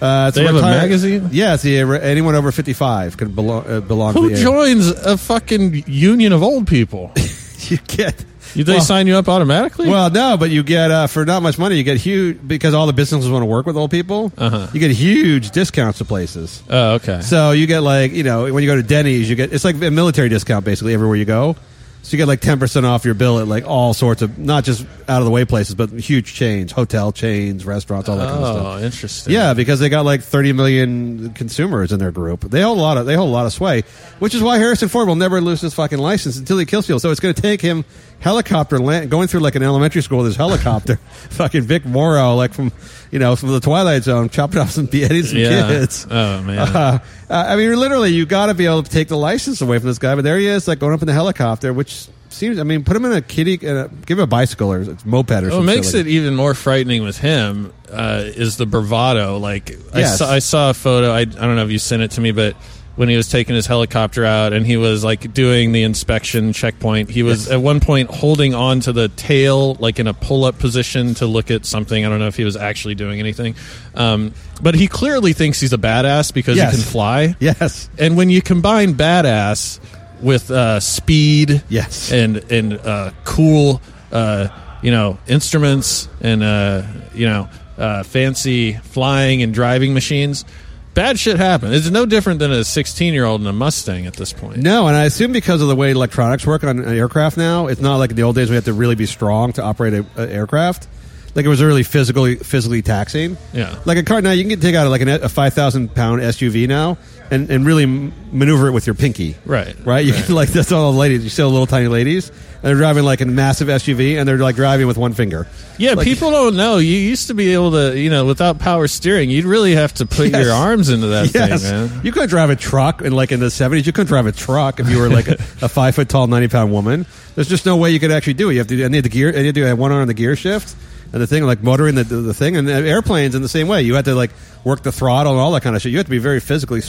Uh, 0.01 0.25
it's 0.29 0.37
They 0.37 0.45
have 0.45 0.55
a 0.55 0.61
magazine? 0.61 1.29
Yeah, 1.31 1.53
it's 1.53 1.63
the, 1.63 1.79
anyone 1.79 2.33
over 2.35 2.51
fifty 2.51 2.73
five 2.73 3.17
can 3.17 3.31
belong 3.33 3.65
uh, 3.67 3.81
belong 3.81 4.13
Who 4.13 4.29
to 4.29 4.35
the 4.35 4.41
joins 4.41 4.87
a 4.89 5.15
fucking 5.17 5.83
union 5.87 6.33
of 6.33 6.41
old 6.43 6.67
people? 6.67 7.11
You 7.69 7.77
get. 7.87 8.25
You, 8.55 8.63
they 8.63 8.73
Well- 8.73 8.81
sign 8.81 9.05
you 9.07 9.15
up 9.15 9.29
automatically? 9.29 9.87
Well, 9.87 10.09
no, 10.09 10.35
but 10.35 10.49
you 10.49 10.63
get 10.63 10.89
uh, 10.91 11.05
for 11.07 11.23
not 11.25 11.43
much 11.43 11.59
money. 11.59 11.75
You 11.75 11.83
get 11.83 11.97
huge 11.97 12.39
because 12.45 12.73
all 12.73 12.87
the 12.87 12.91
businesses 12.91 13.29
want 13.29 13.43
to 13.43 13.45
work 13.45 13.67
with 13.67 13.77
old 13.77 13.91
people. 13.91 14.33
Uh-huh. 14.35 14.67
You 14.73 14.79
get 14.79 14.89
huge 14.91 15.51
discounts 15.51 15.99
to 15.99 16.05
places. 16.05 16.61
oh, 16.69 16.93
okay. 16.95 17.21
So 17.21 17.51
you 17.51 17.67
get 17.67 17.79
like 17.81 18.11
you 18.13 18.23
know 18.23 18.51
when 18.51 18.63
you 18.63 18.67
go 18.69 18.75
to 18.75 18.83
Denny's, 18.83 19.29
you 19.29 19.35
get 19.35 19.53
it's 19.53 19.63
like 19.63 19.75
a 19.75 19.91
military 19.91 20.27
discount 20.27 20.65
basically 20.65 20.95
everywhere 20.95 21.15
you 21.15 21.23
go. 21.25 21.55
So 22.03 22.11
you 22.11 22.17
get 22.17 22.27
like 22.27 22.41
ten 22.41 22.59
percent 22.59 22.85
off 22.85 23.05
your 23.05 23.13
bill 23.13 23.39
at 23.39 23.47
like 23.47 23.65
all 23.65 23.93
sorts 23.93 24.21
of 24.21 24.37
not 24.37 24.63
just 24.63 24.85
out 25.07 25.19
of 25.19 25.25
the 25.25 25.31
way 25.31 25.45
places, 25.45 25.75
but 25.75 25.91
huge 25.91 26.33
chains, 26.33 26.71
hotel 26.71 27.11
chains, 27.11 27.65
restaurants, 27.65 28.09
all 28.09 28.17
that 28.17 28.27
kind 28.27 28.43
of 28.43 28.43
oh, 28.43 28.53
stuff. 28.53 28.65
Oh, 28.65 28.85
interesting. 28.85 29.33
Yeah, 29.33 29.53
because 29.53 29.79
they 29.79 29.89
got 29.89 30.03
like 30.03 30.21
30 30.21 30.53
million 30.53 31.33
consumers 31.33 31.91
in 31.91 31.99
their 31.99 32.11
group. 32.11 32.41
They 32.41 32.61
hold 32.61 32.79
a 32.79 32.81
lot 32.81 32.97
of 32.97 33.05
they 33.05 33.15
hold 33.15 33.29
a 33.29 33.31
lot 33.31 33.45
of 33.45 33.53
sway, 33.53 33.83
which 34.19 34.33
is 34.33 34.41
why 34.41 34.57
Harrison 34.57 34.89
Ford 34.89 35.07
will 35.07 35.15
never 35.15 35.41
lose 35.41 35.61
his 35.61 35.73
fucking 35.73 35.99
license 35.99 36.37
until 36.37 36.57
he 36.57 36.65
kills 36.65 36.87
people. 36.87 36.99
So 36.99 37.11
it's 37.11 37.19
going 37.19 37.35
to 37.35 37.41
take 37.41 37.61
him 37.61 37.85
helicopter 38.21 38.79
land, 38.79 39.09
going 39.11 39.27
through 39.27 39.41
like 39.41 39.55
an 39.55 39.63
elementary 39.63 40.01
school 40.01 40.19
with 40.19 40.27
his 40.27 40.35
helicopter, 40.37 40.95
fucking 41.31 41.63
Vic 41.63 41.85
Morrow, 41.85 42.35
like 42.35 42.53
from 42.53 42.71
you 43.11 43.19
know 43.19 43.35
from 43.35 43.49
the 43.49 43.59
Twilight 43.59 44.03
Zone, 44.03 44.29
chopping 44.29 44.59
off 44.59 44.71
some 44.71 44.85
beheading 44.85 45.23
some 45.23 45.37
Yeah. 45.39 45.67
kids. 45.67 46.07
Oh 46.09 46.41
man. 46.43 47.01
Uh, 47.31 47.45
I 47.47 47.55
mean, 47.55 47.73
literally, 47.79 48.09
you 48.09 48.25
got 48.25 48.47
to 48.47 48.53
be 48.53 48.65
able 48.65 48.83
to 48.83 48.91
take 48.91 49.07
the 49.07 49.15
license 49.15 49.61
away 49.61 49.79
from 49.79 49.87
this 49.87 49.99
guy. 49.99 50.15
But 50.15 50.25
there 50.25 50.37
he 50.37 50.47
is, 50.47 50.67
like 50.67 50.79
going 50.79 50.93
up 50.93 50.99
in 51.01 51.07
the 51.07 51.13
helicopter, 51.13 51.71
which 51.71 52.07
seems. 52.27 52.59
I 52.59 52.63
mean, 52.63 52.83
put 52.83 52.93
him 52.97 53.05
in 53.05 53.13
a 53.13 53.21
kitty, 53.21 53.53
in 53.53 53.77
a, 53.77 53.87
give 53.87 54.19
him 54.19 54.23
a 54.23 54.27
bicycle 54.27 54.69
or 54.73 54.81
a 54.81 54.97
moped 55.05 55.31
or 55.31 55.35
something. 55.35 55.43
What 55.45 55.51
something. 55.51 55.65
makes 55.65 55.93
it 55.93 56.07
even 56.07 56.35
more 56.35 56.53
frightening 56.53 57.03
with 57.03 57.17
him 57.17 57.71
uh, 57.89 58.23
is 58.25 58.57
the 58.57 58.65
bravado. 58.65 59.37
Like 59.37 59.71
I, 59.93 59.99
Yes. 59.99 60.17
saw, 60.17 60.29
I 60.29 60.39
saw 60.39 60.71
a 60.71 60.73
photo. 60.73 61.11
I, 61.13 61.19
I 61.19 61.23
don't 61.23 61.55
know 61.55 61.63
if 61.63 61.71
you 61.71 61.79
sent 61.79 62.01
it 62.01 62.11
to 62.11 62.19
me, 62.21 62.31
but 62.31 62.57
when 63.01 63.09
he 63.09 63.17
was 63.17 63.27
taking 63.29 63.55
his 63.55 63.65
helicopter 63.65 64.23
out 64.23 64.53
and 64.53 64.63
he 64.63 64.77
was 64.77 65.03
like 65.03 65.33
doing 65.33 65.71
the 65.71 65.81
inspection 65.81 66.53
checkpoint, 66.53 67.09
he 67.09 67.23
was 67.23 67.49
at 67.49 67.59
one 67.59 67.79
point 67.79 68.11
holding 68.11 68.53
on 68.53 68.79
to 68.79 68.93
the 68.93 69.07
tail, 69.07 69.73
like 69.79 69.97
in 69.97 70.05
a 70.05 70.13
pull-up 70.13 70.59
position 70.59 71.15
to 71.15 71.25
look 71.25 71.49
at 71.49 71.65
something. 71.65 72.05
I 72.05 72.09
don't 72.09 72.19
know 72.19 72.27
if 72.27 72.35
he 72.37 72.43
was 72.43 72.55
actually 72.55 72.93
doing 72.93 73.19
anything, 73.19 73.55
um, 73.95 74.35
but 74.61 74.75
he 74.75 74.87
clearly 74.87 75.33
thinks 75.33 75.59
he's 75.59 75.73
a 75.73 75.79
badass 75.79 76.31
because 76.31 76.57
Yes. 76.57 76.75
he 76.75 76.77
can 76.83 76.91
fly. 76.91 77.35
Yes. 77.39 77.89
And 77.97 78.15
when 78.17 78.29
you 78.29 78.39
combine 78.39 78.93
badass 78.93 79.79
with 80.21 80.51
uh, 80.51 80.79
speed, 80.79 81.63
Yes. 81.69 82.11
and 82.11 82.37
and 82.51 82.73
uh, 82.73 83.13
cool, 83.23 83.81
uh, 84.11 84.49
you 84.83 84.91
know, 84.91 85.17
instruments 85.27 86.07
and 86.21 86.43
uh, 86.43 86.83
you 87.15 87.25
know, 87.25 87.49
uh, 87.79 88.03
fancy 88.03 88.73
flying 88.73 89.41
and 89.41 89.55
driving 89.55 89.95
machines, 89.95 90.45
bad 90.93 91.19
shit 91.19 91.37
happens. 91.37 91.75
It's 91.75 91.89
no 91.89 92.05
different 92.05 92.39
than 92.39 92.51
a 92.51 92.63
16 92.63 93.13
year 93.13 93.25
old 93.25 93.41
in 93.41 93.47
a 93.47 93.53
Mustang 93.53 94.07
at 94.07 94.13
this 94.15 94.33
point. 94.33 94.57
No, 94.57 94.87
and 94.87 94.95
I 94.95 95.05
assume 95.05 95.31
because 95.31 95.61
of 95.61 95.67
the 95.67 95.75
way 95.75 95.91
electronics 95.91 96.45
work 96.45 96.63
on 96.63 96.79
an 96.79 96.97
aircraft 96.97 97.37
now, 97.37 97.67
it's 97.67 97.81
not 97.81 97.97
like 97.97 98.11
in 98.11 98.15
the 98.15 98.23
old 98.23 98.35
days 98.35 98.49
we 98.49 98.55
had 98.55 98.65
to 98.65 98.73
really 98.73 98.95
be 98.95 99.05
strong 99.05 99.53
to 99.53 99.63
operate 99.63 99.93
an 99.93 100.05
aircraft. 100.17 100.87
Like 101.33 101.45
it 101.45 101.49
was 101.49 101.63
really 101.63 101.83
physically 101.83 102.35
physically 102.35 102.81
taxing. 102.81 103.37
Yeah. 103.53 103.79
Like 103.85 103.97
a 103.97 104.03
car 104.03 104.21
now, 104.21 104.31
you 104.31 104.45
can 104.45 104.59
take 104.59 104.75
out 104.75 104.89
like 104.89 105.01
an, 105.01 105.07
a 105.09 105.29
five 105.29 105.53
thousand 105.53 105.95
pound 105.95 106.21
SUV 106.21 106.67
now 106.67 106.97
and, 107.31 107.49
and 107.49 107.65
really 107.65 107.85
maneuver 107.85 108.67
it 108.67 108.71
with 108.71 108.85
your 108.85 108.93
pinky. 108.93 109.35
Right, 109.45 109.73
Right. 109.85 110.05
You 110.05 110.13
right. 110.13 110.25
can 110.25 110.35
like 110.35 110.49
that's 110.49 110.71
all 110.71 110.91
the 110.91 110.97
ladies. 110.99 111.23
You 111.23 111.29
see 111.29 111.41
the 111.41 111.47
little 111.49 111.65
tiny 111.65 111.87
ladies, 111.87 112.29
and 112.29 112.37
they're 112.63 112.75
driving 112.75 113.03
like 113.05 113.21
a 113.21 113.25
massive 113.25 113.69
SUV, 113.69 114.19
and 114.19 114.27
they're 114.27 114.37
like 114.37 114.55
driving 114.57 114.85
with 114.85 114.97
one 114.97 115.13
finger. 115.13 115.47
Yeah, 115.77 115.93
Like- 115.93 116.05
people 116.05 116.29
don't 116.29 116.55
know. 116.55 116.77
You 116.77 116.95
used 116.95 117.27
to 117.27 117.33
be 117.33 117.53
able 117.53 117.71
to, 117.71 117.97
you 117.97 118.09
know, 118.09 118.25
without 118.25 118.59
power 118.59 118.87
steering, 118.87 119.29
you'd 119.29 119.45
really 119.45 119.73
have 119.75 119.93
to 119.95 120.05
put 120.05 120.29
Yes. 120.29 120.43
your 120.45 120.53
arms 120.53 120.89
into 120.89 121.07
that 121.07 121.31
Yes, 121.33 121.63
thing, 121.63 121.71
man. 121.71 122.01
you 122.03 122.11
couldn't 122.11 122.29
drive 122.29 122.49
a 122.49 122.55
truck, 122.55 123.01
and 123.01 123.15
like 123.15 123.31
in 123.31 123.39
the 123.39 123.49
seventies, 123.49 123.87
you 123.87 123.93
couldn't 123.93 124.07
drive 124.09 124.27
a 124.27 124.31
truck 124.33 124.79
if 124.79 124.89
you 124.89 124.99
were 124.99 125.09
like 125.09 125.27
a, 125.29 125.35
a 125.61 125.69
five 125.69 125.95
foot 125.95 126.09
tall, 126.09 126.27
ninety 126.27 126.49
pound 126.49 126.71
woman. 126.71 127.05
There's 127.35 127.47
just 127.47 127.65
no 127.65 127.77
way 127.77 127.91
you 127.91 127.99
could 128.01 128.11
actually 128.11 128.33
do 128.33 128.49
it. 128.49 128.53
You 128.53 128.59
have 128.59 128.67
to 128.67 128.75
do 128.75 128.83
any 128.85 128.97
of 128.97 129.03
the 129.03 129.09
gear, 129.09 129.29
you 129.35 129.45
have 129.45 129.55
to 129.55 129.65
have 129.65 129.79
one 129.79 129.91
arm 129.93 130.01
on 130.01 130.07
the 130.07 130.13
gear 130.13 130.35
shift, 130.35 130.75
and 131.13 131.21
the 131.21 131.27
thing 131.27 131.43
like 131.45 131.63
motoring 131.63 131.95
the, 131.95 132.03
the, 132.03 132.17
the 132.17 132.33
thing, 132.33 132.57
and 132.57 132.69
airplanes 132.69 133.35
in 133.35 133.41
the 133.41 133.47
same 133.49 133.69
way. 133.69 133.83
You 133.83 133.95
had 133.95 134.03
to 134.05 134.15
like 134.15 134.31
work 134.65 134.83
the 134.83 134.91
throttle 134.91 135.31
and 135.31 135.39
all 135.41 135.51
that 135.53 135.63
kind 135.63 135.75
of 135.77 135.81
shit. 135.81 135.91
You 135.93 135.97
have 135.99 136.07
to 136.07 136.11
be 136.11 136.17
very 136.19 136.41
physically. 136.41 136.81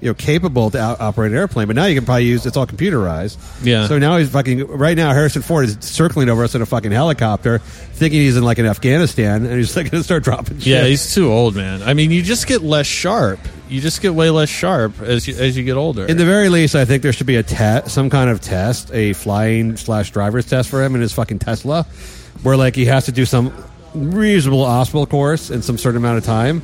You 0.00 0.10
know, 0.10 0.14
capable 0.14 0.70
to 0.70 0.78
out- 0.78 1.00
operate 1.00 1.32
an 1.32 1.38
airplane, 1.38 1.68
but 1.68 1.74
now 1.76 1.86
you 1.86 1.94
can 1.94 2.04
probably 2.04 2.26
use 2.26 2.44
it's 2.44 2.56
all 2.58 2.66
computerized. 2.66 3.38
Yeah. 3.64 3.88
So 3.88 3.98
now 3.98 4.18
he's 4.18 4.28
fucking 4.28 4.66
right 4.66 4.94
now. 4.94 5.14
Harrison 5.14 5.40
Ford 5.40 5.64
is 5.64 5.78
circling 5.80 6.28
over 6.28 6.44
us 6.44 6.54
in 6.54 6.60
a 6.60 6.66
fucking 6.66 6.92
helicopter, 6.92 7.58
thinking 7.58 8.20
he's 8.20 8.36
in 8.36 8.42
like 8.42 8.58
in 8.58 8.66
Afghanistan, 8.66 9.46
and 9.46 9.54
he's 9.56 9.74
like 9.74 9.90
going 9.90 10.00
to 10.00 10.04
start 10.04 10.22
dropping. 10.22 10.58
Yeah, 10.60 10.84
he's 10.84 11.14
too 11.14 11.32
old, 11.32 11.56
man. 11.56 11.82
I 11.82 11.94
mean, 11.94 12.10
you 12.10 12.22
just 12.22 12.46
get 12.46 12.60
less 12.60 12.86
sharp. 12.86 13.40
You 13.70 13.80
just 13.80 14.02
get 14.02 14.14
way 14.14 14.28
less 14.28 14.50
sharp 14.50 15.00
as 15.00 15.26
you 15.26 15.34
as 15.34 15.56
you 15.56 15.64
get 15.64 15.76
older. 15.78 16.04
In 16.04 16.18
the 16.18 16.26
very 16.26 16.50
least, 16.50 16.74
I 16.76 16.84
think 16.84 17.02
there 17.02 17.14
should 17.14 17.26
be 17.26 17.36
a 17.36 17.42
test, 17.42 17.88
some 17.88 18.10
kind 18.10 18.28
of 18.28 18.42
test, 18.42 18.90
a 18.92 19.14
flying 19.14 19.78
slash 19.78 20.10
driver's 20.10 20.44
test 20.44 20.68
for 20.68 20.84
him 20.84 20.94
in 20.94 21.00
his 21.00 21.14
fucking 21.14 21.38
Tesla, 21.38 21.84
where 22.42 22.56
like 22.58 22.76
he 22.76 22.84
has 22.84 23.06
to 23.06 23.12
do 23.12 23.24
some 23.24 23.50
reasonable 23.94 24.62
obstacle 24.62 25.06
course 25.06 25.50
in 25.50 25.62
some 25.62 25.78
certain 25.78 25.96
amount 25.96 26.18
of 26.18 26.24
time, 26.24 26.60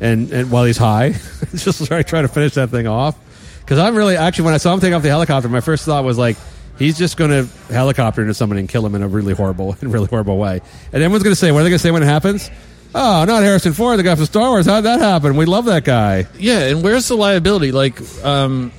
and, 0.00 0.30
and 0.32 0.50
while 0.50 0.64
he's 0.64 0.76
high, 0.76 1.10
just 1.54 1.86
try 1.86 2.02
try 2.02 2.22
to 2.22 2.28
finish 2.28 2.54
that 2.54 2.70
thing 2.70 2.86
off. 2.86 3.16
Because 3.60 3.78
I'm 3.78 3.94
really 3.94 4.16
actually 4.16 4.46
when 4.46 4.54
I 4.54 4.58
saw 4.58 4.72
him 4.72 4.80
take 4.80 4.94
off 4.94 5.02
the 5.02 5.08
helicopter, 5.08 5.48
my 5.48 5.60
first 5.60 5.84
thought 5.84 6.04
was 6.04 6.18
like. 6.18 6.36
He's 6.78 6.96
just 6.96 7.16
going 7.16 7.32
to 7.32 7.72
helicopter 7.74 8.20
into 8.20 8.34
somebody 8.34 8.60
and 8.60 8.68
kill 8.68 8.86
him 8.86 8.94
in 8.94 9.02
a 9.02 9.08
really 9.08 9.34
horrible, 9.34 9.76
in 9.82 9.90
really 9.90 10.06
horrible 10.06 10.38
way. 10.38 10.60
And 10.92 11.02
everyone's 11.02 11.24
going 11.24 11.32
to 11.32 11.36
say, 11.36 11.50
"What 11.50 11.58
are 11.58 11.62
they 11.64 11.70
going 11.70 11.78
to 11.78 11.82
say 11.82 11.90
when 11.90 12.04
it 12.04 12.06
happens?" 12.06 12.52
Oh, 12.94 13.24
not 13.24 13.42
Harrison 13.42 13.72
Ford, 13.72 13.98
the 13.98 14.02
guy 14.02 14.14
from 14.14 14.24
Star 14.26 14.48
Wars. 14.50 14.66
How'd 14.66 14.84
that 14.84 15.00
happen? 15.00 15.36
We 15.36 15.44
love 15.44 15.66
that 15.66 15.84
guy. 15.84 16.26
yeah, 16.38 16.68
and 16.68 16.82
where's 16.82 17.08
the 17.08 17.16
liability? 17.16 17.72
Like, 17.72 18.00
um, 18.24 18.72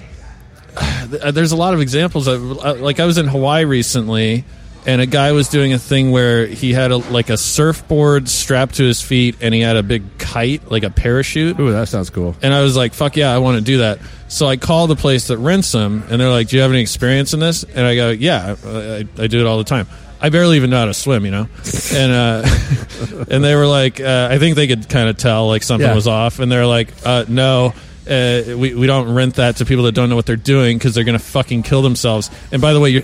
there's 1.07 1.51
a 1.51 1.55
lot 1.57 1.73
of 1.73 1.81
examples. 1.81 2.27
Of, 2.27 2.59
uh, 2.63 2.75
like, 2.75 2.99
I 2.99 3.05
was 3.05 3.17
in 3.17 3.27
Hawaii 3.27 3.65
recently, 3.65 4.45
and 4.85 5.01
a 5.01 5.05
guy 5.05 5.31
was 5.33 5.49
doing 5.49 5.73
a 5.73 5.79
thing 5.79 6.11
where 6.11 6.45
he 6.45 6.73
had 6.73 6.91
a, 6.91 6.97
like 6.97 7.29
a 7.29 7.37
surfboard 7.37 8.27
strapped 8.29 8.75
to 8.75 8.83
his 8.83 9.01
feet, 9.01 9.35
and 9.41 9.53
he 9.53 9.59
had 9.61 9.75
a 9.75 9.83
big 9.83 10.03
kite, 10.17 10.71
like 10.71 10.83
a 10.83 10.89
parachute. 10.89 11.59
Ooh, 11.59 11.71
that 11.71 11.87
sounds 11.89 12.09
cool. 12.09 12.35
And 12.41 12.53
I 12.53 12.61
was 12.61 12.75
like, 12.77 12.93
fuck 12.93 13.15
yeah, 13.17 13.33
I 13.33 13.37
want 13.39 13.57
to 13.57 13.63
do 13.63 13.79
that. 13.79 13.99
So 14.27 14.47
I 14.47 14.57
call 14.57 14.87
the 14.87 14.95
place 14.95 15.27
that 15.27 15.37
rents 15.37 15.71
them, 15.71 16.03
and 16.09 16.19
they're 16.21 16.29
like, 16.29 16.47
do 16.49 16.55
you 16.55 16.61
have 16.61 16.71
any 16.71 16.81
experience 16.81 17.33
in 17.33 17.39
this? 17.39 17.63
And 17.63 17.79
I 17.85 17.95
go, 17.95 18.09
yeah, 18.11 18.55
I, 18.65 19.07
I 19.17 19.27
do 19.27 19.39
it 19.39 19.45
all 19.45 19.57
the 19.57 19.63
time. 19.63 19.87
I 20.21 20.29
barely 20.29 20.57
even 20.57 20.69
know 20.69 20.79
how 20.79 20.85
to 20.85 20.93
swim, 20.93 21.23
you 21.25 21.31
know? 21.31 21.47
And 21.93 22.11
uh, 22.11 23.25
and 23.31 23.43
they 23.43 23.55
were 23.55 23.65
like, 23.67 24.01
uh, 24.01 24.27
I 24.29 24.37
think 24.37 24.55
they 24.57 24.67
could 24.67 24.89
kind 24.89 25.09
of 25.09 25.17
tell, 25.17 25.47
like, 25.47 25.63
something 25.63 25.87
Yeah. 25.87 25.95
was 25.95 26.07
off. 26.07 26.39
And 26.39 26.51
they're 26.51 26.65
like, 26.67 26.89
uh, 27.05 27.25
no. 27.27 27.73
Uh, 28.09 28.41
we, 28.57 28.73
we 28.73 28.87
don't 28.87 29.13
rent 29.13 29.35
that 29.35 29.57
to 29.57 29.65
people 29.65 29.83
that 29.83 29.91
don't 29.91 30.09
know 30.09 30.15
what 30.15 30.25
they're 30.25 30.35
doing 30.35 30.77
because 30.79 30.95
they're 30.95 31.03
going 31.03 31.17
to 31.17 31.23
fucking 31.23 31.61
kill 31.61 31.83
themselves. 31.83 32.31
And 32.51 32.59
by 32.59 32.73
the 32.73 32.79
way, 32.79 32.89
you're, 32.89 33.03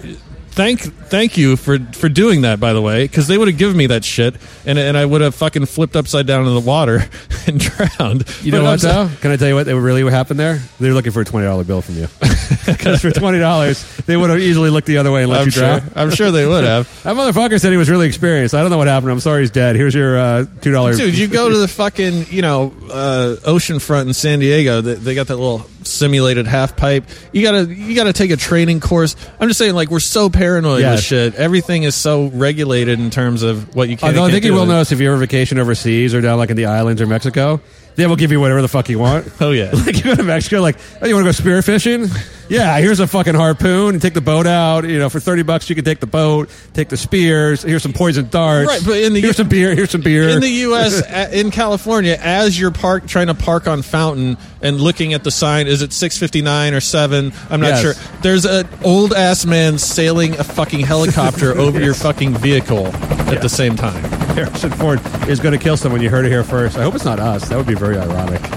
thank 0.56 0.82
thank 0.82 1.38
you 1.38 1.56
for 1.58 1.78
for 1.93 2.10
doing 2.10 2.41
that 2.41 2.60
by 2.60 2.74
the 2.74 2.82
way 2.82 3.03
because 3.03 3.28
they 3.28 3.38
would 3.38 3.47
have 3.47 3.58
given 3.58 3.76
me 3.76 3.88
that 3.88 4.03
shit 4.03 4.36
and 4.66 4.80
and 4.80 4.97
I 4.97 5.06
would 5.06 5.22
have 5.22 5.36
fucking 5.36 5.66
flipped 5.66 5.95
upside 5.95 6.26
down 6.26 6.47
in 6.47 6.53
the 6.53 6.60
water 6.62 7.10
and 7.47 7.60
drowned. 7.60 8.26
You 8.41 8.51
know 8.53 8.64
what 8.64 8.82
though? 8.82 9.10
Can 9.22 9.32
I 9.32 9.36
tell 9.38 9.47
you 9.47 9.56
what? 9.56 9.66
They 9.66 9.74
really 9.74 10.03
what 10.03 10.14
happened 10.14 10.39
there? 10.39 10.62
They're 10.80 10.93
looking 10.93 11.12
for 11.12 11.22
a 11.22 11.26
twenty 11.26 11.45
dollar 11.45 11.64
bill 11.64 11.82
from 11.82 11.95
you. 11.95 12.08
Because 12.66 13.01
for 13.01 13.12
twenty 13.12 13.38
dollars, 13.38 13.84
they 14.08 14.18
would 14.18 14.32
have 14.32 14.39
easily 14.39 14.72
looked 14.72 14.88
the 14.88 14.97
other 14.97 15.12
way 15.12 15.22
and 15.22 15.32
let 15.32 15.41
I'm 15.41 15.45
you 15.47 15.51
sure. 15.51 15.80
drown. 15.80 15.91
I'm 15.95 16.10
sure 16.10 16.32
they 16.32 16.47
would 16.47 16.64
have. 16.64 16.89
That 17.03 17.16
motherfucker 17.16 17.62
said 17.62 17.72
he 17.72 17.78
was 17.78 17.89
really 17.89 18.08
experienced. 18.08 18.56
I 18.56 18.62
don't 18.62 18.72
know 18.72 18.78
what 18.78 18.88
happened. 18.88 19.12
I'm 19.12 19.20
sorry 19.20 19.41
he's 19.41 19.51
dead. 19.51 19.76
Here's 19.76 19.93
your 19.93 20.18
uh, 20.18 20.45
two 20.62 20.72
dollars. 20.72 20.97
Dude, 20.97 21.16
you 21.16 21.28
go 21.28 21.49
to 21.49 21.58
the 21.58 21.68
fucking, 21.68 22.26
you 22.30 22.41
know, 22.41 22.74
uh, 22.91 23.36
oceanfront 23.43 24.08
in 24.08 24.14
San 24.14 24.39
Diego. 24.39 24.82
They, 24.82 24.95
they 24.95 25.16
got 25.16 25.28
that 25.28 25.36
little 25.36 25.68
simulated 25.88 26.47
half 26.47 26.75
pipe. 26.75 27.05
You 27.31 27.41
gotta, 27.41 27.65
you 27.73 27.95
gotta 27.95 28.13
take 28.13 28.31
a 28.31 28.38
training 28.38 28.79
course. 28.79 29.15
I'm 29.39 29.47
just 29.47 29.57
saying, 29.57 29.75
like, 29.75 29.89
we're 29.89 29.99
so 29.99 30.29
paranoid 30.29 30.81
Yes. 30.81 30.97
with 30.97 31.03
shit. 31.05 31.36
Everything 31.36 31.83
is 31.83 31.95
so 31.95 32.27
regulated 32.27 32.99
in 32.99 33.09
terms 33.09 33.41
of 33.43 33.75
what 33.75 33.89
you 33.89 33.95
uh, 33.95 33.99
can. 33.99 34.09
Although 34.09 34.25
I 34.25 34.31
think 34.31 34.45
you 34.45 34.53
will 34.53 34.65
notice 34.65 34.91
if 34.91 34.99
you 34.99 35.07
ever 35.09 35.17
vacation 35.17 35.59
overseas 35.59 36.13
or 36.13 36.21
down 36.21 36.38
like 36.38 36.49
in 36.49 36.57
the 36.57 36.65
islands 36.65 37.01
or 37.01 37.07
Mexico, 37.07 37.61
they 37.96 38.08
will 38.08 38.16
give 38.16 38.32
you 38.32 38.39
whatever 38.39 38.62
the 38.62 38.68
fuck 38.68 38.89
you 38.89 39.00
want. 39.00 39.28
Oh 39.41 39.52
yeah. 39.52 39.72
like 39.86 39.98
you 39.98 40.04
go 40.04 40.16
to 40.16 40.24
Mexico, 40.24 40.62
like, 40.62 40.78
oh, 41.02 41.06
you 41.08 41.14
want 41.14 41.24
to 41.26 41.28
go 41.28 41.32
spear 41.34 41.62
fishing? 41.62 42.08
Yeah, 42.48 42.78
here's 42.80 43.00
a 43.00 43.08
fucking 43.08 43.34
harpoon 43.36 43.96
and 43.96 44.02
take 44.02 44.14
the 44.14 44.22
boat 44.22 44.46
out. 44.48 44.88
You 44.88 45.00
know, 45.00 45.10
for 45.10 45.20
thirty 45.20 45.41
bucks 45.43 45.68
you 45.70 45.76
can 45.76 45.84
take 45.84 46.00
the 46.00 46.06
boat, 46.08 46.50
take 46.74 46.89
the 46.89 46.98
spears. 46.98 47.64
Here's 47.64 47.82
some 47.84 47.91
poison 47.93 48.30
darts. 48.30 48.68
Right, 48.68 48.82
but 48.86 48.98
in 49.02 49.14
the- 49.14 49.22
here's 49.22 49.38
some 49.38 49.50
beer. 49.50 49.74
Here's 49.76 49.89
some 49.89 50.02
beer. 50.02 50.30
in 50.30 50.41
the 50.41 50.50
U.S., 50.50 51.02
a- 51.10 51.39
in 51.39 51.50
California, 51.52 52.18
as 52.22 52.60
you're 52.60 52.70
park 52.72 53.08
trying 53.08 53.28
to 53.28 53.34
park 53.34 53.68
on 53.68 53.82
Fountain 53.82 54.38
and 54.62 54.80
looking 54.80 55.14
at 55.14 55.24
the 55.24 55.32
sign, 55.32 55.66
is 55.68 55.82
it 55.82 55.89
6:59 55.89 56.74
or 56.78 56.82
seven? 56.82 57.34
I'm 57.50 57.60
not 57.62 57.68
Yes. 57.68 57.82
sure. 57.82 57.93
There's 58.22 58.46
an 58.46 58.68
old 58.84 59.12
ass 59.14 59.46
man 59.46 59.78
sailing 59.80 60.38
a 60.39 60.43
fucking 60.43 60.82
helicopter 60.82 61.58
over 61.58 61.80
your 61.82 61.93
fucking 61.96 62.36
vehicle 62.38 62.88
at 62.88 63.41
the 63.41 63.50
same 63.50 63.76
time. 63.76 64.04
Harrison 64.36 64.70
Ford 64.72 65.00
is 65.28 65.39
going 65.39 65.58
to 65.58 65.64
kill 65.64 65.78
someone. 65.78 66.02
You 66.02 66.10
heard 66.10 66.26
it 66.26 66.30
here 66.30 66.43
first. 66.43 66.78
I 66.78 66.84
hope 66.84 66.93
it's 66.96 67.06
not 67.06 67.20
us. 67.20 67.48
That 67.50 67.58
would 67.58 67.66
be 67.68 67.74
very 67.86 67.99
ironic. 67.99 68.41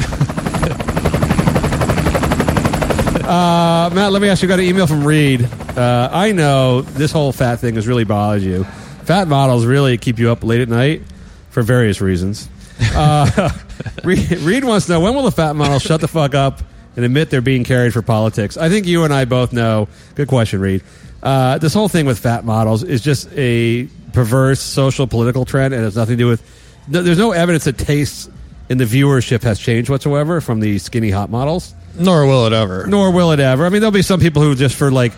uh, 3.24 3.90
Matt, 3.92 4.12
let 4.12 4.22
me 4.22 4.28
ask 4.28 4.40
you. 4.42 4.48
Got 4.48 4.60
an 4.60 4.64
email 4.64 4.86
from 4.86 5.04
Reed. 5.04 5.44
Uh, 5.76 6.08
I 6.10 6.32
know 6.32 6.80
this 6.80 7.12
whole 7.12 7.32
fat 7.32 7.56
thing 7.56 7.74
has 7.74 7.86
really 7.86 8.04
bothered 8.04 8.42
you. 8.42 8.64
Fat 9.04 9.28
models 9.28 9.66
really 9.66 9.98
keep 9.98 10.18
you 10.18 10.30
up 10.30 10.42
late 10.42 10.62
at 10.62 10.68
night 10.68 11.02
for 11.50 11.62
various 11.62 12.00
reasons. 12.00 12.48
Uh, 12.94 13.50
Reed, 14.04 14.30
Reed 14.38 14.64
wants 14.64 14.86
to 14.86 14.92
know 14.92 15.00
when 15.00 15.14
will 15.14 15.24
the 15.24 15.30
fat 15.30 15.54
models 15.54 15.82
shut 15.82 16.00
the 16.00 16.08
fuck 16.08 16.34
up 16.34 16.62
and 16.96 17.04
admit 17.04 17.28
they're 17.28 17.42
being 17.42 17.64
carried 17.64 17.92
for 17.92 18.00
politics? 18.00 18.56
I 18.56 18.70
think 18.70 18.86
you 18.86 19.04
and 19.04 19.12
I 19.12 19.26
both 19.26 19.52
know. 19.52 19.88
Good 20.14 20.28
question, 20.28 20.60
Reed. 20.60 20.82
Uh, 21.22 21.58
this 21.58 21.74
whole 21.74 21.88
thing 21.88 22.06
with 22.06 22.18
fat 22.18 22.46
models 22.46 22.82
is 22.82 23.02
just 23.02 23.28
a 23.36 23.88
perverse 24.14 24.60
social 24.60 25.06
political 25.06 25.44
trend, 25.44 25.74
and 25.74 25.84
it's 25.84 25.96
nothing 25.96 26.16
to 26.16 26.24
do 26.24 26.28
with. 26.28 26.42
no- 26.88 27.02
There's 27.02 27.18
no 27.18 27.32
evidence 27.32 27.64
that 27.64 27.76
tastes 27.76 28.30
in 28.68 28.78
the 28.78 28.84
viewership 28.84 29.42
has 29.42 29.58
changed 29.58 29.90
whatsoever 29.90 30.40
from 30.40 30.60
the 30.60 30.78
skinny 30.78 31.10
hot 31.10 31.30
models 31.30 31.74
Nor 31.98 32.26
will 32.26 32.46
it 32.46 32.52
ever. 32.52 32.86
nor 32.86 33.10
will 33.10 33.32
it 33.32 33.40
ever. 33.40 33.64
I 33.66 33.68
mean, 33.70 33.80
there'll 33.80 33.92
be 33.92 34.02
some 34.02 34.20
people 34.20 34.42
who 34.42 34.54
just 34.54 34.76
for 34.76 34.90
like 34.90 35.12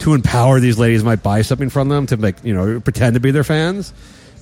to 0.00 0.14
empower 0.14 0.60
these 0.60 0.78
ladies 0.78 1.04
might 1.04 1.22
buy 1.22 1.42
something 1.42 1.68
from 1.68 1.88
them 1.88 2.06
to 2.06 2.16
make 2.16 2.36
you 2.44 2.54
know 2.54 2.80
pretend 2.80 3.14
to 3.14 3.20
be 3.20 3.30
their 3.30 3.44
fans. 3.44 3.92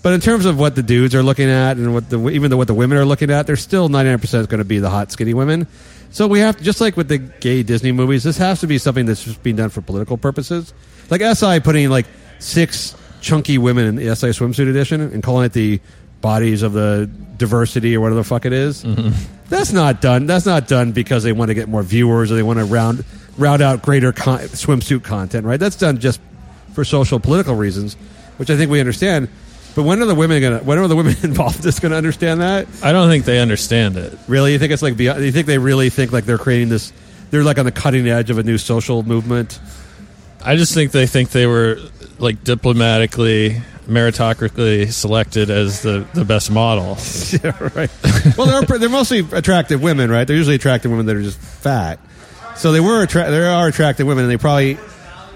But 0.03 0.15
in 0.15 0.21
terms 0.21 0.47
of 0.47 0.59
what 0.59 0.77
the 0.77 0.83
dudes 0.83 1.15
are 1.15 1.23
looking 1.23 1.51
at 1.51 1.77
and 1.77 1.93
what 1.93 2.09
the 2.09 2.29
even 2.31 2.51
though 2.51 2.57
what 2.57 2.69
the 2.69 2.75
women 2.75 2.97
are 2.97 3.05
looking 3.05 3.31
at, 3.31 3.47
they're 3.47 3.57
still 3.57 3.89
ninety 3.89 4.11
nine 4.11 4.19
percent 4.19 4.49
going 4.49 4.59
to 4.61 4.65
be 4.65 4.79
the 4.79 4.89
hot 4.89 5.13
skinny 5.13 5.35
women. 5.35 5.67
So 6.13 6.27
we 6.27 6.41
have 6.41 6.57
to, 6.57 6.65
just 6.65 6.81
like 6.81 6.97
with 6.97 7.09
the 7.09 7.19
gay 7.19 7.63
Disney 7.63 7.93
movies, 7.93 8.25
this 8.25 8.37
has 8.39 8.61
to 8.61 8.67
be 8.67 8.79
something 8.79 9.07
that's 9.07 9.23
just 9.23 9.43
being 9.43 9.57
done 9.57 9.69
for 9.69 9.81
political 9.81 10.17
purposes. 10.17 10.73
Like 11.11 11.21
SI 11.21 11.61
putting 11.61 11.89
like 11.91 12.07
six 12.39 12.97
chunky 13.21 13.59
women 13.59 13.85
in 13.87 13.97
the 13.97 14.17
SI 14.17 14.29
swimsuit 14.29 14.69
edition 14.69 15.01
and 15.03 15.23
calling 15.23 15.45
it 15.45 15.53
the 15.53 15.81
bodies 16.21 16.63
of 16.63 16.73
the 16.73 17.11
diversity 17.37 17.97
or 17.97 18.01
whatever 18.01 18.17
the 18.17 18.25
fuck 18.25 18.45
it 18.45 18.53
is. 18.53 18.85
Mm-hmm. 18.85 19.11
That's 19.49 19.73
not 19.73 20.01
done. 20.01 20.27
That's 20.27 20.47
not 20.47 20.69
done 20.69 20.93
because 20.93 21.23
they 21.23 21.33
want 21.33 21.49
to 21.49 21.55
get 21.55 21.69
more 21.69 21.83
viewers 21.83 22.31
or 22.31 22.37
they 22.37 22.43
want 22.43 22.59
to 22.59 22.65
round 22.65 23.05
round 23.37 23.63
out 23.63 23.83
greater 23.83 24.13
con- 24.13 24.41
swimsuit 24.41 25.03
content, 25.03 25.47
right? 25.47 25.59
That's 25.59 25.77
done 25.77 25.99
just 25.99 26.21
for 26.73 26.85
social 26.85 27.19
political 27.19 27.55
reasons, 27.55 27.95
which 28.37 28.51
I 28.51 28.57
think 28.57 28.71
we 28.71 28.81
understand. 28.81 29.29
But 29.75 29.85
when 29.85 30.03
are 30.03 30.05
the 30.05 30.15
women 30.15 30.41
going 30.41 30.59
to? 30.59 30.65
When 30.65 30.79
are 30.79 30.89
the 30.89 30.97
women 30.97 31.17
involved 31.23 31.57
in 31.57 31.63
this 31.63 31.81
going 31.81 31.93
to 31.93 31.99
understand 31.99 32.41
that? 32.41 32.69
I 32.83 32.93
don't 32.93 33.09
think 33.09 33.25
they 33.25 33.41
understand 33.41 33.97
it. 33.97 34.17
Really, 34.29 34.53
you 34.53 34.59
think 34.59 34.73
it's 34.73 34.83
like? 34.83 34.97
Beyond, 34.97 35.25
you 35.25 35.33
think 35.33 35.47
they 35.47 35.59
really 35.59 35.91
think 35.91 36.13
like 36.13 36.25
they're 36.25 36.39
creating 36.39 36.69
this? 36.69 36.93
They're 37.31 37.45
like 37.45 37.59
on 37.59 37.65
the 37.65 37.73
cutting 37.73 38.09
edge 38.09 38.31
of 38.31 38.39
a 38.39 38.43
new 38.43 38.59
social 38.59 39.03
movement. 39.03 39.61
I 40.45 40.57
just 40.57 40.75
think 40.75 40.93
they 40.93 41.07
think 41.07 41.31
they 41.31 41.47
were 41.47 41.79
like 42.21 42.45
diplomatically, 42.45 43.63
meritocratically 43.87 44.93
selected 44.93 45.51
as 45.51 45.83
the, 45.83 46.07
the 46.15 46.25
best 46.25 46.51
model. 46.51 46.97
yeah, 47.43 47.57
right. 47.75 47.91
Well, 48.37 48.47
they're 48.47 48.79
they're 48.79 48.89
mostly 48.89 49.21
attractive 49.33 49.83
women, 49.83 50.11
right? 50.11 50.27
They're 50.27 50.37
usually 50.37 50.57
attractive 50.57 50.91
women 50.91 51.07
that 51.07 51.17
are 51.17 51.23
just 51.23 51.39
fat. 51.39 51.99
So 52.57 52.73
they 52.73 52.81
were 52.81 53.03
attra- 53.03 53.31
there 53.31 53.51
are 53.51 53.69
attractive 53.69 54.07
women, 54.07 54.25
and 54.25 54.31
they 54.31 54.37
probably, 54.37 54.79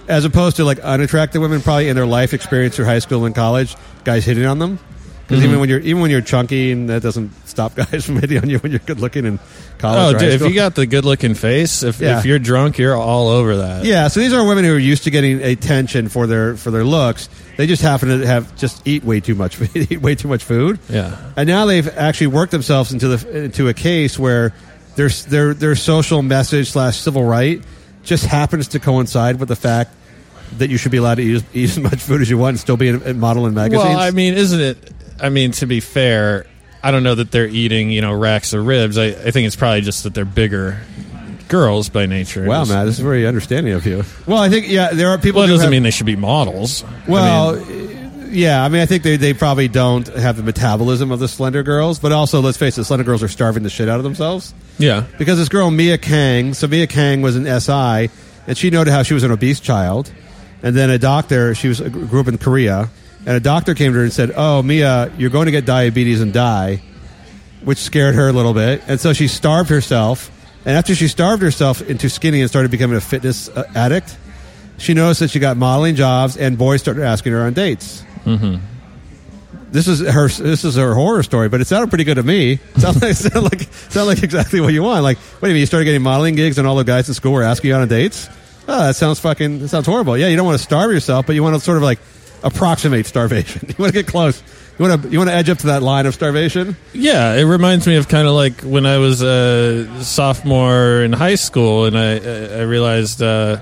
as 0.08 0.24
opposed 0.24 0.56
to 0.56 0.64
like 0.64 0.78
unattractive 0.80 1.40
women, 1.40 1.62
probably 1.62 1.88
in 1.88 1.96
their 1.96 2.06
life 2.06 2.34
experience 2.34 2.76
through 2.76 2.84
high 2.84 2.98
school 2.98 3.24
and 3.24 3.34
college, 3.34 3.76
guys 4.04 4.24
hitting 4.24 4.44
on 4.44 4.58
them. 4.58 4.78
Because 5.26 5.38
Mm-hmm. 5.38 5.48
even 5.48 5.60
when 5.60 5.68
you're 5.70 5.78
even 5.80 6.02
when 6.02 6.10
you're 6.10 6.20
chunky, 6.20 6.70
and 6.72 6.88
that 6.90 7.02
doesn't 7.02 7.30
stop 7.48 7.74
guys 7.76 8.04
from 8.04 8.16
hitting 8.20 8.38
on 8.38 8.50
you 8.50 8.58
when 8.58 8.72
you're 8.72 8.78
good 8.80 9.00
looking 9.00 9.24
in 9.24 9.38
college. 9.78 10.16
Oh, 10.16 10.18
dude, 10.18 10.32
if 10.34 10.42
you 10.42 10.54
got 10.54 10.74
the 10.74 10.84
good 10.86 11.04
looking 11.06 11.32
face, 11.34 11.82
if, 11.82 11.98
Yeah. 12.00 12.18
if 12.18 12.26
you're 12.26 12.38
drunk, 12.38 12.76
you're 12.76 12.94
all 12.94 13.28
over 13.28 13.56
that. 13.56 13.84
Yeah, 13.86 14.08
so 14.08 14.20
these 14.20 14.34
are 14.34 14.46
women 14.46 14.64
who 14.64 14.74
are 14.74 14.78
used 14.78 15.04
to 15.04 15.10
getting 15.10 15.42
attention 15.42 16.08
for 16.10 16.26
their 16.26 16.56
for 16.56 16.70
their 16.70 16.84
looks. 16.84 17.30
They 17.56 17.66
just 17.66 17.80
happen 17.82 18.08
to 18.20 18.26
have 18.26 18.54
just 18.56 18.86
eat 18.86 19.02
way 19.02 19.20
too 19.20 19.34
much 19.34 19.58
eat 19.74 20.00
way 20.02 20.14
too 20.14 20.28
much 20.28 20.44
food. 20.44 20.78
Yeah. 20.90 21.16
and 21.36 21.46
now 21.48 21.64
they've 21.64 21.88
actually 21.96 22.26
worked 22.28 22.52
themselves 22.52 22.92
into 22.92 23.08
the 23.16 23.44
into 23.44 23.68
a 23.68 23.74
case 23.74 24.18
where 24.18 24.52
their 24.96 25.08
their 25.08 25.54
their 25.54 25.74
social 25.74 26.20
message 26.22 26.70
slash 26.70 26.98
civil 26.98 27.24
right 27.24 27.62
just 28.02 28.26
happens 28.26 28.68
to 28.68 28.78
coincide 28.78 29.40
with 29.40 29.48
the 29.48 29.56
fact 29.56 29.94
that 30.58 30.68
you 30.68 30.76
should 30.76 30.92
be 30.92 30.98
allowed 30.98 31.14
to 31.16 31.22
eat, 31.22 31.42
eat 31.54 31.70
as 31.70 31.78
much 31.80 31.96
food 32.02 32.20
as 32.20 32.28
you 32.28 32.36
want 32.36 32.50
and 32.50 32.60
still 32.60 32.76
be 32.76 32.90
a 32.90 33.14
model 33.14 33.46
in 33.46 33.54
magazines. 33.54 33.82
Well, 33.88 33.98
I 33.98 34.10
mean, 34.10 34.34
isn't 34.34 34.60
it? 34.60 34.92
I 35.20 35.28
mean, 35.28 35.52
to 35.52 35.66
be 35.66 35.80
fair, 35.80 36.46
I 36.82 36.90
don't 36.90 37.02
know 37.02 37.14
that 37.14 37.30
they're 37.30 37.46
eating, 37.46 37.90
you 37.90 38.00
know, 38.00 38.12
racks 38.12 38.52
of 38.52 38.66
ribs. 38.66 38.98
I, 38.98 39.06
I 39.06 39.30
think 39.30 39.46
it's 39.46 39.56
probably 39.56 39.80
just 39.80 40.02
that 40.04 40.14
they're 40.14 40.24
bigger 40.24 40.80
girls 41.48 41.88
by 41.88 42.06
nature. 42.06 42.44
wow, 42.46 42.60
Just- 42.62 42.70
Matt, 42.72 42.86
this 42.86 42.94
is 42.96 43.00
very 43.04 43.26
understanding 43.26 43.72
of 43.74 43.86
you. 43.86 44.04
Well, 44.26 44.38
I 44.38 44.48
think 44.48 44.68
yeah, 44.68 44.90
there 44.92 45.08
are 45.10 45.18
people. 45.18 45.40
Well, 45.40 45.48
it 45.48 45.52
doesn't 45.52 45.64
have- 45.64 45.70
mean 45.70 45.82
they 45.82 45.90
should 45.90 46.06
be 46.06 46.16
models. 46.16 46.84
I 46.84 47.10
Well, 47.10 47.56
mean, 47.56 48.30
yeah, 48.32 48.64
I 48.64 48.68
mean, 48.68 48.80
I 48.80 48.86
think 48.86 49.02
they, 49.04 49.16
they 49.16 49.32
probably 49.34 49.68
don't 49.68 50.06
have 50.08 50.36
the 50.36 50.42
metabolism 50.42 51.12
of 51.12 51.20
the 51.20 51.28
slender 51.28 51.62
girls, 51.62 51.98
but 52.00 52.10
also, 52.12 52.40
let's 52.40 52.56
face 52.58 52.76
it, 52.78 52.84
slender 52.84 53.04
girls 53.04 53.22
are 53.22 53.28
starving 53.28 53.62
the 53.62 53.70
shit 53.70 53.88
out 53.88 53.98
of 53.98 54.04
themselves. 54.04 54.52
yeah. 54.78 55.04
Because 55.18 55.38
this 55.38 55.48
girl, 55.48 55.70
Mia 55.70 55.98
Kang, 55.98 56.52
so 56.54 56.66
Mia 56.66 56.86
Kang 56.88 57.22
was 57.22 57.36
an 57.36 57.44
SI, 57.60 58.10
and 58.48 58.58
she 58.58 58.70
noted 58.70 58.90
how 58.90 59.02
she 59.04 59.14
was 59.14 59.22
an 59.22 59.30
obese 59.30 59.60
child. 59.60 60.10
And 60.62 60.74
then 60.74 60.88
a 60.90 60.98
doctor, 60.98 61.54
she 61.54 61.68
was 61.68 61.80
grew 61.80 62.20
up 62.20 62.26
in 62.26 62.38
Korea, 62.38 62.88
and 63.26 63.36
a 63.36 63.40
doctor 63.40 63.74
came 63.74 63.92
to 63.92 63.98
her 63.98 64.04
and 64.04 64.12
said, 64.12 64.32
Oh, 64.36 64.62
Mia, 64.62 65.12
you're 65.16 65.30
going 65.30 65.46
to 65.46 65.52
get 65.52 65.64
diabetes 65.64 66.20
and 66.20 66.32
die, 66.32 66.82
which 67.62 67.78
scared 67.78 68.14
her 68.14 68.28
a 68.28 68.32
little 68.32 68.54
bit. 68.54 68.82
And 68.86 69.00
so 69.00 69.12
she 69.12 69.28
starved 69.28 69.70
herself. 69.70 70.30
And 70.66 70.76
after 70.76 70.94
she 70.94 71.08
starved 71.08 71.42
herself 71.42 71.82
into 71.82 72.08
skinny 72.08 72.40
and 72.40 72.48
started 72.48 72.70
becoming 72.70 72.96
a 72.96 73.00
fitness 73.00 73.48
uh, 73.48 73.64
addict, 73.74 74.16
she 74.78 74.94
noticed 74.94 75.20
that 75.20 75.30
she 75.30 75.38
got 75.38 75.56
modeling 75.56 75.94
jobs, 75.94 76.36
and 76.36 76.56
boys 76.58 76.80
started 76.80 77.02
asking 77.04 77.32
her 77.32 77.42
on 77.42 77.52
dates. 77.52 78.02
This 79.70 79.88
is 79.88 80.00
her. 80.00 80.28
This 80.28 80.64
is 80.64 80.76
her 80.76 80.94
horror 80.94 81.22
story, 81.22 81.48
but 81.48 81.60
it 81.60 81.66
sounded 81.66 81.88
pretty 81.90 82.04
good 82.04 82.14
to 82.14 82.22
me. 82.22 82.56
Sounded 82.78 83.02
like 83.02 83.14
sounded 83.14 83.42
like, 83.52 83.62
sounded 83.90 84.14
like 84.14 84.22
exactly 84.22 84.60
what 84.60 84.72
you 84.72 84.82
want. 84.84 85.02
Like, 85.02 85.18
wait 85.40 85.48
a 85.48 85.52
minute, 85.52 85.58
you 85.60 85.66
started 85.66 85.84
getting 85.86 86.02
modeling 86.02 86.36
gigs, 86.36 86.58
and 86.58 86.66
all 86.66 86.76
the 86.76 86.84
guys 86.84 87.08
in 87.08 87.14
school 87.14 87.32
were 87.32 87.42
asking 87.42 87.70
you 87.70 87.74
on 87.76 87.86
dates. 87.88 88.28
Oh, 88.68 88.86
that 88.86 88.94
sounds 88.96 89.18
fucking. 89.20 89.58
That 89.60 89.68
sounds 89.68 89.86
horrible. 89.86 90.16
Yeah, 90.16 90.28
you 90.28 90.36
don't 90.36 90.46
want 90.46 90.58
to 90.58 90.64
starve 90.64 90.92
yourself, 90.92 91.26
but 91.26 91.34
you 91.34 91.42
want 91.42 91.56
to 91.56 91.60
sort 91.60 91.76
of 91.76 91.82
like 91.82 91.98
approximate 92.44 93.06
starvation. 93.06 93.66
You 93.68 93.74
want 93.78 93.92
to 93.94 94.02
get 94.02 94.06
close. 94.06 94.40
You 94.78 94.86
want 94.88 95.02
to 95.02 95.08
you 95.08 95.18
want 95.18 95.30
to 95.30 95.34
edge 95.34 95.48
up 95.50 95.58
to 95.58 95.66
that 95.68 95.82
line 95.82 96.06
of 96.06 96.14
starvation. 96.14 96.76
Yeah, 96.92 97.34
it 97.34 97.44
reminds 97.44 97.86
me 97.86 97.96
of 97.96 98.06
kind 98.08 98.26
of 98.28 98.34
like 98.34 98.60
when 98.62 98.86
I 98.86 98.98
was 98.98 99.22
a 99.22 99.86
sophomore 100.04 101.02
in 101.02 101.12
high 101.12 101.36
school, 101.36 101.84
and 101.86 101.96
I 101.98 102.16
I 102.58 102.62
realized, 102.62 103.22
uh, 103.22 103.60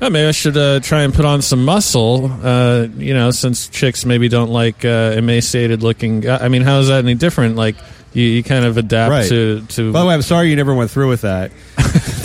oh, 0.00 0.10
maybe 0.10 0.26
I 0.26 0.30
should 0.32 0.56
uh, 0.56 0.80
try 0.80 1.02
and 1.02 1.12
put 1.14 1.24
on 1.24 1.42
some 1.42 1.64
muscle. 1.64 2.30
Uh, 2.42 2.86
you 2.96 3.12
know, 3.14 3.30
since 3.32 3.68
chicks 3.68 4.04
maybe 4.04 4.28
don't 4.28 4.50
like 4.50 4.84
uh, 4.84 5.14
emaciated 5.16 5.82
looking. 5.82 6.28
I 6.28 6.48
mean, 6.48 6.62
how 6.62 6.78
is 6.80 6.88
that 6.88 7.04
any 7.04 7.14
different? 7.14 7.56
Like 7.56 7.74
you, 8.12 8.22
you 8.24 8.42
kind 8.44 8.64
of 8.64 8.76
adapt 8.76 9.10
Right. 9.10 9.28
to 9.28 9.62
to. 9.68 9.92
By 9.92 10.00
the 10.00 10.06
way, 10.06 10.14
I'm 10.14 10.22
sorry 10.22 10.48
you 10.50 10.56
never 10.56 10.74
went 10.74 10.90
through 10.92 11.08
with 11.08 11.22
that. 11.22 11.50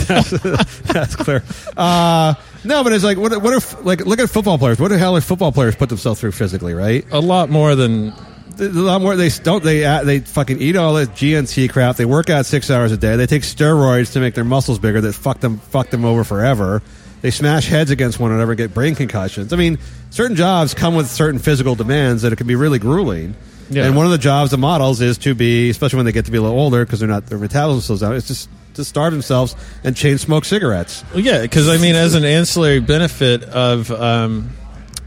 that's, 0.08 0.30
that's 0.84 1.16
clear. 1.16 1.44
Uh, 1.76 2.36
no, 2.68 2.84
but 2.84 2.94
it's 2.94 3.04
like 3.04 3.18
what 3.18 3.42
what 3.42 3.54
if 3.54 3.84
like 3.84 4.06
look 4.06 4.20
at 4.20 4.30
football 4.30 4.58
players. 4.58 4.80
What 4.80 4.90
the 4.90 4.98
hell 4.98 5.16
if 5.16 5.24
football 5.24 5.52
players 5.52 5.76
put 5.76 5.90
themselves 5.90 6.20
through 6.20 6.34
physically, 6.34 6.74
right? 6.74 7.06
a 7.12 7.20
lot 7.20 7.50
more 7.50 7.76
than 7.76 8.14
a 8.60 8.68
lot 8.70 9.02
more. 9.02 9.16
They 9.16 9.30
don't. 9.30 9.64
They 9.64 9.86
uh, 9.86 10.04
they 10.04 10.20
fucking 10.20 10.62
eat 10.62 10.76
all 10.76 10.94
this 10.94 11.10
GNC 11.10 11.70
crap. 11.72 11.96
They 11.96 12.06
work 12.06 12.30
out 12.30 12.46
six 12.46 12.70
hours 12.70 12.92
a 12.92 12.98
day. 12.98 13.16
They 13.16 13.28
take 13.28 13.44
steroids 13.44 14.14
to 14.14 14.20
make 14.20 14.34
their 14.34 14.44
muscles 14.44 14.80
bigger. 14.80 15.02
That 15.02 15.14
fuck 15.14 15.40
them 15.40 15.58
fuck 15.58 15.90
them 15.90 16.06
over 16.06 16.24
forever. 16.24 16.82
They 17.22 17.32
smash 17.32 17.68
heads 17.68 17.90
against 17.90 18.20
one 18.20 18.32
another 18.32 18.52
and 18.52 18.58
get 18.58 18.74
brain 18.74 18.96
concussions. 18.96 19.52
I 19.52 19.56
mean, 19.56 19.80
certain 20.12 20.36
jobs 20.36 20.74
come 20.74 20.96
with 20.96 21.08
certain 21.08 21.40
physical 21.40 21.76
demands 21.76 22.22
that 22.22 22.32
it 22.32 22.36
can 22.36 22.48
be 22.48 22.56
really 22.56 22.80
grueling. 22.80 23.36
Yeah. 23.70 23.86
And 23.86 23.96
one 23.96 24.06
of 24.06 24.12
the 24.12 24.18
jobs 24.18 24.54
of 24.54 24.60
models 24.60 25.02
is 25.02 25.18
to 25.20 25.36
be, 25.36 25.70
especially 25.70 25.98
when 25.98 26.06
they 26.06 26.12
get 26.12 26.26
to 26.26 26.32
be 26.32 26.38
a 26.38 26.42
little 26.42 26.58
older, 26.58 26.86
because 26.86 27.00
they're 27.00 27.10
not 27.10 27.26
their 27.26 27.40
metabolism 27.40 27.82
slows 27.82 28.02
down. 28.02 28.16
It's 28.16 28.28
just 28.28 28.50
to 28.78 28.86
starve 28.86 29.14
themselves 29.14 29.56
and 29.84 29.96
chain 29.96 30.18
smoke 30.18 30.46
cigarettes. 30.46 31.04
Well, 31.14 31.20
yeah, 31.20 31.42
because 31.42 31.70
I 31.70 31.78
mean, 31.78 31.96
as 31.96 32.16
an 32.16 32.26
ancillary 32.26 32.80
benefit 32.80 33.44
of, 33.44 33.92
um, 33.92 34.50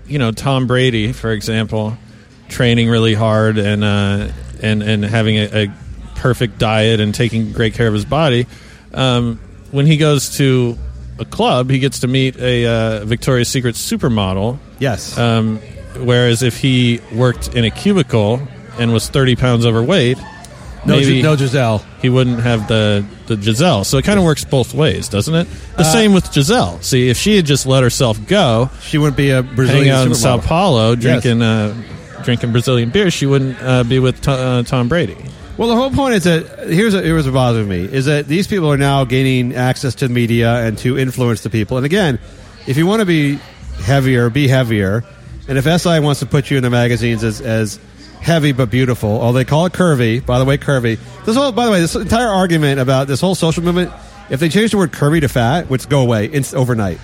you 0.06 0.18
know, 0.18 0.30
Tom 0.30 0.66
Brady, 0.66 1.12
for 1.12 1.32
example, 1.32 1.96
training 2.48 2.88
really 2.88 3.14
hard 3.14 3.58
and 3.58 3.82
uh, 3.82 4.28
and 4.62 4.82
and 4.82 5.04
having 5.04 5.36
a, 5.38 5.64
a 5.64 5.74
perfect 6.16 6.58
diet 6.58 7.00
and 7.00 7.14
taking 7.14 7.52
great 7.52 7.74
care 7.74 7.88
of 7.88 7.94
his 7.94 8.04
body, 8.04 8.46
um, 8.92 9.40
when 9.70 9.86
he 9.86 9.96
goes 9.96 10.36
to 10.36 10.76
a 11.18 11.24
club, 11.24 11.70
he 11.70 11.78
gets 11.78 12.00
to 12.00 12.08
meet 12.08 12.36
a 12.38 12.66
uh, 12.66 13.04
Victoria's 13.04 13.48
Secret 13.48 13.74
supermodel. 13.74 14.58
Yes. 14.78 15.16
Um, 15.18 15.58
whereas 15.96 16.42
if 16.42 16.58
he 16.58 17.00
worked 17.12 17.54
in 17.54 17.64
a 17.64 17.70
cubicle 17.70 18.40
and 18.78 18.92
was 18.92 19.08
thirty 19.08 19.36
pounds 19.36 19.64
overweight, 19.64 20.18
no, 20.86 20.96
maybe 20.96 21.14
Gi- 21.16 21.22
no 21.22 21.36
Gisele. 21.36 21.82
he 22.02 22.08
wouldn't 22.08 22.40
have 22.40 22.68
the 22.68 23.04
the 23.26 23.36
Gisele. 23.36 23.84
So 23.84 23.98
it 23.98 24.04
kind 24.04 24.18
of 24.18 24.24
works 24.24 24.44
both 24.44 24.74
ways, 24.74 25.08
doesn't 25.08 25.34
it? 25.34 25.46
The 25.76 25.82
Uh, 25.82 25.92
same 25.92 26.12
with 26.14 26.32
Gisele. 26.32 26.78
See, 26.82 27.08
if 27.08 27.16
she 27.18 27.36
had 27.36 27.46
just 27.46 27.66
let 27.66 27.82
herself 27.82 28.18
go, 28.26 28.70
She 28.82 28.98
wouldn't 28.98 29.16
be 29.16 29.30
a 29.30 29.42
Brazilian 29.42 29.84
hang 29.86 29.92
out 29.94 30.06
in 30.06 30.14
Sao. 30.14 30.38
Paulo, 30.38 30.94
drinking 30.96 31.42
uh, 31.42 31.74
drinking 32.24 32.52
Brazilian 32.52 32.90
beer, 32.90 33.10
she 33.10 33.26
wouldn't 33.26 33.56
uh, 33.62 33.84
be 33.84 33.98
with 33.98 34.20
to- 34.22 34.30
uh, 34.32 34.62
Tom 34.62 34.88
Brady. 34.88 35.16
Well, 35.56 35.68
the 35.68 35.76
whole 35.76 35.90
point 35.90 36.14
is 36.14 36.24
that 36.24 36.68
here's 36.70 36.94
a, 36.94 37.02
here's 37.02 37.26
what 37.26 37.34
bothers 37.34 37.66
me 37.66 37.80
is 37.84 38.06
that 38.06 38.26
these 38.26 38.46
people 38.46 38.72
are 38.72 38.78
now 38.78 39.04
gaining 39.04 39.54
access 39.54 39.94
to 39.96 40.08
media 40.08 40.54
and 40.66 40.78
to 40.78 40.98
influence 40.98 41.42
the 41.42 41.50
people. 41.50 41.76
And 41.76 41.84
again, 41.84 42.18
if 42.66 42.78
you 42.78 42.86
want 42.86 43.00
to 43.00 43.06
be 43.06 43.38
heavier, 43.84 44.30
be 44.30 44.48
heavier. 44.48 45.04
And 45.48 45.58
if 45.58 45.64
SI 45.64 46.00
wants 46.00 46.20
to 46.20 46.26
put 46.26 46.50
you 46.50 46.56
in 46.56 46.62
the 46.62 46.70
magazines 46.70 47.22
as, 47.24 47.40
as 47.42 47.78
heavy 48.20 48.52
but 48.52 48.70
beautiful, 48.70 49.20
oh, 49.22 49.32
they 49.32 49.44
call 49.44 49.66
it 49.66 49.72
curvy. 49.72 50.24
By 50.24 50.38
the 50.38 50.44
way, 50.44 50.58
curvy. 50.58 50.98
This 51.24 51.36
whole, 51.36 51.52
by 51.52 51.66
the 51.66 51.72
way, 51.72 51.80
this 51.80 51.94
entire 51.94 52.28
argument 52.28 52.80
about 52.80 53.06
this 53.06 53.20
whole 53.20 53.34
social 53.34 53.62
movement, 53.62 53.92
if 54.28 54.40
they 54.40 54.48
change 54.48 54.70
the 54.70 54.78
word 54.78 54.92
curvy 54.92 55.20
to 55.20 55.28
fat, 55.28 55.68
which 55.68 55.88
go 55.88 56.00
away 56.00 56.26
it's 56.26 56.54
overnight. 56.54 56.98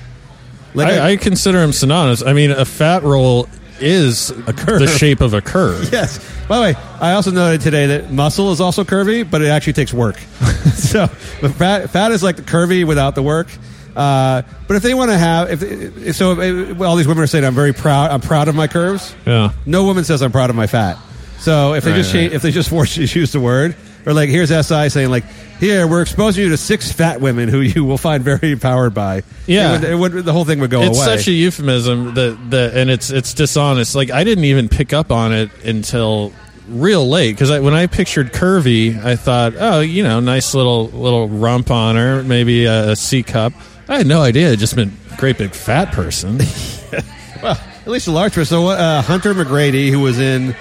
Like 0.75 0.89
I, 0.89 1.12
I 1.12 1.17
consider 1.17 1.62
him 1.62 1.73
synonymous. 1.73 2.23
I 2.23 2.35
mean, 2.35 2.51
a 2.51 2.64
fat 2.64 3.03
roll 3.03 3.49
is 3.81 4.31
a 4.31 4.53
curve. 4.53 4.81
the 4.81 4.89
shape 4.89 5.21
of 5.21 5.35
a 5.35 5.41
curve. 5.41 5.89
Yes. 5.93 6.19
By 6.49 6.57
the 6.57 6.62
way, 6.62 6.75
I 7.01 7.12
also 7.12 7.31
noted 7.31 7.61
today 7.62 7.87
that 7.87 8.12
muscle 8.12 8.53
is 8.53 8.61
also 8.61 8.85
curvy, 8.85 9.29
but 9.29 9.43
it 9.43 9.49
actually 9.49 9.73
takes 9.73 9.93
work. 9.93 10.17
so, 10.75 11.07
fat, 11.09 11.91
fat 11.91 12.12
is 12.12 12.23
like 12.23 12.37
the 12.37 12.43
curvy 12.43 12.87
without 12.87 13.14
the 13.14 13.23
work. 13.23 13.49
Uh, 13.97 14.43
but 14.69 14.77
if 14.77 14.83
they 14.83 14.93
want 14.93 15.11
to 15.11 15.17
have, 15.17 15.51
if, 15.51 15.63
if 15.63 16.17
so, 16.17 16.39
if, 16.39 16.81
all 16.83 16.97
these 16.97 17.09
women 17.09 17.25
are 17.25 17.27
saying 17.27 17.45
I'm 17.45 17.55
very 17.55 17.73
proud. 17.73 18.11
I'm 18.11 18.21
proud 18.21 18.49
of 18.49 18.55
my 18.55 18.67
curves. 18.69 19.15
Yeah. 19.27 19.53
No 19.65 19.85
woman 19.85 20.05
says 20.05 20.23
I'm 20.23 20.33
proud 20.33 20.51
of 20.51 20.57
my 20.57 20.67
fat. 20.67 20.99
So 21.39 21.75
if 21.75 21.85
they 21.85 21.93
Right, 21.93 21.97
just 21.97 22.13
change, 22.13 22.31
right. 22.31 22.37
if 22.37 22.43
they 22.43 22.51
just 22.51 22.69
force 22.69 22.97
you 22.99 23.07
to 23.07 23.19
use 23.21 23.33
the 23.33 23.41
word, 23.41 23.75
or 24.05 24.13
like 24.13 24.29
here's 24.29 24.51
SI 24.51 24.91
saying 24.91 25.11
like, 25.11 25.25
here 25.59 25.87
we're 25.87 26.03
exposing 26.03 26.45
you 26.45 26.51
to 26.51 26.59
six 26.59 26.93
fat 26.93 27.21
women 27.23 27.49
who 27.49 27.61
you 27.63 27.85
will 27.85 27.97
find 27.99 28.23
very 28.23 28.53
empowered 28.53 28.93
by. 28.93 29.23
Yeah. 29.47 29.77
it 29.77 29.81
would, 29.81 29.85
it 29.85 29.95
would, 30.17 30.25
the 30.27 30.33
whole 30.33 30.45
thing 30.45 30.61
would 30.61 30.71
go 30.71 30.83
it's 30.83 30.99
away. 30.99 31.15
It's 31.15 31.23
such 31.23 31.29
a 31.29 31.33
euphemism 31.33 32.15
that 32.15 32.51
that 32.51 32.77
and 32.77 32.91
it's 32.91 33.11
it's 33.11 33.33
dishonest. 33.33 33.95
Like 33.95 34.11
I 34.11 34.25
didn't 34.25 34.45
even 34.45 34.69
pick 34.69 34.93
up 34.93 35.11
on 35.11 35.33
it 35.33 35.51
until 35.65 36.33
real 36.69 37.09
late 37.09 37.33
because 37.33 37.51
I, 37.51 37.61
when 37.61 37.75
I 37.75 37.87
pictured 37.87 38.33
curvy, 38.33 39.03
I 39.03 39.17
thought, 39.17 39.55
oh, 39.59 39.81
you 39.81 40.03
know, 40.03 40.21
nice 40.21 40.55
little 40.55 40.89
little 40.89 41.29
rump 41.29 41.71
on 41.71 41.97
her, 41.97 42.23
maybe 42.23 42.67
a, 42.67 42.91
a 42.91 42.97
C 42.97 43.23
cup. 43.23 43.53
I 43.89 43.99
had 43.99 44.07
no 44.07 44.22
idea. 44.22 44.53
It 44.53 44.59
just 44.59 44.76
meant 44.76 44.93
great 45.16 45.39
big 45.39 45.53
fat 45.55 45.93
person. 45.93 46.39
well, 47.43 47.59
at 47.59 47.87
least 47.87 48.09
a 48.09 48.12
large 48.12 48.32
person. 48.34 48.47
So 48.57 48.66
uh, 48.68 49.03
Hunter 49.03 49.32
McGrady, 49.34 49.91
who 49.91 50.01
was 50.01 50.18
in 50.18 50.55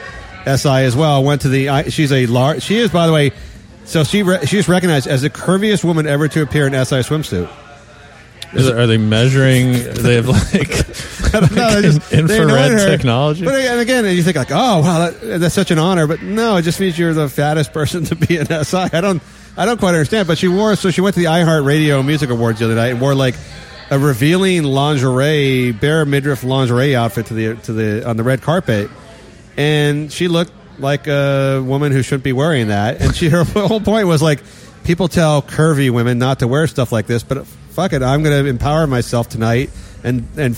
SI 0.45 0.69
as 0.85 0.95
well, 0.95 1.23
went 1.23 1.41
to 1.41 1.49
the. 1.49 1.89
She's 1.89 2.11
a 2.11 2.25
large. 2.27 2.61
She 2.61 2.77
is, 2.77 2.91
by 2.91 3.07
the 3.07 3.13
way. 3.13 3.31
So 3.85 4.03
she 4.03 4.23
re, 4.23 4.45
she 4.45 4.57
is 4.57 4.67
recognized 4.67 5.07
as 5.07 5.21
the 5.21 5.29
curviest 5.29 5.83
woman 5.83 6.07
ever 6.07 6.27
to 6.27 6.41
appear 6.41 6.67
in 6.67 6.73
SI 6.73 6.97
swimsuit. 7.01 7.49
Is 8.53 8.69
are 8.69 8.87
they 8.87 8.97
measuring? 8.97 9.73
They 9.73 10.15
have 10.15 10.27
like 10.29 10.69
No, 11.51 11.81
just- 11.81 12.13
infrared 12.13 12.79
technology. 12.79 13.43
But 13.43 13.55
again, 13.55 13.79
again, 13.79 14.05
you 14.15 14.23
think 14.23 14.37
like, 14.37 14.51
oh 14.51 14.81
wow, 14.81 15.09
that, 15.09 15.39
that's 15.39 15.53
such 15.55 15.71
an 15.71 15.79
honor. 15.79 16.07
But 16.07 16.21
no, 16.21 16.57
it 16.57 16.61
just 16.61 16.79
means 16.79 16.97
you're 16.97 17.13
the 17.13 17.27
fattest 17.27 17.73
person 17.73 18.05
to 18.05 18.15
be 18.15 18.37
in 18.37 18.45
SI. 18.45 18.77
I 18.77 19.01
don't, 19.01 19.21
I 19.57 19.65
don't 19.65 19.79
quite 19.79 19.89
understand. 19.89 20.27
But 20.27 20.37
she 20.37 20.47
wore, 20.47 20.75
so 20.75 20.91
she 20.91 21.01
went 21.01 21.15
to 21.15 21.21
the 21.21 21.27
iHeartRadio 21.27 22.05
Music 22.05 22.29
Awards 22.29 22.59
the 22.59 22.65
other 22.65 22.75
night 22.75 22.89
and 22.89 23.01
wore 23.01 23.15
like 23.15 23.35
a 23.89 23.99
revealing 23.99 24.63
lingerie, 24.63 25.71
bare 25.71 26.05
midriff 26.05 26.43
lingerie 26.43 26.95
outfit 26.95 27.27
to 27.27 27.33
the 27.33 27.55
to 27.63 27.73
the 27.73 28.07
on 28.07 28.17
the 28.17 28.23
red 28.23 28.41
carpet, 28.41 28.89
and 29.57 30.11
she 30.11 30.27
looked 30.27 30.51
like 30.79 31.07
a 31.07 31.61
woman 31.65 31.91
who 31.91 32.01
shouldn't 32.01 32.23
be 32.23 32.33
wearing 32.33 32.67
that. 32.67 33.01
And 33.01 33.15
she 33.15 33.29
her 33.29 33.43
whole 33.43 33.79
point 33.79 34.07
was 34.07 34.21
like, 34.21 34.41
people 34.83 35.07
tell 35.07 35.41
curvy 35.41 35.89
women 35.89 36.19
not 36.19 36.39
to 36.39 36.47
wear 36.47 36.67
stuff 36.67 36.91
like 36.91 37.07
this, 37.07 37.23
but 37.23 37.45
fuck 37.47 37.93
it, 37.93 38.01
I'm 38.01 38.23
going 38.23 38.43
to 38.43 38.49
empower 38.49 38.87
myself 38.87 39.29
tonight 39.29 39.69
and 40.03 40.27
and 40.37 40.57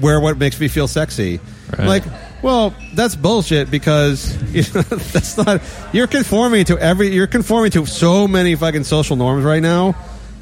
wear 0.00 0.20
what 0.20 0.38
makes 0.38 0.58
me 0.60 0.68
feel 0.68 0.88
sexy. 0.88 1.40
Right. 1.78 1.86
Like, 1.86 2.04
well, 2.42 2.74
that's 2.94 3.16
bullshit 3.16 3.70
because 3.70 4.36
you 4.52 4.62
know, 4.74 4.82
that's 4.82 5.36
not. 5.36 5.60
You're 5.92 6.06
conforming 6.06 6.64
to 6.66 6.78
every. 6.78 7.12
You're 7.12 7.26
conforming 7.26 7.70
to 7.72 7.86
so 7.86 8.26
many 8.26 8.54
fucking 8.54 8.84
social 8.84 9.16
norms 9.16 9.44
right 9.44 9.62
now. 9.62 9.94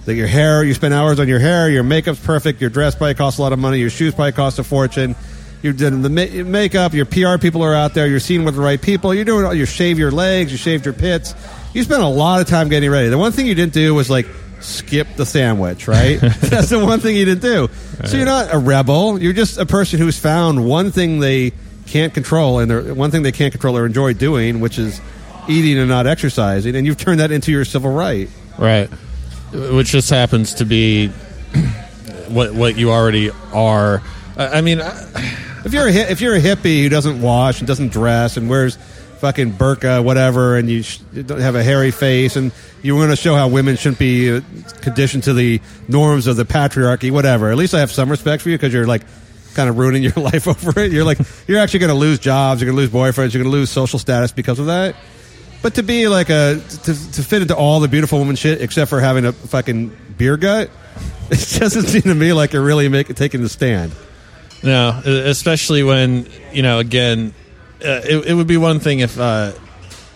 That 0.04 0.14
your 0.14 0.26
hair, 0.26 0.64
you 0.64 0.72
spend 0.72 0.94
hours 0.94 1.20
on 1.20 1.28
your 1.28 1.38
hair. 1.38 1.68
Your 1.68 1.82
makeup's 1.82 2.18
perfect. 2.20 2.62
Your 2.62 2.70
dress 2.70 2.94
probably 2.94 3.14
costs 3.14 3.38
a 3.38 3.42
lot 3.42 3.52
of 3.52 3.58
money. 3.58 3.78
Your 3.78 3.90
shoes 3.90 4.14
probably 4.14 4.32
cost 4.32 4.58
a 4.58 4.64
fortune. 4.64 5.14
You're 5.60 5.74
doing 5.74 6.00
the 6.02 6.08
ma- 6.08 6.48
makeup. 6.48 6.94
Your 6.94 7.04
PR 7.04 7.36
people 7.36 7.62
are 7.62 7.74
out 7.74 7.92
there. 7.92 8.06
You're 8.06 8.20
seen 8.20 8.44
with 8.44 8.54
the 8.54 8.60
right 8.60 8.80
people. 8.80 9.12
You're 9.12 9.24
doing. 9.24 9.58
You 9.58 9.66
shave 9.66 9.98
your 9.98 10.10
legs. 10.10 10.50
You 10.50 10.56
shaved 10.56 10.84
your 10.84 10.94
pits. 10.94 11.34
You 11.74 11.82
spent 11.82 12.02
a 12.02 12.08
lot 12.08 12.40
of 12.40 12.46
time 12.46 12.68
getting 12.68 12.90
ready. 12.90 13.08
The 13.08 13.18
one 13.18 13.32
thing 13.32 13.46
you 13.46 13.54
didn't 13.54 13.74
do 13.74 13.94
was 13.94 14.08
like 14.08 14.26
skip 14.60 15.06
the 15.16 15.26
sandwich. 15.26 15.86
Right. 15.88 16.18
That's 16.20 16.68
the 16.70 16.78
one 16.84 17.00
thing 17.00 17.16
you 17.16 17.24
didn't 17.24 17.42
do. 17.42 17.68
So 18.06 18.16
you're 18.16 18.26
not 18.26 18.52
a 18.54 18.58
rebel. 18.58 19.20
You're 19.20 19.32
just 19.32 19.58
a 19.58 19.66
person 19.66 19.98
who's 19.98 20.18
found 20.18 20.64
one 20.66 20.90
thing 20.92 21.20
they 21.20 21.52
can't 21.86 22.12
control, 22.14 22.58
and 22.58 22.70
they're- 22.70 22.94
one 22.94 23.10
thing 23.10 23.22
they 23.22 23.32
can't 23.32 23.52
control 23.52 23.76
or 23.76 23.86
enjoy 23.86 24.12
doing, 24.14 24.60
which 24.60 24.78
is 24.78 25.00
eating 25.48 25.78
and 25.78 25.88
not 25.88 26.06
exercising, 26.06 26.76
and 26.76 26.86
you've 26.86 26.98
turned 26.98 27.20
that 27.20 27.30
into 27.30 27.50
your 27.50 27.64
civil 27.64 27.90
right. 27.92 28.28
Right. 28.58 28.88
Which 29.52 29.88
just 29.88 30.10
happens 30.10 30.54
to 30.54 30.64
be 30.66 31.08
what 32.28 32.52
what 32.54 32.76
you 32.76 32.90
already 32.90 33.30
are. 33.52 34.02
I 34.36 34.58
I 34.58 34.60
mean, 34.60 34.80
I- 34.80 35.34
If 35.64 35.72
you're 35.72 35.88
a 35.88 35.92
if 35.92 36.20
you're 36.20 36.34
a 36.34 36.40
hippie 36.40 36.82
who 36.82 36.88
doesn't 36.88 37.20
wash 37.20 37.58
and 37.58 37.66
doesn't 37.66 37.88
dress 37.90 38.36
and 38.36 38.48
wears 38.48 38.78
fucking 39.18 39.52
burqa 39.52 40.02
whatever, 40.02 40.56
and 40.56 40.68
you, 40.68 40.82
sh- 40.82 40.98
don't 40.98 41.40
have 41.40 41.54
a 41.54 41.62
hairy 41.62 41.90
face, 41.90 42.36
and 42.36 42.52
you 42.82 42.96
want 42.96 43.10
to 43.10 43.16
show 43.16 43.34
how 43.34 43.48
women 43.48 43.76
shouldn't 43.76 43.98
be 43.98 44.36
uh, 44.36 44.40
conditioned 44.80 45.24
to 45.24 45.34
the 45.34 45.60
norms 45.88 46.26
of 46.26 46.36
the 46.36 46.44
patriarchy, 46.44 47.10
whatever. 47.10 47.50
At 47.50 47.56
least 47.56 47.74
I 47.74 47.80
have 47.80 47.90
some 47.90 48.10
respect 48.10 48.42
for 48.42 48.48
you 48.50 48.56
because 48.56 48.72
you're 48.72 48.86
like 48.86 49.02
kind 49.54 49.68
of 49.68 49.76
ruining 49.78 50.02
your 50.02 50.12
life 50.16 50.46
over 50.46 50.78
it. 50.80 50.92
You're 50.92 51.04
like 51.04 51.18
you're 51.46 51.58
actually 51.58 51.80
going 51.80 51.92
to 51.92 51.98
lose 51.98 52.18
jobs, 52.18 52.60
you're 52.60 52.72
going 52.72 52.76
to 52.76 52.82
lose 52.82 52.90
boyfriends, 52.90 53.34
you're 53.34 53.42
going 53.42 53.52
to 53.52 53.58
lose 53.58 53.70
social 53.70 53.98
status 53.98 54.32
because 54.32 54.58
of 54.58 54.66
that. 54.66 54.94
But 55.60 55.74
to 55.74 55.82
be 55.82 56.06
like 56.06 56.30
a 56.30 56.62
to, 56.84 57.12
to 57.12 57.22
fit 57.22 57.42
into 57.42 57.56
all 57.56 57.80
the 57.80 57.88
beautiful 57.88 58.18
woman 58.20 58.36
shit 58.36 58.62
except 58.62 58.88
for 58.90 59.00
having 59.00 59.24
a 59.24 59.32
fucking 59.32 59.96
beer 60.16 60.36
gut, 60.36 60.70
it 61.30 61.58
doesn't 61.58 61.86
seem 61.86 62.02
to 62.02 62.14
me 62.14 62.32
like 62.32 62.52
you're 62.52 62.62
really 62.62 62.88
making 62.88 63.16
taking 63.16 63.42
the 63.42 63.48
stand. 63.48 63.92
no, 64.62 65.00
especially 65.04 65.82
when 65.82 66.28
you 66.52 66.62
know. 66.62 66.78
Again, 66.78 67.34
uh, 67.84 68.00
it, 68.04 68.26
it 68.26 68.34
would 68.34 68.46
be 68.46 68.56
one 68.56 68.80
thing 68.80 69.00
if 69.00 69.18
uh, 69.18 69.52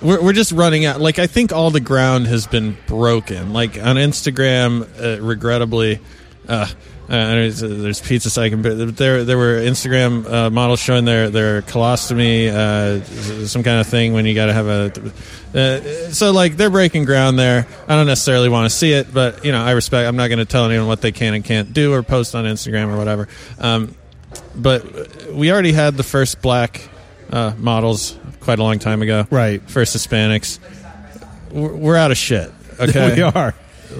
we're 0.01 0.23
we're 0.23 0.33
just 0.33 0.53
running 0.53 0.85
out. 0.85 1.01
Like 1.01 1.19
I 1.19 1.27
think 1.27 1.53
all 1.53 1.71
the 1.71 1.81
ground 1.81 2.27
has 2.27 2.47
been 2.47 2.77
broken. 2.87 3.53
Like 3.53 3.77
on 3.77 3.97
Instagram, 3.97 4.87
uh, 5.01 5.23
regrettably. 5.23 6.01
Uh, 6.49 6.67
there's, 7.09 8.01
pizza 8.01 8.31
psych. 8.31 8.53
but 8.63 8.97
There, 8.97 9.25
there 9.25 9.37
were 9.37 9.57
Instagram 9.57 10.31
uh, 10.31 10.51
models 10.51 10.81
showing 10.81 11.05
their 11.05 11.29
their 11.29 11.63
colostomy, 11.63 12.49
uh, 12.49 13.47
some 13.47 13.63
kind 13.63 13.81
of 13.81 13.87
thing 13.87 14.13
when 14.13 14.25
you 14.25 14.35
got 14.35 14.47
to 14.47 14.53
have 14.53 14.67
a. 14.67 16.13
So 16.13 16.33
like 16.33 16.57
they're 16.57 16.71
breaking 16.71 17.05
ground 17.05 17.39
there. 17.39 17.67
I 17.87 17.97
don't 17.97 18.07
necessarily 18.07 18.49
want 18.49 18.71
to 18.71 18.77
see 18.77 18.93
it, 18.93 19.13
but 19.13 19.45
you 19.45 19.53
know 19.53 19.63
I 19.63 19.73
respect. 19.73 20.09
I'm 20.09 20.17
not 20.17 20.29
going 20.29 20.39
to 20.39 20.47
tell 20.47 20.65
anyone 20.65 20.87
what 20.87 21.03
they 21.03 21.13
can 21.13 21.35
and 21.35 21.45
can't 21.45 21.73
do 21.73 21.93
or 21.93 22.03
post 22.03 22.35
on 22.35 22.45
Instagram 22.45 22.89
or 22.89 22.97
whatever. 22.97 23.29
Um, 23.59 23.95
but 24.55 25.33
we 25.33 25.53
already 25.53 25.73
had 25.73 25.97
the 25.97 26.03
first 26.03 26.41
black 26.41 26.89
uh, 27.33 27.55
models 27.59 28.17
quite 28.41 28.59
a 28.59 28.63
long 28.63 28.79
time 28.79 29.03
ago. 29.03 29.27
Right. 29.31 29.61
First 29.69 29.97
Hispanics. 29.97 30.59
We're, 31.51 31.73
we're 31.75 31.97
out 31.97 32.11
of 32.11 32.17
shit. 32.19 32.51
Okay. 32.81 33.15
we 33.17 33.23
are. 33.23 33.55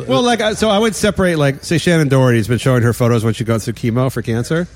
Well, 0.09 0.23
like 0.23 0.41
I- 0.41 0.55
so, 0.55 0.69
I 0.71 0.79
would 0.79 0.95
separate 0.97 1.37
like 1.37 1.63
say 1.63 1.77
Shannen 1.77 2.09
Doherty's 2.09 2.49
been 2.49 2.59
showing 2.59 2.83
her 2.83 2.93
photos 2.93 3.23
when 3.25 3.35
she 3.35 3.45
goes 3.45 3.65
through 3.65 3.75
chemo 3.75 4.11
for 4.11 4.23
cancer. 4.23 4.67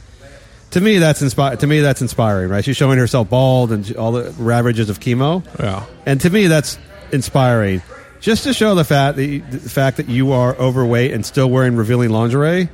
To 0.72 0.80
me, 0.80 0.98
that's 0.98 1.22
inspi- 1.22 1.58
To 1.60 1.66
me, 1.66 1.80
that's 1.80 2.02
inspiring, 2.02 2.50
right? 2.50 2.64
She's 2.64 2.76
showing 2.76 2.98
herself 2.98 3.30
bald 3.30 3.72
and 3.72 3.96
all 3.96 4.12
the 4.12 4.30
ravages 4.38 4.90
of 4.90 5.00
chemo, 5.00 5.42
Yeah. 5.58 5.86
and 6.04 6.20
to 6.20 6.30
me, 6.30 6.46
that's 6.48 6.78
inspiring. 7.10 7.82
Just 8.20 8.44
to 8.44 8.52
show 8.52 8.74
the 8.74 8.84
fact 8.84 9.16
that 9.16 9.24
you, 9.26 9.40
the 9.50 9.58
fact 9.58 9.96
that 9.96 10.08
you 10.08 10.32
are 10.32 10.54
overweight 10.56 11.12
and 11.12 11.24
still 11.24 11.48
wearing 11.48 11.74
revealing 11.76 12.10
lingerie 12.10 12.68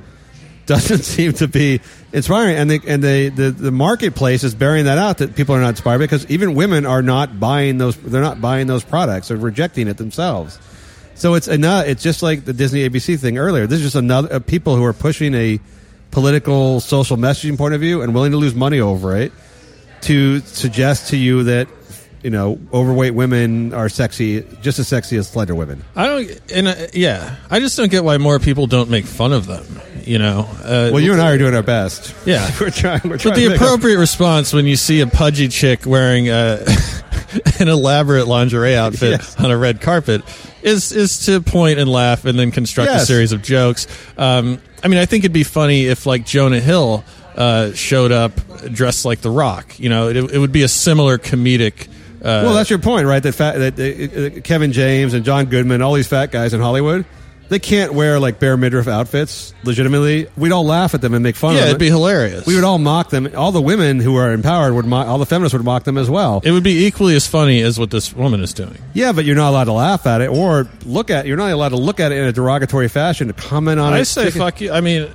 doesn't 0.72 1.02
seem 1.02 1.32
to 1.34 1.48
be 1.48 1.80
inspiring, 2.12 2.56
and 2.56 2.70
the 2.70 2.80
and 2.86 3.02
the, 3.02 3.50
the 3.50 3.70
marketplace 3.70 4.42
is 4.42 4.54
bearing 4.54 4.86
that 4.86 4.98
out 4.98 5.18
that 5.18 5.36
people 5.36 5.54
are 5.54 5.60
not 5.60 5.70
inspired 5.70 5.98
because 5.98 6.28
even 6.30 6.54
women 6.54 6.86
are 6.86 7.02
not 7.02 7.38
buying 7.38 7.78
those. 7.78 7.96
They're 7.96 8.22
not 8.22 8.40
buying 8.40 8.66
those 8.66 8.84
products. 8.84 9.28
They're 9.28 9.36
rejecting 9.36 9.88
it 9.88 9.98
themselves. 9.98 10.58
So 11.14 11.34
it's 11.34 11.48
enough. 11.48 11.86
It's 11.86 12.02
just 12.02 12.22
like 12.22 12.44
the 12.46 12.54
Disney 12.54 12.88
ABC 12.88 13.18
thing 13.18 13.36
earlier. 13.36 13.66
This 13.66 13.78
is 13.78 13.86
just 13.86 13.96
another 13.96 14.32
uh, 14.32 14.38
people 14.38 14.76
who 14.76 14.84
are 14.84 14.94
pushing 14.94 15.34
a 15.34 15.60
political, 16.10 16.80
social 16.80 17.16
messaging 17.16 17.58
point 17.58 17.74
of 17.74 17.80
view 17.80 18.02
and 18.02 18.14
willing 18.14 18.32
to 18.32 18.38
lose 18.38 18.54
money 18.54 18.80
over 18.80 19.16
it 19.16 19.32
to 20.02 20.40
suggest 20.40 21.10
to 21.10 21.16
you 21.16 21.44
that 21.44 21.68
you 22.22 22.30
know 22.30 22.58
overweight 22.72 23.14
women 23.14 23.72
are 23.74 23.88
sexy, 23.88 24.44
just 24.60 24.78
as 24.78 24.88
sexy 24.88 25.16
as 25.16 25.28
slender 25.28 25.54
women. 25.54 25.84
I 25.96 26.06
don't, 26.06 26.40
and 26.52 26.68
uh, 26.68 26.74
yeah, 26.94 27.36
I 27.50 27.60
just 27.60 27.76
don't 27.76 27.90
get 27.90 28.04
why 28.04 28.18
more 28.18 28.38
people 28.38 28.66
don't 28.66 28.90
make 28.90 29.04
fun 29.04 29.32
of 29.32 29.46
them. 29.46 29.64
You 30.04 30.18
know, 30.18 30.48
uh, 30.64 30.90
Well, 30.92 31.00
you 31.00 31.12
and 31.12 31.20
I 31.20 31.30
are 31.32 31.38
doing 31.38 31.54
our 31.54 31.62
best. 31.62 32.12
Yeah. 32.26 32.50
we're 32.60 32.70
trying. 32.70 33.02
We're 33.04 33.18
But 33.18 33.36
the 33.36 33.46
a- 33.52 33.54
appropriate 33.54 33.98
response 33.98 34.52
when 34.52 34.66
you 34.66 34.74
see 34.76 35.00
a 35.00 35.06
pudgy 35.06 35.46
chick 35.46 35.86
wearing 35.86 36.28
uh, 36.28 36.64
an 37.60 37.68
elaborate 37.68 38.26
lingerie 38.26 38.74
outfit 38.74 39.12
Yes. 39.12 39.38
on 39.38 39.50
a 39.52 39.56
red 39.56 39.80
carpet 39.80 40.22
is 40.62 40.90
is 40.92 41.26
to 41.26 41.40
point 41.40 41.78
and 41.78 41.88
laugh 41.90 42.24
and 42.24 42.36
then 42.38 42.50
construct 42.50 42.90
a 42.90 43.00
series 43.00 43.30
of 43.32 43.42
jokes. 43.42 43.86
Um, 44.18 44.60
I 44.82 44.88
mean, 44.88 44.98
I 44.98 45.06
think 45.06 45.22
it'd 45.24 45.32
be 45.32 45.44
funny 45.44 45.86
if 45.86 46.04
like 46.06 46.26
Jonah 46.26 46.60
Hill 46.60 47.04
uh, 47.36 47.72
showed 47.72 48.10
up 48.10 48.32
dressed 48.72 49.04
like 49.04 49.20
The 49.20 49.30
Rock. 49.30 49.78
You 49.78 49.88
know, 49.88 50.08
it, 50.08 50.16
it 50.16 50.38
would 50.38 50.52
be 50.52 50.62
a 50.62 50.68
similar 50.68 51.16
comedic. 51.18 51.88
Uh, 52.22 52.42
Well, 52.44 52.54
that's 52.54 52.70
your 52.70 52.78
point, 52.78 53.06
right? 53.06 53.22
That, 53.22 53.32
fat, 53.32 53.58
that 53.58 53.78
uh, 53.78 54.38
uh, 54.38 54.40
Kevin 54.42 54.72
James 54.72 55.12
and 55.14 55.24
John 55.24 55.46
Goodman, 55.46 55.82
all 55.82 55.94
these 55.94 56.06
fat 56.08 56.30
guys 56.30 56.54
in 56.54 56.60
Hollywood, 56.60 57.04
they 57.48 57.58
can't 57.58 57.92
wear 57.92 58.18
like 58.18 58.38
bare 58.38 58.56
midriff 58.56 58.88
outfits 58.88 59.52
legitimately. 59.64 60.28
We'd 60.38 60.52
all 60.52 60.64
laugh 60.64 60.94
at 60.94 61.02
them 61.02 61.12
and 61.12 61.22
make 61.22 61.36
fun 61.36 61.52
yeah, 61.54 61.58
of 61.58 61.64
them. 61.64 61.68
it'd 61.70 61.80
be 61.80 61.88
hilarious. 61.88 62.46
we 62.46 62.54
would 62.54 62.64
all 62.64 62.78
mock 62.78 63.10
them. 63.10 63.28
All 63.36 63.52
the 63.52 63.60
women 63.60 64.00
who 64.00 64.16
are 64.16 64.32
empowered 64.32 64.72
would 64.72 64.86
mock. 64.86 65.06
All 65.06 65.18
the 65.18 65.26
feminists 65.26 65.52
would 65.52 65.64
mock 65.64 65.82
them 65.84 65.98
as 65.98 66.08
well. 66.08 66.40
It 66.44 66.52
would 66.52 66.62
be 66.62 66.86
equally 66.86 67.14
as 67.14 67.26
funny 67.26 67.60
as 67.60 67.78
what 67.78 67.90
this 67.90 68.14
woman 68.14 68.40
is 68.42 68.54
doing. 68.54 68.78
yeah, 68.94 69.12
but 69.12 69.24
you're 69.26 69.36
not 69.36 69.50
allowed 69.50 69.64
to 69.64 69.72
laugh 69.72 70.06
at 70.06 70.22
it 70.22 70.30
or 70.30 70.66
look 70.86 71.10
at. 71.10 71.26
You're 71.26 71.36
not 71.36 71.50
allowed 71.50 71.70
to 71.70 71.76
look 71.76 72.00
at 72.00 72.10
it 72.12 72.18
in 72.18 72.24
a 72.24 72.32
derogatory 72.32 72.88
fashion 72.88 73.26
to 73.26 73.34
comment 73.34 73.78
on 73.80 73.92
it. 73.92 73.96
I 73.98 74.02
say 74.04 74.24
Take 74.26 74.36
it- 74.36 74.38
fuck 74.38 74.60
you. 74.62 74.72
I 74.72 74.80
mean, 74.80 75.10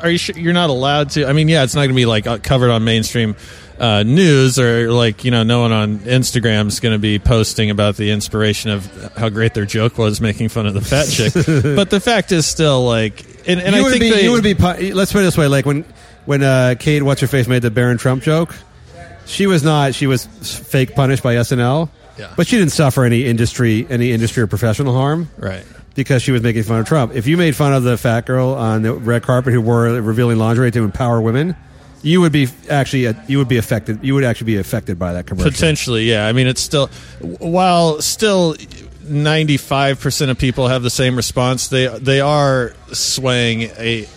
are 0.00 0.08
you 0.08 0.16
sure 0.16 0.38
you're 0.38 0.54
not 0.54 0.70
allowed 0.70 1.10
to? 1.10 1.26
I 1.26 1.34
mean, 1.34 1.48
yeah, 1.48 1.62
it's 1.64 1.74
not 1.74 1.80
going 1.80 1.90
to 1.90 1.94
be 1.94 2.06
like 2.06 2.26
uh, 2.26 2.38
covered 2.38 2.70
on 2.70 2.84
mainstream 2.84 3.36
uh, 3.78 4.02
news 4.02 4.58
or 4.58 4.90
like 4.92 5.24
you 5.24 5.30
know, 5.30 5.42
no 5.42 5.60
one 5.60 5.72
on 5.72 5.98
Instagram 6.00 6.68
is 6.68 6.80
going 6.80 6.92
to 6.94 6.98
be 6.98 7.18
posting 7.18 7.70
about 7.70 7.96
the 7.96 8.10
inspiration 8.10 8.70
of 8.70 9.14
how 9.16 9.28
great 9.28 9.54
their 9.54 9.64
joke 9.66 9.98
was 9.98 10.20
making 10.20 10.48
fun 10.48 10.66
of 10.66 10.74
the 10.74 10.80
fat 10.80 11.06
chick. 11.08 11.32
but 11.76 11.90
the 11.90 12.00
fact 12.00 12.32
is 12.32 12.46
still 12.46 12.84
like, 12.84 13.24
and, 13.48 13.60
and 13.60 13.74
you 13.74 13.80
I 13.80 13.84
would 13.84 13.90
think 13.90 14.02
be. 14.02 14.10
they, 14.10 14.24
you 14.24 14.32
would 14.32 14.42
be. 14.44 14.54
Let's 14.92 15.12
put 15.12 15.20
it 15.20 15.24
this 15.24 15.36
way: 15.38 15.48
like 15.48 15.66
when 15.66 15.84
when 16.26 16.42
uh, 16.42 16.74
Kate, 16.78 17.02
what's 17.02 17.20
her 17.20 17.26
face, 17.26 17.48
made 17.48 17.62
the 17.62 17.70
Barron 17.70 17.98
Trump 17.98 18.22
joke. 18.22 18.54
She 19.26 19.46
was 19.46 19.62
not. 19.62 19.94
She 19.94 20.06
was 20.06 20.26
fake 20.26 20.94
punished 20.94 21.22
by 21.22 21.36
SNL. 21.36 21.88
Yeah. 22.18 22.34
But 22.36 22.46
she 22.46 22.58
didn't 22.58 22.72
suffer 22.72 23.04
any 23.04 23.24
industry, 23.24 23.86
any 23.88 24.12
industry 24.12 24.42
or 24.42 24.46
professional 24.46 24.92
harm 24.92 25.30
Right. 25.38 25.64
because 25.94 26.22
she 26.22 26.30
was 26.30 26.42
making 26.42 26.64
fun 26.64 26.80
of 26.80 26.86
Trump. 26.86 27.14
If 27.14 27.26
you 27.26 27.36
made 27.38 27.56
fun 27.56 27.72
of 27.72 27.84
the 27.84 27.96
fat 27.96 28.26
girl 28.26 28.50
on 28.50 28.82
the 28.82 28.92
red 28.92 29.22
carpet 29.22 29.54
who 29.54 29.62
wore 29.62 29.84
revealing 29.84 30.36
lingerie 30.38 30.70
to 30.72 30.82
empower 30.84 31.20
women, 31.22 31.56
you 32.02 32.20
would 32.20 32.32
be 32.32 32.48
actually 32.68 33.06
uh, 33.06 33.14
you 33.28 33.38
would 33.38 33.48
be 33.48 33.58
affected. 33.58 34.00
You 34.02 34.14
would 34.14 34.24
actually 34.24 34.46
be 34.46 34.56
affected 34.58 34.98
by 34.98 35.14
that 35.14 35.26
commercial. 35.26 35.50
Potentially, 35.50 36.04
yeah. 36.04 36.26
I 36.26 36.32
mean, 36.32 36.46
it's 36.46 36.60
still 36.60 36.88
while 37.20 38.00
still 38.02 38.56
ninety 39.04 39.56
five 39.56 40.00
percent 40.00 40.30
of 40.30 40.38
people 40.38 40.68
have 40.68 40.82
the 40.82 40.90
same 40.90 41.16
response. 41.16 41.68
They 41.68 41.86
they 41.86 42.20
are 42.20 42.74
swaying 42.92 43.62
a, 43.78 44.08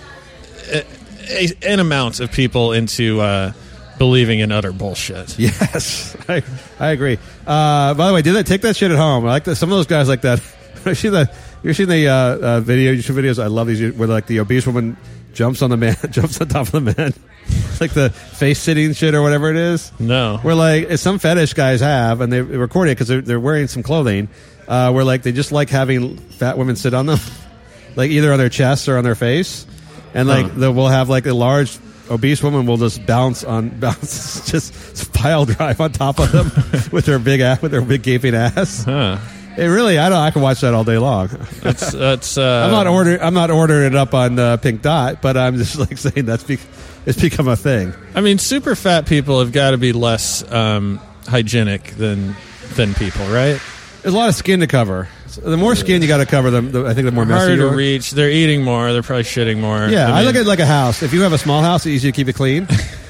a, 0.71 0.85
a 1.29 1.49
an 1.63 1.79
amount 1.79 2.19
of 2.19 2.31
people 2.31 2.73
into 2.73 3.21
uh, 3.21 3.53
believing 3.97 4.39
in 4.39 4.51
utter 4.51 4.71
bullshit. 4.71 5.37
Yes, 5.45 6.15
I, 6.27 6.43
I 6.79 6.89
agree. 6.89 7.19
Uh, 7.45 7.93
by 7.93 8.07
the 8.07 8.13
way, 8.13 8.21
did 8.21 8.33
that 8.33 8.47
take 8.47 8.61
that 8.61 8.75
shit 8.75 8.91
at 8.91 8.97
home? 8.97 9.25
I 9.25 9.29
like 9.29 9.43
that. 9.45 9.55
Some 9.55 9.71
of 9.71 9.77
those 9.77 9.87
guys 9.87 10.09
like 10.09 10.21
that. 10.21 10.41
you 10.85 10.95
see 10.95 11.09
the 11.09 11.31
you 11.63 11.73
seen 11.73 11.89
the 11.89 12.07
uh, 12.07 12.13
uh, 12.13 12.59
video 12.61 12.93
YouTube 12.93 13.15
videos? 13.15 13.41
I 13.41 13.47
love 13.47 13.67
these 13.67 13.93
where 13.93 14.07
like 14.07 14.27
the 14.27 14.39
obese 14.39 14.65
woman 14.65 14.97
jumps 15.35 15.61
on 15.61 15.69
the 15.69 15.77
man, 15.77 15.95
jumps 16.09 16.41
on 16.41 16.47
top 16.47 16.67
of 16.67 16.71
the 16.71 16.81
man, 16.81 17.13
like 17.79 17.91
the 17.93 18.09
face 18.09 18.59
sitting 18.59 18.93
shit 18.93 19.13
or 19.13 19.21
whatever 19.21 19.51
it 19.51 19.57
is. 19.57 19.91
No. 19.99 20.39
we're 20.43 20.53
like 20.55 20.87
it's 20.89 21.03
some 21.03 21.19
fetish 21.19 21.53
guys 21.53 21.81
have, 21.81 22.21
and 22.21 22.33
they 22.33 22.41
record 22.41 22.87
it 22.89 22.91
because 22.93 23.07
they're, 23.07 23.21
they're 23.21 23.39
wearing 23.39 23.67
some 23.67 23.83
clothing. 23.83 24.29
Uh, 24.67 24.91
where 24.91 25.03
like 25.03 25.21
they 25.21 25.31
just 25.31 25.51
like 25.51 25.69
having 25.69 26.17
fat 26.17 26.57
women 26.57 26.75
sit 26.75 26.95
on 26.95 27.05
them, 27.05 27.19
like 27.95 28.09
either 28.09 28.31
on 28.33 28.39
their 28.39 28.49
chest 28.49 28.87
or 28.89 28.97
on 28.97 29.03
their 29.03 29.13
face, 29.13 29.67
and 30.15 30.27
like 30.27 30.47
Huh. 30.51 30.71
we'll 30.73 30.87
have 30.87 31.07
like 31.07 31.27
a 31.27 31.33
large 31.35 31.77
obese 32.09 32.41
woman 32.41 32.65
will 32.67 32.77
just 32.77 33.03
bounce 33.05 33.43
on 33.43 33.69
bounce 33.79 34.49
just 34.51 35.11
pile 35.13 35.45
drive 35.45 35.81
on 35.81 35.91
top 35.91 36.19
of 36.19 36.31
them 36.31 36.45
with 36.91 37.05
their 37.05 37.17
big 37.19 37.41
ass 37.41 37.61
with 37.61 37.71
their 37.71 37.81
big 37.81 38.01
gaping 38.03 38.33
ass. 38.35 38.83
Huh. 38.83 39.17
It 39.57 39.67
really, 39.67 39.97
I 39.97 40.09
don't. 40.09 40.19
I 40.19 40.31
can 40.31 40.41
watch 40.41 40.61
that 40.61 40.73
all 40.73 40.83
day 40.83 40.97
long. 40.97 41.27
That's 41.61 41.91
that's. 41.91 42.37
Uh, 42.37 42.63
I'm 42.65 42.71
not 42.71 42.87
ordering. 42.87 43.21
I'm 43.21 43.33
not 43.33 43.51
ordering 43.51 43.93
it 43.93 43.95
up 43.95 44.13
on 44.13 44.37
uh, 44.37 44.57
Pink 44.57 44.81
Dot, 44.81 45.21
but 45.21 45.37
I'm 45.37 45.57
just 45.57 45.77
like 45.77 45.97
saying 45.97 46.25
that's 46.25 46.43
be, 46.43 46.57
it's 47.05 47.19
become 47.19 47.47
a 47.47 47.55
thing. 47.55 47.93
I 48.13 48.21
mean, 48.21 48.37
super 48.37 48.75
fat 48.75 49.05
people 49.05 49.39
have 49.39 49.51
got 49.51 49.71
to 49.71 49.77
be 49.77 49.93
less 49.93 50.49
um, 50.51 50.99
hygienic 51.27 51.83
than 51.95 52.35
than 52.75 52.93
people, 52.93 53.25
right? 53.27 53.59
There's 54.01 54.13
a 54.13 54.17
lot 54.17 54.29
of 54.29 54.35
skin 54.35 54.59
to 54.59 54.67
cover. 54.67 55.07
So 55.35 55.49
the 55.49 55.57
more 55.57 55.75
skin 55.75 56.01
you 56.01 56.07
got 56.07 56.17
to 56.17 56.25
cover, 56.25 56.49
them. 56.49 56.71
The, 56.71 56.85
I 56.85 56.93
think 56.93 57.05
the 57.05 57.11
more 57.11 57.25
messy. 57.25 57.37
Harder 57.39 57.53
you 57.55 57.61
to 57.61 57.67
are. 57.69 57.75
reach. 57.75 58.11
They're 58.11 58.29
eating 58.29 58.63
more. 58.63 58.93
They're 58.93 59.03
probably 59.03 59.23
shitting 59.23 59.59
more. 59.59 59.87
Yeah, 59.87 60.11
I, 60.11 60.17
mean, 60.17 60.25
look 60.27 60.35
at 60.35 60.41
it 60.41 60.47
like 60.47 60.59
a 60.59 60.65
house. 60.65 61.03
If 61.03 61.13
you 61.13 61.21
have 61.21 61.33
a 61.33 61.37
small 61.37 61.61
house, 61.61 61.81
it's 61.85 61.87
easy 61.95 62.11
to 62.11 62.15
keep 62.15 62.27
it 62.27 62.33
clean. 62.33 62.63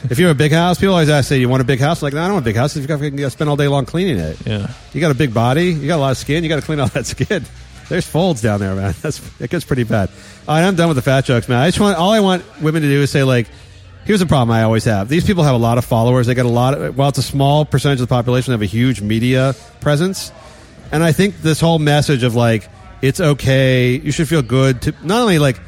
if 0.09 0.17
you 0.17 0.25
have 0.27 0.35
a 0.35 0.37
big 0.37 0.51
house, 0.51 0.79
people 0.79 0.93
always 0.93 1.09
ask, 1.09 1.29
"Say, 1.29 1.37
you 1.39 1.49
want 1.49 1.61
a 1.61 1.65
big 1.65 1.79
house?" 1.79 2.01
Like, 2.01 2.13
no, 2.13 2.21
I 2.21 2.25
don't 2.25 2.33
want 2.33 2.43
a 2.45 2.49
big 2.49 2.55
house. 2.55 2.75
If 2.75 2.81
you 2.81 2.87
got 2.87 2.99
to 2.99 3.29
spend 3.29 3.49
all 3.49 3.55
day 3.55 3.67
long 3.67 3.85
cleaning 3.85 4.17
it, 4.17 4.37
Yeah. 4.45 4.71
you 4.93 5.01
got 5.01 5.11
a 5.11 5.15
big 5.15 5.33
body, 5.33 5.67
you 5.73 5.87
got 5.87 5.97
a 5.97 6.01
lot 6.01 6.11
of 6.11 6.17
skin, 6.17 6.43
you 6.43 6.49
got 6.49 6.57
to 6.59 6.61
clean 6.65 6.79
all 6.79 6.87
that 6.95 7.05
skin. 7.05 7.45
There's 7.89 8.07
folds 8.07 8.41
down 8.41 8.59
there, 8.59 8.73
man. 8.73 8.95
That's 9.01 9.21
it 9.39 9.49
gets 9.49 9.63
pretty 9.65 9.83
bad. 9.83 10.09
All 10.47 10.55
right, 10.55 10.67
I'm 10.67 10.75
done 10.75 10.87
with 10.87 10.95
the 10.95 11.03
fat 11.03 11.25
jokes, 11.25 11.47
man. 11.47 11.59
I 11.59 11.67
just 11.67 11.79
want 11.79 11.97
all 11.97 12.11
I 12.11 12.19
want 12.21 12.43
women 12.61 12.81
to 12.81 12.87
do 12.87 13.01
is 13.03 13.11
say 13.11 13.23
like, 13.23 13.47
here's 14.05 14.21
a 14.21 14.25
problem 14.25 14.51
I 14.51 14.63
always 14.63 14.85
have. 14.85 15.09
These 15.09 15.25
people 15.25 15.43
have 15.43 15.53
a 15.55 15.59
lot 15.59 15.77
of 15.77 15.85
followers. 15.85 16.25
They 16.27 16.33
got 16.33 16.45
a 16.47 16.49
lot. 16.49 16.73
Of, 16.73 16.97
well, 16.97 17.09
it's 17.09 17.19
a 17.19 17.23
small 17.23 17.63
percentage 17.65 18.01
of 18.01 18.07
the 18.07 18.11
population 18.13 18.51
that 18.51 18.55
have 18.55 18.61
a 18.63 18.65
huge 18.65 19.01
media 19.01 19.53
presence, 19.81 20.31
and 20.95 21.03
I 21.03 21.11
think 21.11 21.41
this 21.41 21.59
whole 21.59 21.79
message 21.79 22.23
of 22.23 22.33
like 22.35 22.67
it's 23.01 23.19
okay, 23.19 23.95
you 23.97 24.11
should 24.11 24.27
feel 24.27 24.41
good 24.41 24.81
to 24.83 24.95
not 25.03 25.21
only 25.21 25.37
like 25.39 25.59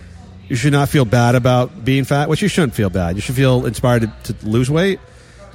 you 0.47 0.55
should 0.55 0.71
not 0.73 0.89
feel 0.89 1.05
bad 1.05 1.35
about 1.35 1.83
being 1.85 2.05
fat, 2.05 2.29
which 2.29 2.41
you 2.41 2.47
shouldn't 2.47 2.73
feel 2.73 2.89
bad. 2.89 3.15
You 3.15 3.21
should 3.21 3.35
feel 3.35 3.65
inspired 3.65 4.09
to, 4.23 4.33
to 4.33 4.45
lose 4.47 4.71
weight. 4.71 4.99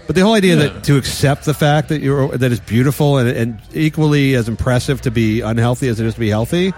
But 0.07 0.17
the 0.17 0.23
whole 0.23 0.35
idea 0.35 0.57
Yeah. 0.57 0.63
that 0.69 0.85
to 0.85 0.97
accept 0.97 1.45
the 1.47 1.55
fact 1.55 1.89
that 1.89 2.01
you're 2.03 2.29
that 2.37 2.53
it's 2.53 2.61
beautiful 2.61 3.19
and, 3.19 3.29
and 3.29 3.61
equally 3.73 4.35
as 4.35 4.49
impressive 4.49 5.01
to 5.03 5.11
be 5.11 5.41
unhealthy 5.41 5.89
as 5.89 5.99
it 6.01 6.07
is 6.07 6.15
to 6.15 6.21
be 6.21 6.29
healthy, 6.29 6.73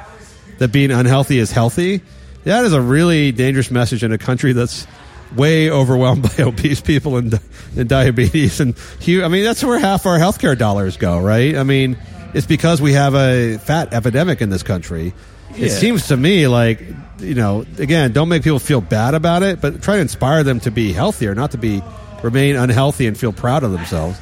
that 0.59 0.70
being 0.72 0.90
unhealthy 0.90 1.38
is 1.38 1.51
healthy, 1.51 2.03
that 2.45 2.64
is 2.64 2.72
a 2.72 2.80
really 2.80 3.32
dangerous 3.32 3.70
message 3.70 4.05
in 4.05 4.12
a 4.12 4.18
country 4.18 4.53
that's 4.53 4.86
way 5.34 5.68
overwhelmed 5.70 6.22
by 6.36 6.45
obese 6.45 6.80
people 6.80 7.16
and, 7.16 7.40
and 7.76 7.88
diabetes 7.88 8.61
and 8.61 8.76
I 9.09 9.26
mean 9.28 9.42
that's 9.42 9.64
where 9.64 9.78
half 9.80 10.07
our 10.07 10.18
healthcare 10.18 10.57
dollars 10.57 10.97
go, 10.97 11.18
right? 11.18 11.57
I 11.57 11.64
mean, 11.64 11.97
it's 12.35 12.47
because 12.47 12.82
we 12.82 12.93
have 12.93 13.14
a 13.14 13.59
fat 13.59 13.93
epidemic 13.95 14.43
in 14.43 14.51
this 14.51 14.62
country. 14.62 15.14
It 15.57 15.70
seems 15.70 16.09
to 16.09 16.16
me 16.16 16.49
like 16.49 16.82
you 17.20 17.35
know, 17.35 17.64
again, 17.78 18.12
don't 18.12 18.28
make 18.28 18.43
people 18.43 18.59
feel 18.59 18.80
bad 18.80 19.14
about 19.14 19.43
it, 19.43 19.61
but 19.61 19.82
try 19.82 19.97
to 19.97 20.03
inspire 20.03 20.43
them 20.43 20.61
to 20.61 20.70
be 20.70 20.93
healthier, 20.93 21.35
not 21.35 21.53
to 21.53 21.59
be 21.59 21.82
remain 22.22 22.57
unhealthy 22.57 23.07
and 23.07 23.16
feel 23.16 23.32
proud 23.32 23.62
of 23.62 23.70
themselves. 23.72 24.18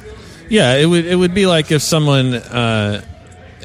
Yeah, 0.49 0.75
it 0.75 0.85
would 0.85 1.05
it 1.05 1.15
would 1.15 1.33
be 1.33 1.47
like 1.47 1.71
if 1.71 1.81
someone 1.81 2.35
uh, 2.35 3.03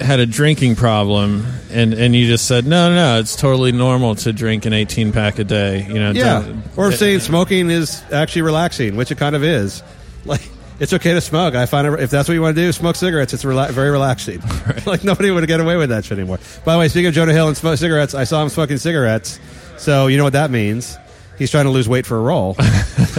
had 0.01 0.21
a 0.21 0.27
drinking 0.27 0.77
problem 0.77 1.45
and 1.71 1.93
and 1.93 2.15
you 2.15 2.27
just 2.27 2.47
said 2.47 2.67
no, 2.67 2.89
no, 2.89 2.95
no, 2.95 3.21
it's 3.21 3.37
totally 3.37 3.73
normal 3.73 4.15
to 4.15 4.33
drink 4.33 4.65
an 4.65 4.73
18 4.73 5.13
pack 5.13 5.39
a 5.39 5.45
day. 5.45 5.85
You 5.87 5.95
know, 6.01 6.13
Yeah, 6.13 6.55
or 6.77 6.93
saying 6.93 7.21
smoking 7.21 7.69
is 7.71 8.03
actually 8.13 8.43
relaxing, 8.43 8.97
which 8.97 9.11
it 9.11 9.19
kind 9.19 9.37
of 9.37 9.45
is. 9.45 9.83
Like 10.25 10.43
it's 10.79 10.93
okay 10.93 11.15
to 11.15 11.21
smoke. 11.21 11.55
I 11.55 11.67
find 11.67 11.87
it, 11.87 12.01
if 12.01 12.11
that's 12.11 12.29
what 12.29 12.35
you 12.35 12.43
want 12.43 12.57
to 12.57 12.63
do, 12.63 12.73
smoke 12.73 12.97
cigarettes. 12.97 13.35
It's 13.35 13.45
rela- 13.45 13.71
very 13.71 13.91
relaxing. 13.91 14.41
like 14.87 15.05
nobody 15.05 15.31
would 15.31 15.47
get 15.47 15.61
away 15.61 15.77
with 15.77 15.91
that 15.91 16.05
shit 16.05 16.19
anymore. 16.19 16.39
By 16.65 16.75
the 16.75 16.79
way, 16.79 16.89
speaking 16.89 17.09
of 17.09 17.15
Jonah 17.15 17.33
Hill 17.33 17.49
and 17.49 17.57
smoke 17.57 17.79
cigarettes, 17.79 18.15
I 18.15 18.25
saw 18.25 18.43
him 18.43 18.49
smoking 18.49 18.79
cigarettes. 18.79 19.39
So 19.77 20.07
you 20.07 20.17
know 20.17 20.25
what 20.25 20.33
that 20.35 20.51
means. 20.51 20.97
He's 21.39 21.53
trying 21.53 21.67
to 21.67 21.71
lose 21.71 21.89
weight 21.89 22.05
for 22.05 22.17
a 22.17 22.21
role. 22.21 22.55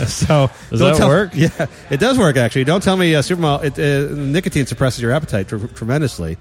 so 0.07 0.49
Does 0.70 0.80
that 0.82 0.97
tell- 0.97 1.07
work? 1.07 1.32
Yeah, 1.34 1.68
it 1.89 2.01
does 2.01 2.18
work 2.18 2.36
actually. 2.36 2.66
Don't 2.66 2.84
tell 2.84 2.97
me 2.97 3.16
uh, 3.16 3.22
supermodel. 3.22 3.64
It, 3.78 3.80
uh, 3.80 4.14
nicotine 4.14 4.66
suppresses 4.66 5.01
your 5.01 5.12
appetite 5.12 5.47
tr- 5.47 5.68
tremendously. 5.68 6.38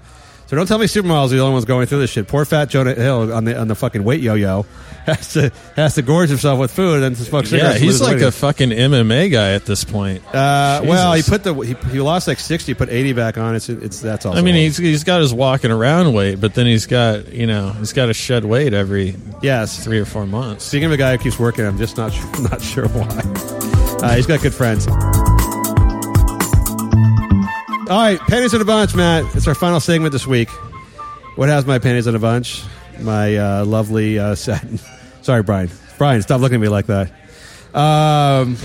So 0.49 0.55
don't 0.55 0.65
tell 0.65 0.79
me 0.79 0.87
supermodels 0.87 1.27
are 1.27 1.35
the 1.35 1.41
only 1.41 1.53
ones 1.53 1.65
going 1.65 1.85
through 1.85 1.99
this 1.99 2.09
shit. 2.09 2.27
Poor 2.27 2.43
fat 2.43 2.69
Jonah 2.69 2.95
Hill 2.95 3.31
on 3.31 3.43
the 3.43 3.55
on 3.55 3.67
the 3.67 3.75
fucking 3.75 4.03
weight 4.03 4.19
yo-yo 4.19 4.65
has 5.05 5.33
to 5.33 5.51
has 5.75 5.93
to 5.93 6.01
gorge 6.01 6.29
himself 6.29 6.57
with 6.57 6.71
food 6.71 7.03
and 7.03 7.15
smoke 7.15 7.43
yeah, 7.43 7.49
cigarettes. 7.51 7.79
to 7.79 7.85
he's 7.85 8.01
like 8.01 8.15
weight. 8.15 8.23
a 8.23 8.31
fucking 8.31 8.69
MMA 8.71 9.31
guy 9.31 9.53
at 9.53 9.67
this 9.67 9.83
point. 9.83 10.25
Uh, 10.33 10.81
well, 10.85 11.13
he 11.13 11.21
put 11.21 11.43
the 11.43 11.53
he, 11.53 11.75
he 11.91 12.01
lost 12.01 12.27
like 12.27 12.39
sixty, 12.39 12.73
put 12.73 12.89
eighty 12.89 13.13
back 13.13 13.37
on. 13.37 13.55
It's 13.55 13.69
it's 13.69 13.99
that's 14.01 14.25
all. 14.25 14.35
I 14.35 14.41
mean, 14.41 14.55
he's 14.55 14.75
he's 14.75 15.03
got 15.03 15.21
his 15.21 15.35
walking 15.35 15.69
around 15.69 16.15
weight, 16.15 16.41
but 16.41 16.55
then 16.55 16.65
he's 16.65 16.87
got 16.87 17.31
you 17.31 17.45
know 17.45 17.69
he's 17.73 17.93
got 17.93 18.07
to 18.07 18.15
shed 18.15 18.43
weight 18.43 18.73
every 18.73 19.17
yes. 19.43 19.83
three 19.83 19.99
or 19.99 20.05
four 20.05 20.25
months. 20.25 20.65
Speaking 20.65 20.85
of 20.85 20.93
a 20.93 20.97
guy 20.97 21.15
who 21.15 21.19
keeps 21.19 21.37
working, 21.37 21.63
I'm 21.63 21.77
just 21.77 21.95
not 21.95 22.11
sure, 22.11 22.41
not 22.49 22.59
sure 22.59 22.87
why. 22.87 23.21
Uh, 24.01 24.15
he's 24.15 24.25
got 24.25 24.41
good 24.41 24.55
friends. 24.55 24.87
All 27.89 27.97
right, 27.97 28.19
panties 28.19 28.53
in 28.53 28.61
a 28.61 28.65
bunch, 28.65 28.93
Matt. 28.93 29.35
It's 29.35 29.47
our 29.47 29.55
final 29.55 29.79
segment 29.79 30.11
this 30.11 30.27
week. 30.27 30.47
What 31.37 31.49
has 31.49 31.65
my 31.65 31.79
panties 31.79 32.05
in 32.05 32.13
a 32.13 32.19
bunch? 32.19 32.63
My 32.99 33.35
uh, 33.35 33.65
lovely 33.65 34.19
uh, 34.19 34.35
satin. 34.35 34.79
Sorry, 35.23 35.41
Brian. 35.41 35.71
Brian, 35.97 36.21
stop 36.21 36.39
looking 36.39 36.57
at 36.57 36.61
me 36.61 36.67
like 36.67 36.85
that. 36.85 37.11
Um, 37.73 38.57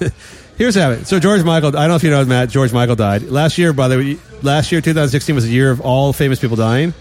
here's 0.58 0.74
how 0.74 0.90
it. 0.90 1.06
So 1.06 1.20
George 1.20 1.44
Michael. 1.44 1.68
I 1.68 1.82
don't 1.82 1.90
know 1.90 1.94
if 1.94 2.02
you 2.02 2.10
know, 2.10 2.24
Matt. 2.24 2.50
George 2.50 2.72
Michael 2.72 2.96
died 2.96 3.22
last 3.22 3.58
year. 3.58 3.72
By 3.72 3.86
the 3.86 3.96
way, 3.96 4.18
last 4.42 4.72
year, 4.72 4.80
2016 4.80 5.36
was 5.36 5.44
a 5.44 5.48
year 5.48 5.70
of 5.70 5.80
all 5.80 6.12
famous 6.12 6.40
people 6.40 6.56
dying. 6.56 6.94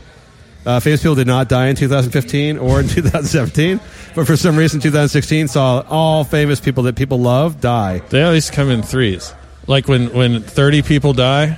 Uh, 0.68 0.80
famous 0.80 1.02
people 1.02 1.16
did 1.16 1.26
not 1.26 1.50
die 1.50 1.70
in 1.70 1.76
2015 1.76 2.60
or 2.60 2.82
in 2.82 2.88
2017, 2.88 3.80
but 4.14 4.28
for 4.28 4.38
some 4.38 4.56
reason, 4.56 4.80
2016 4.80 5.48
saw 5.48 5.84
all 5.90 6.24
famous 6.24 6.60
people 6.60 6.84
that 6.84 6.96
people 6.96 7.20
love 7.20 7.60
die. 7.60 7.98
They 8.10 8.22
always 8.22 8.52
come 8.52 8.70
in 8.70 8.84
threes, 8.84 9.34
like 9.66 9.88
when 9.88 10.14
when 10.14 10.44
30 10.44 10.84
people 10.84 11.14
die, 11.14 11.58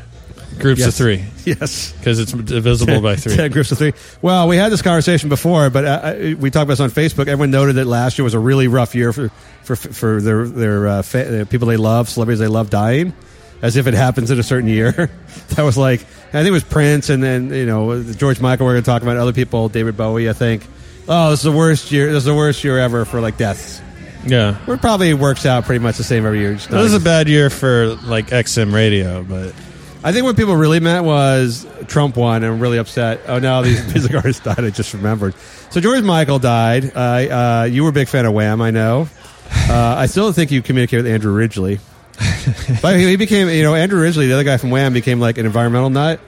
groups 0.59 0.85
of 0.85 0.93
three 0.93 1.23
Yes. 1.45 1.91
because 1.93 2.19
it's 2.19 2.31
divisible 2.31 3.01
by 3.01 3.15
three. 3.15 3.35
Ten 3.37 3.51
groups 3.51 3.71
of 3.71 3.77
three. 3.77 3.93
Well, 4.21 4.47
we 4.47 4.57
had 4.57 4.71
this 4.71 4.81
conversation 4.81 5.29
before, 5.29 5.69
but 5.69 5.85
uh, 5.85 5.87
uh, 5.87 6.35
we 6.39 6.49
talked 6.49 6.63
about 6.63 6.73
this 6.73 6.79
on 6.79 6.89
Facebook. 6.89 7.27
Everyone 7.27 7.51
noted 7.51 7.73
that 7.77 7.85
last 7.85 8.17
year 8.17 8.23
was 8.23 8.33
a 8.33 8.39
really 8.39 8.67
rough 8.67 8.95
year 8.95 9.13
for 9.13 9.29
for 9.63 9.75
for 9.75 10.21
their 10.21 10.47
their 10.47 10.87
uh, 10.87 11.01
fa- 11.01 11.41
uh, 11.41 11.45
people 11.45 11.67
they 11.67 11.77
love, 11.77 12.09
celebrities 12.09 12.39
they 12.39 12.47
love 12.47 12.69
dying, 12.69 13.13
as 13.61 13.75
if 13.77 13.87
it 13.87 13.93
happens 13.93 14.31
in 14.31 14.39
a 14.39 14.43
certain 14.43 14.69
year. 14.69 14.91
that 15.49 15.63
was 15.63 15.77
like 15.77 16.01
I 16.29 16.39
think 16.39 16.47
it 16.47 16.51
was 16.51 16.63
Prince, 16.63 17.09
and 17.09 17.21
then 17.23 17.51
you 17.53 17.65
know 17.65 18.03
George 18.03 18.39
Michael. 18.41 18.65
We're 18.65 18.73
going 18.73 18.83
to 18.83 18.89
talk 18.89 19.01
about 19.01 19.17
other 19.17 19.33
people, 19.33 19.69
David 19.69 19.95
Bowie. 19.97 20.29
I 20.29 20.33
think. 20.33 20.65
Oh, 21.07 21.29
this 21.29 21.39
is 21.41 21.43
the 21.43 21.51
worst 21.51 21.91
year. 21.91 22.07
This 22.07 22.17
is 22.17 22.25
the 22.25 22.33
worst 22.33 22.63
year 22.63 22.79
ever 22.79 23.05
for 23.05 23.21
like 23.21 23.37
deaths. 23.37 23.79
Yeah, 24.27 24.57
It 24.67 24.81
probably 24.81 25.13
works 25.13 25.45
out 25.45 25.65
pretty 25.65 25.83
much 25.83 25.97
the 25.97 26.03
same 26.03 26.25
every 26.25 26.39
year. 26.39 26.53
It 26.53 26.71
was 26.71 26.95
a 26.95 26.99
bad 26.99 27.27
year 27.29 27.51
for 27.51 27.93
like 28.05 28.29
XM 28.29 28.73
radio, 28.73 29.21
but 29.21 29.53
I 30.05 30.11
think 30.11 30.23
what 30.23 30.37
people 30.37 30.55
really 30.55 30.79
meant 30.79 31.03
was 31.03 31.65
Trump 31.87 32.15
won 32.15 32.43
and 32.43 32.61
really 32.61 32.77
upset. 32.77 33.21
Oh 33.27 33.39
no, 33.39 33.63
these 33.63 33.83
music 33.91 34.13
artists 34.13 34.43
died. 34.43 34.59
I 34.59 34.69
just 34.69 34.93
remembered. 34.93 35.33
So 35.71 35.81
George 35.81 36.03
Michael 36.03 36.37
died. 36.37 36.95
Uh, 36.95 36.99
uh, 36.99 37.67
you 37.71 37.81
were 37.81 37.89
a 37.89 37.91
big 37.91 38.07
fan 38.07 38.27
of 38.27 38.33
Wham, 38.33 38.61
I 38.61 38.69
know. 38.69 39.09
Uh, 39.67 39.95
I 39.97 40.05
still 40.05 40.31
think 40.31 40.51
you 40.51 40.61
communicated 40.61 41.05
with 41.05 41.11
Andrew 41.11 41.35
Ridgeley. 41.35 41.79
but 42.83 42.99
he 42.99 43.15
became, 43.15 43.49
you 43.49 43.63
know, 43.63 43.73
Andrew 43.73 43.99
Ridgeley, 43.99 44.27
the 44.27 44.33
other 44.33 44.43
guy 44.43 44.57
from 44.57 44.69
Wham, 44.69 44.93
became 44.93 45.19
like 45.19 45.39
an 45.39 45.47
environmental 45.47 45.89
nut. 45.89 46.19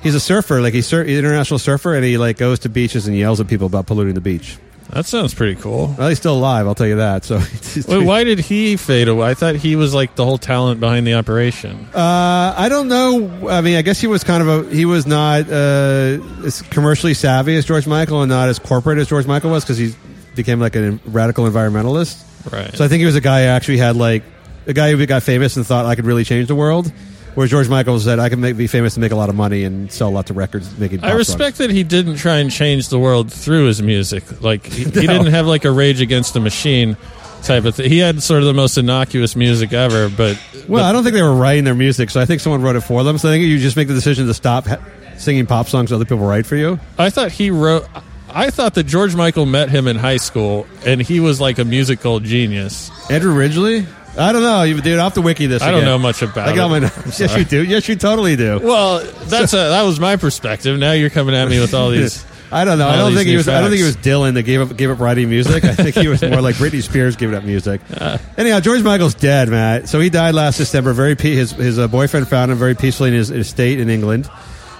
He's 0.00 0.14
a 0.14 0.20
surfer, 0.20 0.60
like 0.60 0.72
he's 0.72 0.86
sur- 0.86 1.02
he's 1.02 1.18
an 1.18 1.24
international 1.24 1.58
surfer, 1.58 1.96
and 1.96 2.04
he 2.04 2.18
like 2.18 2.36
goes 2.36 2.60
to 2.60 2.68
beaches 2.68 3.08
and 3.08 3.16
yells 3.16 3.40
at 3.40 3.48
people 3.48 3.66
about 3.66 3.86
polluting 3.86 4.14
the 4.14 4.20
beach. 4.20 4.58
That 4.94 5.06
sounds 5.06 5.34
pretty 5.34 5.60
cool. 5.60 5.92
Well, 5.98 6.08
he's 6.08 6.18
still 6.18 6.36
alive. 6.36 6.68
I'll 6.68 6.76
tell 6.76 6.86
you 6.86 6.96
that. 6.96 7.24
So, 7.24 7.40
Wait, 7.88 8.04
why 8.06 8.22
did 8.22 8.38
he 8.38 8.76
fade 8.76 9.08
away? 9.08 9.28
I 9.28 9.34
thought 9.34 9.56
he 9.56 9.74
was 9.74 9.92
like 9.92 10.14
the 10.14 10.24
whole 10.24 10.38
talent 10.38 10.78
behind 10.78 11.04
the 11.04 11.14
operation. 11.14 11.88
Uh, 11.92 12.54
I 12.56 12.68
don't 12.68 12.86
know. 12.86 13.48
I 13.48 13.60
mean, 13.60 13.76
I 13.76 13.82
guess 13.82 14.00
he 14.00 14.06
was 14.06 14.22
kind 14.22 14.40
of 14.40 14.68
a. 14.68 14.74
He 14.74 14.84
was 14.84 15.04
not 15.04 15.50
uh, 15.50 16.20
as 16.46 16.62
commercially 16.70 17.12
savvy 17.12 17.56
as 17.56 17.64
George 17.64 17.88
Michael, 17.88 18.22
and 18.22 18.30
not 18.30 18.48
as 18.48 18.60
corporate 18.60 18.98
as 18.98 19.08
George 19.08 19.26
Michael 19.26 19.50
was, 19.50 19.64
because 19.64 19.78
he 19.78 19.96
became 20.36 20.60
like 20.60 20.76
a 20.76 20.92
radical 21.06 21.44
environmentalist. 21.44 22.22
Right. 22.52 22.76
So 22.76 22.84
I 22.84 22.88
think 22.88 23.00
he 23.00 23.06
was 23.06 23.16
a 23.16 23.20
guy 23.20 23.42
who 23.42 23.48
actually 23.48 23.78
had 23.78 23.96
like 23.96 24.22
a 24.68 24.72
guy 24.72 24.92
who 24.92 25.06
got 25.06 25.24
famous 25.24 25.56
and 25.56 25.66
thought 25.66 25.86
I 25.86 25.96
could 25.96 26.06
really 26.06 26.24
change 26.24 26.46
the 26.46 26.54
world. 26.54 26.92
Whereas 27.34 27.50
George 27.50 27.68
Michael 27.68 27.98
said 27.98 28.18
I 28.18 28.28
can 28.28 28.40
make, 28.40 28.56
be 28.56 28.66
famous 28.66 28.94
and 28.94 29.00
make 29.00 29.12
a 29.12 29.16
lot 29.16 29.28
of 29.28 29.34
money 29.34 29.64
and 29.64 29.90
sell 29.90 30.10
lots 30.10 30.30
of 30.30 30.36
records 30.36 30.78
making. 30.78 31.02
I 31.02 31.12
respect 31.12 31.56
songs. 31.56 31.68
that 31.68 31.70
he 31.70 31.82
didn't 31.82 32.16
try 32.16 32.36
and 32.36 32.50
change 32.50 32.88
the 32.88 32.98
world 32.98 33.32
through 33.32 33.66
his 33.66 33.82
music. 33.82 34.40
Like 34.42 34.64
he, 34.66 34.84
he 34.84 34.90
didn't 34.90 35.26
have 35.26 35.46
like 35.46 35.64
a 35.64 35.70
Rage 35.70 36.00
Against 36.00 36.34
the 36.34 36.40
Machine 36.40 36.96
type 37.42 37.64
of 37.64 37.74
thing. 37.74 37.90
He 37.90 37.98
had 37.98 38.22
sort 38.22 38.40
of 38.40 38.46
the 38.46 38.54
most 38.54 38.78
innocuous 38.78 39.34
music 39.36 39.72
ever, 39.72 40.08
but 40.08 40.40
Well, 40.68 40.84
I 40.84 40.92
don't 40.92 41.02
think 41.02 41.14
they 41.14 41.22
were 41.22 41.34
writing 41.34 41.64
their 41.64 41.74
music, 41.74 42.10
so 42.10 42.20
I 42.20 42.24
think 42.24 42.40
someone 42.40 42.62
wrote 42.62 42.76
it 42.76 42.80
for 42.82 43.02
them. 43.04 43.18
So 43.18 43.28
I 43.28 43.32
think 43.32 43.44
you 43.44 43.58
just 43.58 43.76
make 43.76 43.88
the 43.88 43.94
decision 43.94 44.26
to 44.28 44.34
stop 44.34 44.66
ha- 44.66 44.78
singing 45.18 45.46
pop 45.46 45.66
songs 45.68 45.92
other 45.92 46.04
people 46.04 46.18
write 46.26 46.46
for 46.46 46.56
you. 46.56 46.78
I 46.98 47.10
thought 47.10 47.32
he 47.32 47.50
wrote. 47.50 47.86
I 48.30 48.50
thought 48.50 48.74
that 48.74 48.84
George 48.84 49.14
Michael 49.14 49.46
met 49.46 49.68
him 49.70 49.86
in 49.86 49.96
high 49.96 50.16
school, 50.16 50.66
and 50.86 51.00
he 51.00 51.20
was 51.20 51.40
like 51.40 51.58
a 51.58 51.64
musical 51.64 52.18
genius. 52.20 52.90
Andrew 53.10 53.34
Ridgeley. 53.34 53.86
I 54.16 54.32
don't 54.32 54.42
know, 54.42 54.62
you 54.62 54.80
dude. 54.80 54.98
I'll 54.98 55.04
have 55.04 55.14
to 55.14 55.22
wiki 55.22 55.46
this. 55.46 55.62
I 55.62 55.70
don't 55.70 55.78
again. 55.80 55.88
know 55.88 55.98
much 55.98 56.22
about 56.22 56.48
I 56.48 56.54
got 56.54 56.70
it. 56.72 56.82
my. 56.82 56.90
Yes, 57.18 57.36
you 57.36 57.44
do. 57.44 57.64
Yes, 57.64 57.88
you 57.88 57.96
totally 57.96 58.36
do. 58.36 58.60
Well, 58.62 59.04
that's 59.24 59.52
a, 59.52 59.56
that 59.56 59.82
was 59.82 59.98
my 59.98 60.16
perspective. 60.16 60.78
Now 60.78 60.92
you're 60.92 61.10
coming 61.10 61.34
at 61.34 61.48
me 61.48 61.60
with 61.60 61.74
all 61.74 61.90
these. 61.90 62.24
I 62.52 62.64
don't 62.64 62.78
know. 62.78 62.86
I 62.88 62.96
don't 62.96 63.14
think 63.14 63.26
he 63.26 63.36
was. 63.36 63.48
I 63.48 63.60
don't 63.60 63.70
think 63.70 63.80
he 63.80 63.84
was. 63.84 63.96
Dylan 63.96 64.34
that 64.34 64.44
gave 64.44 64.60
up 64.60 64.76
gave 64.76 64.88
up 64.90 65.00
writing 65.00 65.28
music. 65.28 65.64
I 65.64 65.74
think 65.74 65.96
he 65.96 66.06
was 66.06 66.22
more 66.22 66.40
like 66.40 66.54
Britney 66.54 66.82
Spears 66.82 67.16
giving 67.16 67.34
up 67.34 67.42
music. 67.42 67.80
Anyhow, 68.38 68.60
George 68.60 68.82
Michael's 68.84 69.14
dead, 69.14 69.48
Matt. 69.48 69.88
So 69.88 69.98
he 69.98 70.08
died 70.10 70.34
last 70.34 70.58
December. 70.58 70.92
Very 70.92 71.16
pe- 71.16 71.34
his 71.34 71.50
his 71.50 71.78
uh, 71.80 71.88
boyfriend 71.88 72.28
found 72.28 72.52
him 72.52 72.58
very 72.58 72.76
peacefully 72.76 73.08
in 73.08 73.16
his 73.16 73.30
estate 73.30 73.80
in 73.80 73.90
England. 73.90 74.30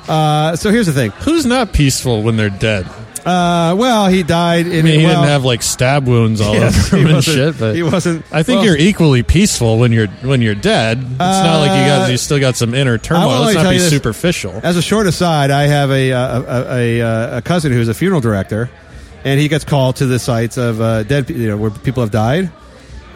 Uh, 0.06 0.54
so 0.54 0.70
here's 0.70 0.86
the 0.86 0.92
thing. 0.92 1.10
Who's 1.22 1.46
not 1.46 1.72
peaceful 1.72 2.22
when 2.22 2.36
they're 2.36 2.50
dead? 2.50 2.86
Uh, 3.24 3.74
well, 3.78 4.06
he 4.08 4.22
died. 4.22 4.66
In, 4.66 4.80
I 4.80 4.82
mean, 4.82 5.00
he 5.00 5.06
well, 5.06 5.14
didn't 5.16 5.28
have 5.30 5.44
like 5.44 5.62
stab 5.62 6.06
wounds 6.06 6.40
all 6.40 6.52
Yes, 6.54 6.92
over 6.92 6.96
him 6.98 7.14
and 7.14 7.24
shit. 7.24 7.58
But 7.58 7.74
he 7.74 7.82
wasn't- 7.82 8.24
I 8.30 8.42
think 8.42 8.58
well- 8.58 8.66
you're 8.66 8.76
equally 8.76 9.22
peaceful 9.22 9.78
when 9.78 9.92
you're 9.92 10.08
when 10.22 10.42
you're 10.42 10.54
dead. 10.54 10.98
It's 10.98 11.18
not 11.18 11.60
like 11.60 11.70
you 11.70 11.86
got 11.86 12.08
Uh, 12.08 12.10
you 12.12 12.16
still 12.18 12.38
got 12.38 12.56
some 12.56 12.74
inner 12.74 12.98
turmoil. 12.98 13.40
Let's 13.42 13.54
not 13.54 13.70
be 13.70 13.78
this. 13.78 13.88
superficial. 13.90 14.60
As 14.62 14.76
a 14.76 14.82
short 14.82 15.06
aside, 15.06 15.50
I 15.50 15.62
have 15.68 15.90
a 15.90 16.12
uh, 16.12 16.40
a, 16.42 16.44
a, 16.74 17.00
a, 17.00 17.36
a 17.38 17.42
cousin 17.42 17.72
who's 17.72 17.88
a 17.88 17.94
funeral 17.94 18.20
director, 18.20 18.68
and 19.24 19.40
he 19.40 19.48
gets 19.48 19.64
called 19.64 19.96
to 19.96 20.06
the 20.06 20.18
sites 20.18 20.58
of 20.58 20.80
uh, 20.80 21.02
dead, 21.04 21.30
you 21.30 21.48
know, 21.48 21.56
where 21.56 21.70
people 21.70 22.02
have 22.02 22.10
died, 22.12 22.50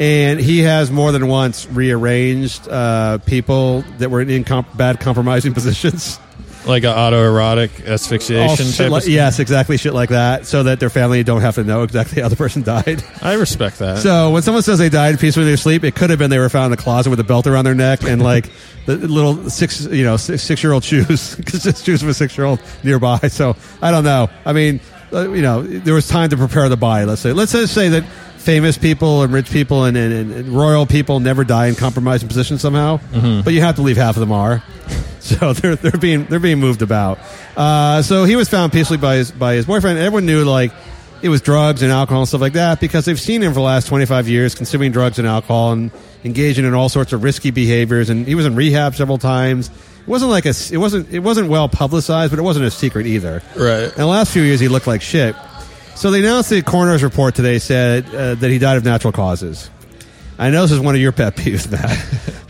and 0.00 0.40
he 0.40 0.60
has 0.60 0.90
more 0.90 1.12
than 1.12 1.26
once 1.28 1.66
rearranged 1.70 2.66
uh, 2.68 3.18
people 3.18 3.82
that 3.98 4.10
were 4.10 4.22
in 4.22 4.44
comp- 4.44 4.74
bad 4.76 5.00
compromising 5.00 5.52
positions. 5.58 6.18
Like 6.66 6.82
an 6.84 6.90
autoerotic 6.90 7.86
All 7.86 7.94
asphyxiation 7.94 8.66
shit 8.66 8.76
type 8.76 8.90
like- 8.90 9.02
of 9.04 9.08
yes, 9.08 9.38
exactly, 9.38 9.76
shit 9.76 9.94
like 9.94 10.10
that, 10.10 10.44
so 10.46 10.64
that 10.64 10.80
their 10.80 10.90
family 10.90 11.22
don't 11.22 11.40
have 11.40 11.54
to 11.54 11.64
know 11.64 11.82
exactly 11.82 12.20
how 12.20 12.28
the 12.28 12.36
person 12.36 12.62
died. 12.62 13.02
I 13.22 13.34
respect 13.34 13.78
that. 13.78 13.98
So 13.98 14.30
when 14.30 14.42
someone 14.42 14.62
says 14.62 14.78
they 14.78 14.88
died 14.88 15.18
peacefully 15.18 15.44
in 15.44 15.50
their 15.50 15.56
sleep, 15.56 15.84
it 15.84 15.94
could 15.94 16.10
have 16.10 16.18
been 16.18 16.30
they 16.30 16.38
were 16.38 16.48
found 16.48 16.66
in 16.66 16.70
the 16.72 16.82
closet 16.82 17.10
with 17.10 17.20
a 17.20 17.24
belt 17.24 17.46
around 17.46 17.64
their 17.64 17.74
neck 17.74 18.02
and 18.02 18.22
like 18.22 18.50
the 18.86 18.96
little 18.96 19.48
six, 19.48 19.80
you 19.86 20.04
know, 20.04 20.16
six 20.16 20.62
year 20.62 20.72
old 20.72 20.84
shoes, 20.84 21.34
because 21.36 21.62
just 21.62 21.84
shoes 21.86 22.02
of 22.02 22.08
a 22.08 22.14
six 22.14 22.36
year 22.36 22.46
old 22.46 22.60
nearby. 22.82 23.18
So 23.28 23.56
I 23.80 23.90
don't 23.90 24.04
know. 24.04 24.28
I 24.44 24.52
mean, 24.52 24.80
uh, 25.12 25.30
you 25.30 25.42
know, 25.42 25.62
there 25.62 25.94
was 25.94 26.06
time 26.08 26.28
to 26.30 26.36
prepare 26.36 26.68
the 26.68 26.76
body. 26.76 27.06
Let's 27.06 27.22
say, 27.22 27.32
let's 27.32 27.52
just 27.52 27.72
say 27.72 27.88
that 27.88 28.04
famous 28.38 28.76
people 28.76 29.22
and 29.22 29.32
rich 29.32 29.50
people 29.50 29.84
and, 29.84 29.96
and, 29.96 30.32
and 30.32 30.48
royal 30.48 30.86
people 30.86 31.20
never 31.20 31.44
die 31.44 31.66
in 31.68 31.74
compromising 31.74 32.28
positions 32.28 32.60
somehow, 32.60 32.98
but 33.42 33.52
you 33.52 33.60
have 33.60 33.76
to 33.76 33.80
believe 33.82 33.96
half 33.96 34.16
of 34.16 34.20
them 34.20 34.32
are. 34.32 34.62
So 35.38 35.52
they're 35.52 35.76
they're 35.76 35.92
being 36.00 36.24
they're 36.26 36.38
being 36.40 36.58
moved 36.58 36.82
about. 36.82 37.18
Uh, 37.56 38.02
so 38.02 38.24
he 38.24 38.36
was 38.36 38.48
found 38.48 38.72
peacefully 38.72 38.98
by 38.98 39.16
his 39.16 39.30
by 39.30 39.54
his 39.54 39.66
boyfriend. 39.66 39.98
Everyone 39.98 40.26
knew 40.26 40.44
like 40.44 40.72
it 41.22 41.28
was 41.28 41.40
drugs 41.42 41.82
and 41.82 41.90
alcohol 41.92 42.20
and 42.22 42.28
stuff 42.28 42.40
like 42.40 42.52
that 42.54 42.80
because 42.80 43.04
they've 43.04 43.20
seen 43.20 43.42
him 43.42 43.50
for 43.50 43.56
the 43.56 43.60
last 43.60 43.88
25 43.88 44.28
years 44.28 44.54
consuming 44.54 44.92
drugs 44.92 45.18
and 45.18 45.26
alcohol 45.26 45.72
and 45.72 45.90
engaging 46.24 46.64
in 46.64 46.74
all 46.74 46.88
sorts 46.88 47.12
of 47.12 47.22
risky 47.24 47.50
behaviors 47.50 48.08
and 48.08 48.26
he 48.26 48.34
was 48.36 48.46
in 48.46 48.54
rehab 48.54 48.94
several 48.94 49.18
times 49.18 49.68
it 49.68 50.06
wasn't 50.06 50.30
like 50.30 50.46
a 50.46 50.54
it 50.70 50.76
wasn't 50.78 51.08
it 51.12 51.18
wasn't 51.18 51.48
well 51.48 51.68
publicized 51.68 52.30
but 52.30 52.38
it 52.38 52.42
wasn't 52.42 52.64
a 52.64 52.70
secret 52.70 53.04
either 53.06 53.42
Right. 53.56 53.84
in 53.84 53.94
the 53.96 54.06
last 54.06 54.32
few 54.32 54.42
years 54.42 54.60
he 54.60 54.68
looked 54.68 54.86
like 54.86 55.02
shit 55.02 55.34
so 55.96 56.12
they 56.12 56.20
announced 56.20 56.50
the 56.50 56.62
coroner's 56.62 57.02
report 57.02 57.34
today 57.34 57.58
said 57.58 58.06
uh, 58.14 58.36
that 58.36 58.50
he 58.50 58.58
died 58.60 58.76
of 58.76 58.84
natural 58.84 59.12
causes 59.12 59.70
I 60.38 60.50
know 60.50 60.62
this 60.62 60.70
is 60.70 60.80
one 60.80 60.94
of 60.94 61.00
your 61.00 61.12
pet 61.12 61.34
peeves, 61.34 61.70
Matt, 61.70 61.98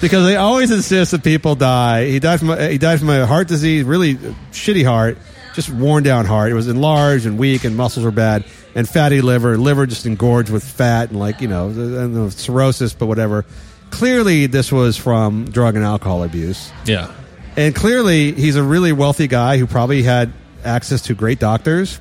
because 0.01 0.25
they 0.25 0.37
always 0.37 0.71
insist 0.71 1.13
that 1.13 1.25
people 1.25 1.55
die. 1.55 2.07
He 2.07 2.19
died 2.19 2.39
from 2.39 2.51
a, 2.51 2.69
he 2.69 2.79
died 2.79 2.99
from 2.99 3.09
a 3.09 3.27
heart 3.27 3.49
disease, 3.49 3.85
really 3.85 4.17
shitty 4.53 4.85
heart, 4.85 5.17
just 5.55 5.71
worn 5.71 6.03
down 6.03 6.27
heart. 6.27 6.51
It 6.51 6.55
was 6.55 6.69
enlarged 6.69 7.25
and 7.25 7.39
weak, 7.39 7.65
and 7.65 7.77
muscles 7.77 8.05
were 8.05 8.11
bad, 8.11 8.45
and 8.75 8.87
fatty 8.87 9.23
liver, 9.23 9.57
liver 9.57 9.87
just 9.87 10.05
engorged 10.05 10.51
with 10.51 10.63
fat, 10.63 11.09
and 11.09 11.19
like 11.19 11.41
you 11.41 11.49
know, 11.49 11.73
don't 11.73 12.31
cirrhosis, 12.31 12.93
but 12.93 13.07
whatever. 13.07 13.47
Clearly, 13.91 14.47
this 14.47 14.71
was 14.71 14.99
from 14.99 15.47
drug 15.51 15.75
and 15.75 15.85
alcohol 15.85 16.23
abuse, 16.23 16.71
yeah. 16.85 17.11
and 17.57 17.75
clearly, 17.75 18.33
he's 18.33 18.57
a 18.57 18.63
really 18.63 18.93
wealthy 18.93 19.29
guy 19.29 19.57
who 19.57 19.67
probably 19.67 20.03
had 20.03 20.31
access 20.63 21.03
to 21.03 21.15
great 21.15 21.39
doctors. 21.39 21.99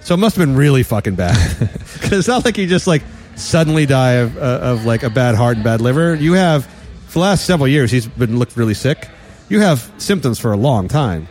So 0.00 0.14
it 0.14 0.16
must 0.16 0.34
have 0.34 0.44
been 0.44 0.56
really 0.56 0.82
fucking 0.82 1.14
bad. 1.14 1.36
Because 2.02 2.18
it's 2.18 2.28
not 2.28 2.44
like 2.44 2.56
he 2.56 2.66
just 2.66 2.88
like 2.88 3.02
suddenly 3.36 3.86
die 3.86 4.12
of, 4.12 4.36
uh, 4.36 4.40
of 4.40 4.84
like 4.84 5.02
a 5.02 5.10
bad 5.10 5.34
heart 5.34 5.56
and 5.56 5.64
bad 5.64 5.80
liver. 5.80 6.14
You 6.14 6.34
have, 6.34 6.66
for 7.06 7.14
the 7.14 7.20
last 7.20 7.44
several 7.44 7.68
years, 7.68 7.90
he's 7.90 8.06
been 8.06 8.38
looked 8.38 8.56
really 8.56 8.74
sick. 8.74 9.08
You 9.48 9.60
have 9.60 9.90
symptoms 9.98 10.38
for 10.38 10.52
a 10.52 10.56
long 10.56 10.88
time. 10.88 11.28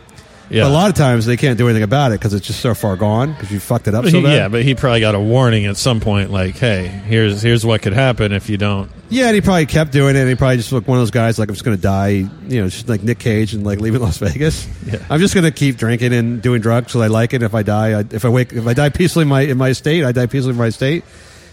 Yeah. 0.50 0.64
But 0.64 0.70
a 0.70 0.74
lot 0.74 0.90
of 0.90 0.96
times 0.96 1.24
they 1.24 1.38
can't 1.38 1.56
do 1.56 1.66
anything 1.66 1.82
about 1.82 2.12
it 2.12 2.20
because 2.20 2.34
it's 2.34 2.46
just 2.46 2.60
so 2.60 2.74
far 2.74 2.94
gone 2.96 3.32
because 3.32 3.50
you 3.50 3.58
fucked 3.58 3.88
it 3.88 3.94
up 3.94 4.04
so 4.04 4.20
bad. 4.20 4.34
yeah, 4.34 4.48
but 4.48 4.62
he 4.62 4.74
probably 4.74 5.00
got 5.00 5.14
a 5.14 5.20
warning 5.20 5.64
at 5.64 5.78
some 5.78 5.98
point, 5.98 6.30
like, 6.30 6.56
"Hey, 6.56 6.88
here's 6.88 7.40
here's 7.40 7.64
what 7.64 7.80
could 7.80 7.94
happen 7.94 8.32
if 8.32 8.50
you 8.50 8.58
don't." 8.58 8.90
Yeah, 9.08 9.28
and 9.28 9.34
he 9.34 9.40
probably 9.40 9.64
kept 9.64 9.92
doing 9.92 10.14
it. 10.14 10.20
And 10.20 10.28
he 10.28 10.34
probably 10.34 10.58
just 10.58 10.70
looked 10.70 10.86
one 10.86 10.98
of 10.98 11.00
those 11.00 11.10
guys 11.10 11.38
like 11.38 11.48
I'm 11.48 11.54
just 11.54 11.64
going 11.64 11.78
to 11.78 11.82
die, 11.82 12.08
you 12.08 12.60
know, 12.60 12.68
just 12.68 12.86
like 12.86 13.02
Nick 13.02 13.18
Cage 13.18 13.54
and 13.54 13.64
like 13.64 13.80
leaving 13.80 14.02
Las 14.02 14.18
Vegas. 14.18 14.68
Yeah. 14.84 15.02
I'm 15.08 15.20
just 15.20 15.32
going 15.32 15.44
to 15.44 15.52
keep 15.52 15.78
drinking 15.78 16.12
and 16.12 16.42
doing 16.42 16.60
drugs 16.60 16.88
because 16.88 17.00
I 17.00 17.06
like 17.06 17.32
it. 17.32 17.42
If 17.42 17.54
I 17.54 17.62
die, 17.62 18.00
I, 18.00 18.04
if 18.10 18.26
I 18.26 18.28
wake, 18.28 18.52
if 18.52 18.66
I 18.66 18.74
die 18.74 18.90
peacefully 18.90 19.22
in 19.22 19.28
my 19.28 19.40
in 19.42 19.56
my 19.56 19.68
estate, 19.70 20.04
I 20.04 20.12
die 20.12 20.26
peacefully 20.26 20.52
in 20.52 20.58
my 20.58 20.66
estate. 20.66 21.04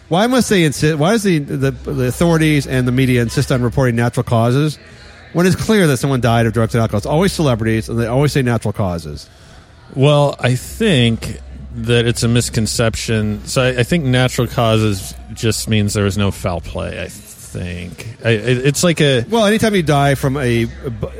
Why 0.10 0.28
must 0.28 0.50
they 0.50 0.64
insist? 0.64 0.98
Why 0.98 1.12
does 1.12 1.24
the, 1.24 1.40
the 1.40 1.72
the 1.72 2.08
authorities 2.08 2.68
and 2.68 2.88
the 2.88 2.92
media 2.92 3.22
insist 3.22 3.52
on 3.52 3.62
reporting 3.62 3.96
natural 3.96 4.24
causes 4.24 4.78
when 5.34 5.46
it's 5.46 5.56
clear 5.56 5.88
that 5.88 5.98
someone 5.98 6.20
died 6.20 6.48
of 6.48 6.54
drugs 6.54 6.74
and 6.74 6.82
alcohol? 6.82 6.98
It's 6.98 7.06
always 7.06 7.32
celebrities, 7.32 7.90
and 7.90 8.00
they 8.00 8.08
always 8.08 8.34
say 8.34 8.42
natural 8.42 8.74
causes. 8.74 9.30
Well, 9.96 10.36
I 10.40 10.56
think 10.56 11.40
that 11.76 12.06
it's 12.06 12.24
a 12.24 12.28
misconception. 12.28 13.46
So 13.46 13.62
I, 13.62 13.80
I 13.80 13.84
think 13.84 14.04
natural 14.04 14.48
causes 14.48 15.14
just 15.34 15.70
means 15.70 15.94
there 15.94 16.04
was 16.04 16.18
no 16.18 16.32
foul 16.32 16.62
play. 16.62 17.02
I 17.02 17.08
think 17.50 18.08
I, 18.24 18.30
it, 18.30 18.66
it's 18.66 18.84
like 18.84 19.02
a 19.02 19.26
Well, 19.30 19.46
anytime 19.46 19.74
you 19.76 19.84
die 19.84 20.16
from 20.16 20.38
a 20.38 20.68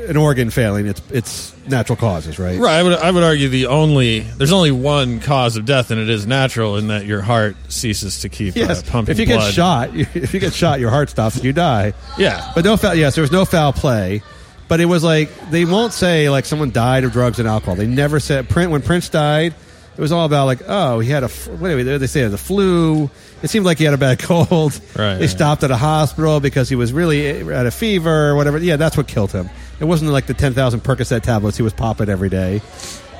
an 0.08 0.16
organ 0.16 0.50
failing, 0.50 0.86
it's 0.86 1.02
it's 1.10 1.54
natural 1.66 1.96
causes, 1.96 2.38
right? 2.38 2.58
right. 2.58 2.78
I 2.78 2.82
would 2.82 2.92
I 2.94 3.10
would 3.10 3.22
argue 3.22 3.48
the 3.48 3.66
only 3.66 4.20
there's 4.20 4.52
only 4.52 4.70
one 4.70 5.20
cause 5.20 5.56
of 5.56 5.64
death, 5.64 5.90
and 5.90 6.00
it 6.00 6.08
is 6.08 6.26
natural 6.26 6.76
in 6.76 6.88
that 6.88 7.04
your 7.06 7.20
heart 7.20 7.56
ceases 7.68 8.20
to 8.20 8.28
keep 8.28 8.54
Yes. 8.56 8.80
uh, 8.86 8.90
pumping 8.92 9.12
if 9.12 9.18
you 9.18 9.26
blood. 9.26 9.40
get 9.46 9.54
shot, 9.54 9.90
if 9.96 10.32
you 10.34 10.40
get 10.40 10.52
shot, 10.52 10.78
your 10.80 10.90
heart 10.90 11.10
stops 11.10 11.36
and 11.36 11.44
you 11.44 11.52
die. 11.52 11.92
yeah, 12.18 12.52
But 12.54 12.64
no 12.64 12.76
foul. 12.76 12.94
Yes, 12.94 13.14
there 13.16 13.22
was 13.22 13.32
no 13.32 13.44
foul 13.44 13.72
play. 13.72 14.22
But 14.68 14.78
it 14.80 14.84
was 14.84 15.02
like 15.02 15.50
they 15.50 15.64
won't 15.64 15.92
say 15.92 16.30
like 16.30 16.44
someone 16.44 16.70
died 16.70 17.02
of 17.02 17.10
drugs 17.12 17.40
and 17.40 17.48
alcohol. 17.48 17.74
They 17.74 17.88
never 17.88 18.20
said 18.20 18.48
print 18.48 18.70
when 18.70 18.82
Prince 18.82 19.08
died. 19.08 19.52
It 20.00 20.02
was 20.02 20.12
all 20.12 20.24
about 20.24 20.46
like 20.46 20.62
oh 20.66 21.00
he 21.00 21.10
had 21.10 21.24
a 21.24 21.28
what 21.28 21.68
do 21.68 21.98
they 21.98 22.06
say 22.06 22.26
the 22.26 22.38
flu. 22.38 23.10
It 23.42 23.50
seemed 23.50 23.66
like 23.66 23.76
he 23.76 23.84
had 23.84 23.92
a 23.92 23.98
bad 23.98 24.18
cold. 24.22 24.80
Right, 24.96 25.18
They 25.18 25.26
stopped 25.26 25.62
at 25.62 25.70
a 25.70 25.76
hospital 25.76 26.40
because 26.40 26.70
he 26.70 26.74
was 26.74 26.90
really 26.90 27.26
eh, 27.26 27.54
at 27.54 27.66
a 27.66 27.70
fever 27.70 28.30
or 28.30 28.34
whatever. 28.34 28.56
Yeah, 28.56 28.76
that's 28.76 28.96
what 28.96 29.08
killed 29.08 29.30
him. 29.30 29.50
It 29.78 29.84
wasn't 29.84 30.10
like 30.10 30.24
the 30.24 30.32
ten 30.32 30.54
thousand 30.54 30.80
Percocet 30.80 31.20
tablets 31.20 31.58
he 31.58 31.62
was 31.62 31.74
popping 31.74 32.08
every 32.08 32.30
day. 32.30 32.62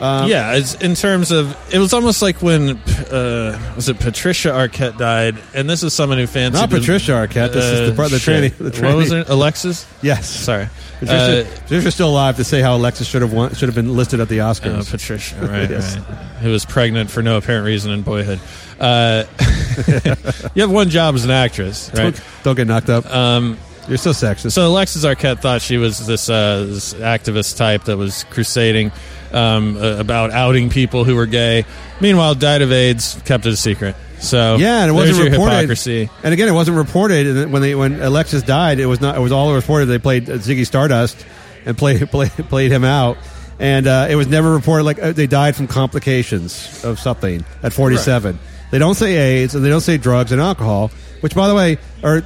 Yeah. 0.01 0.55
It's, 0.56 0.74
in 0.77 0.94
terms 0.94 1.31
of 1.31 1.56
it 1.72 1.78
was 1.78 1.93
almost 1.93 2.22
like 2.22 2.40
when 2.43 2.70
uh, 2.78 3.72
was 3.77 3.89
it 3.89 3.98
Patricia 4.01 4.48
Arquette 4.48 4.97
died, 4.98 5.36
and 5.55 5.68
this 5.68 5.82
is 5.82 5.93
someone 5.94 6.18
who 6.18 6.27
fancied 6.27 6.59
Not 6.59 6.70
Patricia 6.70 7.12
Arquette. 7.12 7.52
This 7.52 7.64
is 7.64 7.90
the 7.90 7.97
part- 7.97 8.10
the 8.10 8.18
shit. 8.18 8.52
tranny- 8.55 8.56
the 8.72 8.86
What 8.86 8.97
was 8.97 9.12
it? 9.12 9.28
Alexis. 9.28 9.86
Yes, 10.02 10.28
Sorry, 10.28 10.68
Patricia, 11.01 11.43
Uh, 11.43 11.59
Patricia's 11.62 11.94
still 11.94 12.09
alive 12.10 12.36
to 12.36 12.44
say 12.44 12.60
how 12.60 12.77
Alexis 12.77 13.06
should 13.06 13.22
have 13.22 13.32
won, 13.32 13.55
should 13.55 13.68
have 13.68 13.74
been 13.77 13.94
listed 13.97 14.20
at 14.20 14.28
the 14.28 14.39
Oscars. 14.39 14.81
Oh, 14.81 14.90
Patricia, 14.90 15.36
right, 15.43 15.68
Yes. 15.70 15.97
right. 15.98 16.05
Who 16.40 16.51
was 16.51 16.64
pregnant 16.64 17.10
for 17.10 17.22
no 17.22 17.36
apparent 17.36 17.66
reason 17.66 17.90
in 17.93 18.02
boyhood. 18.02 18.40
Uh, 18.81 19.24
you 20.55 20.62
have 20.62 20.70
one 20.70 20.89
job 20.89 21.14
as 21.14 21.24
an 21.24 21.31
actress, 21.31 21.90
right? 21.94 22.14
Don't, 22.14 22.22
don't 22.44 22.56
get 22.56 22.66
knocked 22.66 22.89
up. 22.89 23.05
Um, 23.14 23.59
You're 23.89 23.98
so 23.98 24.10
sexist. 24.10 24.52
so 24.52 24.66
Alexis 24.66 25.05
Arquette 25.05 25.40
thought 25.40 25.60
she 25.60 25.77
was 25.77 26.06
this, 26.06 26.31
uh, 26.31 26.64
this 26.66 26.94
activist 26.94 27.56
type 27.59 27.85
that 27.85 27.97
was 27.98 28.24
crusading 28.24 28.90
um, 29.32 29.77
uh, 29.77 29.97
about 29.98 30.31
outing 30.31 30.70
people 30.70 31.05
who 31.05 31.15
were 31.16 31.27
gay. 31.27 31.65
Meanwhile, 32.01 32.35
died 32.36 32.62
of 32.62 32.73
AIDS, 32.73 33.20
kept 33.24 33.47
it 33.47 33.52
a 33.52 33.57
secret. 33.57 33.97
So 34.19 34.57
Yeah, 34.57 34.82
and 34.82 34.90
it 34.90 34.93
wasn't 34.93 35.31
reported. 35.31 35.55
hypocrisy. 35.55 36.11
And 36.23 36.35
again, 36.35 36.48
it 36.48 36.52
wasn't 36.52 36.77
reported 36.77 37.27
and 37.27 37.52
when 37.52 37.62
they 37.62 37.74
when 37.74 38.01
Alexis 38.01 38.43
died. 38.43 38.78
It 38.78 38.86
was 38.86 39.01
not. 39.01 39.16
It 39.16 39.20
was 39.20 39.32
all 39.32 39.55
reported. 39.55 39.86
They 39.86 39.98
played 39.98 40.27
Ziggy 40.27 40.66
Stardust 40.66 41.24
and 41.65 41.77
played 41.77 42.11
played 42.11 42.31
played 42.31 42.70
him 42.70 42.85
out, 42.85 43.16
and 43.59 43.86
uh, 43.86 44.09
it 44.11 44.16
was 44.16 44.27
never 44.27 44.52
reported 44.52 44.85
like 44.85 45.02
uh, 45.02 45.12
they 45.12 45.27
died 45.27 45.57
from 45.57 45.69
complications 45.69 46.85
of 46.85 46.98
something 46.98 47.44
at 47.62 47.73
47. 47.73 48.39
They 48.70 48.78
don't 48.78 48.94
say 48.94 49.16
AIDS 49.16 49.55
and 49.55 49.65
they 49.65 49.69
don't 49.70 49.81
say 49.81 49.97
drugs 49.97 50.32
and 50.32 50.40
alcohol, 50.40 50.90
which 51.23 51.35
by 51.35 51.48
the 51.48 51.55
way 51.55 51.78
are 52.05 52.23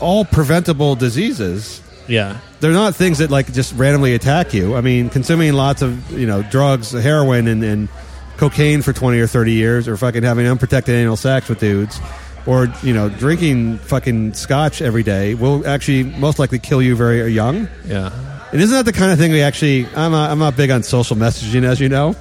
all 0.00 0.24
preventable 0.24 0.94
diseases. 0.96 1.80
Yeah. 2.08 2.38
They're 2.60 2.72
not 2.72 2.94
things 2.94 3.18
that 3.18 3.30
like 3.30 3.52
just 3.52 3.74
randomly 3.74 4.14
attack 4.14 4.52
you. 4.52 4.74
I 4.76 4.80
mean, 4.80 5.08
consuming 5.10 5.52
lots 5.52 5.82
of 5.82 6.10
you 6.18 6.26
know 6.26 6.42
drugs, 6.42 6.90
heroin, 6.92 7.46
and, 7.48 7.62
and 7.64 7.88
cocaine 8.36 8.82
for 8.82 8.92
twenty 8.92 9.20
or 9.20 9.26
thirty 9.26 9.52
years, 9.52 9.88
or 9.88 9.96
fucking 9.96 10.22
having 10.22 10.46
unprotected 10.46 10.94
anal 10.94 11.16
sex 11.16 11.48
with 11.48 11.60
dudes, 11.60 12.00
or 12.46 12.68
you 12.82 12.92
know 12.92 13.08
drinking 13.08 13.78
fucking 13.78 14.34
scotch 14.34 14.82
every 14.82 15.02
day 15.02 15.34
will 15.34 15.66
actually 15.66 16.02
most 16.04 16.38
likely 16.38 16.58
kill 16.58 16.82
you 16.82 16.96
very 16.96 17.22
uh, 17.22 17.26
young. 17.26 17.68
Yeah. 17.86 18.10
And 18.52 18.60
isn't 18.60 18.76
that 18.76 18.84
the 18.84 18.92
kind 18.92 19.12
of 19.12 19.18
thing 19.18 19.30
we 19.30 19.42
actually? 19.42 19.86
I'm 19.94 20.10
not, 20.10 20.30
I'm 20.30 20.40
not 20.40 20.56
big 20.56 20.70
on 20.70 20.82
social 20.82 21.16
messaging, 21.16 21.62
as 21.62 21.78
you 21.78 21.88
know. 21.88 22.16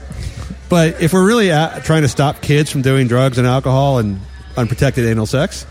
But 0.69 1.01
if 1.01 1.11
we're 1.11 1.25
really 1.25 1.51
at, 1.51 1.83
trying 1.83 2.03
to 2.03 2.07
stop 2.07 2.41
kids 2.41 2.69
from 2.71 2.83
doing 2.83 3.07
drugs 3.07 3.39
and 3.39 3.47
alcohol 3.47 3.97
and 3.97 4.19
unprotected 4.55 5.05
anal 5.05 5.25
sex, 5.25 5.65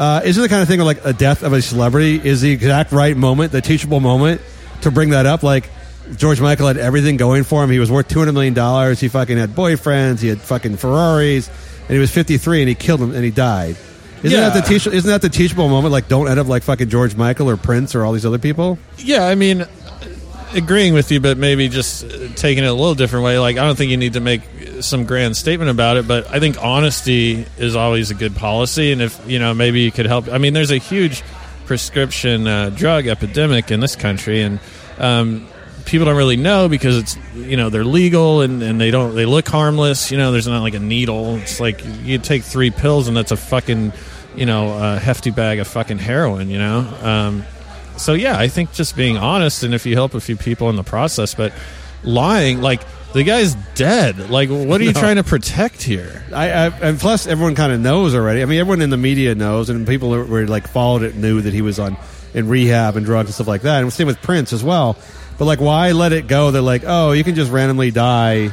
uh, 0.00 0.22
isn't 0.24 0.42
the 0.42 0.48
kind 0.48 0.62
of 0.62 0.68
thing 0.68 0.78
where 0.78 0.86
like 0.86 1.04
a 1.04 1.12
death 1.12 1.42
of 1.42 1.52
a 1.52 1.60
celebrity 1.60 2.16
is 2.22 2.40
the 2.40 2.50
exact 2.50 2.90
right 2.90 3.16
moment, 3.16 3.52
the 3.52 3.60
teachable 3.60 4.00
moment 4.00 4.40
to 4.80 4.90
bring 4.90 5.10
that 5.10 5.26
up? 5.26 5.42
Like 5.42 5.68
George 6.16 6.40
Michael 6.40 6.66
had 6.66 6.78
everything 6.78 7.16
going 7.18 7.44
for 7.44 7.62
him. 7.62 7.70
He 7.70 7.78
was 7.78 7.90
worth 7.90 8.08
two 8.08 8.18
hundred 8.18 8.32
million 8.32 8.54
dollars. 8.54 8.98
He 8.98 9.08
fucking 9.08 9.36
had 9.36 9.50
boyfriends. 9.50 10.20
He 10.20 10.28
had 10.28 10.40
fucking 10.40 10.78
Ferraris, 10.78 11.48
and 11.82 11.90
he 11.90 11.98
was 11.98 12.10
fifty 12.10 12.38
three, 12.38 12.60
and 12.62 12.68
he 12.68 12.74
killed 12.74 13.00
him, 13.00 13.14
and 13.14 13.22
he 13.24 13.30
died. 13.30 13.76
Isn't 14.22 14.38
Yeah. 14.38 14.48
that 14.50 14.62
the 14.64 14.68
teach, 14.68 14.86
Isn't 14.86 15.08
that 15.10 15.22
the 15.22 15.28
teachable 15.28 15.68
moment? 15.68 15.92
Like, 15.92 16.08
don't 16.08 16.28
end 16.28 16.38
up 16.40 16.46
like 16.48 16.62
fucking 16.62 16.88
George 16.88 17.14
Michael 17.16 17.48
or 17.48 17.56
Prince 17.56 17.94
or 17.94 18.04
all 18.04 18.12
these 18.12 18.26
other 18.26 18.38
people. 18.38 18.78
Yeah, 18.98 19.24
I 19.26 19.34
mean, 19.34 19.64
agreeing 20.54 20.94
with 20.94 21.10
you, 21.12 21.20
but 21.20 21.38
maybe 21.38 21.68
just 21.68 22.02
taking 22.36 22.64
it 22.64 22.66
a 22.66 22.72
little 22.72 22.94
different 22.94 23.24
way. 23.24 23.38
Like, 23.38 23.56
I 23.56 23.64
don't 23.64 23.76
think 23.76 23.90
you 23.90 23.96
need 23.96 24.14
to 24.14 24.20
make 24.20 24.42
some 24.80 25.04
grand 25.04 25.36
statement 25.36 25.70
about 25.70 25.96
it, 25.96 26.08
but 26.08 26.28
I 26.30 26.40
think 26.40 26.62
honesty 26.62 27.46
is 27.58 27.76
always 27.76 28.10
a 28.10 28.14
good 28.14 28.36
policy. 28.36 28.92
And 28.92 29.02
if, 29.02 29.20
you 29.28 29.38
know, 29.38 29.54
maybe 29.54 29.80
you 29.80 29.92
could 29.92 30.06
help. 30.06 30.28
I 30.28 30.38
mean, 30.38 30.52
there's 30.52 30.70
a 30.70 30.78
huge 30.78 31.22
prescription 31.66 32.46
uh, 32.46 32.70
drug 32.70 33.06
epidemic 33.06 33.70
in 33.70 33.80
this 33.80 33.96
country, 33.96 34.42
and 34.42 34.58
um, 34.98 35.46
people 35.84 36.06
don't 36.06 36.16
really 36.16 36.36
know 36.36 36.68
because 36.68 36.96
it's, 36.96 37.16
you 37.34 37.56
know, 37.56 37.70
they're 37.70 37.84
legal 37.84 38.40
and, 38.42 38.62
and 38.62 38.80
they 38.80 38.90
don't, 38.90 39.14
they 39.14 39.26
look 39.26 39.48
harmless. 39.48 40.10
You 40.10 40.18
know, 40.18 40.32
there's 40.32 40.46
not 40.46 40.62
like 40.62 40.74
a 40.74 40.78
needle. 40.80 41.36
It's 41.36 41.60
like 41.60 41.82
you 42.02 42.18
take 42.18 42.42
three 42.42 42.70
pills 42.70 43.08
and 43.08 43.16
that's 43.16 43.32
a 43.32 43.36
fucking, 43.36 43.92
you 44.36 44.46
know, 44.46 44.72
a 44.72 44.98
hefty 44.98 45.30
bag 45.30 45.58
of 45.58 45.66
fucking 45.66 45.98
heroin, 45.98 46.48
you 46.48 46.58
know? 46.58 46.80
Um, 47.02 47.44
so 47.96 48.14
yeah, 48.14 48.38
I 48.38 48.48
think 48.48 48.72
just 48.72 48.96
being 48.96 49.16
honest, 49.16 49.62
and 49.62 49.74
if 49.74 49.84
you 49.84 49.94
help 49.94 50.14
a 50.14 50.20
few 50.20 50.36
people 50.36 50.70
in 50.70 50.76
the 50.76 50.84
process, 50.84 51.34
but 51.34 51.52
lying, 52.02 52.60
like 52.60 52.82
the 53.12 53.24
guy's 53.24 53.54
dead. 53.74 54.30
Like, 54.30 54.48
what 54.50 54.80
are 54.80 54.84
you 54.84 54.92
No. 54.94 55.00
trying 55.00 55.16
to 55.16 55.24
protect 55.24 55.82
here? 55.82 56.22
I, 56.34 56.50
I 56.50 56.66
and 56.80 56.98
plus 56.98 57.26
everyone 57.26 57.54
kind 57.54 57.72
of 57.72 57.80
knows 57.80 58.14
already. 58.14 58.42
I 58.42 58.44
mean, 58.44 58.60
everyone 58.60 58.82
in 58.82 58.90
the 58.90 58.96
media 58.96 59.34
knows, 59.34 59.68
and 59.70 59.86
people 59.86 60.12
who 60.14 60.24
were 60.30 60.46
like 60.46 60.68
followed 60.68 61.02
it 61.02 61.14
knew 61.16 61.40
that 61.40 61.52
he 61.52 61.62
was 61.62 61.78
on 61.78 61.96
in 62.34 62.48
rehab 62.48 62.96
and 62.96 63.04
drugs 63.04 63.28
and 63.28 63.34
stuff 63.34 63.48
like 63.48 63.62
that. 63.62 63.82
And 63.82 63.92
same 63.92 64.06
with 64.06 64.22
Prince 64.22 64.52
as 64.52 64.62
well. 64.62 64.96
But 65.38 65.46
like, 65.46 65.60
why 65.60 65.92
let 65.92 66.12
it 66.12 66.26
go? 66.28 66.50
They're 66.50 66.62
like, 66.62 66.82
oh, 66.86 67.12
you 67.12 67.24
can 67.24 67.34
just 67.34 67.50
randomly 67.50 67.90
die, 67.90 68.50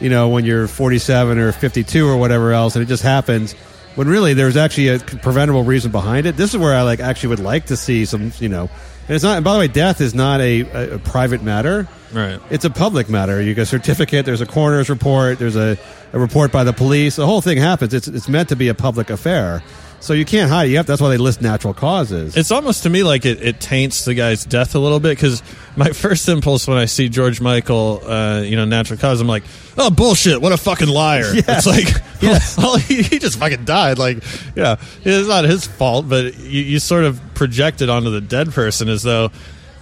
you 0.00 0.08
know, 0.08 0.28
when 0.28 0.44
you're 0.44 0.68
47 0.68 1.38
or 1.38 1.52
52 1.52 2.08
or 2.08 2.16
whatever 2.16 2.52
else, 2.52 2.76
and 2.76 2.82
it 2.82 2.86
just 2.86 3.02
happens. 3.02 3.52
When 3.96 4.06
really 4.06 4.34
there's 4.34 4.56
actually 4.56 4.88
a 4.88 4.98
preventable 5.00 5.64
reason 5.64 5.90
behind 5.90 6.26
it. 6.26 6.36
This 6.36 6.54
is 6.54 6.58
where 6.58 6.74
I 6.74 6.82
like 6.82 7.00
actually 7.00 7.30
would 7.30 7.40
like 7.40 7.66
to 7.66 7.76
see 7.76 8.04
some, 8.04 8.32
you 8.38 8.48
know. 8.48 8.70
And 9.10 9.16
it's 9.16 9.24
not. 9.24 9.38
And 9.38 9.44
by 9.44 9.54
the 9.54 9.58
way, 9.58 9.66
death 9.66 10.00
is 10.00 10.14
not 10.14 10.40
a, 10.40 10.60
a, 10.60 10.94
a 10.94 10.98
private 11.00 11.42
matter. 11.42 11.88
Right. 12.12 12.38
It's 12.48 12.64
a 12.64 12.70
public 12.70 13.08
matter. 13.08 13.42
You 13.42 13.54
get 13.54 13.62
a 13.62 13.66
certificate. 13.66 14.24
There's 14.24 14.40
a 14.40 14.46
coroner's 14.46 14.88
report. 14.88 15.40
There's 15.40 15.56
a, 15.56 15.76
a 16.12 16.18
report 16.20 16.52
by 16.52 16.62
the 16.62 16.72
police. 16.72 17.16
The 17.16 17.26
whole 17.26 17.40
thing 17.40 17.58
happens. 17.58 17.92
It's 17.92 18.06
it's 18.06 18.28
meant 18.28 18.50
to 18.50 18.56
be 18.56 18.68
a 18.68 18.74
public 18.74 19.10
affair. 19.10 19.64
So 20.00 20.14
you 20.14 20.24
can't 20.24 20.50
hide. 20.50 20.64
it. 20.64 20.70
You 20.70 20.76
have. 20.78 20.86
That's 20.86 21.00
why 21.02 21.10
they 21.10 21.18
list 21.18 21.42
natural 21.42 21.74
causes. 21.74 22.34
It's 22.36 22.50
almost 22.50 22.84
to 22.84 22.90
me 22.90 23.02
like 23.02 23.26
it, 23.26 23.42
it 23.42 23.60
taints 23.60 24.06
the 24.06 24.14
guy's 24.14 24.44
death 24.46 24.74
a 24.74 24.78
little 24.78 24.98
bit 24.98 25.10
because 25.16 25.42
my 25.76 25.90
first 25.92 26.26
impulse 26.28 26.66
when 26.66 26.78
I 26.78 26.86
see 26.86 27.08
George 27.10 27.40
Michael, 27.40 28.00
uh, 28.06 28.40
you 28.40 28.56
know, 28.56 28.64
natural 28.64 28.98
cause, 28.98 29.20
I'm 29.20 29.26
like, 29.26 29.42
oh 29.76 29.90
bullshit! 29.90 30.40
What 30.40 30.52
a 30.52 30.56
fucking 30.56 30.88
liar! 30.88 31.24
Yes. 31.34 31.46
It's 31.48 31.66
like, 31.66 32.02
Yes. 32.22 32.56
well, 32.56 32.76
he, 32.78 33.02
he 33.02 33.18
just 33.18 33.38
fucking 33.38 33.64
died. 33.66 33.98
Like, 33.98 34.22
yeah, 34.56 34.76
it's 35.04 35.28
not 35.28 35.44
his 35.44 35.66
fault, 35.66 36.08
but 36.08 36.38
you, 36.38 36.62
you 36.62 36.78
sort 36.78 37.04
of 37.04 37.20
project 37.34 37.82
it 37.82 37.88
onto 37.90 38.10
the 38.10 38.20
dead 38.20 38.52
person 38.52 38.88
as 38.88 39.02
though. 39.02 39.30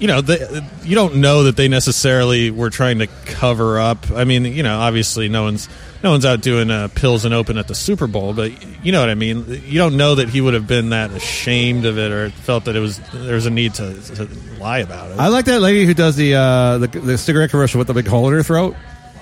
You 0.01 0.07
know, 0.07 0.21
they, 0.21 0.39
you 0.85 0.95
don't 0.95 1.17
know 1.17 1.43
that 1.45 1.57
they 1.57 1.67
necessarily 1.67 2.53
were 2.53 2.71
trying 2.71 3.01
to 3.01 3.09
cover 3.27 3.81
up. 3.81 4.13
I 4.13 4.23
mean, 4.23 4.45
you 4.45 4.63
know, 4.63 4.79
obviously, 4.79 5.29
no 5.29 5.43
one's 5.43 5.69
no 6.03 6.13
one's 6.13 6.25
out 6.25 6.41
doing 6.41 6.71
uh, 6.71 6.89
pills 6.89 7.25
and 7.25 7.35
open 7.35 7.59
at 7.59 7.67
the 7.69 7.75
Super 7.75 8.07
Bowl, 8.07 8.33
but 8.33 8.53
you 8.85 8.93
know 8.93 9.01
what 9.01 9.09
I 9.11 9.15
mean. 9.15 9.63
You 9.67 9.79
don't 9.79 9.97
know 9.97 10.15
that 10.17 10.29
he 10.29 10.41
would 10.41 10.55
have 10.55 10.67
been 10.67 10.91
that 10.91 11.11
ashamed 11.11 11.87
of 11.87 11.99
it 11.99 12.13
or 12.13 12.31
felt 12.31 12.67
that 12.67 12.77
it 12.77 12.81
was 12.81 12.99
there 13.13 13.35
was 13.35 13.47
a 13.47 13.51
need 13.51 13.75
to, 13.75 13.95
to 14.15 14.29
lie 14.61 14.79
about 14.79 15.11
it. 15.11 15.19
I 15.19 15.29
like 15.29 15.47
that 15.47 15.61
lady 15.61 15.85
who 15.85 15.95
does 15.95 16.17
the, 16.17 16.35
uh, 16.35 16.79
the 16.79 16.87
the 16.87 17.19
cigarette 17.19 17.51
commercial 17.51 17.79
with 17.79 17.89
the 17.89 17.95
big 17.95 18.07
hole 18.07 18.29
in 18.29 18.35
her 18.35 18.43
throat. 18.43 18.75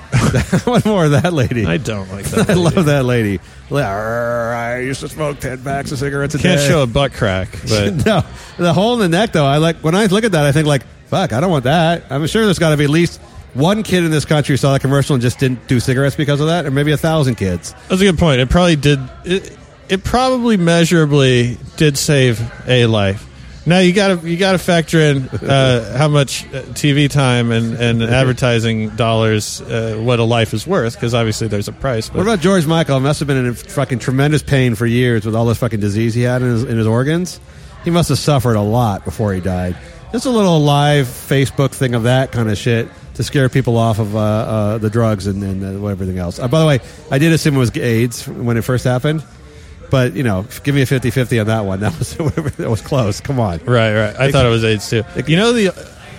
One 0.65 0.82
more 0.85 1.07
of 1.07 1.11
that 1.12 1.32
lady. 1.32 1.66
I 1.66 1.78
don't 1.78 2.11
like 2.11 2.24
that. 2.27 2.48
I 2.51 2.55
lady. 2.55 2.77
love 2.77 2.86
that 2.86 3.05
lady. 3.05 3.40
Like, 3.70 3.85
I 3.85 4.78
used 4.81 5.01
to 5.01 5.09
smoke 5.09 5.40
ten 5.40 5.62
packs 5.62 5.90
of 5.93 5.98
cigarettes 5.98 6.35
a 6.35 6.39
day. 6.39 6.55
Can't 6.55 6.61
show 6.61 6.82
a 6.82 6.86
butt 6.86 7.12
crack, 7.12 7.51
but 7.69 8.07
no, 8.07 8.23
the 8.57 8.73
hole 8.73 8.94
in 8.94 9.11
the 9.11 9.16
neck 9.16 9.32
though. 9.32 9.47
I 9.47 9.57
like 9.57 9.78
when 9.78 9.94
I 9.94 10.07
look 10.07 10.24
at 10.24 10.32
that. 10.32 10.44
I 10.44 10.53
think 10.53 10.66
like, 10.66 10.85
fuck, 11.07 11.32
I 11.32 11.40
don't 11.40 11.51
want 11.51 11.65
that. 11.65 12.05
I'm 12.11 12.27
sure 12.27 12.44
there's 12.44 12.59
got 12.59 12.70
to 12.70 12.77
be 12.77 12.85
at 12.85 12.90
least 12.90 13.20
one 13.55 13.82
kid 13.82 14.05
in 14.05 14.10
this 14.10 14.24
country 14.24 14.56
saw 14.56 14.73
that 14.73 14.81
commercial 14.81 15.14
and 15.14 15.23
just 15.23 15.39
didn't 15.39 15.66
do 15.68 15.81
cigarettes 15.81 16.16
because 16.16 16.40
of 16.40 16.48
that, 16.48 16.66
or 16.66 16.70
maybe 16.70 16.93
a 16.93 16.97
thousand 16.97 17.36
kids. 17.36 17.74
that's 17.89 18.01
a 18.01 18.05
good 18.05 18.18
point. 18.18 18.40
It 18.40 18.51
probably 18.51 18.77
did. 18.77 19.01
It, 19.24 19.56
it 19.89 20.05
probably 20.05 20.56
measurably 20.56 21.59
did 21.77 21.97
save 21.97 22.40
a 22.68 22.86
life. 22.86 23.27
Now 23.68 23.81
you 23.81 23.93
got 23.93 24.20
to 24.20 24.31
you 24.31 24.36
got 24.36 24.52
to 24.52 24.59
factor 24.59 25.01
in 25.01 25.28
uh, 25.28 25.98
how 25.98 26.06
much 26.06 26.44
uh, 26.47 26.62
TV 26.73 27.10
time 27.10 27.51
and, 27.51 27.74
and 27.74 28.01
advertising 28.14 28.90
dollars 28.90 29.60
uh, 29.60 29.97
what 30.01 30.20
a 30.20 30.24
life 30.24 30.55
is 30.55 30.66
worth 30.68 30.94
because 30.94 31.14
obviously 31.14 31.48
there's 31.48 31.66
a 31.66 31.73
price. 31.73 32.09
But 32.09 32.18
What 32.18 32.23
about 32.23 32.40
George 32.40 32.64
Michael? 32.64 33.01
Must 33.01 33.18
have 33.18 33.27
been 33.27 33.44
in 33.44 33.55
fucking 33.55 33.98
tremendous 33.98 34.44
pain 34.44 34.77
for 34.77 34.86
years 34.86 35.27
with 35.27 35.35
all 35.35 35.47
this 35.47 35.59
fucking 35.59 35.81
disease 35.81 36.14
he 36.14 36.23
had 36.23 36.43
in 36.43 36.48
his, 36.48 36.62
in 36.62 36.78
his 36.78 36.86
organs. 36.86 37.40
He 37.82 37.90
must 37.90 38.09
have 38.09 38.18
suffered 38.18 38.55
a 38.55 38.62
lot 38.62 39.05
before 39.05 39.32
he 39.32 39.40
died. 39.40 39.77
Just 40.12 40.27
a 40.27 40.31
little 40.31 40.60
live 40.60 41.06
Facebook 41.06 41.73
thing 41.73 41.97
of 41.97 42.05
that 42.05 42.31
kind 42.31 42.48
of 42.48 42.56
shit 42.56 42.89
to 43.16 43.24
scare 43.24 43.48
people 43.48 43.76
off 43.76 43.98
of 43.98 44.14
uh, 44.14 44.18
uh, 44.18 44.78
the 44.78 44.90
drugs 44.90 45.26
and, 45.26 45.43
and 45.43 45.84
uh, 45.84 45.86
everything 45.86 46.18
else. 46.18 46.38
Uh, 46.38 46.48
by 46.48 46.60
the 46.60 46.66
way, 46.66 46.80
I 47.10 47.18
did 47.18 47.32
assume 47.32 47.56
it 47.56 47.59
was 47.59 47.76
AIDS 47.76 48.28
when 48.28 48.56
it 48.56 48.62
first 48.62 48.84
happened. 48.84 49.24
But, 49.90 50.14
you 50.14 50.22
know, 50.22 50.47
give 50.64 50.74
me 50.74 50.82
a 50.82 50.86
50 50.86 51.10
50 51.10 51.40
on 51.40 51.47
that 51.47 51.64
one. 51.64 51.80
That 51.86 51.98
was, 51.98 52.16
that 52.56 52.70
was 52.70 52.80
close. 52.80 53.20
Come 53.20 53.38
on. 53.38 53.59
Right, 53.64 53.94
right. 53.94 54.16
I 54.16 54.32
thought 54.32 54.47
it 54.47 54.51
was 54.51 54.64
AIDS 54.64 54.88
too. 54.90 55.05
You 55.26 55.36
know, 55.36 55.52
the 55.52 55.70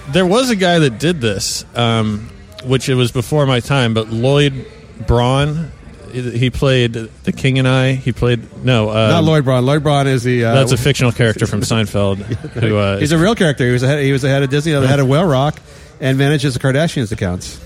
there 0.09 0.25
was 0.25 0.49
a 0.49 0.55
guy 0.55 0.79
that 0.79 0.99
did 0.99 1.21
this, 1.21 1.65
um, 1.75 2.29
which 2.63 2.89
it 2.89 2.95
was 2.95 3.11
before 3.11 3.45
my 3.45 3.59
time. 3.59 3.93
But 3.93 4.09
Lloyd 4.09 4.65
Braun, 5.05 5.71
he 6.11 6.49
played 6.49 6.93
the 6.93 7.31
King 7.31 7.59
and 7.59 7.67
I. 7.67 7.93
He 7.93 8.11
played 8.11 8.63
no, 8.63 8.89
uh, 8.89 9.09
Not 9.09 9.23
Lloyd 9.23 9.43
Braun. 9.43 9.65
Lloyd 9.65 9.83
Braun 9.83 10.07
is 10.07 10.23
the. 10.23 10.45
Uh, 10.45 10.53
That's 10.53 10.71
a 10.71 10.77
fictional 10.77 11.11
character 11.11 11.45
from 11.45 11.61
Seinfeld. 11.61 12.17
Who 12.61 12.77
uh, 12.77 12.97
He's 12.97 13.11
a 13.11 13.17
real 13.17 13.35
character. 13.35 13.65
He 13.65 13.73
was 13.73 13.81
the 13.81 13.87
head, 13.87 14.03
he 14.03 14.11
was 14.11 14.21
the 14.21 14.29
head 14.29 14.43
of 14.43 14.49
Disney, 14.49 14.71
the 14.71 14.87
head 14.87 14.99
of 14.99 15.07
Whalerock, 15.07 15.57
and 15.99 16.17
manages 16.17 16.53
the 16.53 16.59
Kardashians 16.59 17.11
accounts. 17.11 17.59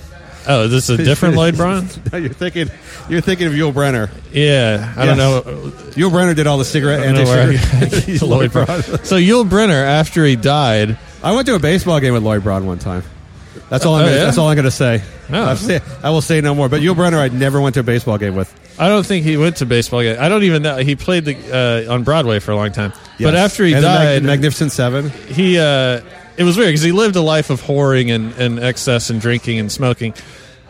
oh, 0.47 0.67
this 0.67 0.89
is 0.89 0.99
a 0.99 1.03
different 1.03 1.35
Lloyd 1.35 1.55
Braun. 1.57 1.87
No, 2.11 2.17
you're 2.17 2.29
thinking, 2.33 2.69
you're 3.09 3.21
thinking 3.21 3.47
of 3.47 3.53
Yul 3.53 3.71
Brynner. 3.73 4.09
Yeah, 4.31 4.93
I 4.97 5.05
don't 5.05 5.17
Yes. 5.17 5.45
know. 5.45 5.71
Yul 5.91 6.11
Brynner 6.11 6.35
did 6.35 6.47
all 6.47 6.57
the 6.57 6.65
cigarette 6.65 7.01
I 7.01 7.05
don't 7.11 7.15
know 7.15 7.23
where 7.25 7.49
I 7.49 7.53
anti-cigarette. 7.53 8.21
Lloyd 8.29 8.51
Braun. 8.51 8.81
So 9.05 9.15
Yul 9.17 9.47
Brynner, 9.47 9.83
after 9.83 10.25
he 10.25 10.35
died, 10.35 10.97
I 11.23 11.33
went 11.33 11.47
to 11.47 11.55
a 11.55 11.59
baseball 11.59 11.99
game 11.99 12.13
with 12.13 12.23
Lloyd 12.23 12.43
Braun 12.43 12.65
one 12.65 12.79
time. 12.79 13.03
That's 13.69 13.85
all. 13.85 13.95
I'm 13.95 14.01
Oh, 14.01 14.05
gonna, 14.05 14.17
yeah? 14.17 14.23
That's 14.25 14.37
all 14.37 14.47
I'm 14.49 14.55
going 14.55 14.65
to 14.65 14.71
say. 14.71 15.01
Oh. 15.29 15.43
I've 15.45 15.59
say- 15.59 15.81
I 16.03 16.09
will 16.09 16.21
say 16.21 16.41
no 16.41 16.53
more. 16.55 16.67
But 16.69 16.81
Yul 16.81 16.95
Brynner, 16.95 17.17
I 17.19 17.27
never 17.29 17.61
went 17.61 17.73
to 17.75 17.81
a 17.81 17.83
baseball 17.83 18.17
game 18.17 18.35
with. 18.35 18.53
I 18.79 18.87
don't 18.87 19.05
think 19.05 19.25
he 19.25 19.37
went 19.37 19.57
to 19.57 19.65
baseball. 19.65 20.01
Game. 20.01 20.17
I 20.19 20.27
don't 20.29 20.43
even 20.43 20.63
know. 20.63 20.77
He 20.77 20.95
played 20.95 21.25
the 21.25 21.85
uh, 21.87 21.93
on 21.93 22.03
Broadway 22.03 22.39
for 22.39 22.51
a 22.51 22.55
long 22.55 22.71
time. 22.71 22.91
But 23.19 23.33
Yes. 23.33 23.51
after 23.51 23.63
he 23.65 23.73
And 23.73 23.83
the 23.83 23.87
Mag- 23.89 23.97
died, 23.99 24.23
Magnificent 24.23 24.71
Seven. 24.71 25.09
he 25.09 25.59
uh, 25.59 26.01
it 26.37 26.43
was 26.43 26.57
weird 26.57 26.69
because 26.69 26.81
he 26.83 26.91
lived 26.91 27.15
a 27.15 27.21
life 27.21 27.49
of 27.49 27.61
whoring 27.61 28.13
and, 28.13 28.33
and 28.33 28.59
excess 28.59 29.09
and 29.09 29.19
drinking 29.21 29.59
and 29.59 29.71
smoking. 29.71 30.13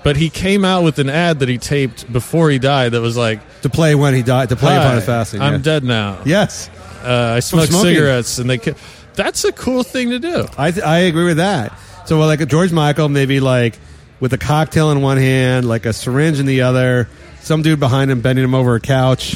But 0.04 0.18
he 0.18 0.30
came 0.30 0.66
out 0.66 0.84
with 0.84 0.98
an 1.00 1.10
ad 1.10 1.40
that 1.40 1.50
he 1.50 1.58
taped 1.60 2.12
before 2.12 2.50
he 2.50 2.58
died 2.58 2.94
that 2.94 3.02
was 3.02 3.16
like, 3.16 3.40
To 3.62 3.70
play 3.70 3.94
when 3.94 4.14
he 4.16 4.24
died, 4.24 4.50
to 4.50 4.56
play 4.56 4.76
upon 4.76 4.96
his 4.96 5.06
fasting. 5.06 5.42
I'm 5.42 5.54
yeah. 5.54 5.60
dead 5.60 5.84
now. 5.84 6.20
Yes, 6.26 6.70
Uh, 7.04 7.34
I 7.38 7.40
smoke 7.40 7.68
smoking. 7.68 7.86
cigarettes, 7.94 8.38
and 8.40 8.50
they. 8.50 8.58
Ki- 8.58 8.74
That's 9.16 9.44
a 9.44 9.52
cool 9.52 9.84
thing 9.84 10.10
to 10.12 10.20
do. 10.20 10.48
I 10.58 10.72
th- 10.72 10.84
I 10.86 11.00
agree 11.00 11.26
with 11.26 11.38
that. 11.38 11.78
So 12.06 12.18
well, 12.18 12.28
like 12.28 12.46
George 12.48 12.72
Michael, 12.72 13.10
maybe 13.10 13.40
like 13.40 13.78
with 14.20 14.34
a 14.34 14.38
cocktail 14.38 14.92
in 14.92 15.02
one 15.02 15.18
hand, 15.18 15.68
like 15.68 15.86
a 15.86 15.94
syringe 15.94 16.40
in 16.40 16.46
the 16.48 16.62
other. 16.62 17.08
Some 17.42 17.62
dude 17.62 17.80
behind 17.80 18.12
him 18.12 18.22
bending 18.22 18.44
him 18.46 18.54
over 18.56 18.76
a 18.76 18.80
couch. 18.80 19.34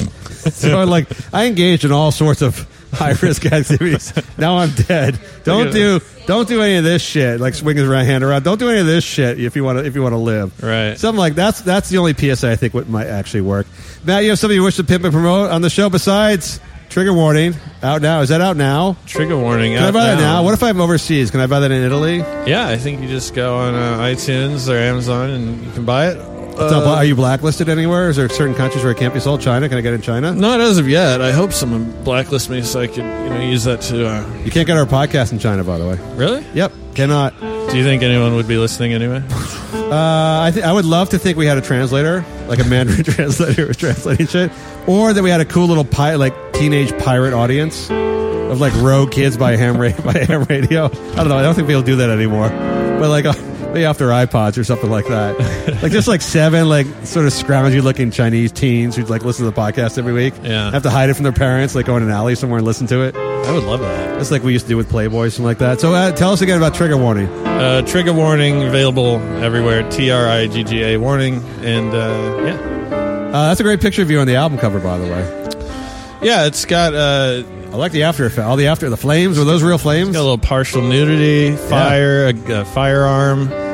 so 0.52 0.84
like 0.84 1.08
I 1.34 1.46
engaged 1.46 1.84
in 1.84 1.92
all 1.92 2.10
sorts 2.12 2.40
of 2.42 2.66
high 2.92 3.12
risk 3.20 3.44
activities. 3.52 4.12
now 4.38 4.58
I'm 4.58 4.70
dead. 4.70 5.18
Don't 5.44 5.72
do 5.72 6.00
don't 6.26 6.48
do 6.48 6.62
any 6.62 6.76
of 6.76 6.84
this 6.84 7.02
shit. 7.02 7.40
Like 7.40 7.54
swing 7.54 7.76
his 7.76 7.86
right 7.86 8.04
hand 8.04 8.24
around. 8.24 8.44
Don't 8.44 8.58
do 8.58 8.68
any 8.70 8.80
of 8.80 8.86
this 8.86 9.04
shit 9.04 9.40
if 9.40 9.56
you 9.56 9.64
want 9.64 9.78
to 9.78 9.84
if 9.84 9.94
you 9.94 10.02
want 10.02 10.12
to 10.12 10.18
live. 10.18 10.62
Right. 10.62 10.96
Something 10.98 11.18
like 11.18 11.34
that's 11.34 11.60
that's 11.62 11.88
the 11.88 11.98
only 11.98 12.14
PSA 12.14 12.50
I 12.50 12.56
think 12.56 12.74
what 12.74 12.88
might 12.88 13.06
actually 13.08 13.42
work. 13.42 13.66
Matt, 14.04 14.22
you 14.22 14.30
have 14.30 14.38
something 14.38 14.56
you 14.56 14.62
wish 14.64 14.76
to 14.76 14.84
pimp 14.84 15.04
and 15.04 15.12
promote 15.12 15.50
on 15.50 15.62
the 15.62 15.70
show 15.70 15.90
besides 15.90 16.60
trigger 16.88 17.12
warning 17.12 17.54
out 17.82 18.02
now. 18.02 18.20
Is 18.20 18.28
that 18.28 18.40
out 18.40 18.56
now? 18.56 18.96
Trigger 19.06 19.36
warning. 19.36 19.74
Can 19.74 19.82
I 19.82 19.90
buy 19.90 20.06
that 20.06 20.14
now. 20.14 20.34
now? 20.34 20.42
What 20.44 20.54
if 20.54 20.62
I'm 20.62 20.80
overseas? 20.80 21.30
Can 21.32 21.40
I 21.40 21.46
buy 21.46 21.60
that 21.60 21.70
in 21.72 21.82
Italy? 21.82 22.18
Yeah, 22.18 22.68
I 22.68 22.76
think 22.76 23.02
you 23.02 23.08
just 23.08 23.34
go 23.34 23.56
on 23.56 23.74
uh, 23.74 23.98
iTunes 23.98 24.72
or 24.72 24.76
Amazon 24.78 25.30
and 25.30 25.64
you 25.64 25.72
can 25.72 25.84
buy 25.84 26.08
it. 26.10 26.35
It's 26.58 26.72
not 26.72 26.86
are 26.86 27.04
you 27.04 27.14
blacklisted 27.14 27.68
anywhere? 27.68 28.08
Is 28.08 28.16
there 28.16 28.28
certain 28.28 28.54
countries 28.54 28.82
where 28.82 28.92
it 28.92 28.98
can't 28.98 29.12
be 29.12 29.20
sold? 29.20 29.40
China? 29.42 29.68
Can 29.68 29.76
I 29.78 29.82
get 29.82 29.92
in 29.94 30.00
China? 30.02 30.34
Not 30.34 30.60
as 30.60 30.78
of 30.78 30.88
yet. 30.88 31.20
I 31.20 31.30
hope 31.32 31.52
someone 31.52 31.92
blacklists 32.04 32.48
me 32.48 32.62
so 32.62 32.80
I 32.80 32.86
could, 32.86 32.96
you 32.98 33.02
know, 33.04 33.40
use 33.40 33.64
that 33.64 33.82
to. 33.82 34.06
Uh, 34.08 34.26
You 34.44 34.50
can't 34.50 34.66
get 34.66 34.76
our 34.78 34.86
podcast 34.86 35.32
in 35.32 35.38
China, 35.38 35.64
by 35.64 35.78
the 35.78 35.86
way. 35.86 35.98
really? 36.16 36.44
Yep, 36.54 36.72
cannot. 36.94 37.38
Do 37.40 37.76
you 37.76 37.84
think 37.84 38.02
anyone 38.02 38.34
would 38.36 38.48
be 38.48 38.56
listening 38.56 38.92
anyway? 38.94 39.22
Uh, 39.74 40.42
I 40.44 40.50
th- 40.52 40.64
I 40.64 40.72
would 40.72 40.84
love 40.84 41.10
to 41.10 41.18
think 41.18 41.36
we 41.36 41.46
had 41.46 41.58
a 41.58 41.60
translator, 41.60 42.24
like 42.48 42.58
a 42.60 42.64
Mandarin 42.64 43.04
translator 43.04 43.62
who 43.62 43.68
was 43.68 43.76
translating 43.76 44.26
shit, 44.26 44.50
or 44.86 45.12
that 45.12 45.22
we 45.22 45.30
had 45.30 45.40
a 45.40 45.44
cool 45.44 45.66
little 45.66 45.84
pi- 45.84 46.14
like 46.14 46.34
teenage 46.54 46.96
pirate 47.04 47.34
audience 47.34 47.90
of 47.90 48.60
like 48.60 48.72
rogue 48.76 49.10
kids 49.12 49.36
by 49.36 49.56
ham 49.56 49.76
ra- 49.78 49.90
by 50.04 50.18
ham 50.24 50.44
radio. 50.44 50.86
I 50.86 50.88
don't 51.16 51.28
know. 51.28 51.36
I 51.36 51.42
don't 51.42 51.54
think 51.54 51.66
people 51.68 51.82
do 51.82 51.96
that 51.96 52.08
anymore. 52.10 52.48
But 52.48 53.10
like. 53.10 53.26
Maybe 53.76 53.84
off 53.84 53.98
their 53.98 54.08
iPods 54.08 54.56
or 54.56 54.64
something 54.64 54.88
like 54.88 55.06
that. 55.08 55.38
like 55.82 55.92
just 55.92 56.08
like 56.08 56.22
seven 56.22 56.66
like 56.66 56.86
sort 57.04 57.26
of 57.26 57.32
scroungy 57.34 57.82
looking 57.82 58.10
Chinese 58.10 58.50
teens 58.50 58.96
who'd 58.96 59.10
like 59.10 59.22
listen 59.22 59.44
to 59.44 59.50
the 59.50 59.60
podcast 59.60 59.98
every 59.98 60.14
week. 60.14 60.32
Yeah. 60.42 60.70
Have 60.70 60.84
to 60.84 60.88
hide 60.88 61.10
it 61.10 61.14
from 61.14 61.24
their 61.24 61.32
parents, 61.32 61.74
like 61.74 61.84
go 61.84 61.94
in 61.98 62.02
an 62.02 62.08
alley 62.08 62.36
somewhere 62.36 62.56
and 62.56 62.66
listen 62.66 62.86
to 62.86 63.02
it. 63.02 63.14
I 63.14 63.52
would 63.52 63.64
love 63.64 63.80
that. 63.80 64.16
That's 64.16 64.30
like 64.30 64.42
we 64.42 64.54
used 64.54 64.64
to 64.64 64.70
do 64.70 64.78
with 64.78 64.88
Playboy, 64.88 65.28
something 65.28 65.44
like 65.44 65.58
that. 65.58 65.78
So 65.78 65.92
uh, 65.92 66.10
tell 66.12 66.32
us 66.32 66.40
again 66.40 66.56
about 66.56 66.74
trigger 66.74 66.96
warning. 66.96 67.28
Uh, 67.28 67.82
trigger 67.82 68.14
warning 68.14 68.62
available 68.62 69.16
everywhere. 69.44 69.86
T 69.90 70.10
R 70.10 70.26
I 70.26 70.46
G 70.46 70.64
G 70.64 70.82
A 70.82 70.96
warning. 70.96 71.44
And 71.60 71.92
uh, 71.92 72.44
yeah. 72.46 72.76
Uh, 73.28 73.48
that's 73.48 73.60
a 73.60 73.62
great 73.62 73.82
picture 73.82 74.00
of 74.00 74.10
you 74.10 74.20
on 74.20 74.26
the 74.26 74.36
album 74.36 74.56
cover, 74.56 74.80
by 74.80 74.96
the 74.96 75.04
way. 75.04 75.46
Yeah, 76.22 76.46
it's 76.46 76.64
got, 76.64 76.94
uh, 76.94 77.42
I 77.44 77.76
like 77.76 77.92
the 77.92 78.04
after 78.04 78.24
effect. 78.24 78.48
All 78.48 78.56
the 78.56 78.68
after 78.68 78.88
the 78.88 78.96
flames 78.96 79.38
were 79.38 79.44
those 79.44 79.62
real 79.62 79.76
flames? 79.76 80.12
got 80.12 80.20
a 80.20 80.22
little 80.22 80.38
partial 80.38 80.80
nudity, 80.80 81.54
fire, 81.54 82.28
a, 82.28 82.60
a 82.62 82.64
firearm. 82.64 83.65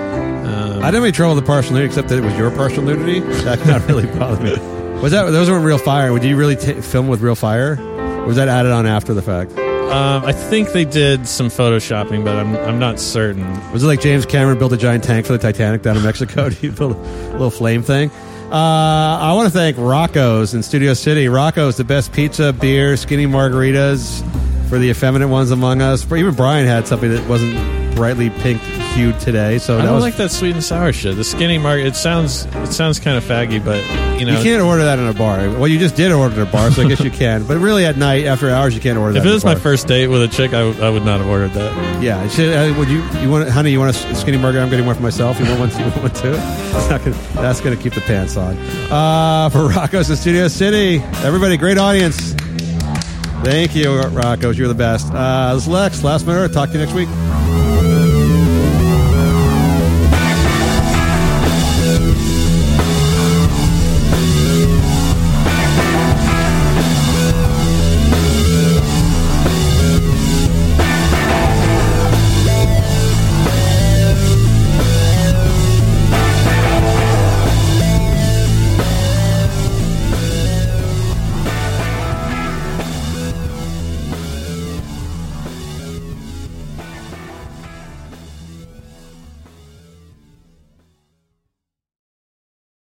I 0.83 0.87
didn't 0.87 0.95
have 0.95 1.05
any 1.05 1.13
trouble 1.13 1.37
with 1.37 1.45
the 1.45 1.47
partial 1.47 1.73
nudity, 1.75 1.87
except 1.87 2.09
that 2.09 2.19
it 2.19 2.25
was 2.25 2.37
your 2.37 2.51
partial 2.51 2.83
nudity. 2.83 3.21
That 3.45 3.59
did 3.59 3.69
not 3.69 3.87
really 3.89 4.07
bother 4.07 4.43
me. 4.43 5.01
Was 5.01 5.13
that 5.13 5.31
those 5.31 5.49
weren't 5.49 5.65
real 5.65 5.79
fire? 5.79 6.13
Would 6.13 6.25
you 6.25 6.37
really 6.37 6.57
t- 6.57 6.75
film 6.81 7.07
with 7.09 7.21
real 7.21 7.35
fire? 7.37 7.79
Or 7.81 8.27
was 8.27 8.37
that 8.37 8.49
added 8.49 8.73
on 8.73 8.87
after 8.87 9.15
the 9.15 9.23
fact? 9.23 9.53
um, 9.53 10.25
I 10.25 10.33
think 10.33 10.73
they 10.73 10.85
did 10.85 11.29
some 11.29 11.49
photoshopping, 11.49 12.25
but 12.25 12.37
I'm, 12.37 12.57
I'm 12.57 12.79
not 12.79 12.99
certain. 12.99 13.47
Was 13.73 13.85
it 13.85 13.87
like 13.87 14.01
James 14.01 14.25
Cameron 14.27 14.59
built 14.59 14.73
a 14.73 14.77
giant 14.77 15.05
tank 15.05 15.27
for 15.27 15.33
the 15.33 15.39
Titanic 15.39 15.83
down 15.83 15.97
in 15.99 16.03
Mexico? 16.03 16.45
Did 16.49 16.59
he 16.59 16.71
build 16.71 16.93
a 16.97 17.33
little 17.33 17.51
flame 17.51 17.83
thing? 17.83 18.11
Uh, 18.51 18.55
I 18.55 19.33
want 19.35 19.53
to 19.53 19.57
thank 19.57 19.77
Rocco's 19.77 20.55
in 20.55 20.63
Studio 20.63 20.95
City. 20.95 21.29
Rocco's 21.29 21.77
the 21.77 21.85
best 21.85 22.13
pizza, 22.13 22.53
beer, 22.53 22.97
skinny 22.97 23.27
margaritas 23.27 24.21
for 24.69 24.79
the 24.79 24.89
effeminate 24.89 25.29
ones 25.29 25.51
among 25.51 25.83
us. 25.83 26.11
Even 26.11 26.35
Brian 26.35 26.67
had 26.67 26.89
something 26.89 27.11
that 27.11 27.29
wasn't 27.29 27.55
brightly 27.95 28.31
pink 28.31 28.61
today. 28.93 29.59
So 29.59 29.75
I 29.75 29.77
that 29.79 29.85
don't 29.87 29.95
was 29.95 30.03
like 30.05 30.17
that 30.17 30.31
sweet 30.31 30.53
and 30.53 30.63
sour 30.63 30.93
shit. 30.93 31.17
The 31.17 31.25
skinny 31.25 31.57
market. 31.59 31.87
It 31.87 31.97
sounds 31.97 32.45
it 32.47 32.69
sounds 32.73 32.99
kind 33.01 33.17
of 33.17 33.25
faggy, 33.25 33.65
but 33.65 33.81
you 34.21 34.27
know, 34.27 34.37
You 34.37 34.43
can't 34.45 34.63
order 34.63 34.85
that 34.85 34.99
in 34.99 35.07
a 35.09 35.15
bar. 35.15 35.39
Well, 35.51 35.67
you 35.67 35.79
just 35.79 35.97
did 35.97 36.13
order 36.13 36.43
at 36.43 36.49
a 36.49 36.51
bar, 36.53 36.71
so 36.71 36.83
I 36.83 36.89
guess 36.89 37.01
you 37.01 37.11
can. 37.25 37.45
But 37.45 37.59
really, 37.59 37.85
at 37.87 37.97
night 37.97 38.27
after 38.27 38.51
hours, 38.51 38.75
you 38.75 38.81
can't 38.81 38.99
order 38.99 39.15
that. 39.15 39.19
if 39.21 39.25
it 39.25 39.29
in 39.29 39.33
a 39.33 39.35
was 39.37 39.45
my 39.45 39.55
bar. 39.55 39.61
first 39.63 39.87
date 39.89 40.09
with 40.09 40.23
a 40.23 40.29
chick, 40.29 40.53
I, 40.53 40.61
w- 40.61 40.83
I 40.85 40.91
would 40.91 41.05
not 41.05 41.21
have 41.21 41.29
ordered 41.29 41.53
that. 41.53 42.03
yeah. 42.03 42.29
Should, 42.29 42.53
uh, 42.55 42.79
would 42.79 42.89
you? 42.89 43.03
You 43.21 43.31
want, 43.31 43.49
honey? 43.49 43.71
You 43.73 43.81
want 43.81 43.97
a 43.97 44.15
skinny 44.15 44.37
burger? 44.39 44.61
I'm 44.61 44.69
getting 44.71 44.87
one 44.87 44.95
for 44.95 45.03
myself. 45.03 45.39
You 45.41 45.47
want 45.47 45.59
one? 45.61 45.71
You 45.71 45.85
want 45.87 45.97
one 46.03 46.11
too? 46.13 46.33
That's, 46.33 46.91
not 46.91 47.01
gonna, 47.05 47.17
that's 47.43 47.61
gonna 47.61 47.77
keep 47.77 47.95
the 47.95 48.01
pants 48.03 48.37
on. 48.37 48.57
Uh, 48.91 49.49
for 49.49 49.69
Rocco's 49.69 50.11
in 50.11 50.17
Studio 50.17 50.49
City, 50.49 50.99
everybody, 51.25 51.57
great 51.57 51.79
audience. 51.79 52.33
Thank 53.43 53.75
you, 53.75 53.99
Rocco's. 54.01 54.57
You're 54.57 54.69
the 54.69 54.75
best. 54.75 55.11
Uh, 55.13 55.55
this 55.55 55.65
is 55.65 55.69
Lex. 55.69 56.05
Last 56.05 56.27
minute. 56.27 56.53
Talk 56.53 56.69
to 56.71 56.75
you 56.79 56.85
next 56.85 56.95
week. 56.95 57.09